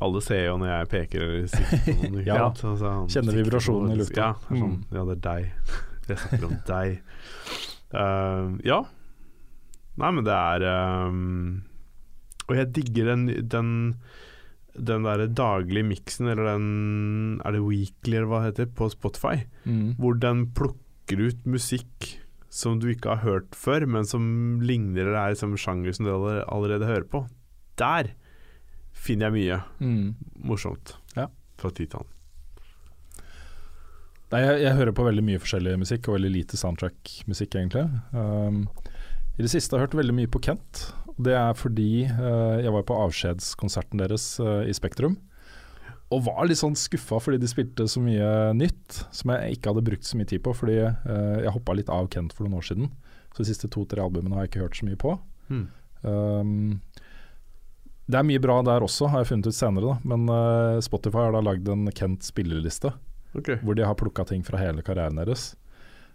Alle 0.00 0.20
ser 0.22 0.44
jo 0.46 0.56
når 0.60 0.68
jeg 0.70 0.88
peker 0.92 1.24
eller 1.24 1.48
sikter 1.50 1.82
på 1.88 2.08
noen. 2.12 2.24
Ja. 2.26 2.38
sant? 2.48 2.60
Så- 2.62 2.76
så 2.80 2.92
han 2.94 3.08
Kjenner 3.12 3.36
vibrasjonen 3.40 3.92
i 3.92 3.98
lufta. 4.00 4.28
Ja, 4.28 4.32
det 4.48 4.56
er 4.56 4.62
sånn, 4.62 4.76
Mm. 4.78 4.84
ja, 4.96 5.04
det 5.04 5.16
er 5.16 5.22
deg. 5.28 5.52
Jeg 6.08 6.16
snakker 6.22 6.44
om 6.48 6.54
deg. 6.64 7.00
Uh, 7.92 8.58
ja. 8.64 8.78
Nei, 10.00 10.10
men 10.16 10.24
det 10.24 10.32
er 10.36 10.64
um, 11.08 11.62
Og 12.48 12.54
jeg 12.56 12.68
digger 12.76 13.10
den, 13.10 13.26
den 13.48 13.70
den 14.78 15.02
der 15.02 15.24
daglige 15.26 15.82
miksen, 15.84 16.28
eller 16.30 16.52
den 16.52 17.40
Er 17.44 17.52
det 17.56 17.60
weekly, 17.64 18.16
eller 18.16 18.28
hva 18.30 18.38
det 18.44 18.52
heter, 18.54 18.68
på 18.78 18.88
Spotify. 18.92 19.42
Mm. 19.66 19.96
Hvor 19.98 20.14
den 20.22 20.46
plukker 20.54 20.78
ut 21.16 21.46
musikk 21.46 22.18
som 22.50 22.78
du 22.80 22.88
ikke 22.92 23.08
har 23.16 23.24
hørt 23.24 23.54
før, 23.56 23.86
men 23.86 24.04
som 24.04 24.60
ligner 24.60 25.06
eller 25.06 25.16
er 25.16 25.32
liksom 25.34 25.56
sjanger 25.56 25.92
som 25.96 26.04
du 26.04 26.12
allerede, 26.12 26.44
allerede 26.52 26.86
hører 26.86 27.08
på. 27.08 27.22
Der 27.78 28.12
finner 28.92 29.28
jeg 29.30 29.32
mye 29.32 29.62
Mm. 29.80 30.14
morsomt 30.44 30.96
Ja. 31.16 31.28
fra 31.56 31.70
Titan. 31.70 32.04
Nei, 34.32 34.40
jeg, 34.44 34.60
jeg 34.66 34.76
hører 34.76 34.92
på 34.92 35.04
veldig 35.06 35.22
mye 35.24 35.40
forskjellig 35.40 35.78
musikk, 35.80 36.08
og 36.10 36.18
veldig 36.18 36.30
lite 36.34 36.56
soundtrack-musikk, 36.60 37.54
egentlig. 37.56 37.86
Um, 38.12 38.68
I 39.38 39.44
det 39.46 39.50
siste 39.54 39.72
har 39.72 39.80
jeg 39.80 39.88
hørt 39.88 40.00
veldig 40.02 40.16
mye 40.18 40.28
på 40.28 40.40
Kent. 40.44 40.92
og 41.08 41.22
Det 41.24 41.32
er 41.32 41.54
fordi 41.56 42.04
uh, 42.10 42.58
jeg 42.60 42.72
var 42.74 42.82
på 42.84 42.98
avskjedskonserten 43.06 44.02
deres 44.02 44.26
uh, 44.42 44.66
i 44.68 44.74
Spektrum. 44.76 45.16
Og 46.14 46.22
var 46.24 46.46
litt 46.48 46.56
sånn 46.60 46.76
skuffa 46.78 47.18
fordi 47.20 47.36
de 47.42 47.48
spilte 47.50 47.84
så 47.90 48.00
mye 48.00 48.28
nytt 48.56 49.02
som 49.12 49.28
jeg 49.34 49.58
ikke 49.58 49.74
hadde 49.74 49.82
brukt 49.90 50.06
så 50.08 50.16
mye 50.16 50.28
tid 50.30 50.40
på. 50.46 50.54
Fordi 50.56 50.78
uh, 50.88 51.36
jeg 51.44 51.52
hoppa 51.52 51.74
litt 51.76 51.90
av 51.92 52.08
Kent 52.14 52.32
for 52.32 52.46
noen 52.46 52.56
år 52.62 52.64
siden. 52.70 52.88
Så 53.34 53.42
de 53.44 53.48
siste 53.50 53.68
to-tre 53.68 54.00
albumene 54.00 54.34
har 54.38 54.46
jeg 54.46 54.54
ikke 54.54 54.62
hørt 54.64 54.78
så 54.80 54.86
mye 54.88 55.00
på. 55.02 55.12
Hmm. 55.50 55.66
Um, 56.02 56.80
det 58.08 58.16
er 58.16 58.24
mye 58.24 58.40
bra 58.40 58.62
der 58.64 58.80
også, 58.86 59.10
har 59.12 59.20
jeg 59.20 59.28
funnet 59.34 59.50
ut 59.52 59.56
senere. 59.58 59.84
Da. 59.92 60.08
Men 60.14 60.24
uh, 60.32 60.80
Spotify 60.84 61.26
har 61.26 61.34
da 61.36 61.42
lagd 61.44 61.68
en 61.68 61.90
Kent 61.92 62.24
spilleliste 62.24 62.94
Okay. 63.36 63.58
hvor 63.60 63.76
de 63.76 63.84
har 63.84 63.94
plukka 64.00 64.24
ting 64.30 64.40
fra 64.42 64.56
hele 64.58 64.80
karrieren 64.82 65.20
deres. 65.20 65.50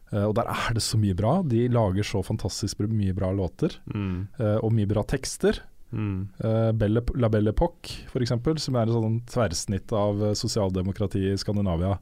Uh, 0.09 0.25
og 0.25 0.33
der 0.39 0.49
er 0.49 0.73
det 0.73 0.81
så 0.81 0.97
mye 0.97 1.13
bra. 1.15 1.35
De 1.45 1.67
lager 1.69 2.03
så 2.09 2.23
fantastisk 2.25 2.81
mye 2.89 3.13
bra 3.13 3.29
låter, 3.31 3.77
Mm. 3.93 4.25
og 4.65 4.73
mye 4.73 4.89
bra 4.89 5.03
tekster. 5.05 5.61
Mm. 5.93 6.27
Eh, 6.43 6.71
Belle, 6.77 7.03
La 7.15 7.29
Belle 7.29 7.53
Époque, 7.53 7.93
f.eks., 8.09 8.33
som 8.65 8.77
er 8.79 8.87
et 8.89 8.95
sånn 8.95 9.19
tverrsnitt 9.29 9.93
av 9.93 10.23
sosialdemokratiet 10.33 10.41
sosialdemokrati 10.41 11.21
i 11.31 11.37
Skandinavia 11.39 11.97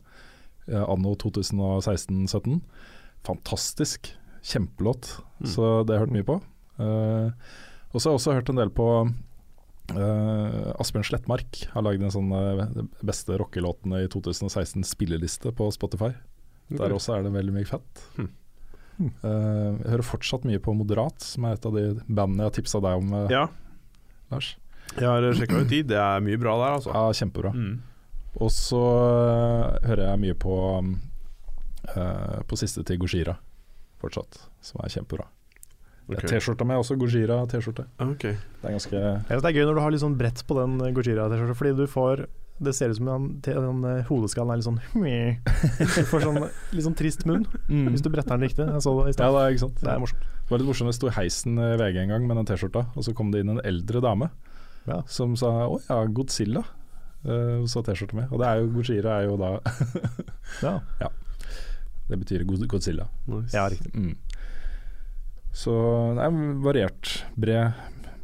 eh, 0.69 0.83
anno 0.83 1.15
2016-17. 1.19 2.61
Fantastisk. 3.27 4.13
Kjempelåt. 4.41 5.17
Mm. 5.41 5.49
Så 5.53 5.73
det 5.83 5.93
har 5.93 5.99
jeg 5.99 6.07
hørt 6.07 6.15
mye 6.15 6.29
på. 6.31 6.39
Uh, 6.81 7.29
og 7.91 7.99
så 7.99 8.07
har 8.07 8.13
jeg 8.15 8.21
også 8.21 8.39
hørt 8.39 8.49
en 8.49 8.63
del 8.63 8.71
på 8.73 8.87
Uh, 9.91 10.71
Asbjørn 10.79 11.03
Slettmark 11.03 11.57
har 11.73 11.83
lagd 11.83 12.03
en 12.05 12.13
sånn 12.13 12.29
uh, 12.31 12.61
beste 13.03 13.35
rockelåtene 13.41 14.05
i 14.05 14.09
2016 14.11 14.85
spilleliste 14.87 15.51
på 15.57 15.67
Spotify. 15.75 16.13
Der 16.71 16.93
også 16.95 17.17
er 17.17 17.25
det 17.25 17.33
veldig 17.33 17.55
mye 17.57 17.67
fett. 17.67 18.03
Hm. 18.15 18.29
Uh, 19.01 19.81
jeg 19.81 19.89
hører 19.89 20.05
fortsatt 20.07 20.45
mye 20.47 20.61
på 20.63 20.75
Moderat, 20.77 21.19
som 21.25 21.47
er 21.47 21.57
et 21.57 21.67
av 21.67 21.75
de 21.75 21.85
bandene 22.05 22.45
jeg 22.45 22.51
har 22.51 22.55
tipsa 22.59 22.83
deg 22.85 23.03
om, 23.03 23.11
Uh, 23.17 23.25
Ja, 23.33 23.43
Lars. 24.31 24.55
jeg 24.97 25.07
har 25.07 25.29
sjekka 25.37 25.61
ut 25.61 25.69
de. 25.71 25.83
Det 25.93 25.99
er 25.99 26.25
mye 26.25 26.39
bra 26.41 26.57
der, 26.59 26.79
altså. 26.79 26.91
Ja, 26.95 27.13
kjempebra. 27.15 27.53
Mm. 27.55 27.79
Og 28.41 28.51
så 28.55 28.81
øh, 28.81 29.87
hører 29.89 30.05
jeg 30.07 30.19
mye 30.21 30.35
på 30.39 30.57
uh, 30.79 32.37
På 32.47 32.55
siste 32.55 32.83
til 32.87 33.01
Gojira 33.01 33.35
fortsatt, 34.01 34.39
som 34.65 34.81
er 34.83 34.91
kjempebra. 34.93 35.27
Ok. 36.11 36.25
T-skjorta 36.27 36.65
mi 36.67 36.75
er 36.75 36.81
også 36.81 36.97
Gojira-T-skjorte. 36.99 37.85
Okay. 38.01 38.33
Det 38.33 38.67
er 38.67 38.73
ganske 38.75 38.97
Jeg 38.97 39.27
synes 39.27 39.43
det 39.43 39.49
er 39.51 39.57
gøy 39.57 39.67
når 39.69 39.77
du 39.77 39.81
har 39.83 39.93
litt 39.93 40.03
sånn 40.03 40.17
brett 40.19 40.41
på 40.47 40.57
den 40.57 40.79
Gojira-T-skjorta, 40.97 41.57
fordi 41.59 41.73
du 41.77 41.85
får 41.87 42.25
Det 42.61 42.73
ser 42.75 42.91
ut 42.91 42.97
som 42.99 43.07
den, 43.09 43.27
den 43.45 43.85
eh, 43.87 44.01
hodeskallen 44.09 44.51
er 44.53 44.59
litt 44.59 44.67
sånn 44.67 44.81
Du 45.79 46.09
får 46.09 46.25
sånn 46.25 46.41
litt 46.41 46.85
sånn 46.87 46.97
trist 46.97 47.23
munn 47.29 47.45
hvis 47.93 48.03
du 48.03 48.09
bretter 48.11 48.35
den 48.35 48.49
riktig. 48.49 48.67
Jeg 48.67 48.83
så 48.83 48.95
det 48.97 49.13
i 49.13 49.21
Ja, 49.21 49.31
det. 49.37 49.71
Det 49.79 49.93
er 49.93 50.03
morsomt. 50.03 50.27
Det 50.51 50.57
var 50.57 50.59
litt 50.65 50.67
morsomt, 50.67 50.89
jeg 50.91 50.97
sto 50.97 51.07
i 51.07 51.15
heisen 51.15 51.55
i 51.63 51.67
VG 51.79 51.97
en 52.01 52.09
gang 52.11 52.25
med 52.27 52.35
den 52.35 52.47
T-skjorta, 52.49 52.81
og 52.91 53.05
så 53.07 53.13
kom 53.15 53.29
det 53.31 53.39
inn 53.45 53.53
en 53.53 53.61
eldre 53.63 54.01
dame 54.03 54.27
Ja. 54.83 54.97
som 55.07 55.37
sa 55.39 55.47
'Å 55.47 55.77
ja, 55.87 55.99
Godzilla'. 56.11 56.65
Uh, 57.23 57.63
så 57.71 57.79
T-skjorta 57.85 58.15
mi. 58.17 58.23
Og 58.31 58.39
det 58.41 58.47
er 58.49 58.59
jo 58.59 58.67
Gojira 58.75 59.13
er 59.21 59.29
jo 59.29 59.37
da 59.37 59.51
Ja, 60.99 61.07
Det 62.09 62.19
betyr 62.19 62.43
Godzilla. 62.67 63.07
Nice. 63.27 63.55
ja 63.55 63.69
riktig. 63.69 63.93
Mm. 63.95 64.17
Så 65.53 65.71
det 66.17 66.25
er 66.25 66.31
variert. 66.63 67.23
Bred, 67.37 67.71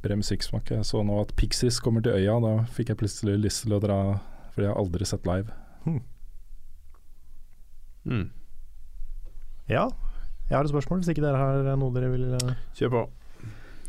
bred 0.03 0.17
musikksmak. 0.17 0.69
Jeg 0.69 0.83
så 0.83 1.05
nå 1.05 1.21
at 1.21 1.31
Pixies 1.37 1.79
kommer 1.79 2.01
til 2.03 2.11
øya. 2.11 2.41
Da 2.41 2.65
fikk 2.65 2.89
jeg 2.89 2.97
plutselig 2.97 3.39
lyst 3.39 3.63
til 3.63 3.71
å 3.71 3.79
dra, 3.79 4.19
fordi 4.51 4.65
jeg 4.67 4.73
har 4.73 4.81
aldri 4.83 5.05
sett 5.05 5.25
live. 5.25 5.47
Mm. 8.05 8.29
Ja, 9.69 9.89
jeg 10.47 10.55
har 10.57 10.63
et 10.63 10.71
spørsmål 10.71 11.01
hvis 11.01 11.09
ikke 11.13 11.23
dere 11.25 11.39
har 11.41 11.77
noe 11.79 11.91
dere 11.95 12.09
vil 12.13 12.27
eh, 12.37 12.53
Kjør 12.79 12.91
på. 12.93 13.01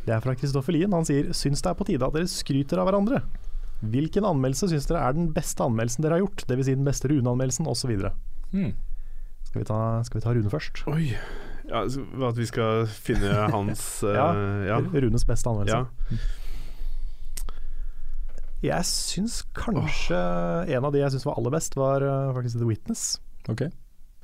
Det 0.08 0.14
er 0.16 0.22
fra 0.24 0.34
Kristoffer 0.40 0.72
Lien. 0.74 0.94
Han 0.96 1.04
sier 1.06 1.28
Syns 1.36 1.60
det 1.62 1.70
er 1.70 1.76
på 1.78 1.84
tide 1.86 2.06
at 2.06 2.14
dere 2.16 2.30
skryter 2.32 2.80
av 2.80 2.88
hverandre. 2.88 3.20
Hvilken 3.78 4.24
anmeldelse 4.26 4.70
syns 4.72 4.88
dere 4.90 5.02
er 5.06 5.14
den 5.14 5.28
beste 5.36 5.62
anmeldelsen 5.62 6.02
dere 6.02 6.16
har 6.16 6.24
gjort? 6.24 6.46
Dvs. 6.48 6.64
Si 6.66 6.74
den 6.74 6.86
beste 6.88 7.10
Rune-anmeldelsen 7.12 7.68
osv. 7.70 7.92
Hmm. 8.50 8.72
Skal, 9.46 9.60
vi 9.60 9.66
ta- 9.68 10.00
skal 10.08 10.18
vi 10.18 10.24
ta 10.24 10.32
Rune 10.34 10.50
først? 10.50 10.82
Oi. 10.90 11.12
Ja, 11.68 11.84
at 11.84 12.38
vi 12.40 12.46
skal 12.48 12.86
finne 12.88 13.30
hans 13.52 13.82
ja, 14.08 14.26
uh, 14.32 14.64
ja. 14.66 14.78
Runes 15.04 15.26
beste 15.28 15.52
anmeldelse. 15.52 15.84
ja. 15.84 16.18
Jeg 18.64 18.82
syns 18.88 19.42
kanskje 19.54 20.18
en 20.74 20.86
av 20.88 20.90
de 20.94 20.98
jeg 21.04 21.12
syns 21.14 21.26
var 21.28 21.36
aller 21.38 21.52
best, 21.54 21.76
var 21.78 22.02
eh, 22.02 22.32
faktisk 22.34 22.58
The 22.58 22.66
Witness 22.66 23.02
Ok. 23.52 23.68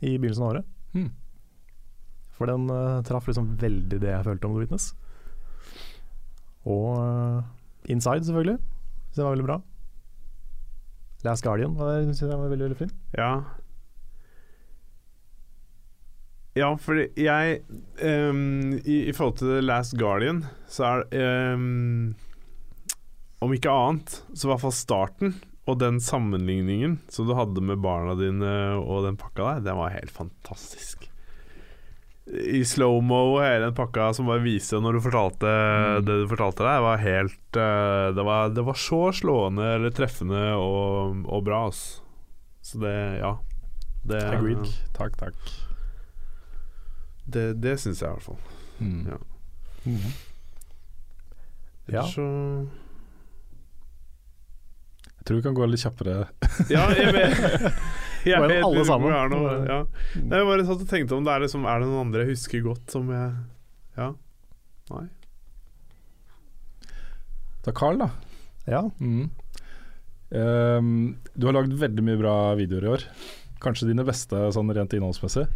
i 0.03 0.17
begynnelsen 0.19 0.43
av 0.43 0.49
året. 0.57 0.67
Hmm. 0.97 1.13
For 2.45 2.53
den 2.53 2.69
uh, 2.69 3.01
traff 3.09 3.25
liksom 3.25 3.55
veldig 3.57 3.99
det 4.03 4.11
jeg 4.11 4.25
følte 4.27 4.45
om 4.45 4.53
The 4.53 4.67
Witness. 4.67 4.91
Og 6.69 6.91
uh, 7.01 7.39
Inside, 7.89 8.27
selvfølgelig. 8.27 8.59
Så 9.09 9.17
det 9.17 9.25
var 9.25 9.33
veldig 9.33 9.47
bra. 9.47 9.57
Last 11.25 11.45
Guardian 11.47 11.73
var, 11.79 12.03
jeg 12.03 12.29
var 12.29 12.51
veldig, 12.51 12.67
veldig 12.67 12.77
fin. 12.77 12.91
Ja. 13.17 13.31
Ja, 16.55 16.69
fordi 16.77 17.07
jeg 17.17 17.63
um, 18.05 18.77
i, 18.85 18.99
I 19.09 19.17
forhold 19.17 19.41
til 19.41 19.55
The 19.55 19.65
Last 19.65 19.97
Guardian, 19.99 20.45
så 20.69 20.85
er 20.85 21.09
ehm, 21.17 22.13
Om 23.41 23.57
ikke 23.57 23.73
annet, 23.73 24.21
så 24.35 24.47
i 24.47 24.53
hvert 24.53 24.63
fall 24.67 24.77
starten 24.77 25.35
og 25.65 25.81
den 25.81 25.97
sammenligningen 25.97 26.99
som 27.09 27.25
du 27.25 27.33
hadde 27.39 27.65
med 27.65 27.81
barna 27.81 28.13
dine 28.21 28.53
og 28.77 29.07
den 29.09 29.17
pakka 29.17 29.55
der, 29.55 29.67
den 29.71 29.81
var 29.81 29.97
helt 29.97 30.13
fantastisk. 30.13 31.09
I 32.27 32.63
slow-mo 32.65 33.39
hele 33.43 33.67
den 33.67 33.75
pakka 33.77 34.07
som 34.17 34.27
bare 34.31 34.41
viste 34.41 34.79
når 34.81 34.97
du 34.97 35.01
fortalte 35.05 35.51
det 36.07 36.15
du 36.23 36.29
fortalte 36.31 36.65
der, 36.65 36.81
var 36.81 37.03
helt 37.03 37.59
eh, 37.61 38.07
det, 38.17 38.25
var, 38.25 38.49
det 38.57 38.65
var 38.65 38.79
så 38.81 39.01
slående 39.13 39.67
eller 39.75 39.93
treffende 39.93 40.55
og, 40.57 41.21
og 41.29 41.45
bra, 41.45 41.67
altså. 41.69 42.01
Så 42.65 42.81
det, 42.81 42.95
ja. 43.21 43.35
Det, 44.09 44.23
Agreed. 44.25 44.65
Takk, 44.97 45.19
takk. 45.21 45.37
Det, 47.29 47.51
det 47.61 47.77
syns 47.81 48.01
jeg 48.01 48.09
i 48.09 48.15
hvert 48.17 48.25
fall. 48.25 48.41
Mm. 48.81 49.05
Ja. 49.13 49.19
Ja. 51.93 52.03
Så 52.09 52.25
Jeg 55.19 55.27
tror 55.29 55.37
vi 55.37 55.45
kan 55.45 55.57
gå 55.57 55.69
litt 55.69 55.85
kjappere. 55.85 56.25
Ja, 56.73 56.89
jeg 56.97 57.13
vet 57.17 57.69
jeg 58.33 58.41
vet 58.45 58.65
alle 58.65 58.85
sammen. 58.89 59.13
er 59.15 59.31
noe, 59.33 59.55
ja. 59.69 59.79
Nei, 60.21 60.41
Jeg 60.41 60.49
bare 60.51 60.67
satt 60.69 60.85
og 60.85 60.91
tenkte 60.91 61.19
om 61.19 61.27
det 61.27 61.35
er, 61.35 61.45
liksom, 61.45 61.67
er 61.69 61.83
det 61.83 61.91
noen 61.91 62.07
andre 62.07 62.25
jeg 62.25 62.35
husker 62.35 62.65
godt 62.65 62.95
som 62.95 63.13
jeg 63.13 63.31
Ja. 63.99 64.11
Nei. 64.93 65.07
Da 67.65 67.73
Carl, 67.73 67.97
da. 68.03 68.11
Ja. 68.69 68.83
Mm. 69.01 69.31
Um, 70.35 70.91
du 71.33 71.47
har 71.49 71.57
lagd 71.57 71.73
veldig 71.81 72.05
mye 72.05 72.21
bra 72.21 72.35
videoer 72.59 72.85
i 72.85 72.93
år. 72.97 73.07
Kanskje 73.65 73.89
dine 73.89 74.05
beste 74.05 74.51
sånn 74.53 74.73
rent 74.77 74.93
innholdsmessig. 74.97 75.47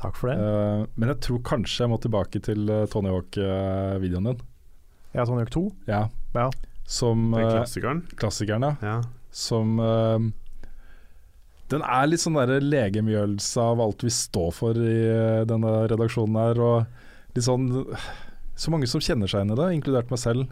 Takk 0.00 0.16
for 0.16 0.32
det. 0.32 0.38
Uh, 0.40 0.86
men 0.96 1.12
jeg 1.12 1.20
tror 1.26 1.42
kanskje 1.44 1.84
jeg 1.84 1.92
må 1.92 1.98
tilbake 2.00 2.40
til 2.44 2.70
eh, 2.72 2.86
Tony 2.90 3.12
Hawk-videoen 3.12 4.30
din. 4.30 4.44
Ja, 5.12 5.26
Tony 5.28 5.42
Hawk 5.44 5.52
2. 5.52 5.66
Ja. 5.90 6.06
Ja. 6.32 6.48
Som 6.88 7.34
eh, 7.34 7.50
klassikeren. 7.50 8.02
klassikeren, 8.16 8.62
ja. 8.62 8.76
Ja. 8.82 8.96
Som 9.30 9.78
eh, 9.80 10.18
Den 11.72 11.84
er 11.86 12.08
litt 12.10 12.20
sånn 12.22 12.36
der 12.36 12.60
legemgjørelse 12.62 13.62
av 13.64 13.80
alt 13.80 14.04
vi 14.04 14.12
står 14.12 14.50
for 14.54 14.76
i 14.76 14.98
eh, 15.08 15.44
denne 15.48 15.72
redaksjonen 15.92 16.36
her. 16.42 16.60
Og 16.60 17.36
litt 17.36 17.46
sånn 17.46 17.70
Så 18.54 18.70
mange 18.70 18.86
som 18.90 19.00
kjenner 19.00 19.30
seg 19.30 19.40
igjen 19.42 19.54
i 19.54 19.58
det, 19.58 19.68
inkludert 19.78 20.10
meg 20.12 20.20
selv. 20.20 20.50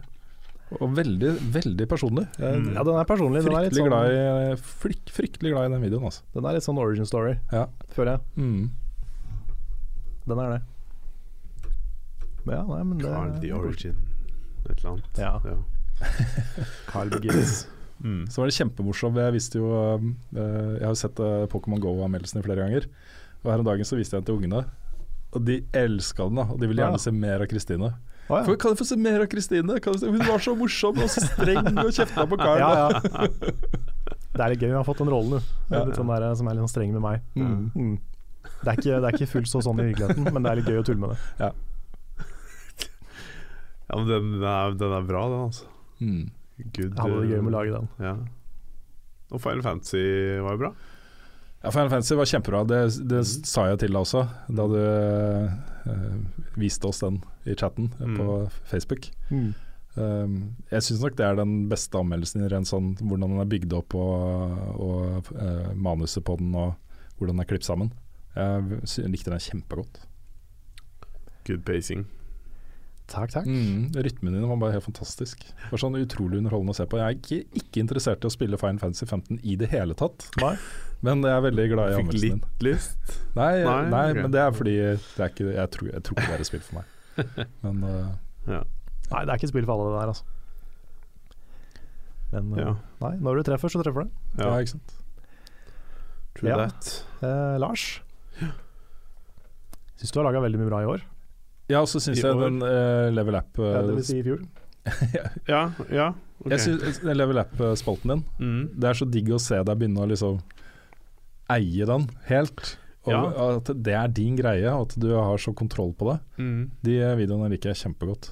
Og 0.79 0.93
veldig, 0.95 1.33
veldig 1.53 1.85
personlig. 1.91 2.23
Jeg 2.39 2.61
Mm. 2.61 2.73
Ja, 2.73 2.83
den 2.87 2.95
er 2.97 3.05
personlig. 3.05 3.43
Den 3.43 3.53
er, 3.53 3.65
litt 3.67 3.73
fryktelig, 3.75 3.83
sånn, 3.83 3.91
glad 3.91 4.51
i, 4.51 4.55
frykt, 4.81 5.11
fryktelig 5.11 5.51
glad 5.53 5.67
i 5.69 5.73
den 5.75 5.83
videoen, 5.83 6.05
altså. 6.09 6.23
den 6.33 6.45
er 6.47 6.55
litt 6.57 6.63
sånn 6.63 6.79
origin 6.79 7.05
story, 7.05 7.33
Ja. 7.51 7.65
føler 7.91 8.17
jeg. 8.17 8.21
Mm. 8.37 8.71
Den 10.27 10.39
er 10.39 10.49
det. 10.55 10.61
Men 12.45 12.55
ja, 12.55 12.63
nei, 12.65 12.83
men 12.83 12.97
det 12.97 13.05
Carl 13.11 13.35
the 13.41 13.51
Origin. 13.53 13.97
Et 14.69 14.77
eller 14.77 14.89
annet. 14.91 15.17
Ja. 15.17 15.41
ja. 15.45 16.07
Carl 16.91 17.09
Begins. 17.09 17.67
Mm. 18.01 18.21
Så 18.33 18.41
var 18.41 18.49
det 18.49 18.55
kjempemorsomt. 18.57 19.17
Jeg 19.21 19.33
visste 19.35 19.59
jo 19.61 19.71
eh, 19.77 20.05
Jeg 20.35 20.83
har 20.85 20.93
jo 20.95 20.99
sett 21.01 21.19
eh, 21.21 21.43
Pokémon 21.51 21.81
GO-anmeldelsene 21.83 22.41
flere 22.45 22.63
ganger. 22.63 22.87
Og 23.43 23.51
her 23.53 23.61
om 23.63 23.67
dagen 23.67 23.85
så 23.85 23.97
viste 23.99 24.15
jeg 24.17 24.23
den 24.25 24.29
til 24.31 24.39
ungene. 24.41 24.63
Og 25.31 25.45
de 25.47 25.59
elska 25.77 26.25
den, 26.27 26.39
da. 26.41 26.47
Og 26.51 26.59
de 26.59 26.67
ville 26.71 26.81
gjerne 26.83 26.97
Ja. 26.99 27.03
se 27.05 27.11
mer 27.15 27.41
av 27.45 27.47
Kristine. 27.51 27.91
Oh, 28.31 28.37
ja. 28.39 28.55
Kan 28.55 28.71
jeg 28.73 28.79
få 28.79 28.85
se 28.87 28.95
mer 28.99 29.21
av 29.23 29.27
Kristine? 29.31 29.79
Kan 29.83 29.93
jeg 29.95 30.01
se- 30.03 30.11
Hun 30.11 30.21
var 30.27 30.39
så 30.43 30.53
morsom 30.55 30.99
og 31.03 31.09
så 31.11 31.23
streng 31.25 31.67
og 31.77 31.89
kjefta 31.91 32.25
på 32.29 32.37
Carl. 32.39 32.59
Ja, 32.59 32.69
ja. 32.89 33.27
Det 34.31 34.39
er 34.39 34.53
litt 34.53 34.61
gøy, 34.63 34.69
hun 34.71 34.77
har 34.79 34.85
fått 34.87 35.01
den 35.03 35.09
rollen, 35.11 35.41
du. 35.41 35.75
Litt 35.75 35.97
sånn 35.99 36.07
der, 36.07 36.23
som 36.39 36.47
er 36.47 36.55
litt 36.55 36.63
sånn 36.63 36.71
streng 36.71 36.93
med 36.95 37.01
meg. 37.03 37.25
Mm. 37.35 37.65
Mm. 37.75 37.97
Det, 38.63 38.67
er 38.71 38.77
ikke, 38.79 38.99
det 39.03 39.09
er 39.09 39.17
ikke 39.17 39.27
fullt 39.33 39.49
så 39.51 39.59
sånn 39.65 39.81
i 39.83 39.89
virkeligheten, 39.89 40.23
men 40.31 40.45
det 40.45 40.51
er 40.53 40.59
litt 40.61 40.69
gøy 40.71 40.79
å 40.79 40.85
tulle 40.87 41.01
med 41.03 41.11
det. 41.11 41.49
ja, 43.89 43.95
men 43.97 44.07
den, 44.07 44.29
den, 44.37 44.45
er, 44.47 44.71
den 44.79 44.95
er 44.95 45.07
bra, 45.09 45.25
den, 45.33 45.41
altså. 45.49 45.65
Mm. 46.61 46.71
Good. 46.75 46.93
Jeg 46.93 47.01
hadde 47.01 47.21
det 47.21 47.31
gøy 47.31 47.41
med 47.41 47.51
å 47.51 47.57
lage 47.57 47.75
den. 47.75 47.91
Ja. 48.01 48.15
Og 49.31 49.41
Final 49.43 49.63
Fantasy 49.65 50.03
var 50.43 50.57
jo 50.57 50.61
bra. 50.65 50.71
Ja, 51.61 51.71
Final 51.71 51.89
Fantasy 51.89 52.15
var 52.17 52.29
kjempebra. 52.29 52.61
Det, 52.67 52.79
det 53.09 53.23
sa 53.27 53.67
jeg 53.69 53.81
til 53.83 53.93
deg 53.93 54.01
også, 54.01 54.23
da 54.49 54.67
du 54.71 54.79
uh, 54.81 56.55
viste 56.59 56.89
oss 56.89 57.03
den 57.03 57.21
i 57.45 57.55
chatten 57.57 57.91
mm. 57.99 58.15
på 58.17 58.37
Facebook. 58.71 59.11
Mm. 59.29 59.51
Um, 59.95 60.37
jeg 60.71 60.87
syns 60.87 61.03
nok 61.03 61.17
det 61.19 61.27
er 61.27 61.37
den 61.37 61.65
beste 61.71 61.99
anmeldelsen 61.99 62.45
i 62.45 62.49
rent 62.51 62.69
sånn 62.69 62.93
hvordan 63.01 63.33
den 63.33 63.41
er 63.43 63.49
bygd 63.51 63.73
opp 63.75 63.95
og, 63.99 64.61
og 64.79 65.33
uh, 65.35 65.73
manuset 65.75 66.23
på 66.23 66.37
den 66.39 66.55
og 66.55 66.77
hvordan 67.19 67.35
den 67.35 67.43
er 67.43 67.49
klippet 67.49 67.67
sammen. 67.67 67.91
Jeg 68.31 69.11
likte 69.11 69.33
den 69.33 69.43
kjempegodt. 69.43 70.01
Good 71.45 71.65
pacing. 71.67 72.07
Takk, 73.11 73.31
takk. 73.33 73.47
Mm, 73.49 73.89
rytmen 74.05 74.33
din 74.37 74.45
var 74.47 74.55
bare 74.61 74.75
helt 74.77 74.85
fantastisk. 74.85 75.41
Det 75.43 75.71
var 75.73 75.81
sånn 75.81 75.97
utrolig 75.99 76.37
underholdende 76.39 76.71
å 76.71 76.77
se 76.77 76.85
på. 76.87 76.99
Jeg 77.01 77.03
er 77.09 77.17
ikke, 77.17 77.39
ikke 77.59 77.81
interessert 77.83 78.23
i 78.23 78.29
å 78.29 78.31
spille 78.31 78.59
Final 78.61 78.79
Fantasy 78.79 79.05
15 79.09 79.41
i 79.43 79.55
det 79.59 79.67
hele 79.73 79.97
tatt, 79.99 80.29
Nei. 80.39 80.53
men 81.03 81.25
jeg 81.27 81.33
er 81.35 81.43
veldig 81.43 81.65
glad 81.73 81.91
i 81.91 81.97
Fikk 81.97 82.05
anmeldelsen 82.05 82.29
din. 82.29 82.39
litt 82.45 82.63
lyst. 82.69 83.15
Nei, 83.35 83.49
Nei, 83.65 83.75
nei, 83.91 84.03
okay. 84.13 84.21
men 84.21 84.31
det 84.35 84.41
er 84.45 84.55
fordi 84.55 84.75
det 84.79 85.25
er 85.25 85.33
ikke, 85.33 85.49
jeg, 85.57 85.73
tror, 85.75 85.89
jeg 85.91 86.05
tror 86.07 86.15
ikke 86.21 86.29
det 86.31 86.37
er 86.37 86.45
et 86.45 86.51
spill 86.53 86.63
for 86.69 86.79
meg. 86.79 86.95
Men 87.65 87.83
uh, 87.83 88.13
Ja. 88.47 88.61
Nei, 89.11 89.25
det 89.27 89.33
er 89.33 89.41
ikke 89.41 89.51
spill 89.51 89.67
for 89.67 89.75
alle, 89.75 89.91
det 89.91 89.99
der, 89.99 90.13
altså. 90.15 90.25
Men 92.31 92.53
uh, 92.55 92.63
Ja. 92.63 92.73
nei, 93.03 93.13
når 93.27 93.41
du 93.41 93.47
treffer, 93.51 93.73
så 93.75 93.83
treffer 93.83 94.07
du. 94.07 94.15
ja. 94.39 94.47
ja. 94.47 94.57
ikke 94.63 94.77
sant. 94.77 94.95
True 96.39 96.47
Ja. 96.53 96.61
that. 96.63 96.93
Eh, 97.27 97.57
Lars? 97.59 97.89
Syns 99.99 100.13
du 100.15 100.21
har 100.21 100.29
laga 100.31 100.39
veldig 100.47 100.61
mye 100.63 100.69
bra 100.71 100.79
i 100.85 100.87
år. 100.95 101.03
Ja, 101.71 101.83
og 101.83 101.89
så 101.91 102.01
syns 102.03 102.21
jeg 102.21 102.41
den 102.41 102.59
uh, 102.63 103.07
Level 103.13 103.37
Up 103.39 103.61
uh, 103.61 103.69
Ja, 103.69 103.85
det 103.87 103.95
vil 103.99 104.07
si 104.07 104.19
i 104.19 104.25
fjor. 104.27 104.43
Ja, 105.51 105.63
ja. 105.93 106.11
Okay. 106.41 106.55
Jeg 106.55 106.63
synes 106.65 107.01
den 107.03 107.17
Level 107.19 107.37
Up-spalten 107.37 108.15
din 108.15 108.21
mm. 108.41 108.61
Det 108.81 108.87
er 108.89 108.97
så 108.97 109.05
digg 109.05 109.27
å 109.29 109.37
se 109.41 109.59
deg 109.61 109.77
begynne 109.77 110.01
å 110.01 110.09
liksom 110.09 110.39
eie 111.53 111.85
den 111.85 112.07
helt. 112.29 112.75
Og 113.05 113.11
Ja. 113.13 113.21
At 113.57 113.69
det 113.83 113.93
er 113.97 114.07
din 114.13 114.37
greie, 114.39 114.69
og 114.71 114.89
at 114.89 114.99
du 115.01 115.09
har 115.13 115.37
så 115.41 115.53
kontroll 115.57 115.93
på 115.97 116.11
det. 116.11 116.19
Mm. 116.41 116.71
De 116.85 116.97
videoene 117.19 117.49
liker 117.51 117.73
jeg 117.73 117.81
kjempegodt. 117.83 118.31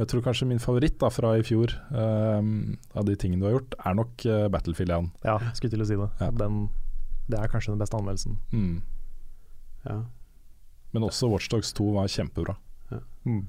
Jeg 0.00 0.08
tror 0.08 0.22
kanskje 0.24 0.48
min 0.48 0.62
favoritt 0.62 0.96
da 1.00 1.10
fra 1.12 1.34
i 1.36 1.42
fjor, 1.44 1.74
um, 1.92 2.78
av 2.96 3.04
de 3.04 3.16
tingene 3.20 3.42
du 3.42 3.48
har 3.50 3.58
gjort, 3.58 3.74
er 3.84 3.98
nok 3.98 4.24
uh, 4.24 4.46
Battlefield 4.52 4.94
1. 4.96 5.10
Ja, 5.28 5.36
skulle 5.58 5.74
til 5.74 5.84
å 5.84 5.88
si 5.88 5.98
det. 6.00 6.08
Ja. 6.22 6.30
Den, 6.40 6.62
det 7.28 7.40
er 7.40 7.52
kanskje 7.52 7.74
den 7.74 7.82
beste 7.82 8.00
anmeldelsen. 8.00 8.38
Mm. 8.54 8.80
Ja. 9.84 9.98
Men 10.94 11.06
også 11.06 11.30
Watchdogs 11.30 11.72
2 11.78 11.88
var 11.94 12.10
kjempebra. 12.10 12.56
Mm. 13.28 13.44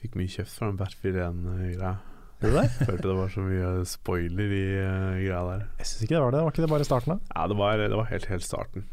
Fikk 0.00 0.16
mye 0.16 0.32
kjeft 0.32 0.56
fra 0.56 0.70
den 0.70 0.78
Battlefield 0.80 1.20
1-greia. 1.20 1.98
Gjorde 2.40 2.62
det? 2.64 2.86
Følte 2.88 3.04
det 3.04 3.14
var 3.18 3.32
så 3.34 3.44
mye 3.44 3.70
spoiler 3.84 4.52
i 4.56 4.64
uh, 4.80 5.20
greia 5.20 5.40
der. 5.44 5.64
Jeg 5.82 5.90
syns 5.90 6.04
ikke 6.06 6.14
det 6.16 6.24
var 6.24 6.34
det. 6.34 6.42
Var 6.46 6.54
ikke 6.54 6.64
det 6.64 6.72
bare 6.72 6.88
starten, 6.88 7.12
da? 7.12 7.34
Ja, 7.36 7.46
det 7.50 7.56
var, 7.60 7.82
det 7.84 7.98
var 8.00 8.08
helt, 8.08 8.28
helt 8.32 8.46
starten. 8.46 8.86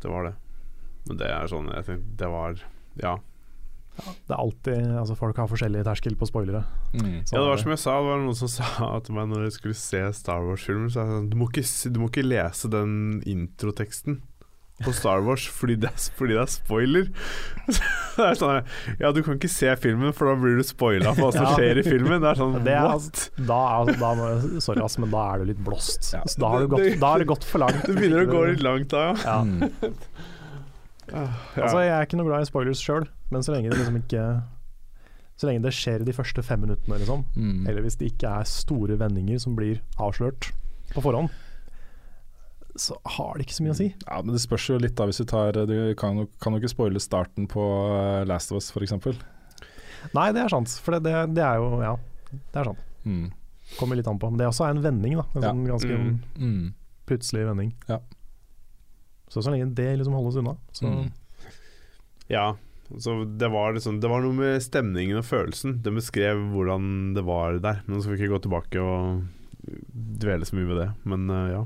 Det 0.00 0.12
var 0.12 0.30
det. 0.30 0.34
Men 1.06 1.18
det 1.20 1.26
er 1.30 1.50
sånn 1.50 1.68
Jeg 1.70 1.86
tenkte 1.86 2.16
det 2.18 2.28
var 2.32 2.62
Ja. 2.98 3.12
Det 3.96 4.32
er 4.34 4.40
alltid 4.40 4.88
Altså, 4.98 5.14
folk 5.16 5.38
har 5.38 5.46
forskjellig 5.48 5.84
terskel 5.86 6.16
på 6.18 6.28
spoilere. 6.28 6.64
Mm. 6.96 7.20
Ja, 7.20 7.36
det 7.36 7.44
var 7.50 7.60
som 7.60 7.72
jeg 7.72 7.82
sa, 7.82 7.98
det 8.00 8.08
var 8.08 8.24
noen 8.24 8.38
som 8.40 8.50
sa 8.56 8.88
til 9.04 9.16
meg 9.18 9.28
når 9.30 9.44
jeg 9.46 9.58
skulle 9.58 9.78
se 9.78 10.00
Star 10.16 10.48
Wars-filmer, 10.48 10.88
så 10.92 11.02
er 11.02 11.10
det 11.10 11.18
sånn 11.18 11.30
du 11.32 11.36
må, 11.40 11.50
ikke, 11.52 11.92
du 11.92 12.00
må 12.00 12.10
ikke 12.10 12.26
lese 12.26 12.72
den 12.72 12.96
introteksten 13.28 14.22
på 14.84 14.92
Star 14.92 15.22
Wars 15.24 15.46
fordi 15.48 15.74
det 15.80 15.88
er, 15.88 16.02
fordi 16.18 16.34
det 16.36 16.40
er 16.42 16.50
spoiler. 16.52 17.06
det 18.16 18.24
er 18.26 18.34
sånn 18.36 18.58
Ja, 19.00 19.12
du 19.16 19.22
kan 19.24 19.38
ikke 19.38 19.48
se 19.48 19.70
filmen, 19.80 20.12
for 20.12 20.28
da 20.28 20.34
blir 20.42 20.58
du 20.60 20.64
spoila 20.68 21.14
på 21.16 21.24
hva 21.24 21.30
som 21.32 21.46
Ja. 21.48 21.54
skjer 21.56 21.80
i 21.80 21.84
filmen. 21.86 22.20
Det 22.20 22.28
er 22.34 22.40
sånn 22.42 22.58
Det 22.66 22.74
er, 22.76 22.88
what? 22.92 23.22
da, 23.38 23.60
altså, 23.78 23.96
da, 24.02 24.10
må- 24.20 24.60
sorry, 24.60 24.82
ass, 24.84 24.98
men 25.00 25.10
da 25.14 25.22
er 25.32 25.38
du 25.40 25.48
litt 25.54 25.62
blåst. 25.64 26.10
Ja. 26.12 26.20
Så 26.28 26.42
da, 26.44 26.50
har 26.52 26.66
du 26.66 26.68
gått, 26.74 27.00
da 27.00 27.14
har 27.14 27.24
det 27.24 27.28
gått 27.32 27.44
for 27.48 27.64
langt. 27.64 27.80
Det 27.88 27.96
begynner 27.96 28.26
å 28.26 28.30
gå 28.34 28.44
litt 28.52 28.64
langt 28.66 28.92
da, 28.92 29.06
ja. 29.06 29.16
Ja. 29.24 29.38
Mm. 29.46 29.94
Altså, 31.56 31.78
jeg 31.84 31.92
er 31.94 32.02
ikke 32.06 32.18
noe 32.18 32.26
glad 32.26 32.42
i 32.42 32.48
spoilers 32.48 32.80
sjøl, 32.82 33.04
men 33.30 33.44
så 33.46 33.52
lenge 33.54 33.70
det 33.70 33.78
liksom 33.78 33.98
ikke 34.00 34.22
Så 35.38 35.46
lenge 35.50 35.62
det 35.66 35.72
skjer 35.76 36.00
i 36.00 36.06
de 36.08 36.14
første 36.16 36.42
fem 36.42 36.62
minuttene, 36.64 36.96
liksom, 36.98 37.24
Mm. 37.36 37.66
eller 37.68 37.82
hvis 37.84 37.96
det 38.00 38.08
ikke 38.12 38.30
er 38.40 38.44
store 38.48 38.96
vendinger 38.96 39.38
som 39.38 39.54
blir 39.54 39.80
avslørt 40.00 40.48
på 40.94 41.02
forhånd, 41.04 41.28
så 42.78 42.96
har 43.16 43.34
det 43.38 43.46
ikke 43.46 43.56
så 43.58 43.64
mye 43.66 43.74
å 43.74 43.78
si. 43.78 43.86
Ja, 44.06 44.20
men 44.22 44.34
Det 44.36 44.42
spørs 44.42 44.68
jo 44.70 44.78
litt 44.82 44.94
da 44.98 45.06
hvis 45.08 45.18
du 45.22 45.24
tar 45.28 45.52
Du 45.66 45.94
kan 45.98 46.16
jo, 46.22 46.26
kan 46.42 46.52
jo 46.54 46.60
ikke 46.60 46.72
spoile 46.74 47.00
starten 47.02 47.46
på 47.50 47.62
eh, 47.96 48.24
Last 48.28 48.52
of 48.52 48.58
Us 48.60 48.70
f.eks. 48.74 48.92
Nei, 50.14 50.26
det 50.32 50.42
er 50.44 50.52
sant, 50.52 50.68
for 50.84 50.96
det, 50.96 51.02
det, 51.08 51.34
det 51.34 51.42
er 51.42 51.56
jo 51.62 51.80
Ja, 51.82 51.94
det 52.52 52.60
er 52.62 52.70
sant. 52.70 52.82
Mm. 53.06 53.30
Kommer 53.80 53.96
litt 53.98 54.06
an 54.10 54.18
på. 54.22 54.28
Men 54.30 54.38
det 54.38 54.46
også 54.46 54.66
er 54.68 54.76
en 54.76 54.82
vending, 54.84 55.16
da. 55.18 55.24
En 55.34 55.42
Ja. 55.42 55.50
sånn 55.50 55.66
ganske 55.66 55.96
Mm. 55.96 56.20
Mm. 56.38 56.74
plutselig 57.06 57.46
vending. 57.48 57.72
Ja. 57.88 57.98
Så 59.28 59.42
så 59.42 59.50
lenge 59.50 59.74
det 59.74 59.88
liksom 59.98 60.14
holdes 60.14 60.36
unna, 60.38 60.56
så 60.72 60.86
Mm. 60.86 61.12
Ja, 62.28 62.56
så 62.98 63.24
det 63.38 63.48
var, 63.50 63.72
liksom, 63.74 64.00
det 64.00 64.08
var 64.10 64.20
noe 64.22 64.32
med 64.34 64.62
stemningen 64.62 65.18
og 65.18 65.24
følelsen. 65.26 65.80
Det 65.82 65.92
beskrev 65.94 66.38
hvordan 66.54 67.14
det 67.14 67.24
var 67.26 67.58
der. 67.58 67.82
Men 67.86 67.98
så 67.98 68.02
skal 68.06 68.16
vi 68.16 68.22
ikke 68.24 68.34
gå 68.34 68.42
tilbake 68.42 68.82
og 68.82 69.24
dvele 70.22 70.46
så 70.46 70.54
mye 70.58 70.66
ved 70.70 70.78
det. 70.82 70.88
Men 71.04 71.30
eh, 71.30 71.50
ja. 71.54 71.64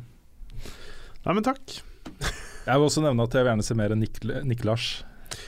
Nei, 1.27 1.35
men 1.37 1.45
takk. 1.45 1.79
Jeg 2.67 2.77
vil 2.77 2.87
også 2.87 3.03
nevne 3.05 3.25
at 3.27 3.35
jeg 3.35 3.45
vil 3.45 3.51
gjerne 3.51 3.65
se 3.67 3.77
mer 3.77 3.95
Nik 3.99 4.21
Niklas. 4.49 4.89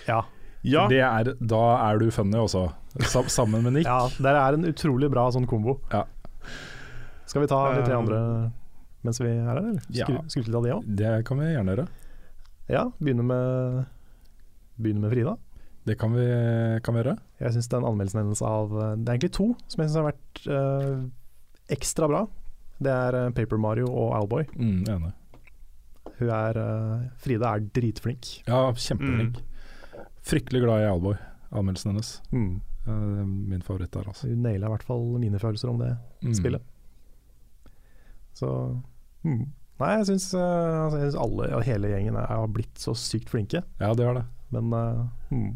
ja. 0.08 0.22
Ja, 0.62 0.84
Det 0.86 1.00
er, 1.02 1.32
da 1.42 1.60
er 1.90 1.98
du 1.98 2.04
funny 2.14 2.38
også, 2.38 2.68
sammen 3.26 3.64
med 3.64 3.72
Nick. 3.74 3.86
Ja, 3.88 4.06
det 4.14 4.30
er 4.30 4.54
en 4.54 4.66
utrolig 4.68 5.08
bra 5.10 5.24
sånn 5.34 5.46
kombo. 5.50 5.80
Ja. 5.90 6.04
Skal 7.26 7.42
vi 7.42 7.48
ta 7.50 7.58
de 7.74 7.80
tre 7.82 7.96
Um, 7.96 8.04
andre 8.04 8.20
mens 9.02 9.18
vi 9.18 9.26
er 9.26 9.40
her, 9.42 9.58
eller? 9.58 9.80
Ja. 9.90 10.06
Skulle 10.06 10.30
skulle 10.30 10.46
vi 10.46 10.52
ta 10.54 10.60
det 10.62 10.74
òg? 10.76 10.84
Det 11.00 11.10
kan 11.26 11.40
vi 11.42 11.48
gjerne 11.50 11.74
gjøre. 11.74 11.86
Ja, 12.70 12.84
begynne 13.02 13.24
med 13.26 13.80
Begynne 14.78 15.02
med 15.02 15.10
Frida. 15.10 15.34
Det 15.84 15.96
kan 15.98 16.14
vi, 16.14 16.28
kan 16.86 16.94
vi 16.94 17.02
gjøre. 17.02 17.16
Jeg 17.42 17.56
syns 17.56 17.68
den 17.72 17.88
anmeldelsen 17.88 18.22
hennes 18.22 18.42
av 18.46 18.70
Det 18.70 19.08
er 19.08 19.16
egentlig 19.16 19.32
to 19.34 19.48
som 19.66 19.82
jeg 19.82 19.90
syns 19.90 19.98
har 19.98 20.06
vært 20.12 20.44
øh, 20.46 21.02
ekstra 21.74 22.06
bra. 22.12 22.22
Det 22.82 22.92
er 22.94 23.18
eh, 23.18 23.32
Paper 23.34 23.58
Mario 23.58 23.90
og 23.90 24.14
Owlboy. 24.20 24.46
Mm, 24.54 24.84
enig. 24.94 25.12
Hun 26.18 26.28
er 26.34 26.58
uh, 26.58 27.08
Frida 27.22 27.54
er 27.56 27.64
dritflink. 27.74 28.28
Ja, 28.48 28.64
kjempeflink. 28.74 29.40
Fryktelig 30.22 30.60
glad 30.62 30.82
i 30.84 30.90
Alboy, 30.90 31.16
anmeldelsen 31.50 31.92
hennes. 31.92 32.12
Mm. 32.32 32.60
Uh, 32.86 33.24
min 33.26 33.62
favoritt 33.62 33.92
der, 33.94 34.06
altså. 34.10 34.28
Hun 34.30 34.42
naila 34.46 34.66
i 34.68 34.72
hvert 34.74 34.86
fall 34.86 35.04
mine 35.22 35.38
følelser 35.42 35.70
om 35.72 35.78
det 35.82 35.92
Mm. 36.22 36.34
spillet. 36.38 36.62
Så 38.34 38.48
mm. 39.24 39.42
Nei, 39.82 39.88
jeg 39.98 40.06
syns, 40.12 40.28
uh, 40.38 40.84
altså, 40.84 40.98
jeg 41.00 41.08
syns 41.10 41.20
alle, 41.24 41.48
og 41.56 41.64
hele 41.66 41.88
gjengen 41.90 42.14
er, 42.20 42.26
har 42.30 42.46
blitt 42.54 42.78
så 42.78 42.94
sykt 42.98 43.32
flinke. 43.32 43.64
Ja, 43.82 43.92
det 43.98 44.06
har 44.06 44.14
det. 44.20 44.24
Men 44.54 44.68
eh, 44.76 45.02
mm. 45.32 45.50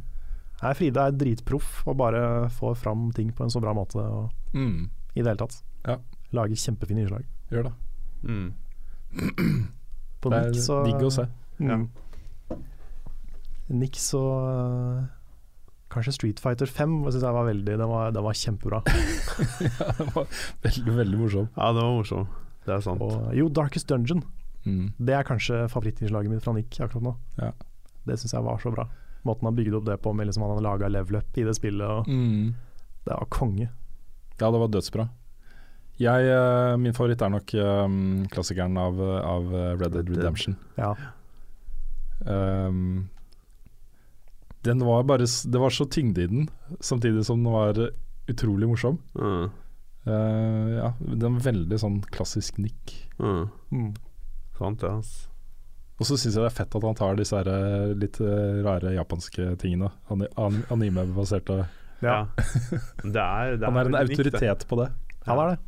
Nei, 0.63 0.73
Frida 0.75 1.05
er 1.11 1.19
dritproff 1.21 1.83
og 1.87 1.99
bare 2.01 2.49
får 2.57 2.75
fram 2.81 3.11
ting 3.15 3.29
på 3.37 3.45
en 3.45 3.53
så 3.53 3.61
bra 3.63 3.75
måte 3.77 4.01
og, 4.03 4.31
Mm. 4.57 4.89
i 5.15 5.21
det 5.23 5.27
hele 5.29 5.37
tatt. 5.43 5.59
Ja. 5.87 5.99
Lager 6.33 6.57
kjempefine 6.59 7.05
innslag. 7.05 7.27
Gjør 7.53 7.69
det. 7.69 7.75
mm. 8.25 8.49
På 10.27 10.33
Det 10.35 10.41
er 10.43 10.51
Nick 10.53 10.63
så 10.67 10.79
digg 10.87 11.07
å 11.07 11.13
se. 11.15 11.27
Mm. 11.63 11.87
Nick 13.81 13.97
så 13.99 14.21
eh, 14.47 15.05
Kanskje 15.91 16.13
Street 16.15 16.41
Fighter 16.43 16.67
5 16.71 16.97
synes 17.09 17.23
jeg 17.25 17.35
var 17.35 17.47
veldig 17.49 17.77
Den 17.81 17.89
var, 17.91 18.11
den 18.15 18.27
var 18.27 18.37
kjempebra. 18.39 18.83
ja, 18.87 19.93
det 19.99 20.07
var 20.15 20.27
veldig, 20.67 20.95
veldig 21.01 21.21
morsom. 21.23 21.49
ja, 21.57 21.71
det 21.73 21.83
var 21.87 21.95
morsom. 21.97 22.27
Det 22.67 22.75
er 22.77 22.83
sant. 22.85 23.03
Og 23.07 23.31
jo, 23.39 23.49
Darkest 23.55 23.89
Dungeon. 23.91 24.23
Mm. 24.67 24.89
Det 24.99 25.15
er 25.15 25.27
kanskje 25.27 25.61
favorittinnslaget 25.71 26.33
mitt 26.33 26.43
fra 26.43 26.55
Nick 26.57 26.75
akkurat 26.83 27.05
nå. 27.07 27.13
Ja. 27.39 27.53
Det 28.07 28.17
syns 28.19 28.35
jeg 28.35 28.43
var 28.47 28.59
så 28.63 28.73
bra. 28.75 28.89
Måten 29.27 29.47
han 29.49 29.55
bygde 29.59 29.79
opp 29.79 29.87
det 29.87 29.97
på, 30.03 30.13
med 30.15 30.27
liksom 30.29 30.43
han 30.47 30.53
hadde 30.57 30.67
laga 30.67 30.91
level 30.91 31.21
up 31.21 31.39
i 31.39 31.45
det 31.47 31.55
spillet. 31.59 31.87
Og 31.87 32.11
Mm. 32.11 32.55
det 33.07 33.15
var 33.15 33.27
konge. 33.31 33.69
Ja, 34.41 34.51
det 34.51 34.59
var 34.61 34.69
dødsbra. 34.75 35.09
Jeg, 36.03 36.29
eh, 36.29 36.77
min 36.81 36.95
favoritt 36.97 37.23
er 37.25 37.33
nok 37.33 37.53
um, 37.57 38.25
klassikeren 38.33 38.77
av, 38.77 38.99
av 39.01 39.53
Red 39.81 39.95
Dead 39.95 40.11
Redemption. 40.13 40.59
Ja. 40.77 40.93
Um, 42.27 43.09
den 44.67 44.83
var 44.83 45.05
bare 45.07 45.27
Det 45.27 45.61
var 45.61 45.71
så 45.71 45.85
tyngde 45.85 46.23
i 46.23 46.27
den, 46.27 46.49
samtidig 46.81 47.25
som 47.27 47.45
den 47.45 47.53
var 47.53 47.79
eh, 47.79 47.95
utrolig 48.29 48.69
morsom. 48.69 48.99
Mm. 49.15 49.49
Uh, 50.07 50.69
ja, 50.77 50.91
den 50.99 51.39
var 51.39 51.47
veldig 51.49 51.79
sånn 51.83 52.03
klassisk 52.15 52.59
nikk. 52.63 52.93
Mm. 53.19 53.49
Mm. 53.71 53.95
Sant, 54.59 54.81
det. 54.83 54.91
Altså. 54.91 55.31
Og 55.97 56.09
så 56.09 56.19
syns 56.21 56.35
jeg 56.37 56.43
det 56.45 56.51
er 56.51 56.57
fett 56.59 56.77
at 56.77 56.85
han 56.85 56.99
tar 56.99 57.17
disse 57.17 57.39
her, 57.39 57.49
eh, 57.49 57.95
litt 57.97 58.19
eh, 58.21 58.59
rare 58.67 58.93
japanske 58.99 59.55
tingene. 59.63 59.89
Anime-baserte 60.13 61.63
ja. 62.05 62.19
Det 62.37 63.23
er, 63.23 63.55
det 63.57 63.65
Han 63.65 63.79
er 63.81 63.89
en 63.89 63.97
autoritet 64.03 64.67
på 64.69 64.77
det. 64.83 64.91
Han 65.25 65.41
er 65.41 65.55
det. 65.55 65.61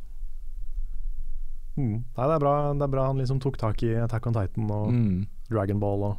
Mm. 1.79 1.93
Nei, 2.17 2.25
det 2.27 2.35
er, 2.35 2.41
bra, 2.43 2.53
det 2.75 2.83
er 2.83 2.91
bra 2.91 3.05
han 3.07 3.21
liksom 3.21 3.39
tok 3.39 3.55
tak 3.61 3.81
i 3.87 3.93
Attack 4.03 4.27
on 4.27 4.35
Titan 4.35 4.69
og 4.75 4.89
Mm. 4.91 5.27
Dragon 5.49 5.79
Ball 5.79 6.03
og 6.03 6.17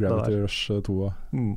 Gravity 0.00 0.40
Rush 0.42 0.72
2 0.82 0.96
og 1.06 1.12
mm. 1.32 1.52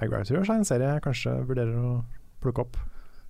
Ja, 0.00 0.08
Gravity 0.10 0.34
Rush 0.34 0.50
er 0.50 0.58
en 0.58 0.66
serie 0.66 0.88
jeg 0.96 1.04
kanskje 1.04 1.34
vurderer 1.46 1.76
å 1.78 1.92
plukke 2.42 2.64
opp. 2.64 2.76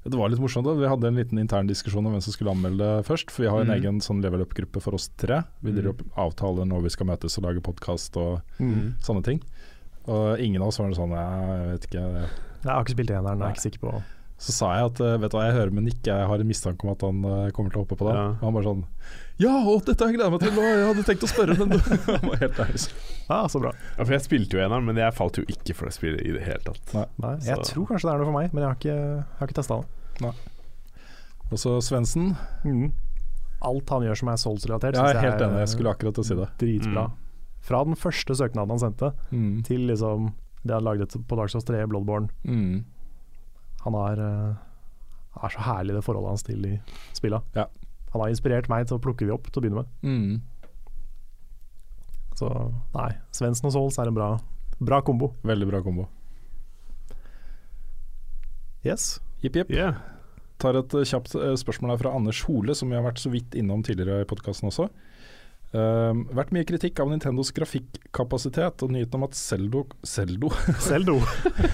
Det 0.04 0.18
var 0.20 0.28
litt 0.28 0.40
morsomt. 0.40 0.66
da 0.68 0.74
Vi 0.76 0.88
hadde 0.88 1.08
en 1.08 1.16
liten 1.16 1.38
intern 1.40 1.66
diskusjon 1.68 2.04
om 2.04 2.12
hvem 2.12 2.22
som 2.24 2.32
skulle 2.34 2.52
anmelde 2.52 2.88
først. 3.08 3.30
For 3.32 3.42
vi 3.44 3.48
har 3.48 3.60
en 3.62 3.68
Mm. 3.72 3.76
egen 3.80 4.00
sånn 4.04 4.20
level 4.22 4.42
up-gruppe 4.42 4.80
for 4.82 4.94
oss 4.94 5.08
tre. 5.16 5.44
Vi 5.62 5.72
driver 5.72 5.90
opp 5.94 6.02
avtaler 6.16 6.66
når 6.68 6.82
vi 6.82 6.88
skal 6.90 7.06
møtes 7.06 7.38
og 7.38 7.44
lage 7.44 7.62
podkast 7.62 8.16
og 8.16 8.42
Mm. 8.60 8.94
sånne 9.00 9.24
ting. 9.24 9.40
Og 10.06 10.38
ingen 10.38 10.60
av 10.60 10.68
oss 10.68 10.78
var 10.78 10.90
sånn 10.90 11.08
jeg 11.16 11.70
vet 11.72 11.86
ikke. 11.88 12.28
Jeg 12.64 12.70
har 12.72 12.84
ikke 12.84 12.96
spilt 12.96 13.10
eneren, 13.10 13.38
jeg 13.38 13.48
er 13.48 13.52
ikke 13.54 13.70
sikker 13.70 13.80
på 13.80 14.02
Så 14.44 14.52
sa 14.52 14.66
jeg 14.76 14.90
at 14.90 14.98
eh, 15.00 15.14
vet 15.22 15.32
du 15.32 15.36
hva, 15.38 15.44
jeg 15.48 15.54
hører 15.56 15.70
med 15.72 15.86
Nick, 15.86 16.00
jeg 16.04 16.26
har 16.28 16.42
en 16.42 16.48
mistanke 16.50 16.84
om 16.84 16.90
at 16.92 17.00
han 17.06 17.22
eh, 17.24 17.50
kommer 17.56 17.72
til 17.72 17.80
å 17.80 17.84
hoppe 17.86 17.96
på 17.96 18.08
det. 18.10 18.14
Ja. 18.18 18.24
Og 18.36 18.42
han 18.44 18.56
bare 18.58 18.66
sånn 18.68 18.82
Ja, 19.40 19.52
å, 19.64 19.76
dette 19.82 20.04
har 20.04 20.10
jeg 20.12 20.18
gleda 20.18 20.30
meg 20.34 20.42
til, 20.44 20.52
og 20.60 20.66
jeg 20.68 20.82
hadde 20.90 21.04
tenkt 21.08 21.24
å 21.24 21.30
spørre, 21.32 21.56
men 21.62 21.72
han 22.20 22.26
var 22.28 22.42
helt 22.42 22.60
ærlig. 22.66 22.82
Ja, 23.30 23.38
så 23.48 23.62
bra. 23.64 23.72
Ja, 23.96 24.04
for 24.04 24.12
jeg 24.14 24.24
spilte 24.26 24.58
jo 24.58 24.60
eneren, 24.66 24.84
men 24.90 25.00
jeg 25.00 25.16
falt 25.16 25.40
jo 25.40 25.46
ikke 25.48 25.74
for 25.78 25.88
det 25.88 25.96
spillet 25.96 26.20
i 26.28 26.34
det 26.36 26.44
hele 26.44 26.60
tatt. 26.68 26.92
Nei. 26.94 27.06
Nei, 27.24 27.32
jeg 27.48 27.56
Så- 27.62 27.70
tror 27.72 27.88
kanskje 27.88 28.10
det 28.10 28.12
er 28.14 28.20
noe 28.20 28.28
for 28.28 28.36
meg, 28.36 28.52
men 28.52 28.62
jeg 28.66 28.68
har 28.68 28.78
ikke, 28.82 28.98
jeg 29.00 29.40
har 29.40 29.48
ikke 29.50 29.58
testa 29.62 29.80
det. 29.80 30.34
Og 31.50 31.58
så 31.60 31.74
Svendsen. 31.84 32.30
Mm. 32.64 32.86
Alt 33.64 33.90
han 33.94 34.04
gjør 34.04 34.18
som 34.20 34.28
er 34.32 34.40
Souls-relatert, 34.40 34.96
Jeg 34.98 35.14
er 35.16 35.22
helt 35.24 35.40
enig, 35.44 35.60
jeg 35.64 35.72
skulle 35.72 35.92
akkurat 35.94 36.16
til 36.18 36.24
å 36.24 36.28
si 36.28 36.36
det. 36.38 36.48
dritbra. 36.60 37.04
Mm. 37.08 37.20
Fra 37.64 37.80
den 37.88 37.96
første 37.96 38.36
søknaden 38.36 38.74
han 38.74 38.82
sendte, 38.82 39.12
Mm. 39.32 39.62
til 39.64 39.86
liksom 39.88 40.32
det 40.64 40.74
han 40.74 40.84
lagde 40.84 41.06
på 41.08 41.36
Dark 41.36 41.50
Souls 41.52 41.64
3, 41.64 41.86
Bloodborne. 41.88 42.28
Mm. 42.44 42.84
Han 43.84 43.96
er, 44.00 44.20
eh, 44.24 45.42
er 45.44 45.54
så 45.54 45.64
herlig 45.66 45.96
det 45.96 46.04
forholdet 46.06 46.34
hans 46.34 46.46
til 46.46 46.62
de 46.64 46.78
spilla. 47.16 47.42
Ja. 47.56 47.68
Han 48.14 48.22
har 48.22 48.32
inspirert 48.32 48.68
meg 48.70 48.86
til 48.88 48.98
å 48.98 49.02
plukke 49.02 49.26
de 49.26 49.34
opp 49.34 49.50
til 49.50 49.60
å 49.60 49.64
begynne 49.64 49.82
med. 49.82 49.88
Mm. 50.02 50.42
Så 52.38 52.50
nei, 52.94 53.10
Svendsen 53.34 53.68
og 53.70 53.74
Souls 53.74 53.98
er 53.98 54.10
en 54.10 54.16
bra, 54.16 54.28
bra 54.82 55.00
kombo. 55.06 55.32
Veldig 55.46 55.70
bra 55.70 55.82
kombo. 55.84 56.08
Yes. 58.84 59.20
Jipp, 59.42 59.56
jipp. 59.56 59.70
Yeah. 59.72 60.00
tar 60.60 60.76
et 60.78 60.94
eh, 60.94 61.06
kjapt 61.08 61.34
eh, 61.36 61.54
spørsmål 61.58 61.94
her 61.94 62.02
fra 62.02 62.14
Anders 62.16 62.42
Hole, 62.46 62.74
som 62.76 62.90
vi 62.90 62.96
har 62.96 63.04
vært 63.04 63.20
så 63.20 63.32
vidt 63.32 63.56
innom 63.58 63.82
tidligere 63.84 64.24
i 64.24 64.28
podkasten 64.28 64.70
også. 64.70 64.88
Um, 65.74 66.20
vært 66.30 66.52
mye 66.54 66.66
kritikk 66.68 67.00
av 67.02 67.08
Nintendos 67.10 67.48
grafikkapasitet 67.56 68.84
og 68.86 68.92
nyheten 68.94 69.18
om 69.18 69.24
at 69.26 69.34
Zeldo 69.34 69.80
Zeldo? 70.06 70.52
Zeldo. 70.78 71.16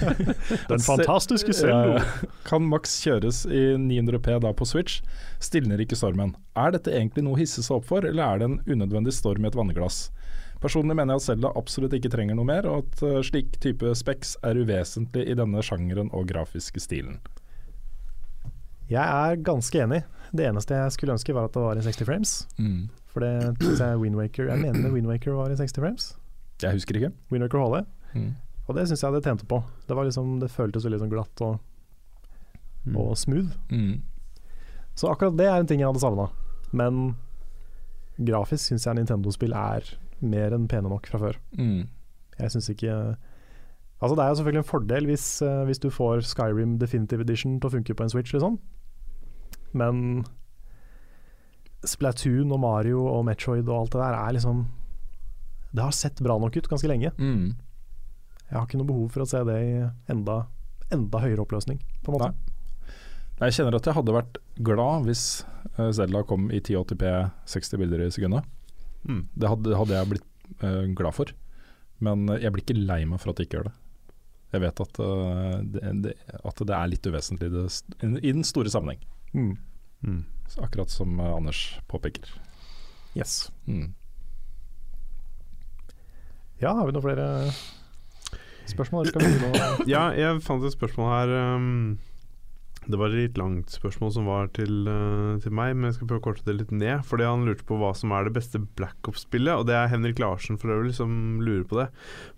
Den 0.71 0.81
fantastiske 0.81 1.53
Zeldo. 1.53 1.99
Uh, 1.99 2.39
kan 2.47 2.65
maks 2.65 2.95
kjøres 3.05 3.43
i 3.45 3.75
900P 3.77 4.39
da 4.41 4.55
på 4.57 4.65
Switch, 4.65 5.03
stilner 5.45 5.83
ikke 5.85 5.99
stormen. 6.01 6.33
Er 6.57 6.73
dette 6.73 6.95
egentlig 6.95 7.27
noe 7.27 7.37
å 7.37 7.41
hisse 7.43 7.61
seg 7.67 7.77
opp 7.77 7.91
for, 7.91 8.07
eller 8.09 8.25
er 8.25 8.41
det 8.41 8.49
en 8.49 8.57
unødvendig 8.71 9.13
storm 9.13 9.45
i 9.45 9.51
et 9.51 9.59
vannglass? 9.59 10.07
Personlig 10.65 10.97
mener 10.97 11.19
jeg 11.19 11.21
at 11.21 11.27
Selda 11.27 11.51
absolutt 11.61 11.97
ikke 11.97 12.13
trenger 12.15 12.39
noe 12.39 12.49
mer, 12.49 12.69
og 12.71 12.87
at 12.87 13.05
uh, 13.05 13.19
slik 13.27 13.59
type 13.61 13.93
specs 14.01 14.33
er 14.49 14.63
uvesentlig 14.63 15.27
i 15.29 15.37
denne 15.37 15.61
sjangeren 15.67 16.09
og 16.17 16.25
grafiske 16.33 16.81
stilen. 16.81 17.21
Jeg 18.89 19.05
er 19.05 19.45
ganske 19.45 19.85
enig. 19.85 20.01
Det 20.33 20.49
eneste 20.49 20.81
jeg 20.81 20.97
skulle 20.97 21.19
ønske 21.19 21.37
var 21.37 21.51
at 21.51 21.55
det 21.55 21.67
var 21.67 21.77
i 21.77 21.85
60 21.85 22.09
frames. 22.09 22.35
For 23.11 23.25
det 23.25 23.33
synes 23.59 23.81
jeg 23.83 23.99
Windwaker 23.99 24.51
Jeg 24.53 24.63
mener 24.63 24.93
Windwaker 24.95 25.35
var 25.35 25.51
i 25.51 25.59
60 25.59 25.81
frames. 25.81 26.13
Jeg 26.63 26.77
husker 26.77 26.99
ikke. 26.99 27.11
Windwaker 27.33 27.63
HD. 27.65 27.81
Mm. 28.15 28.35
Og 28.69 28.77
det 28.77 28.87
syns 28.89 29.03
jeg 29.03 29.17
det 29.17 29.25
tjente 29.27 29.49
på. 29.51 29.63
Det, 29.89 29.97
var 29.97 30.07
liksom, 30.07 30.39
det 30.43 30.51
føltes 30.53 30.87
veldig 30.87 31.01
sånn 31.03 31.13
glatt 31.13 31.43
og, 31.43 31.59
og 32.95 33.17
smooth. 33.19 33.57
Mm. 33.73 34.03
Så 34.95 35.11
akkurat 35.11 35.39
det 35.39 35.49
er 35.49 35.59
en 35.59 35.71
ting 35.71 35.83
jeg 35.83 35.91
hadde 35.91 36.03
savna. 36.03 36.29
Men 36.71 37.17
grafisk 38.21 38.69
syns 38.69 38.87
jeg 38.87 39.01
Nintendo-spill 39.01 39.57
er 39.57 39.89
mer 40.21 40.55
enn 40.55 40.69
pene 40.71 40.93
nok 40.93 41.09
fra 41.11 41.19
før. 41.23 41.41
Mm. 41.59 41.89
Jeg 42.41 42.55
syns 42.55 42.71
ikke 42.73 42.95
Altså 44.01 44.17
Det 44.17 44.23
er 44.25 44.29
jo 44.31 44.37
selvfølgelig 44.39 44.63
en 44.63 44.71
fordel 44.71 45.07
hvis, 45.11 45.25
eh, 45.45 45.65
hvis 45.69 45.79
du 45.79 45.91
får 45.93 46.23
Skyrim 46.25 46.79
Definitive 46.81 47.21
Edition 47.21 47.59
til 47.61 47.69
å 47.69 47.73
funke 47.75 47.93
på 47.93 48.07
en 48.07 48.13
Switch, 48.13 48.33
liksom. 48.33 48.57
Men 49.77 50.25
Splatoon 51.87 52.53
og 52.53 52.61
Mario 52.61 53.03
og 53.09 53.25
Metroid 53.29 53.69
og 53.69 53.77
alt 53.79 53.95
det 53.95 54.03
der 54.03 54.17
er 54.19 54.35
liksom 54.37 54.65
Det 55.73 55.85
har 55.85 55.95
sett 55.97 56.21
bra 56.21 56.37
nok 56.41 56.57
ut 56.57 56.69
ganske 56.69 56.89
lenge. 56.91 57.13
Mm. 57.17 57.55
Jeg 58.51 58.59
har 58.59 58.67
ikke 58.67 58.81
noe 58.81 58.89
behov 58.89 59.13
for 59.15 59.23
å 59.23 59.29
se 59.31 59.41
det 59.47 59.59
i 59.63 59.75
enda, 60.11 60.41
enda 60.91 61.21
høyere 61.23 61.45
oppløsning, 61.45 61.79
på 62.03 62.11
en 62.11 62.17
måte. 62.17 62.31
Nei, 63.39 63.47
Jeg 63.49 63.61
kjenner 63.61 63.79
at 63.79 63.87
jeg 63.87 63.97
hadde 63.97 64.17
vært 64.17 64.41
glad 64.59 65.07
hvis 65.07 65.23
eh, 65.77 65.93
Zelda 65.95 66.25
kom 66.27 66.49
i 66.51 66.59
1080p 66.59 67.05
60 67.55 67.81
bilder 67.85 68.03
i 68.03 68.11
sekundet. 68.11 68.49
Mm. 69.07 69.23
Det 69.39 69.53
hadde, 69.53 69.77
hadde 69.79 69.95
jeg 69.97 70.11
blitt 70.11 70.27
uh, 70.65 70.83
glad 70.99 71.17
for. 71.17 71.31
Men 72.05 72.27
eh, 72.29 72.43
jeg 72.43 72.53
blir 72.57 72.67
ikke 72.67 72.83
lei 72.83 73.05
meg 73.07 73.23
for 73.23 73.33
at 73.33 73.41
jeg 73.41 73.49
ikke 73.49 73.61
gjør 73.61 73.71
det. 73.71 73.77
Jeg 74.51 74.65
vet 74.67 74.83
at, 74.83 74.99
uh, 74.99 75.57
det, 75.63 75.95
det, 76.05 76.17
at 76.43 76.63
det 76.67 76.77
er 76.77 76.91
litt 76.91 77.07
uvesentlig 77.07 77.53
i, 77.53 77.55
det, 77.55 78.11
i 78.19 78.35
den 78.35 78.47
store 78.47 78.73
sammenheng. 78.73 79.07
Mm. 79.31 79.55
Mm. 80.03 80.25
Akkurat 80.59 80.91
som 80.91 81.21
eh, 81.21 81.35
Anders 81.35 81.81
påpeker. 81.87 82.31
Yes. 83.15 83.53
Mm. 83.67 83.95
Ja, 86.61 86.75
har 86.77 86.87
vi 86.87 86.93
noen 86.93 87.05
flere 87.05 87.27
spørsmål? 88.69 89.11
Ja, 89.91 90.11
jeg 90.13 90.43
fant 90.45 90.65
et 90.65 90.77
spørsmål 90.77 91.13
her. 91.15 91.35
Um, 91.57 91.99
det 92.91 92.97
var 92.97 93.13
et 93.13 93.19
litt 93.19 93.39
langt 93.41 93.73
spørsmål 93.73 94.13
som 94.15 94.29
var 94.29 94.51
til, 94.57 94.89
uh, 94.89 95.41
til 95.43 95.55
meg, 95.57 95.75
men 95.77 95.89
jeg 95.89 95.99
skal 95.99 96.11
prøve 96.11 96.23
å 96.23 96.27
korte 96.29 96.47
det 96.47 96.57
litt 96.59 96.75
ned. 96.75 97.05
Fordi 97.09 97.27
han 97.29 97.45
lurte 97.49 97.67
på 97.69 97.79
hva 97.81 97.93
som 97.97 98.13
er 98.17 98.29
det 98.29 98.35
beste 98.37 98.61
Black 98.79 99.09
Ops-spillet, 99.09 99.53
og 99.57 99.69
det 99.69 99.77
er 99.79 99.91
Henrik 99.93 100.21
Larsen 100.23 100.61
for 100.61 100.73
øvrig 100.75 100.95
som 100.97 101.41
lurer 101.45 101.67
på 101.69 101.81
det. 101.81 101.89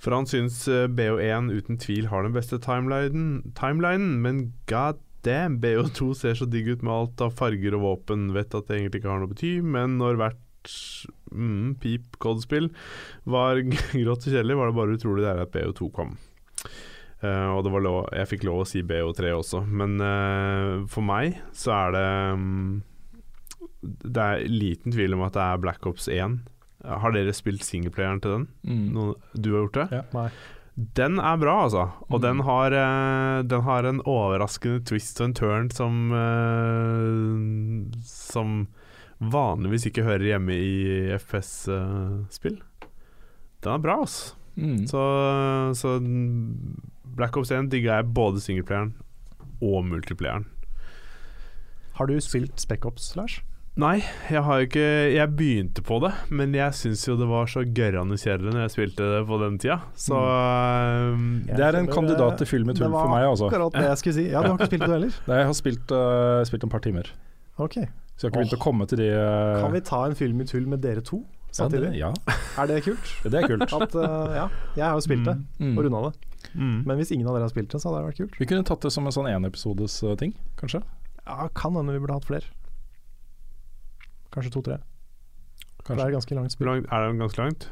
For 0.03 0.15
han 0.15 0.29
syns 0.31 0.63
uh, 0.71 0.87
BO1 0.91 1.53
uten 1.53 1.81
tvil 1.83 2.11
har 2.13 2.27
den 2.27 2.37
beste 2.37 2.61
timelinen, 2.63 3.55
timelinen 3.59 4.21
men 4.25 4.45
god 4.71 5.03
damn, 5.27 5.59
BO2 5.63 6.13
ser 6.19 6.39
så 6.39 6.49
digg 6.51 6.69
ut 6.73 6.85
med 6.85 6.93
alt 6.95 7.25
av 7.25 7.35
farger 7.39 7.77
og 7.79 7.85
våpen. 7.87 8.31
Vet 8.37 8.55
at 8.59 8.69
det 8.69 8.79
egentlig 8.79 9.03
ikke 9.03 9.13
har 9.13 9.23
noe 9.23 9.33
bety, 9.33 9.55
men 9.65 9.99
når 10.01 10.21
hvert 10.21 10.75
mm, 11.33 11.75
pip 11.83 12.19
kodespill 12.23 12.71
var 13.25 13.61
grått 14.03 14.27
og 14.27 14.31
kjedelig, 14.31 14.59
var 14.59 14.71
det 14.71 14.79
bare 14.79 14.97
utrolig 14.99 15.27
deilig 15.27 15.47
at 15.49 15.55
BO2 15.57 15.91
kom. 15.95 16.17
Uh, 17.23 17.55
og 17.55 17.61
det 17.63 17.71
var 17.71 17.85
lov, 17.85 17.99
jeg 18.19 18.31
fikk 18.33 18.47
lov 18.49 18.65
å 18.65 18.67
si 18.67 18.81
BO3 18.83 19.35
også, 19.37 19.61
men 19.71 20.01
uh, 20.03 20.83
for 20.91 21.07
meg 21.07 21.37
så 21.55 21.71
er 21.77 21.93
det 21.95 22.09
um, 22.35 22.81
Det 23.79 24.25
er 24.25 24.43
liten 24.51 24.95
tvil 24.95 25.15
om 25.15 25.23
at 25.29 25.37
det 25.37 25.45
er 25.45 25.61
Black 25.63 25.87
Ops 25.87 26.09
1. 26.11 26.41
Har 26.83 27.15
dere 27.15 27.35
spilt 27.37 27.63
singleplayeren 27.63 28.19
til 28.25 28.35
den? 28.35 28.49
Mm. 28.67 28.83
Noen, 28.97 29.15
du 29.39 29.53
har 29.53 29.65
gjort 29.69 29.79
det? 29.79 29.87
Ja. 30.01 30.03
Nei. 30.17 30.27
Den 30.77 31.19
er 31.21 31.37
bra, 31.37 31.55
altså. 31.67 31.83
Og 32.09 32.21
Mm. 32.21 32.23
den, 32.23 32.39
har, 32.47 32.73
eh, 32.73 33.43
den 33.45 33.61
har 33.63 33.85
en 33.85 34.01
overraskende 34.09 34.81
twist 34.89 35.21
og 35.21 35.27
en 35.29 35.35
turn 35.35 35.71
som 35.71 36.13
eh, 36.17 38.01
Som 38.09 38.67
vanligvis 39.21 39.85
ikke 39.87 40.03
hører 40.03 40.25
hjemme 40.33 40.51
i 40.57 41.13
FPS-spill. 41.19 42.57
den 43.63 43.73
er 43.73 43.79
bra, 43.79 43.99
altså. 44.01 44.35
Mm. 44.57 44.87
Så, 44.89 45.03
så 45.79 45.93
Black 47.17 47.37
Ops 47.37 47.51
1 47.53 47.69
digga 47.71 48.01
jeg 48.01 48.13
både 48.15 48.41
singleplayeren 48.43 48.95
og 49.63 49.85
multiplayeren. 49.87 50.47
Har 51.95 52.07
du 52.09 52.17
spilt 52.21 52.59
Spec 52.61 52.85
Ops, 52.89 53.13
Lars? 53.17 53.41
Nei, 53.81 54.03
jeg 54.29 54.43
har 54.45 54.63
ikke 54.67 54.83
Jeg 55.15 55.29
begynte 55.33 55.81
på 55.87 55.97
det, 56.05 56.11
men 56.29 56.53
jeg 56.53 56.75
syns 56.77 57.07
jo 57.09 57.15
det 57.17 57.25
var 57.31 57.47
så 57.49 57.63
gørrende 57.65 58.19
kjedelig 58.21 58.53
når 58.53 58.67
jeg 58.67 58.73
spilte 58.75 59.07
det 59.15 59.21
på 59.31 59.39
den 59.41 59.55
tida. 59.63 59.79
Så 59.97 60.19
um, 60.19 61.23
Det 61.49 61.65
er 61.65 61.79
en 61.81 61.89
kandidat 61.89 62.37
til 62.43 62.51
film 62.51 62.69
i 62.69 62.75
tull 62.77 62.93
for 62.93 63.09
meg, 63.09 63.25
altså. 63.31 63.49
Akkurat 63.49 63.73
det 63.79 63.87
jeg 63.89 64.01
skulle 64.03 64.17
si. 64.19 64.27
Ja, 64.29 64.43
Du 64.45 64.51
har 64.51 64.59
ikke 64.61 64.69
spilt 64.75 64.85
det 64.85 64.93
heller? 64.93 65.17
Nei, 65.31 65.39
jeg 65.41 65.49
har 65.49 65.57
spilt, 65.57 65.95
uh, 65.97 66.43
spilt 66.51 66.67
en 66.69 66.75
par 66.75 66.85
timer, 66.85 67.09
Ok. 67.57 67.79
så 67.81 67.81
jeg 67.81 67.89
har 67.89 68.29
ikke 68.29 68.43
begynt 68.43 68.59
å 68.59 68.63
komme 68.67 68.89
til 68.93 69.01
de 69.01 69.09
uh... 69.17 69.63
Kan 69.65 69.73
vi 69.73 69.85
ta 69.89 70.03
en 70.11 70.19
film 70.21 70.45
i 70.45 70.49
tull 70.53 70.69
med 70.69 70.85
dere 70.85 71.01
to 71.09 71.23
ja, 71.57 71.67
det, 71.69 71.83
ja, 71.97 72.13
Er 72.61 72.69
det 72.69 72.79
kult? 72.85 73.09
det 73.25 73.41
er 73.41 73.49
kult. 73.57 73.73
At, 73.73 73.97
uh, 73.97 74.37
ja, 74.37 74.47
jeg 74.77 74.85
har 74.85 74.95
jo 75.01 75.05
spilt 75.05 75.25
det 75.29 75.39
Mm. 75.61 75.77
og 75.79 75.85
runda 75.89 75.99
det. 76.11 76.15
mm. 76.57 76.79
Men 76.89 76.97
hvis 77.01 77.11
ingen 77.17 77.25
av 77.29 77.37
dere 77.37 77.49
har 77.49 77.53
spilt 77.53 77.73
det, 77.73 77.81
så 77.81 77.89
hadde 77.89 78.01
det 78.05 78.13
vært 78.13 78.21
kult. 78.21 78.39
Vi 78.41 78.49
kunne 78.53 78.65
tatt 78.69 78.85
det 78.85 78.93
som 78.93 79.09
en 79.09 79.13
sånn 79.17 79.29
enepisodes 79.33 79.97
ting, 80.21 80.33
kanskje. 80.61 80.81
Ja, 81.25 81.49
Kan 81.57 81.77
hende 81.77 81.93
vi 81.97 82.01
burde 82.05 82.17
hatt 82.21 82.29
flere. 82.29 82.49
Kanskje 84.33 84.53
to-tre. 84.55 84.79
Det 85.83 85.99
er 85.99 86.11
ganske 86.15 86.35
langt 86.39 86.53
spill. 86.55 86.67
langt, 86.71 86.87
er 86.91 87.09
det 87.09 87.19
ganske 87.21 87.43
langt? 87.43 87.69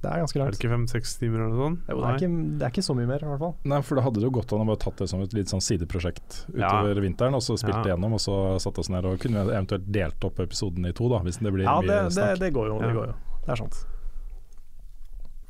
Det 0.00 0.08
er 0.08 0.20
ganske 0.22 0.38
langt. 0.40 0.48
Er 0.48 0.54
det 0.56 0.60
ikke 0.60 0.70
fem-seks 0.72 1.14
timer 1.20 1.40
eller 1.42 1.50
noe 1.56 1.60
sånt? 1.66 1.80
Jo, 1.90 1.96
det, 2.00 2.08
er 2.08 2.14
ikke, 2.20 2.28
det 2.60 2.64
er 2.66 2.70
ikke 2.72 2.84
så 2.86 2.94
mye 2.96 3.08
mer, 3.10 3.20
i 3.24 3.28
hvert 3.28 3.40
fall. 3.42 3.54
Nei, 3.68 3.80
for 3.84 3.98
da 3.98 4.04
hadde 4.06 4.20
det 4.22 4.24
jo 4.24 4.30
gått 4.32 4.52
an 4.56 4.62
å 4.64 4.66
bare 4.70 4.80
tatt 4.80 4.96
det 5.02 5.08
som 5.12 5.20
et 5.24 5.34
litt 5.36 5.50
sånn 5.52 5.60
sideprosjekt 5.64 6.38
Ja. 6.56 6.70
utover 6.70 7.00
vinteren, 7.04 7.34
og 7.36 7.42
så 7.44 7.56
spilt 7.60 7.76
Ja. 7.76 7.82
det 7.84 7.92
gjennom, 7.92 8.14
og 8.16 8.20
så 8.24 8.36
satt 8.64 8.78
oss 8.80 8.88
ned 8.88 9.04
og 9.04 9.18
kunne 9.20 9.44
vi 9.44 9.52
eventuelt 9.52 9.90
delt 9.92 10.24
opp 10.24 10.40
episoden 10.40 10.86
i 10.88 10.92
to, 10.96 11.08
da, 11.12 11.18
hvis 11.26 11.36
det 11.42 11.52
blir 11.52 11.64
Ja, 11.68 11.80
mye 11.80 11.88
det, 11.90 11.98
det, 12.04 12.12
snakk. 12.16 12.38
det 12.40 12.52
går 12.54 12.66
jo. 12.70 12.80
Ja. 12.80 12.86
Det 12.86 12.94
går 12.96 13.06
jo. 13.10 13.14
Det 13.44 13.48
er 13.52 13.56
sant. 13.56 13.76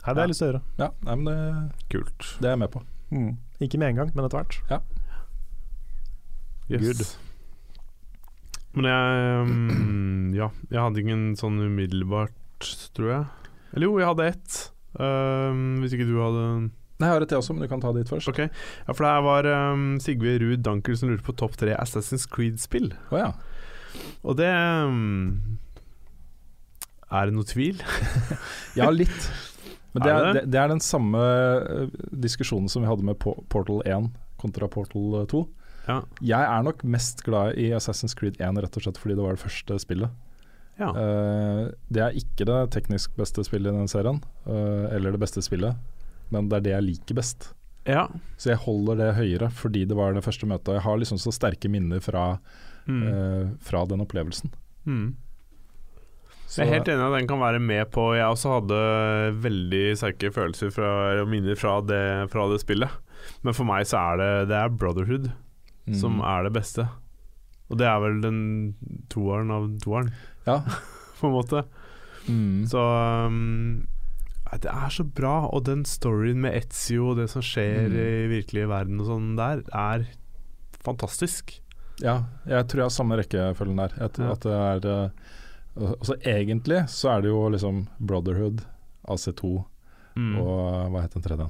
Nei, 0.01 0.15
det 0.15 0.17
har 0.17 0.25
jeg 0.27 0.29
lyst 0.33 0.39
til 0.41 0.49
å 0.49 0.53
gjøre. 0.53 0.62
Ja, 0.79 0.91
nei, 1.07 1.15
men 1.15 1.25
det, 1.31 1.73
Kult. 1.91 2.19
det 2.41 2.47
er 2.49 2.57
jeg 2.57 2.59
med 2.65 2.71
på. 2.75 2.83
Ikke 3.61 3.79
med 3.79 3.89
en 3.91 3.97
gang, 4.03 4.11
men 4.17 4.25
etter 4.25 4.39
hvert. 4.43 4.61
Ja. 4.71 4.81
Yes. 6.71 6.81
Good. 6.99 7.07
Men 8.76 8.86
jeg 8.86 9.47
um, 9.47 10.34
Ja, 10.36 10.51
jeg 10.70 10.80
hadde 10.80 11.02
ingen 11.02 11.24
sånn 11.38 11.59
umiddelbart, 11.62 12.36
tror 12.97 13.10
jeg. 13.10 13.24
Eller 13.74 13.86
jo, 13.88 13.97
jeg 13.98 14.10
hadde 14.10 14.28
ett. 14.30 14.59
Um, 14.98 15.80
hvis 15.82 15.94
ikke 15.97 16.09
du 16.09 16.16
hadde 16.20 16.44
Nei, 17.01 17.09
jeg 17.09 17.14
har 17.14 17.24
et 17.24 17.30
jeg 17.32 17.40
også, 17.40 17.55
men 17.56 17.64
du 17.64 17.70
kan 17.70 17.80
ta 17.80 17.90
dit 17.97 18.10
først. 18.10 18.28
Ok. 18.28 18.40
Ja, 18.44 18.92
for 18.92 19.06
det 19.06 19.12
her 19.14 19.22
var 19.24 19.47
um, 19.72 19.84
Sigve 20.05 20.34
Ruud 20.42 20.60
Dankel 20.66 20.98
som 21.01 21.09
lurte 21.09 21.24
på 21.24 21.32
topp 21.40 21.55
tre 21.56 21.72
Assassin's 21.80 22.26
Creed-spill. 22.28 22.90
ja. 23.16 23.30
Og 24.22 24.36
det 24.38 24.47
Er 27.10 27.26
det 27.26 27.34
noe 27.34 27.48
tvil? 27.48 27.80
ja, 28.78 28.90
litt. 28.92 29.30
Men 29.94 30.05
det 30.05 30.10
Er 30.10 30.14
er, 30.14 30.26
det 30.26 30.34
det, 30.36 30.51
det 30.55 30.60
er 30.60 30.68
den 30.70 30.82
samme 30.84 31.22
eh, 31.24 31.97
diskusjonen 32.22 32.68
som 32.70 32.84
vi 32.84 32.90
hadde 32.90 33.06
med 33.09 33.18
Portal 33.18 33.80
1 33.82 34.10
kontra 34.38 34.68
Portal 34.70 35.24
2. 35.32 35.40
Ja. 35.89 36.01
Jeg 36.20 36.40
er 36.44 36.62
nok 36.66 36.82
mest 36.85 37.23
glad 37.27 37.57
i 37.59 37.70
Assassin's 37.77 38.15
Creed 38.19 38.36
1 38.40 38.59
rett 38.62 38.77
og 38.77 38.82
slett 38.85 38.98
fordi 39.01 39.16
det 39.16 39.24
var 39.24 39.36
det 39.39 39.43
første 39.44 39.78
spillet. 39.82 40.11
ja. 40.81 40.90
Uh, 40.97 41.70
det 41.93 42.02
er 42.05 42.19
ikke 42.20 42.47
det 42.48 42.59
teknisk 42.73 43.16
beste 43.16 43.43
spillet 43.44 43.73
i 43.73 43.77
den 43.78 43.89
serien, 43.90 44.20
uh, 44.47 44.86
eller 44.94 45.12
det 45.16 45.20
beste 45.20 45.43
spillet, 45.44 45.77
men 46.31 46.48
det 46.48 46.57
er 46.61 46.66
det 46.69 46.73
jeg 46.77 46.86
liker 46.90 47.15
best. 47.19 47.51
ja. 47.89 48.07
Så 48.39 48.51
jeg 48.52 48.61
holder 48.66 48.97
det 48.97 49.15
høyere 49.16 49.51
fordi 49.51 49.85
det 49.89 49.97
var 49.97 50.12
det 50.15 50.23
første 50.24 50.47
møtet. 50.47 50.74
Jeg 50.78 50.82
har 50.85 50.97
liksom 51.01 51.19
så 51.19 51.32
sterke 51.32 51.69
minner 51.70 52.01
fra, 52.01 52.39
Mm. 52.89 53.02
uh, 53.07 53.51
fra 53.61 53.85
den 53.86 54.01
opplevelsen. 54.01 54.51
Mm. 54.86 55.15
Så, 56.48 56.62
Jeg 56.62 56.66
er 56.69 56.73
helt 56.78 56.89
enig 56.89 57.05
at 57.07 57.19
den 57.20 57.28
kan 57.28 57.39
være 57.39 57.61
med 57.62 57.90
på 57.93 58.16
Jeg 58.16 58.24
også 58.27 58.57
hadde 58.57 58.78
veldig 59.44 59.82
sterke 60.01 60.32
følelser 60.35 60.73
og 61.23 61.28
minner 61.31 61.55
fra 61.61 61.77
det, 61.81 62.31
fra 62.32 62.48
det 62.51 62.59
spillet. 62.65 62.90
Men 63.44 63.55
for 63.55 63.69
meg 63.69 63.85
så 63.86 64.01
er 64.01 64.16
det, 64.19 64.48
det 64.51 64.57
er 64.59 64.69
Brotherhood 64.81 65.28
mm, 65.91 65.99
som 66.01 66.21
er 66.23 66.45
det 66.49 66.53
beste. 66.57 66.89
Og 67.71 67.79
det 67.79 67.87
er 67.87 68.01
vel 68.03 68.21
den 68.25 68.41
toeren 69.12 69.51
av 69.55 69.69
toeren, 69.85 70.11
Ja. 70.47 70.61
på 71.21 71.27
en 71.29 71.35
måte. 71.37 71.65
Mm. 72.29 72.67
Så 72.69 72.81
um, 73.27 73.87
Det 74.53 74.67
er 74.71 74.91
så 74.91 75.05
bra, 75.07 75.47
og 75.49 75.65
den 75.69 75.85
storyen 75.87 76.41
med 76.43 76.55
Etzio 76.59 77.11
og 77.12 77.17
det 77.21 77.29
som 77.31 77.43
skjer 77.43 77.87
Mm. 77.89 77.95
i 77.97 78.27
virkelige 78.33 78.69
verden 78.69 79.01
og 79.01 79.07
sånn 79.07 79.37
der, 79.39 79.62
er 79.73 80.09
fantastisk. 80.83 81.61
Ja, 82.01 82.25
jeg 82.49 82.67
tror 82.67 82.81
jeg 82.81 82.89
har 82.89 82.95
samme 82.97 83.17
rekkefølgen 83.21 83.77
der. 83.77 83.93
Jeg, 83.99 84.11
Ja. 84.19 84.33
at 84.33 84.41
det 84.41 84.53
er 84.53 85.05
eh, 85.05 85.11
Altså 86.01 86.17
Egentlig 86.27 86.81
så 86.91 87.11
er 87.17 87.21
det 87.23 87.29
jo 87.31 87.49
liksom 87.49 87.87
Brotherhood, 88.01 88.65
AC2 89.09 89.65
Mm. 90.17 90.37
og 90.43 90.91
hva 90.91 91.03
het 91.03 91.12
den 91.15 91.23
tredje? 91.23 91.47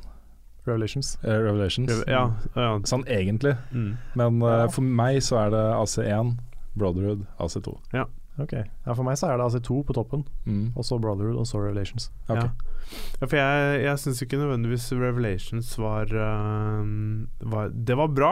Revelations. 0.66 1.18
Eh, 1.24 1.38
Revelations. 1.40 2.02
Ja, 2.06 2.26
ja. 2.56 2.70
Sånn 2.88 3.04
egentlig. 3.08 3.56
Mm. 3.72 3.96
Men 4.14 4.42
uh, 4.42 4.48
Ja. 4.64 4.68
for 4.68 4.82
meg 4.82 5.20
så 5.24 5.38
er 5.46 5.50
det 5.54 5.62
AC1, 5.76 6.34
Brotherhood, 6.76 7.26
AC2. 7.38 7.78
Ja. 7.92 8.04
Ok, 8.40 8.52
ja, 8.56 8.94
For 8.94 9.02
meg 9.04 9.18
så 9.20 9.28
er 9.28 9.36
det 9.36 9.44
AC2 9.50 9.82
på 9.84 9.92
toppen, 9.92 10.22
Mm. 10.46 10.72
og 10.76 10.84
så 10.86 10.96
Brotherhood 11.00 11.36
og 11.36 11.44
så 11.46 11.58
Revelations. 11.60 12.10
Okay. 12.28 12.46
Ja. 12.48 12.94
Ja, 13.20 13.26
for 13.26 13.36
jeg, 13.36 13.82
jeg 13.84 13.98
syns 14.00 14.22
ikke 14.24 14.38
nødvendigvis 14.40 14.86
Revelations 14.96 15.74
var, 15.78 16.08
uh, 16.08 16.80
var 17.52 17.68
Det 17.70 17.96
var 17.96 18.08
bra, 18.08 18.30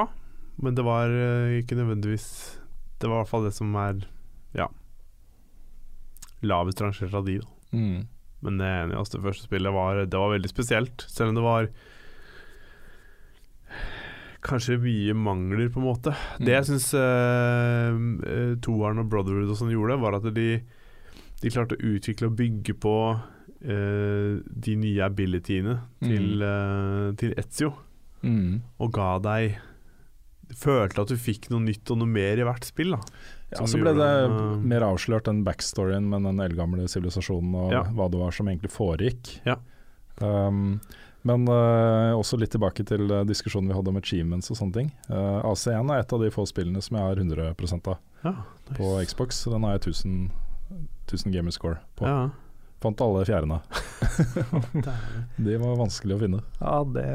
men 0.63 0.75
det 0.75 0.85
var 0.87 1.09
uh, 1.13 1.59
ikke 1.61 1.77
nødvendigvis 1.77 2.59
Det 2.99 3.07
var 3.11 3.19
i 3.19 3.23
hvert 3.23 3.29
fall 3.31 3.45
det 3.45 3.53
som 3.55 3.75
er 3.77 4.01
Ja 4.57 4.67
lavest 6.43 6.81
rangert 6.81 7.15
av 7.15 7.25
de, 7.27 7.39
da. 7.43 7.49
Mm. 7.75 8.07
Men 8.47 8.59
det 8.63 9.23
første 9.23 9.43
spillet 9.49 9.73
var, 9.75 10.05
det 10.07 10.19
var 10.19 10.31
veldig 10.31 10.51
spesielt. 10.51 11.05
Selv 11.11 11.33
om 11.33 11.35
det 11.39 11.43
var 11.43 11.69
kanskje 14.49 14.79
mye 14.83 15.15
mangler, 15.15 15.69
på 15.73 15.81
en 15.83 15.87
måte. 15.89 16.15
Det 16.41 16.55
jeg 16.57 16.67
syns 16.71 16.89
uh, 16.97 18.57
toeren 18.65 19.03
og 19.03 19.11
Brotherhood 19.13 19.53
og 19.53 19.59
sånn 19.61 19.73
gjorde, 19.75 19.99
var 20.03 20.17
at 20.19 20.29
de, 20.35 20.49
de 21.43 21.53
klarte 21.55 21.77
å 21.79 21.93
utvikle 21.95 22.31
og 22.31 22.37
bygge 22.39 22.75
på 22.83 22.95
uh, 23.15 24.33
de 24.67 24.77
nye 24.81 25.05
abilityene 25.07 25.77
til, 26.05 26.43
eh, 26.43 27.09
til 27.21 27.37
Etzio, 27.41 27.75
Mm. 28.19 28.57
og 28.83 28.89
ga 28.97 29.13
deg 29.23 29.61
Følte 30.59 31.03
at 31.05 31.11
du 31.13 31.15
fikk 31.21 31.51
noe 31.53 31.61
nytt 31.63 31.91
og 31.93 31.99
noe 32.01 32.09
mer 32.11 32.41
i 32.41 32.45
hvert 32.49 32.65
spill. 32.67 32.95
da 32.97 32.99
Ja, 33.53 33.67
så 33.69 33.79
ble 33.79 33.93
det 33.95 34.09
mer 34.65 34.81
avslørt 34.87 35.29
den 35.29 35.45
backstoryen 35.47 36.09
med 36.09 36.25
den 36.25 36.41
eldgamle 36.41 36.89
sivilisasjonen 36.89 37.55
og 37.55 37.71
Ja. 37.77 37.83
hva 37.85 38.09
det 38.11 38.19
var 38.19 38.33
som 38.33 38.49
egentlig 38.49 38.73
foregikk. 38.73 39.35
Ja. 39.47 39.55
Um, 40.25 40.81
men 41.27 41.49
uh, 41.51 42.15
også 42.15 42.39
litt 42.39 42.53
tilbake 42.55 42.85
til 42.87 43.11
eh, 43.11 43.25
diskusjonen 43.27 43.71
vi 43.73 43.77
hadde 43.77 43.91
om 43.91 43.99
achievements 43.99 44.53
og 44.53 44.59
sånne 44.61 44.77
ting. 44.77 44.91
Uh, 45.11 45.41
AC1 45.51 45.91
er 45.93 46.03
et 46.03 46.15
av 46.15 46.23
de 46.23 46.31
få 46.35 46.45
spillene 46.49 46.83
som 46.85 46.99
jeg 46.99 47.09
har 47.09 47.23
100 47.23 47.49
av 47.51 47.97
Ja, 48.23 48.35
på 48.71 48.93
Xbox. 49.09 49.43
Den 49.51 49.67
har 49.67 49.77
jeg 49.77 49.89
1000, 49.91 50.31
1000 51.11 51.35
gamerscore 51.35 51.81
på. 51.99 52.07
ja. 52.09 52.29
Fant 52.79 53.01
alle 53.03 53.25
fjerdene. 53.27 53.57
de 55.49 55.57
var 55.59 55.81
vanskelig 55.81 56.15
å 56.15 56.19
finne. 56.21 56.43
Ja, 56.61 56.77
det 56.95 57.07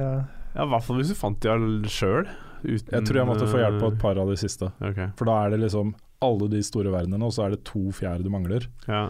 ja, 0.54 0.66
I 0.66 0.70
hvert 0.70 0.84
fall 0.86 1.00
hvis 1.00 1.14
du 1.14 1.16
fant 1.18 1.40
de 1.46 1.90
sjøl. 1.90 2.28
Jeg 2.64 3.04
tror 3.08 3.20
jeg 3.20 3.28
måtte 3.28 3.48
få 3.48 3.60
hjelp 3.60 3.80
på 3.82 3.92
et 3.94 4.02
par 4.02 4.20
av 4.20 4.28
de 4.28 4.36
siste. 4.40 4.70
Okay. 4.84 5.10
For 5.20 5.28
da 5.28 5.38
er 5.46 5.54
det 5.54 5.64
liksom 5.66 5.96
alle 6.24 6.48
de 6.52 6.62
store 6.64 6.92
verdenene, 6.94 7.28
og 7.28 7.34
så 7.36 7.48
er 7.48 7.56
det 7.56 7.64
to 7.68 7.90
fjerde 7.96 8.24
du 8.28 8.32
mangler. 8.32 8.68
ja 8.88 9.08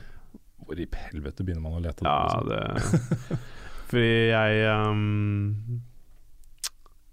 Hvor 0.64 0.80
i 0.80 0.88
helvete 1.10 1.46
begynner 1.46 1.66
man 1.66 1.78
å 1.78 1.84
lete? 1.84 2.06
Ja, 2.06 2.40
liksom? 2.40 2.50
det 2.50 3.42
Fordi 3.94 4.14
jeg 4.34 4.64
um, 4.74 5.82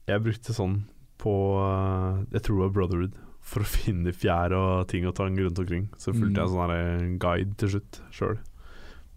Jeg 0.09 0.23
brukte 0.25 0.55
sånn 0.57 0.79
på 1.21 1.33
uh, 1.61 2.23
Jeg 2.33 2.41
tror 2.47 2.57
det 2.57 2.65
var 2.65 2.73
Brotherhood 2.79 3.19
for 3.51 3.61
å 3.65 3.69
finne 3.77 4.13
fjær 4.17 4.53
og 4.57 4.87
ting 4.89 5.05
og 5.09 5.15
tang 5.19 5.37
rundt 5.37 5.59
omkring. 5.61 5.89
Så 6.01 6.13
fulgte 6.15 6.39
Mm. 6.39 6.41
jeg 6.41 6.51
sånn 6.53 6.63
her 6.65 6.75
eh, 6.77 7.07
guide 7.21 7.55
til 7.61 7.73
slutt 7.75 8.01
sjøl. 8.15 8.39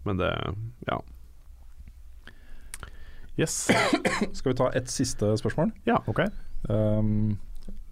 Men 0.04 0.20
det 0.20 0.30
Ja. 0.88 0.98
Yes. 3.38 3.56
Skal 4.36 4.52
vi 4.52 4.56
ta 4.58 4.68
et 4.78 4.90
siste 4.92 5.32
spørsmål? 5.40 5.72
Ja. 5.88 5.98
Ok. 6.10 6.20
Um, 6.70 7.36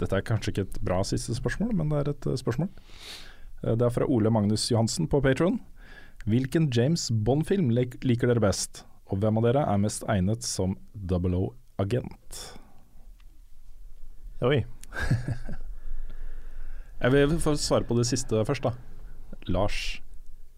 dette 0.01 0.19
er 0.19 0.25
kanskje 0.27 0.53
ikke 0.55 0.65
et 0.69 0.79
bra 0.85 1.01
siste 1.07 1.35
spørsmål, 1.37 1.73
men 1.79 1.91
det 1.93 1.99
er 2.03 2.11
et 2.13 2.29
eh, 2.31 2.39
spørsmål. 2.39 2.71
Eh, 3.65 3.75
det 3.79 3.87
er 3.89 3.95
fra 3.95 4.07
Ole 4.09 4.31
Magnus 4.35 4.69
Johansen 4.71 5.09
på 5.11 5.21
Patron. 5.25 5.61
Hvilken 6.27 6.69
James 6.75 7.09
Bond-film 7.11 7.71
liker 7.75 8.31
dere 8.31 8.43
best, 8.43 8.85
og 9.13 9.19
hvem 9.21 9.37
av 9.41 9.45
dere 9.45 9.63
er 9.69 9.79
mest 9.83 10.05
egnet 10.11 10.43
som 10.47 10.77
Double 10.97 11.37
O-agent? 11.37 12.39
Oi. 14.43 14.65
Jeg 17.03 17.11
vil 17.15 17.39
få 17.43 17.55
svare 17.59 17.85
på 17.87 17.95
det 17.99 18.07
siste 18.09 18.45
først, 18.47 18.63
da. 18.65 18.73
Lars. 19.53 19.79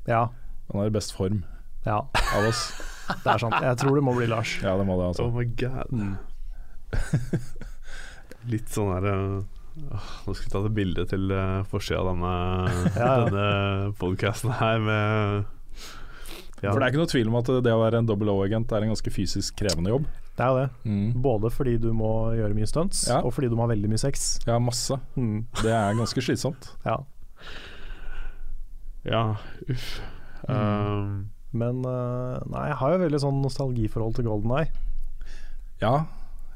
Ja. 0.08 0.26
Han 0.70 0.80
er 0.82 0.86
i 0.90 0.94
best 0.94 1.12
form 1.16 1.42
Ja, 1.86 1.98
av 2.12 2.42
oss. 2.48 2.62
det 3.24 3.30
er 3.34 3.38
sant. 3.42 3.56
Jeg 3.64 3.76
tror 3.80 3.94
det 3.98 4.04
må 4.06 4.12
bli 4.16 4.26
Lars. 4.30 4.50
Ja, 4.62 4.72
det 4.78 4.86
må 4.88 4.94
det, 5.00 5.06
altså. 5.12 5.24
Oh 5.28 5.34
my 5.34 5.46
god. 5.58 5.88
Litt 8.52 8.68
sånn 8.70 8.90
her 8.92 9.04
uh, 9.08 9.40
Nå 9.74 10.32
skal 10.36 10.44
vi 10.44 10.50
ta 10.52 10.58
et 10.60 10.74
bilde 10.76 11.02
til 11.10 11.24
uh, 11.32 11.64
forsida 11.66 11.98
av 12.04 12.08
denne, 12.12 12.34
Ja, 12.94 13.08
ja. 13.08 13.14
denne 13.24 13.46
podkasten 13.98 14.52
her 14.60 14.76
med 14.84 15.08
ja. 16.62 16.70
For 16.70 16.78
det 16.80 16.86
er 16.86 16.92
ikke 16.94 17.00
noe 17.02 17.10
tvil 17.10 17.28
om 17.28 17.36
at 17.40 17.48
det 17.66 17.72
å 17.74 17.80
være 17.82 17.98
en 18.00 18.06
double 18.08 18.32
O-agent 18.32 18.72
er 18.72 18.84
en 18.86 18.92
ganske 18.94 19.10
fysisk 19.12 19.56
krevende 19.58 19.90
jobb. 19.90 20.06
Det 20.38 20.44
er 20.44 20.48
jo 20.50 20.60
det. 20.62 20.94
Både 21.22 21.50
fordi 21.52 21.74
du 21.82 21.90
må 21.94 22.12
gjøre 22.38 22.54
mye 22.56 22.66
stunts, 22.70 23.04
Ja. 23.10 23.20
og 23.22 23.34
fordi 23.36 23.50
du 23.50 23.56
må 23.58 23.66
ha 23.66 23.72
veldig 23.74 23.90
mye 23.90 24.00
sex. 24.00 24.38
Ja, 24.46 24.56
masse. 24.58 24.96
Mm. 25.16 25.44
Det 25.62 25.70
er 25.74 25.94
ganske 25.98 26.24
slitsomt. 26.24 26.70
Ja. 26.88 27.00
Ja, 29.04 29.36
uff. 29.68 30.00
Um, 30.48 31.30
Men 31.54 31.84
eh, 31.86 32.38
nei, 32.50 32.64
jeg 32.70 32.78
har 32.80 32.94
jo 32.94 33.00
veldig 33.04 33.20
sånn 33.22 33.42
nostalgiforhold 33.44 34.16
til 34.16 34.26
Golden 34.26 34.54
Eye. 34.56 34.70
Ja, 35.82 36.06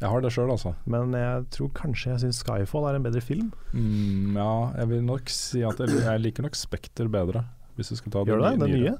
jeg 0.01 0.11
har 0.11 0.23
det 0.25 0.33
sjøl, 0.35 0.51
altså. 0.55 0.73
Men 0.91 1.13
jeg 1.15 1.45
tror 1.55 1.71
kanskje 1.77 2.15
jeg 2.15 2.23
syns 2.25 2.41
Skyfall 2.43 2.89
er 2.89 2.99
en 2.99 3.05
bedre 3.07 3.23
film. 3.23 3.53
Mm, 3.75 4.35
ja, 4.39 4.51
jeg 4.81 4.91
vil 4.95 5.05
nok 5.07 5.31
si 5.31 5.63
at 5.67 5.79
jeg, 5.85 6.01
jeg 6.03 6.23
liker 6.25 6.47
nok 6.49 6.59
Spekter 6.59 7.11
bedre. 7.13 7.45
Hvis 7.79 7.93
du 7.93 7.99
skal 8.01 8.15
ta 8.17 8.25
Gjør 8.27 8.41
du 8.43 8.47
det? 8.49 8.55
Den 8.65 8.75
nye? 8.75 8.97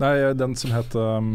Nei, 0.00 0.12
den 0.34 0.54
som 0.56 0.70
het 0.72 0.94
um, 0.96 1.32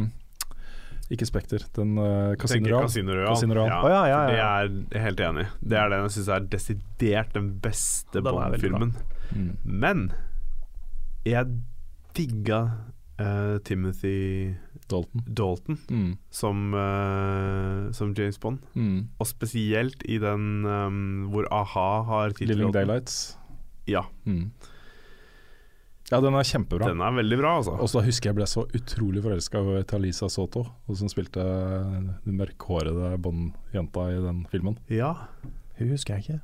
Ikke 1.14 1.28
Spekter, 1.30 1.62
den 1.78 1.98
uh, 2.02 2.34
Casino 2.42 2.64
tenker 2.66 2.72
Royale. 2.74 2.88
Casino 2.90 3.14
Royale. 3.14 3.36
Casino 3.36 3.54
Royale. 3.60 3.70
Ja, 3.70 3.82
Å, 3.84 3.90
ja, 3.94 4.04
ja, 4.10 4.20
ja. 4.20 4.28
Det 4.28 4.40
er 4.42 4.98
jeg 4.98 5.04
helt 5.06 5.20
enig. 5.28 5.46
Det 5.62 5.78
er 5.78 5.90
den 5.94 6.06
jeg 6.08 6.16
syns 6.18 6.32
er 6.34 6.48
desidert 6.56 7.34
den 7.38 7.52
beste. 7.62 8.24
Bond-filmen. 8.26 8.96
Mm. 9.36 9.52
Men 9.86 10.06
jeg 11.26 11.54
digga 12.18 12.60
uh, 13.22 13.58
Timothy 13.66 14.56
Dalton. 14.90 15.22
Dalton 15.26 15.78
Mm. 15.90 16.12
som, 16.30 16.74
uh, 16.74 17.92
som 17.94 18.14
James 18.18 18.38
Bond. 18.42 18.60
Mm. 18.78 19.08
Og 19.20 19.28
spesielt 19.30 20.02
i 20.10 20.18
den 20.22 20.66
um, 20.66 21.00
hvor 21.34 21.48
a-ha 21.54 21.88
har 22.10 22.34
Living. 22.42 22.72
Daylights. 22.74 23.38
Ja, 23.90 24.08
Mm. 24.26 24.50
Ja, 26.12 26.20
den 26.22 26.36
er 26.38 26.46
kjempebra. 26.46 26.86
den 26.92 27.02
er 27.02 27.16
veldig 27.18 27.38
bra, 27.40 27.56
altså. 27.58 27.74
Og 27.82 27.90
så 27.90 28.04
husker 28.06 28.30
jeg 28.30 28.38
ble 28.38 28.46
så 28.46 28.66
utrolig 28.78 29.24
forelska 29.26 29.62
i 29.80 29.84
Talisa 29.90 30.28
Soto, 30.30 30.68
som 30.94 31.10
spilte 31.10 31.42
den 31.42 32.38
mørkhårede 32.38 33.16
Bond-jenta 33.26 34.04
i 34.14 34.20
den 34.22 34.44
filmen. 34.52 34.78
Ja. 34.94 35.16
Hun 35.80 35.90
husker 35.90 36.16
jeg 36.16 36.24
ikke. 36.28 36.40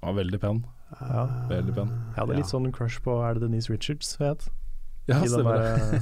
Hun 0.00 0.12
var 0.12 0.16
veldig 0.22 0.40
pen. 0.40 0.62
Ja. 1.00 1.24
Veldig 1.50 1.74
pen. 1.74 1.90
Jeg 2.14 2.18
hadde 2.22 2.38
litt 2.38 2.50
sånn 2.50 2.70
crush 2.74 3.02
på 3.04 3.18
Er 3.22 3.34
det 3.38 3.44
Denise 3.48 3.70
Richards 3.70 4.14
hun 4.18 4.30
het? 4.30 4.48
Ja, 5.10 5.20
stemmer 5.26 5.58
det. 5.58 6.00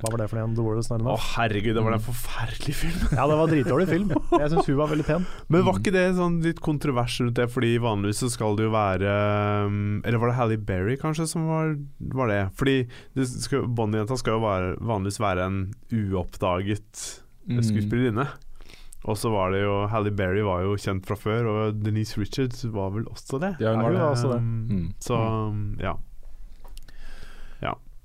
Eh, 0.00 0.04
Hva 0.06 0.10
var 0.16 0.22
det 0.24 0.28
for 0.32 0.40
en? 0.42 0.54
The 0.56 0.64
War 0.64 0.78
is 0.80 0.88
Not 0.90 1.04
Å 1.04 1.16
herregud, 1.36 1.74
det 1.76 1.84
var 1.84 1.96
en 1.98 2.02
forferdelig 2.08 2.74
film. 2.80 2.98
Ja, 3.18 3.26
det 3.30 3.36
var 3.40 3.52
dritdårlig 3.52 3.88
film. 3.90 4.10
Jeg 4.32 4.50
syns 4.54 4.66
hun 4.72 4.78
var 4.80 4.90
veldig 4.94 5.06
pen. 5.06 5.26
Men 5.52 5.64
var 5.68 5.78
ikke 5.80 5.92
det 5.94 6.04
sånn 6.18 6.40
litt 6.44 6.60
kontrovers 6.64 7.20
rundt 7.20 7.36
det, 7.38 7.48
fordi 7.52 7.74
vanligvis 7.84 8.22
så 8.24 8.30
skal 8.32 8.56
det 8.58 8.64
jo 8.68 8.72
være 8.74 9.14
um, 9.68 10.00
Eller 10.04 10.18
var 10.22 10.32
det 10.32 10.38
Halle 10.40 10.58
Berry 10.58 10.96
kanskje 11.00 11.28
som 11.30 11.46
var, 11.50 11.76
var 12.16 12.32
det? 12.32 12.40
Fordi 12.58 12.76
det 13.18 13.28
skal- 13.30 13.68
Bonnie-jenta 13.68 14.16
skal 14.18 14.38
jo 14.38 14.44
være, 14.48 14.76
vanligvis 14.80 15.20
være 15.22 15.46
en 15.50 15.60
uoppdaget 15.92 17.20
Mm. 17.50 17.62
skuespillerinne. 17.64 18.26
Og 19.08 19.16
så 19.16 19.30
var 19.32 19.50
det 19.50 19.62
jo 19.64 19.86
Halle 19.90 20.10
Berry 20.14 20.42
var 20.44 20.60
jo 20.62 20.74
kjent 20.78 21.06
fra 21.08 21.16
før, 21.16 21.46
og 21.48 21.78
Denise 21.82 22.18
Richards 22.20 22.60
var 22.70 22.90
vel 22.94 23.06
også 23.10 23.40
det. 23.40 23.54
Ja, 23.64 23.72
hun 23.74 23.82
var 23.82 23.94
det. 23.96 24.02
også 24.04 24.28
det. 24.34 24.38
Um, 24.38 24.66
Mm. 24.70 24.84
Så 25.00 25.16
um, 25.16 25.76
ja. 25.80 25.94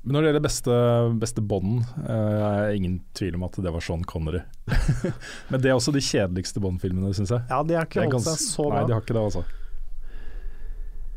Men 0.05 0.13
når 0.13 0.21
det 0.21 0.29
gjelder 0.29 0.43
beste, 0.45 0.75
beste 1.17 1.41
Bond, 1.41 1.79
uh, 2.05 2.41
er 2.69 2.75
ingen 2.77 2.99
tvil 3.17 3.35
om 3.39 3.45
at 3.47 3.57
det 3.57 3.71
var 3.73 3.81
Sean 3.81 4.03
Connery. 4.05 4.43
Men 5.49 5.63
det 5.63 5.71
er 5.71 5.77
også 5.79 5.93
de 5.95 6.01
kjedeligste 6.05 6.61
Bond-filmene, 6.61 7.09
syns 7.17 7.33
jeg. 7.33 7.41
Ja, 7.49 7.63
de 7.65 7.73
har 7.79 7.87
ikke 7.89 8.05
holdt 8.05 8.27
seg 8.27 8.43
så 8.43 8.67
Nei, 8.69 8.83
de 8.85 8.93
har 8.93 9.01
ikke 9.01 9.15
det, 9.17 9.23
altså. 9.23 9.41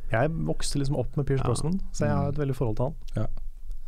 Jeg 0.09 0.33
vokste 0.49 0.81
liksom 0.81 0.97
opp 1.03 1.19
med 1.21 1.27
Pierce 1.29 1.45
Ja. 1.45 1.51
Brosnan, 1.51 1.77
så 1.93 2.07
jeg 2.09 2.17
har 2.17 2.31
et 2.33 2.41
veldig 2.41 2.57
forhold 2.57 2.79
til 2.79 2.89
han. 2.89 2.97
Ja. 3.19 3.27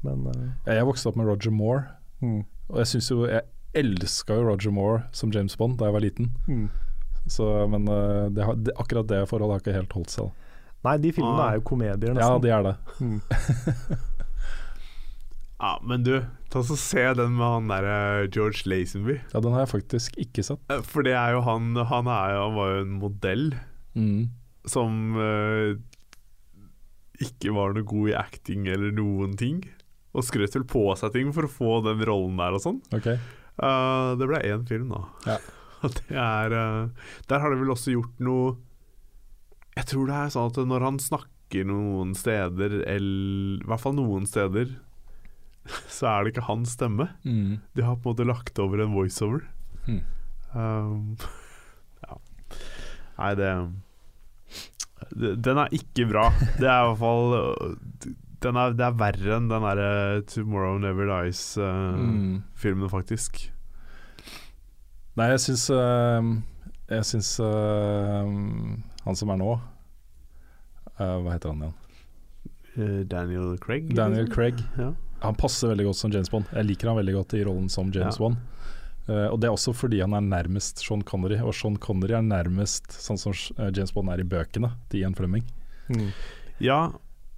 Men 0.05 0.27
eh, 0.35 0.75
Jeg 0.77 0.85
vokste 0.89 1.09
opp 1.09 1.17
med 1.17 1.29
Roger 1.29 1.53
Moore, 1.53 1.87
mm. 2.21 2.43
og 2.73 2.79
jeg 2.83 2.89
syns 2.93 3.09
jo 3.13 3.25
Jeg 3.29 3.43
elska 3.77 4.37
jo 4.37 4.45
Roger 4.49 4.73
Moore 4.75 5.03
som 5.17 5.33
James 5.33 5.57
Bond 5.57 5.79
da 5.81 5.89
jeg 5.89 5.97
var 5.97 6.05
liten. 6.05 6.31
Mm. 6.49 6.69
Så, 7.31 7.49
men 7.73 7.89
uh, 7.89 8.29
det 8.33 8.45
har, 8.45 8.57
det, 8.57 8.77
akkurat 8.81 9.09
det 9.09 9.25
forholdet 9.33 9.57
har 9.57 9.65
ikke 9.65 9.77
helt 9.81 9.97
holdt 9.97 10.13
seg. 10.13 10.29
da. 10.29 10.47
Nei, 10.89 10.95
de 11.05 11.11
filmene 11.13 11.41
Ah. 11.41 11.51
er 11.53 11.61
jo 11.61 11.65
komedier, 11.69 12.21
Ja, 12.21 12.31
de 12.41 12.53
er 12.53 12.63
det. 12.69 12.77
Mm. 13.01 13.21
ja. 15.61 15.73
Men 15.85 16.03
du, 16.07 16.15
ta 16.53 16.63
så 16.67 16.77
se 16.81 17.03
den 17.19 17.37
med 17.39 17.47
han 17.47 17.69
derre 17.71 18.27
George 18.33 18.65
Lazenby. 18.71 19.19
Ja, 19.35 19.41
Den 19.45 19.53
har 19.55 19.67
jeg 19.67 19.73
faktisk 19.77 20.17
ikke 20.21 20.43
sett. 20.47 20.63
Eh, 20.73 20.81
For 20.87 21.05
det 21.07 21.13
er 21.19 21.37
jo 21.37 21.43
han 21.47 21.75
Han, 21.77 22.09
er 22.11 22.35
jo, 22.35 22.43
han 22.49 22.57
var 22.59 22.73
jo 22.75 22.81
en 22.87 22.97
modell 23.03 23.51
Mm. 23.99 24.29
som 24.71 25.17
uh, 25.19 25.75
ikke 27.21 27.51
var 27.53 27.73
noe 27.75 27.83
god 27.85 28.11
i 28.13 28.17
acting 28.17 28.69
eller 28.71 28.93
noen 28.95 29.33
ting. 29.37 29.61
Og 30.15 30.25
skrøt 30.27 30.55
vel 30.57 30.65
på 30.71 30.85
seg 30.99 31.13
ting 31.15 31.33
for 31.35 31.47
å 31.47 31.51
få 31.53 31.73
den 31.87 32.01
rollen 32.07 32.39
der 32.41 32.55
og 32.57 32.63
sånn. 32.65 32.79
Ok. 32.97 33.09
Uh, 33.61 34.15
det 34.19 34.29
ble 34.31 34.41
én 34.47 34.63
film, 34.69 34.95
da. 34.95 35.03
Ja. 35.35 35.39
Det 35.97 36.13
er 36.13 36.53
uh, 36.53 37.11
Der 37.29 37.41
har 37.41 37.51
de 37.55 37.57
vel 37.63 37.71
også 37.73 37.95
gjort 37.95 38.19
noe 38.21 38.51
Jeg 39.79 39.87
tror 39.89 40.11
det 40.11 40.17
er 40.19 40.33
sånn 40.35 40.51
at 40.51 40.59
når 40.69 40.85
han 40.85 40.99
snakker 41.01 41.65
noen 41.65 42.11
steder, 42.15 42.75
eller 42.85 43.63
i 43.65 43.69
hvert 43.71 43.81
fall 43.81 43.97
noen 43.97 44.27
steder, 44.29 44.75
så 45.97 46.07
er 46.11 46.25
det 46.27 46.33
ikke 46.35 46.47
hans 46.49 46.75
stemme. 46.77 47.09
Mm. 47.25 47.59
De 47.77 47.83
har 47.87 47.97
på 47.97 48.11
en 48.11 48.15
måte 48.15 48.27
lagt 48.29 48.59
over 48.63 48.83
en 48.85 48.95
voiceover. 48.97 49.45
Mm. 49.87 50.01
Um, 50.55 51.17
ja. 52.07 52.17
Nei, 53.21 53.31
det, 53.39 53.51
det 55.15 55.31
Den 55.47 55.61
er 55.63 55.71
ikke 55.77 56.09
bra. 56.11 56.27
Det 56.59 56.67
er 56.67 56.83
i 56.83 56.89
hvert 56.91 57.01
fall 57.01 57.37
den 58.41 58.57
er, 58.57 58.73
Det 58.73 58.85
er 58.87 58.95
verre 58.97 59.35
enn 59.37 59.49
den 59.51 59.63
derre 59.67 60.23
'Tomorrow 60.25 60.79
Never 60.81 61.07
Dies'-filmen, 61.11 62.87
Mm. 62.87 62.89
faktisk. 62.89 63.51
Nei, 65.17 65.27
jeg 65.35 65.41
syns 65.45 65.67
uh, 65.75 66.23
Jeg 66.89 67.05
syns 67.05 67.35
uh, 67.45 68.25
han 69.05 69.17
som 69.19 69.29
er 69.35 69.37
nå 69.43 69.51
Hva 70.97 71.33
heter 71.35 71.51
han 71.53 71.63
igjen? 71.67 71.77
Eh, 72.77 73.01
Daniel 73.11 73.57
Craig? 73.59 73.89
Daniel 73.97 74.25
liksom? 74.29 74.35
Craig. 74.35 74.61
Ja. 74.79 74.93
Han 75.23 75.37
passer 75.39 75.73
veldig 75.73 75.87
godt 75.91 75.99
som 76.01 76.13
James 76.15 76.31
Bond. 76.33 76.49
Jeg 76.55 76.69
liker 76.71 76.91
han 76.91 76.99
veldig 77.01 77.15
godt 77.19 77.35
i 77.37 77.45
rollen 77.47 77.69
som 77.73 77.91
James 77.93 78.17
Ja. 78.17 78.25
Bond. 78.25 78.41
Uh, 79.09 79.27
og 79.33 79.41
det 79.43 79.49
er 79.49 79.55
også 79.57 79.73
fordi 79.75 79.99
han 80.05 80.15
er 80.15 80.23
nærmest 80.23 80.83
Sean 80.85 81.03
Connery, 81.03 81.41
og 81.43 81.55
Sean 81.57 81.77
Connery 81.83 82.15
er 82.19 82.23
nærmest 82.23 82.93
sånn 82.95 83.19
som 83.19 83.33
eh, 83.59 83.71
James 83.75 83.91
Bond 83.97 84.13
er 84.13 84.23
i 84.23 84.27
bøkene 84.29 84.71
til 84.93 85.03
Ian 85.03 85.17
Fleming. 85.19 85.47
Mm. 85.91 86.11
ja. 86.63 86.83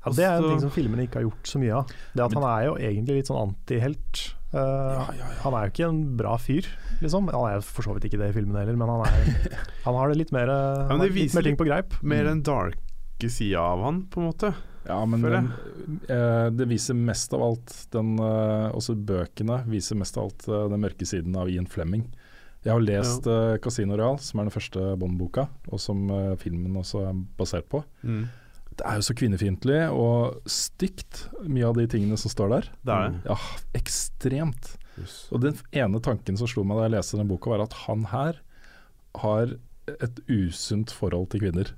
Ja, 0.02 0.10
det 0.18 0.24
er 0.26 0.40
en 0.40 0.48
ting 0.50 0.60
som 0.64 0.72
filmene 0.74 1.04
ikke 1.06 1.20
har 1.20 1.28
gjort 1.28 1.46
så 1.46 1.60
mye 1.62 1.76
av. 1.78 1.90
Det 2.10 2.24
at 2.24 2.32
Han 2.34 2.44
er 2.48 2.64
jo 2.66 2.72
egentlig 2.74 3.20
litt 3.20 3.28
sånn 3.30 3.38
antihelt. 3.38 4.22
Uh, 4.50 5.06
Han 5.44 5.54
er 5.54 5.68
jo 5.68 5.70
ikke 5.70 5.86
en 5.86 6.00
bra 6.18 6.32
fyr, 6.42 6.66
liksom. 7.00 7.30
Han 7.30 7.46
er 7.52 7.62
for 7.62 7.86
så 7.86 7.94
vidt 7.94 8.08
ikke 8.10 8.18
det 8.18 8.32
i 8.32 8.34
filmene 8.34 8.64
heller, 8.64 8.76
men 8.80 8.90
han, 8.90 9.06
er, 9.06 9.54
han 9.86 10.00
har 10.00 10.10
det 10.10 10.18
litt 10.18 10.34
mer, 10.34 10.50
men 10.90 11.04
det 11.04 11.12
litt 11.14 11.38
mer 11.38 11.46
ting 11.46 11.60
på 11.60 11.68
greip. 11.70 11.94
Mer 12.02 12.26
den 12.26 12.42
darke 12.44 13.30
sida 13.30 13.62
av 13.62 13.86
han, 13.86 14.02
på 14.10 14.20
en 14.20 14.28
måte. 14.32 14.52
Ja, 14.86 14.98
men 15.06 15.22
den, 15.22 15.50
eh, 16.08 16.48
det 16.50 16.66
viser 16.66 16.96
mest 16.98 17.32
av 17.36 17.42
alt 17.46 17.74
den 17.94 18.16
eh, 18.18 18.68
Også 18.74 18.96
bøkene 18.98 19.60
viser 19.70 19.98
mest 19.98 20.18
av 20.18 20.26
alt 20.26 20.48
eh, 20.48 20.66
den 20.72 20.82
mørke 20.82 21.06
siden 21.06 21.36
av 21.38 21.50
Ian 21.50 21.68
Fleming. 21.70 22.08
Jeg 22.62 22.74
har 22.74 22.82
lest 22.82 23.26
eh, 23.26 23.56
'Casino 23.62 23.98
Real, 23.98 24.18
som 24.22 24.40
er 24.40 24.48
den 24.48 24.54
første 24.54 24.92
Bond-boka, 24.98 25.48
og 25.70 25.82
som 25.82 26.06
filmen 26.38 26.78
også 26.78 27.06
er 27.08 27.24
basert 27.38 27.68
på. 27.70 27.82
Mm. 28.02 28.28
Det 28.72 28.86
er 28.88 28.98
jo 28.98 29.06
så 29.06 29.16
kvinnefiendtlig 29.18 29.80
og 29.92 30.46
stygt, 30.48 31.26
mye 31.44 31.66
av 31.68 31.76
de 31.76 31.86
tingene 31.90 32.16
som 32.18 32.32
står 32.32 32.54
der. 32.54 32.70
Det 32.86 32.94
er 32.94 33.10
det. 33.10 33.20
Ja, 33.28 33.36
ekstremt. 33.76 34.70
Og 35.32 35.42
den 35.42 35.58
ene 35.76 36.00
tanken 36.04 36.38
som 36.38 36.48
slo 36.48 36.64
meg 36.64 36.78
da 36.78 36.86
jeg 36.86 36.94
leste 36.96 37.20
den 37.20 37.28
boka, 37.30 37.52
var 37.52 37.66
at 37.66 37.76
han 37.84 38.06
her 38.12 38.38
har 39.20 39.56
et 39.92 40.22
usunt 40.30 40.94
forhold 40.94 41.28
til 41.32 41.44
kvinner. 41.44 41.74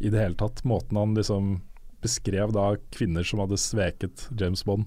I 0.00 0.12
det 0.12 0.20
hele 0.20 0.38
tatt. 0.38 0.62
Måten 0.68 0.96
han 1.00 1.16
liksom 1.16 1.58
beskrev 2.02 2.52
da 2.56 2.76
kvinner 2.94 3.24
som 3.26 3.40
hadde 3.42 3.58
sveket 3.60 4.28
James 4.40 4.64
Bond. 4.66 4.84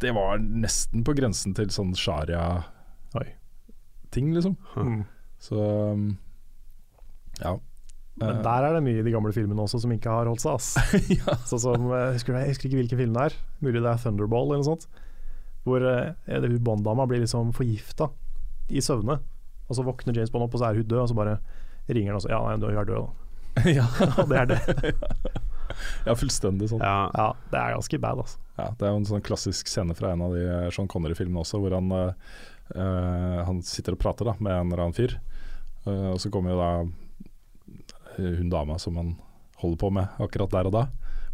Det 0.00 0.12
var 0.16 0.38
nesten 0.40 1.04
på 1.04 1.12
grensen 1.16 1.54
til 1.56 1.70
sånn 1.74 1.94
sharia-ting, 1.98 2.66
liksom. 4.32 4.54
Mm. 4.76 5.04
Så 5.40 5.56
um, 5.60 6.18
ja. 7.40 7.60
Men 8.20 8.36
Eh, 8.36 8.42
der 8.44 8.66
er 8.66 8.74
det 8.76 8.82
mye 8.84 9.00
i 9.00 9.04
de 9.04 9.12
gamle 9.14 9.32
filmene 9.32 9.62
også 9.64 9.80
som 9.82 9.92
ikke 9.94 10.12
har 10.12 10.28
holdt 10.28 10.42
seg. 10.44 10.52
ass. 10.58 10.74
ja. 11.20 11.36
Sånn 11.48 11.62
som, 11.62 11.86
jeg, 11.94 12.16
husker, 12.18 12.36
jeg 12.36 12.52
husker 12.52 12.68
ikke 12.68 12.80
hvilken 12.82 13.00
film 13.00 13.14
det 13.16 13.28
er, 13.28 13.38
mulig 13.64 13.80
det 13.80 13.92
er 13.92 14.02
Thunderball 14.02 14.50
eller 14.50 14.62
noe 14.62 14.70
sånt. 14.72 14.88
Hvor 15.64 15.84
eh, 15.84 16.48
Bond-dama 16.60 17.06
blir 17.08 17.22
liksom 17.24 17.54
forgifta 17.56 18.10
i 18.70 18.82
søvne. 18.84 19.20
Og 19.68 19.78
så 19.78 19.84
våkner 19.86 20.16
James 20.16 20.32
Bond 20.32 20.46
opp, 20.46 20.56
og 20.56 20.62
så 20.62 20.70
er 20.70 20.80
hun 20.80 20.88
død, 20.88 21.02
og 21.04 21.10
så 21.10 21.16
bare 21.16 21.38
ringer 21.90 22.12
han 22.12 22.18
og 22.18 22.24
sier 22.24 22.34
ja, 22.34 22.42
nei, 22.44 22.58
du 22.60 22.68
er 22.70 22.88
død, 22.88 23.06
da. 23.06 23.08
ja. 23.78 23.86
Og 24.22 24.28
det 24.30 24.36
er 24.38 24.50
det. 24.52 25.40
ja, 26.06 26.14
fullstendig 26.18 26.68
sånn. 26.72 26.80
Ja. 26.84 27.10
Ja, 27.16 27.28
det 27.52 27.58
er 27.60 27.74
ganske 27.76 28.00
bad, 28.02 28.22
altså. 28.24 28.38
Ja, 28.60 28.68
det 28.76 28.86
er 28.86 28.92
jo 28.94 29.00
en 29.00 29.08
sånn 29.08 29.24
klassisk 29.24 29.68
scene 29.72 29.94
fra 29.96 30.12
en 30.12 30.22
av 30.26 30.34
de 30.36 30.44
Sean 30.74 30.88
Connery-filmene 30.90 31.40
også, 31.40 31.60
hvor 31.62 31.72
han, 31.78 31.90
eh, 31.96 32.12
eh, 32.76 33.40
han 33.46 33.62
sitter 33.64 33.96
og 33.96 34.02
prater 34.02 34.28
da, 34.28 34.34
med 34.38 34.52
en 34.52 34.68
eller 34.72 34.84
annen 34.84 34.96
fyr. 34.98 35.16
Uh, 35.86 36.10
og 36.12 36.18
så 36.20 36.28
kommer 36.28 36.52
jo 36.52 36.58
da 36.60 36.70
eh, 38.18 38.34
hun 38.36 38.50
dama 38.52 38.74
som 38.78 38.98
han 39.00 39.14
holder 39.62 39.78
på 39.80 39.88
med 39.96 40.20
akkurat 40.20 40.52
der 40.52 40.68
og 40.68 40.74
da, 40.76 40.82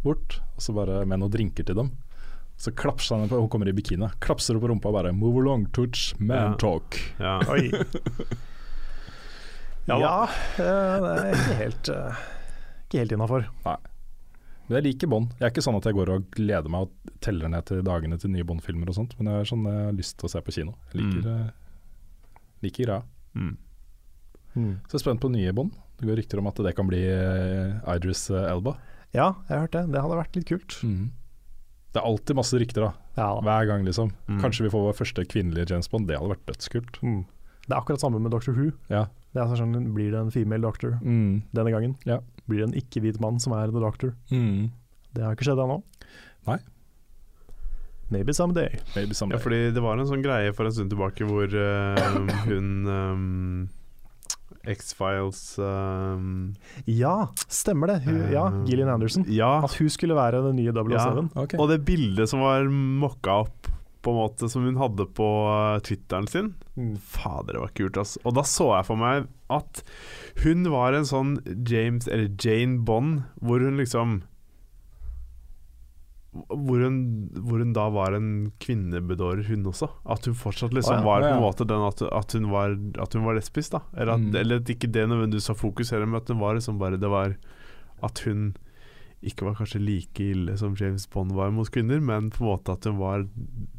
bort. 0.05 0.37
Og 0.55 0.63
så 0.63 0.71
bare 0.75 1.01
med 1.05 1.19
noen 1.19 1.33
drinker 1.33 1.67
til 1.67 1.75
dem. 1.75 1.89
Så 2.57 2.71
klapser 2.73 3.19
han 3.19 3.27
på, 3.29 3.37
hun 3.43 3.49
kommer 3.51 3.67
i 3.69 3.73
bikini, 3.75 4.07
klapser 4.23 4.55
hun 4.55 4.63
på 4.63 4.69
rumpa 4.71 4.89
og 4.89 4.95
bare 4.95 5.11
'move 5.11 5.43
along, 5.43 5.67
touch, 5.75 6.15
man 6.17 6.37
Ja. 6.37 6.55
talk'. 6.57 6.95
ja. 7.19 7.35
Oi. 7.53 7.69
Ja, 9.87 9.99
Ja, 9.99 10.23
eh, 10.57 10.97
det 11.03 11.11
er 11.11 11.29
ikke 11.35 11.59
helt, 11.61 11.89
uh, 11.89 12.15
ikke 12.87 12.97
helt 13.03 13.11
innafor. 13.11 13.45
Men 14.67 14.77
jeg 14.81 14.85
liker 14.89 15.09
Bond. 15.11 15.31
Jeg 15.39 15.47
er 15.47 15.53
ikke 15.53 15.63
sånn 15.63 15.77
at 15.79 15.85
jeg 15.87 15.95
går 15.95 16.09
og 16.11 16.25
gleder 16.35 16.71
meg 16.71 16.87
og 16.87 17.13
teller 17.23 17.51
ned 17.51 17.65
til 17.69 17.79
dagene 17.87 18.17
til 18.19 18.33
nye 18.33 18.45
Bond-filmer 18.47 18.89
og 18.91 18.97
sånt, 18.97 19.15
men 19.17 19.29
jeg 19.31 19.41
har 19.41 19.47
sånn 19.47 19.63
jeg 19.67 19.85
har 19.85 19.95
lyst 19.95 20.17
til 20.19 20.27
å 20.27 20.31
se 20.33 20.41
på 20.43 20.55
kino. 20.57 20.73
Jeg 20.91 21.01
liker, 21.01 21.27
mm. 21.27 22.41
liker 22.67 22.89
greia. 22.89 23.01
Mm. 23.37 23.53
Så 24.57 24.97
jeg 24.97 24.99
er 24.99 25.05
spent 25.05 25.23
på 25.23 25.31
nye 25.31 25.53
Bond. 25.55 25.75
Det 25.97 26.09
går 26.09 26.19
rykter 26.19 26.41
om 26.41 26.49
at 26.49 26.59
det 26.65 26.73
kan 26.77 26.89
bli 26.89 26.99
eh, 27.09 27.77
Idris 27.95 28.27
eh, 28.33 28.49
Elba. 28.51 28.75
Ja, 29.15 29.31
jeg 29.47 29.53
har 29.55 29.63
hørt 29.65 29.77
det. 29.77 29.85
Det 29.93 30.03
hadde 30.03 30.19
vært 30.19 30.35
litt 30.37 30.49
kult. 30.49 30.77
Det 30.83 32.01
er 32.01 32.05
alltid 32.05 32.37
masse 32.37 32.59
rykter, 32.59 32.83
da. 32.89 32.91
Ja, 33.17 33.29
da. 33.37 33.45
Hver 33.47 33.69
gang, 33.71 33.85
liksom. 33.87 34.11
Mm. 34.27 34.41
Kanskje 34.43 34.67
vi 34.67 34.73
får 34.73 34.83
vår 34.89 34.97
første 34.99 35.25
kvinnelige 35.31 35.71
James 35.71 35.89
Bond. 35.89 36.09
Det 36.09 36.19
hadde 36.19 36.33
vært 36.35 36.45
dødskult. 36.51 36.99
Mm. 37.01 37.23
Det 37.67 37.71
er 37.71 37.79
akkurat 37.79 38.03
samme 38.03 38.19
med 38.21 38.35
Doctor 38.35 38.53
Who. 38.57 38.69
Ja. 38.91 39.07
Det 39.33 39.41
er 39.43 39.57
sånn, 39.59 39.75
Blir 39.95 40.11
det 40.13 40.19
en 40.19 40.33
female 40.33 40.63
doctor 40.63 40.97
Mm. 41.01 41.43
denne 41.53 41.71
gangen? 41.73 41.95
Ja. 42.05 42.19
Blir 42.47 42.63
det 42.63 42.69
en 42.69 42.79
ikke-hvit 42.79 43.21
mann 43.23 43.39
som 43.43 43.55
er 43.57 43.71
the 43.73 43.83
doctor? 43.83 44.15
Mm. 44.31 44.69
Det 45.15 45.23
har 45.25 45.35
ikke 45.35 45.49
skjedd 45.49 45.61
ennå. 45.63 45.81
Nei. 46.47 46.59
Maybe 48.09 48.33
someday. 48.33 48.79
Maybe 48.95 49.13
someday. 49.13 49.35
Ja, 49.35 49.43
fordi 49.43 49.59
det 49.75 49.83
var 49.83 49.99
en 49.99 50.07
sånn 50.07 50.23
greie 50.23 50.53
for 50.55 50.67
en 50.67 50.75
stund 50.75 50.93
tilbake 50.93 51.27
hvor 51.27 51.51
uh, 51.51 52.21
hun 52.47 52.69
um, 52.87 53.25
X-Files 54.67 55.41
um, 55.59 56.53
Ja, 56.87 57.29
stemmer 57.51 57.91
det. 57.91 57.97
Hun, 58.07 58.21
ja, 58.31 58.45
Gillian 58.67 58.91
Anderson. 58.91 59.27
Ja, 59.31 59.57
At 59.63 59.75
hun 59.79 59.91
skulle 59.91 60.15
være 60.15 60.43
den 60.45 60.59
nye 60.59 60.71
007. 60.75 60.93
Ja. 60.95 61.09
Okay. 61.43 61.59
og 61.59 61.71
det 61.71 61.81
bildet 61.87 62.31
som 62.31 62.43
var 62.45 62.67
mokka 62.71 63.41
opp 63.43 63.71
på 64.07 64.13
en 64.13 64.19
måte 64.21 64.47
som 64.49 64.63
hun 64.63 64.79
hadde 64.79 65.03
på 65.17 65.27
eh, 65.51 65.81
Twitteren 65.83 66.31
sin 66.31 66.53
Mm. 66.77 66.93
Fader, 67.01 67.55
det 67.55 67.61
var 67.63 67.71
kult, 67.73 67.97
altså. 67.97 68.19
Og 68.23 68.35
da 68.37 68.43
så 68.45 68.67
jeg 68.75 68.85
for 68.85 68.99
meg 69.01 69.23
at 69.49 69.79
hun 70.43 70.67
var 70.69 70.93
en 70.93 71.07
sånn 71.09 71.31
James, 71.65 72.05
eller 72.05 72.29
Jane 72.37 72.83
Bond, 72.85 73.23
hvor 73.41 73.65
hun 73.65 73.79
liksom 73.81 74.19
hvor 76.47 76.83
hun, 76.83 76.97
hvor 77.33 77.63
hun 77.63 77.73
da 77.73 77.87
var 77.89 78.13
en 78.13 78.51
kvinnebedårer, 78.61 79.47
hun 79.47 79.65
også. 79.69 79.89
At 80.05 80.27
hun 80.29 80.37
fortsatt 80.37 80.75
liksom 80.75 80.99
ah, 80.99 81.01
ja. 81.01 81.07
var 81.07 81.25
på 81.25 81.31
en 81.31 81.39
ja. 81.39 81.43
måte 81.43 81.67
den 81.67 81.85
at, 81.87 82.03
at, 82.05 82.35
hun 82.37 82.49
var, 82.51 82.75
at 83.01 83.17
hun 83.17 83.25
var 83.25 83.39
lesbisk, 83.39 83.73
da. 83.73 83.81
Eller 83.95 84.13
at, 84.13 84.21
Mm. 84.27 84.35
eller 84.43 84.61
at 84.61 84.69
ikke 84.69 84.91
det 84.91 85.07
nødvendigvis 85.09 85.49
var 85.49 85.57
fokus 85.57 85.91
men 85.91 86.15
at 86.15 86.27
hun 86.29 86.39
var 86.39 86.53
liksom 86.55 86.77
bare 86.77 86.97
Det 87.01 87.09
var 87.09 87.35
at 88.03 88.19
hun 88.25 88.55
ikke 89.29 89.45
var 89.47 89.55
kanskje 89.59 89.79
like 89.83 90.19
ille 90.33 90.57
som 90.57 90.75
James 90.79 91.05
Bond 91.13 91.31
var 91.37 91.51
mot 91.51 91.69
kvinner, 91.71 91.99
men 92.01 92.29
på 92.31 92.41
en 92.43 92.49
måte 92.53 92.71
at 92.73 92.83
hun 92.89 92.97
var 93.01 93.25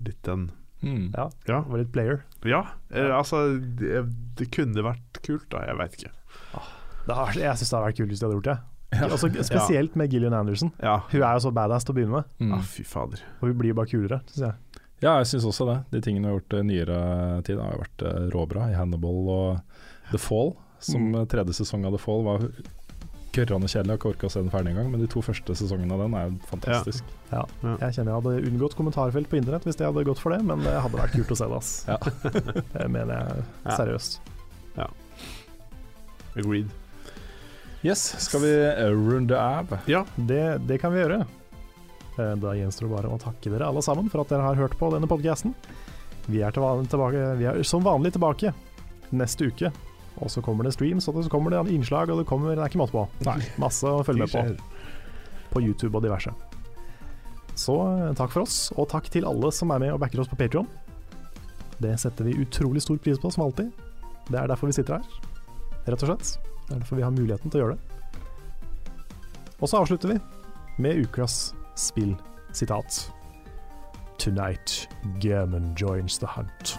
litt 0.04 0.22
den 0.28 0.50
Mm. 0.78 1.08
Ja, 1.16 1.24
Ja. 1.48 1.62
var 1.66 1.78
litt 1.80 1.90
player. 1.90 2.20
ja 2.46 2.60
eh, 2.94 3.10
altså 3.10 3.58
det, 3.58 4.04
det 4.38 4.46
kunne 4.54 4.84
vært 4.86 5.18
kult, 5.26 5.48
da. 5.50 5.64
Jeg 5.66 5.76
veit 5.76 5.96
ikke. 5.98 6.12
Det 7.08 7.16
har, 7.18 7.32
jeg 7.34 7.56
syns 7.58 7.70
det 7.72 7.76
hadde 7.78 7.88
vært 7.88 7.96
kult 7.98 8.08
hvis 8.12 8.20
de 8.20 8.26
hadde 8.28 8.36
gjort 8.38 8.44
det. 8.52 8.58
Ja. 8.94 9.08
Altså, 9.08 9.28
spesielt 9.50 9.96
med 9.96 10.12
Gillian 10.12 10.32
Anderson. 10.38 10.70
Ja. 10.80 11.00
Hun 11.10 11.20
er 11.26 11.34
jo 11.34 11.42
så 11.48 11.50
badass 11.52 11.82
til 11.84 11.94
å 11.94 11.98
begynne 11.98 12.20
med, 12.20 12.24
Mm. 12.38 12.52
Ah, 12.54 12.62
fy 12.62 12.84
fader. 12.86 13.18
og 13.40 13.48
hun 13.48 13.58
blir 13.58 13.74
bare 13.74 13.90
kulere, 13.90 14.20
syns 14.30 14.44
jeg. 14.46 14.54
Ja, 15.02 15.16
jeg 15.18 15.26
syns 15.32 15.44
også 15.50 15.66
det. 15.66 15.78
De 15.90 16.00
tingene 16.00 16.28
vi 16.28 16.30
har 16.32 16.38
gjort 16.38 16.54
i 16.60 16.62
nyere 16.70 17.42
tid, 17.42 17.58
har 17.58 17.74
jo 17.74 17.82
vært 17.82 18.06
eh, 18.06 18.30
råbra. 18.38 18.70
I 18.70 18.78
Hannibal 18.78 19.28
og 19.34 19.60
The 20.12 20.18
Fall, 20.18 20.54
som 20.78 21.10
Mm. 21.10 21.14
eh, 21.22 21.26
tredje 21.26 21.58
sesong 21.58 21.84
av 21.86 21.92
The 21.92 21.98
Fall 21.98 22.22
var 22.22 22.38
gørrende 23.46 23.68
kjedelig. 23.70 23.88
Jeg 23.88 23.94
har 23.94 24.00
ikke 24.00 24.10
orka 24.12 24.26
å 24.28 24.32
se 24.34 24.40
den 24.42 24.50
ferdig 24.52 24.72
engang, 24.72 24.90
men 24.92 25.00
de 25.02 25.08
to 25.12 25.22
første 25.24 25.54
sesongene 25.60 25.94
av 25.96 26.02
den 26.04 26.16
er 26.18 26.34
fantastisk. 26.50 27.12
Jeg 27.30 27.94
kjenner 27.94 28.10
jeg 28.12 28.18
hadde 28.18 28.34
unngått 28.50 28.76
kommentarfelt 28.78 29.30
på 29.30 29.38
internett 29.40 29.64
hvis 29.68 29.78
jeg 29.78 29.86
hadde 29.88 30.04
gått 30.08 30.20
for 30.22 30.34
det, 30.34 30.40
men 30.48 30.62
det 30.66 30.74
hadde 30.74 31.00
vært 31.00 31.14
kult 31.16 31.32
å 31.34 31.38
se 31.38 31.48
det, 31.48 31.60
ass. 31.62 31.72
Ja. 31.92 31.98
Det 32.74 32.88
mener 32.92 33.14
jeg 33.22 33.78
seriøst. 33.78 34.18
Ja. 34.78 34.88
Agreed. 36.38 36.70
Yes, 37.86 38.02
skal 38.24 38.42
vi 38.42 38.52
runde 38.90 39.38
av? 39.38 39.76
Ja. 39.86 40.04
Det, 40.16 40.42
det 40.66 40.80
kan 40.82 40.92
vi 40.94 41.02
gjøre. 41.04 41.20
Eh, 42.18 42.32
Da 42.42 42.54
gjenstår 42.58 42.88
det 42.88 42.94
bare 42.96 43.12
å 43.14 43.20
takke 43.22 43.52
dere 43.52 43.68
alle 43.70 43.82
sammen 43.86 44.10
for 44.10 44.24
at 44.24 44.32
dere 44.32 44.46
har 44.46 44.58
hørt 44.58 44.74
på 44.80 44.90
denne 44.94 45.06
podcasten. 45.10 45.54
Vi 46.28 46.42
er, 46.44 46.52
vi 47.38 47.46
er 47.48 47.62
som 47.64 47.86
vanlig 47.86 48.12
tilbake 48.16 48.50
neste 49.16 49.46
uke. 49.48 49.70
Og 50.18 50.30
så 50.32 50.42
kommer 50.42 50.66
det 50.66 50.74
streams, 50.74 51.06
og 51.08 51.22
så 51.22 51.30
kommer 51.30 51.54
det 51.54 51.72
innslag, 51.72 52.10
og 52.10 52.20
det 52.20 52.26
kommer 52.28 52.54
Det 52.54 52.62
er 52.62 52.70
ikke 52.72 52.82
måte 52.82 52.96
på. 52.96 53.06
Nei. 53.26 53.38
Masse 53.60 53.86
å 53.86 54.04
følge 54.06 54.26
med 54.26 54.34
på. 54.34 54.70
På 55.52 55.62
YouTube 55.62 55.96
og 55.96 56.04
diverse. 56.04 56.32
Så 57.58 57.74
eh, 57.74 58.14
takk 58.18 58.34
for 58.34 58.46
oss, 58.46 58.68
og 58.78 58.88
takk 58.92 59.10
til 59.10 59.26
alle 59.26 59.50
som 59.54 59.72
er 59.74 59.82
med 59.82 59.94
og 59.94 60.00
backer 60.02 60.22
oss 60.22 60.30
på 60.30 60.38
Patreon 60.38 60.68
Det 61.82 61.96
setter 61.98 62.28
vi 62.28 62.36
utrolig 62.38 62.82
stor 62.84 63.00
pris 63.02 63.18
på, 63.18 63.30
som 63.34 63.46
alltid. 63.48 63.72
Det 64.28 64.38
er 64.38 64.50
derfor 64.50 64.70
vi 64.70 64.76
sitter 64.76 64.98
her, 64.98 65.20
rett 65.88 66.02
og 66.04 66.12
slett. 66.12 66.34
Det 66.68 66.74
er 66.74 66.82
derfor 66.82 67.00
vi 67.00 67.06
har 67.06 67.14
muligheten 67.14 67.50
til 67.50 67.60
å 67.60 67.64
gjøre 67.64 67.78
det. 67.78 67.94
Og 69.58 69.70
så 69.70 69.80
avslutter 69.80 70.12
vi 70.12 70.18
med 70.78 71.00
ukas 71.02 71.54
spillsitat. 71.74 73.08
Tonight, 74.18 74.88
German 75.18 75.74
joins 75.78 76.18
the 76.18 76.26
hunt. 76.26 76.78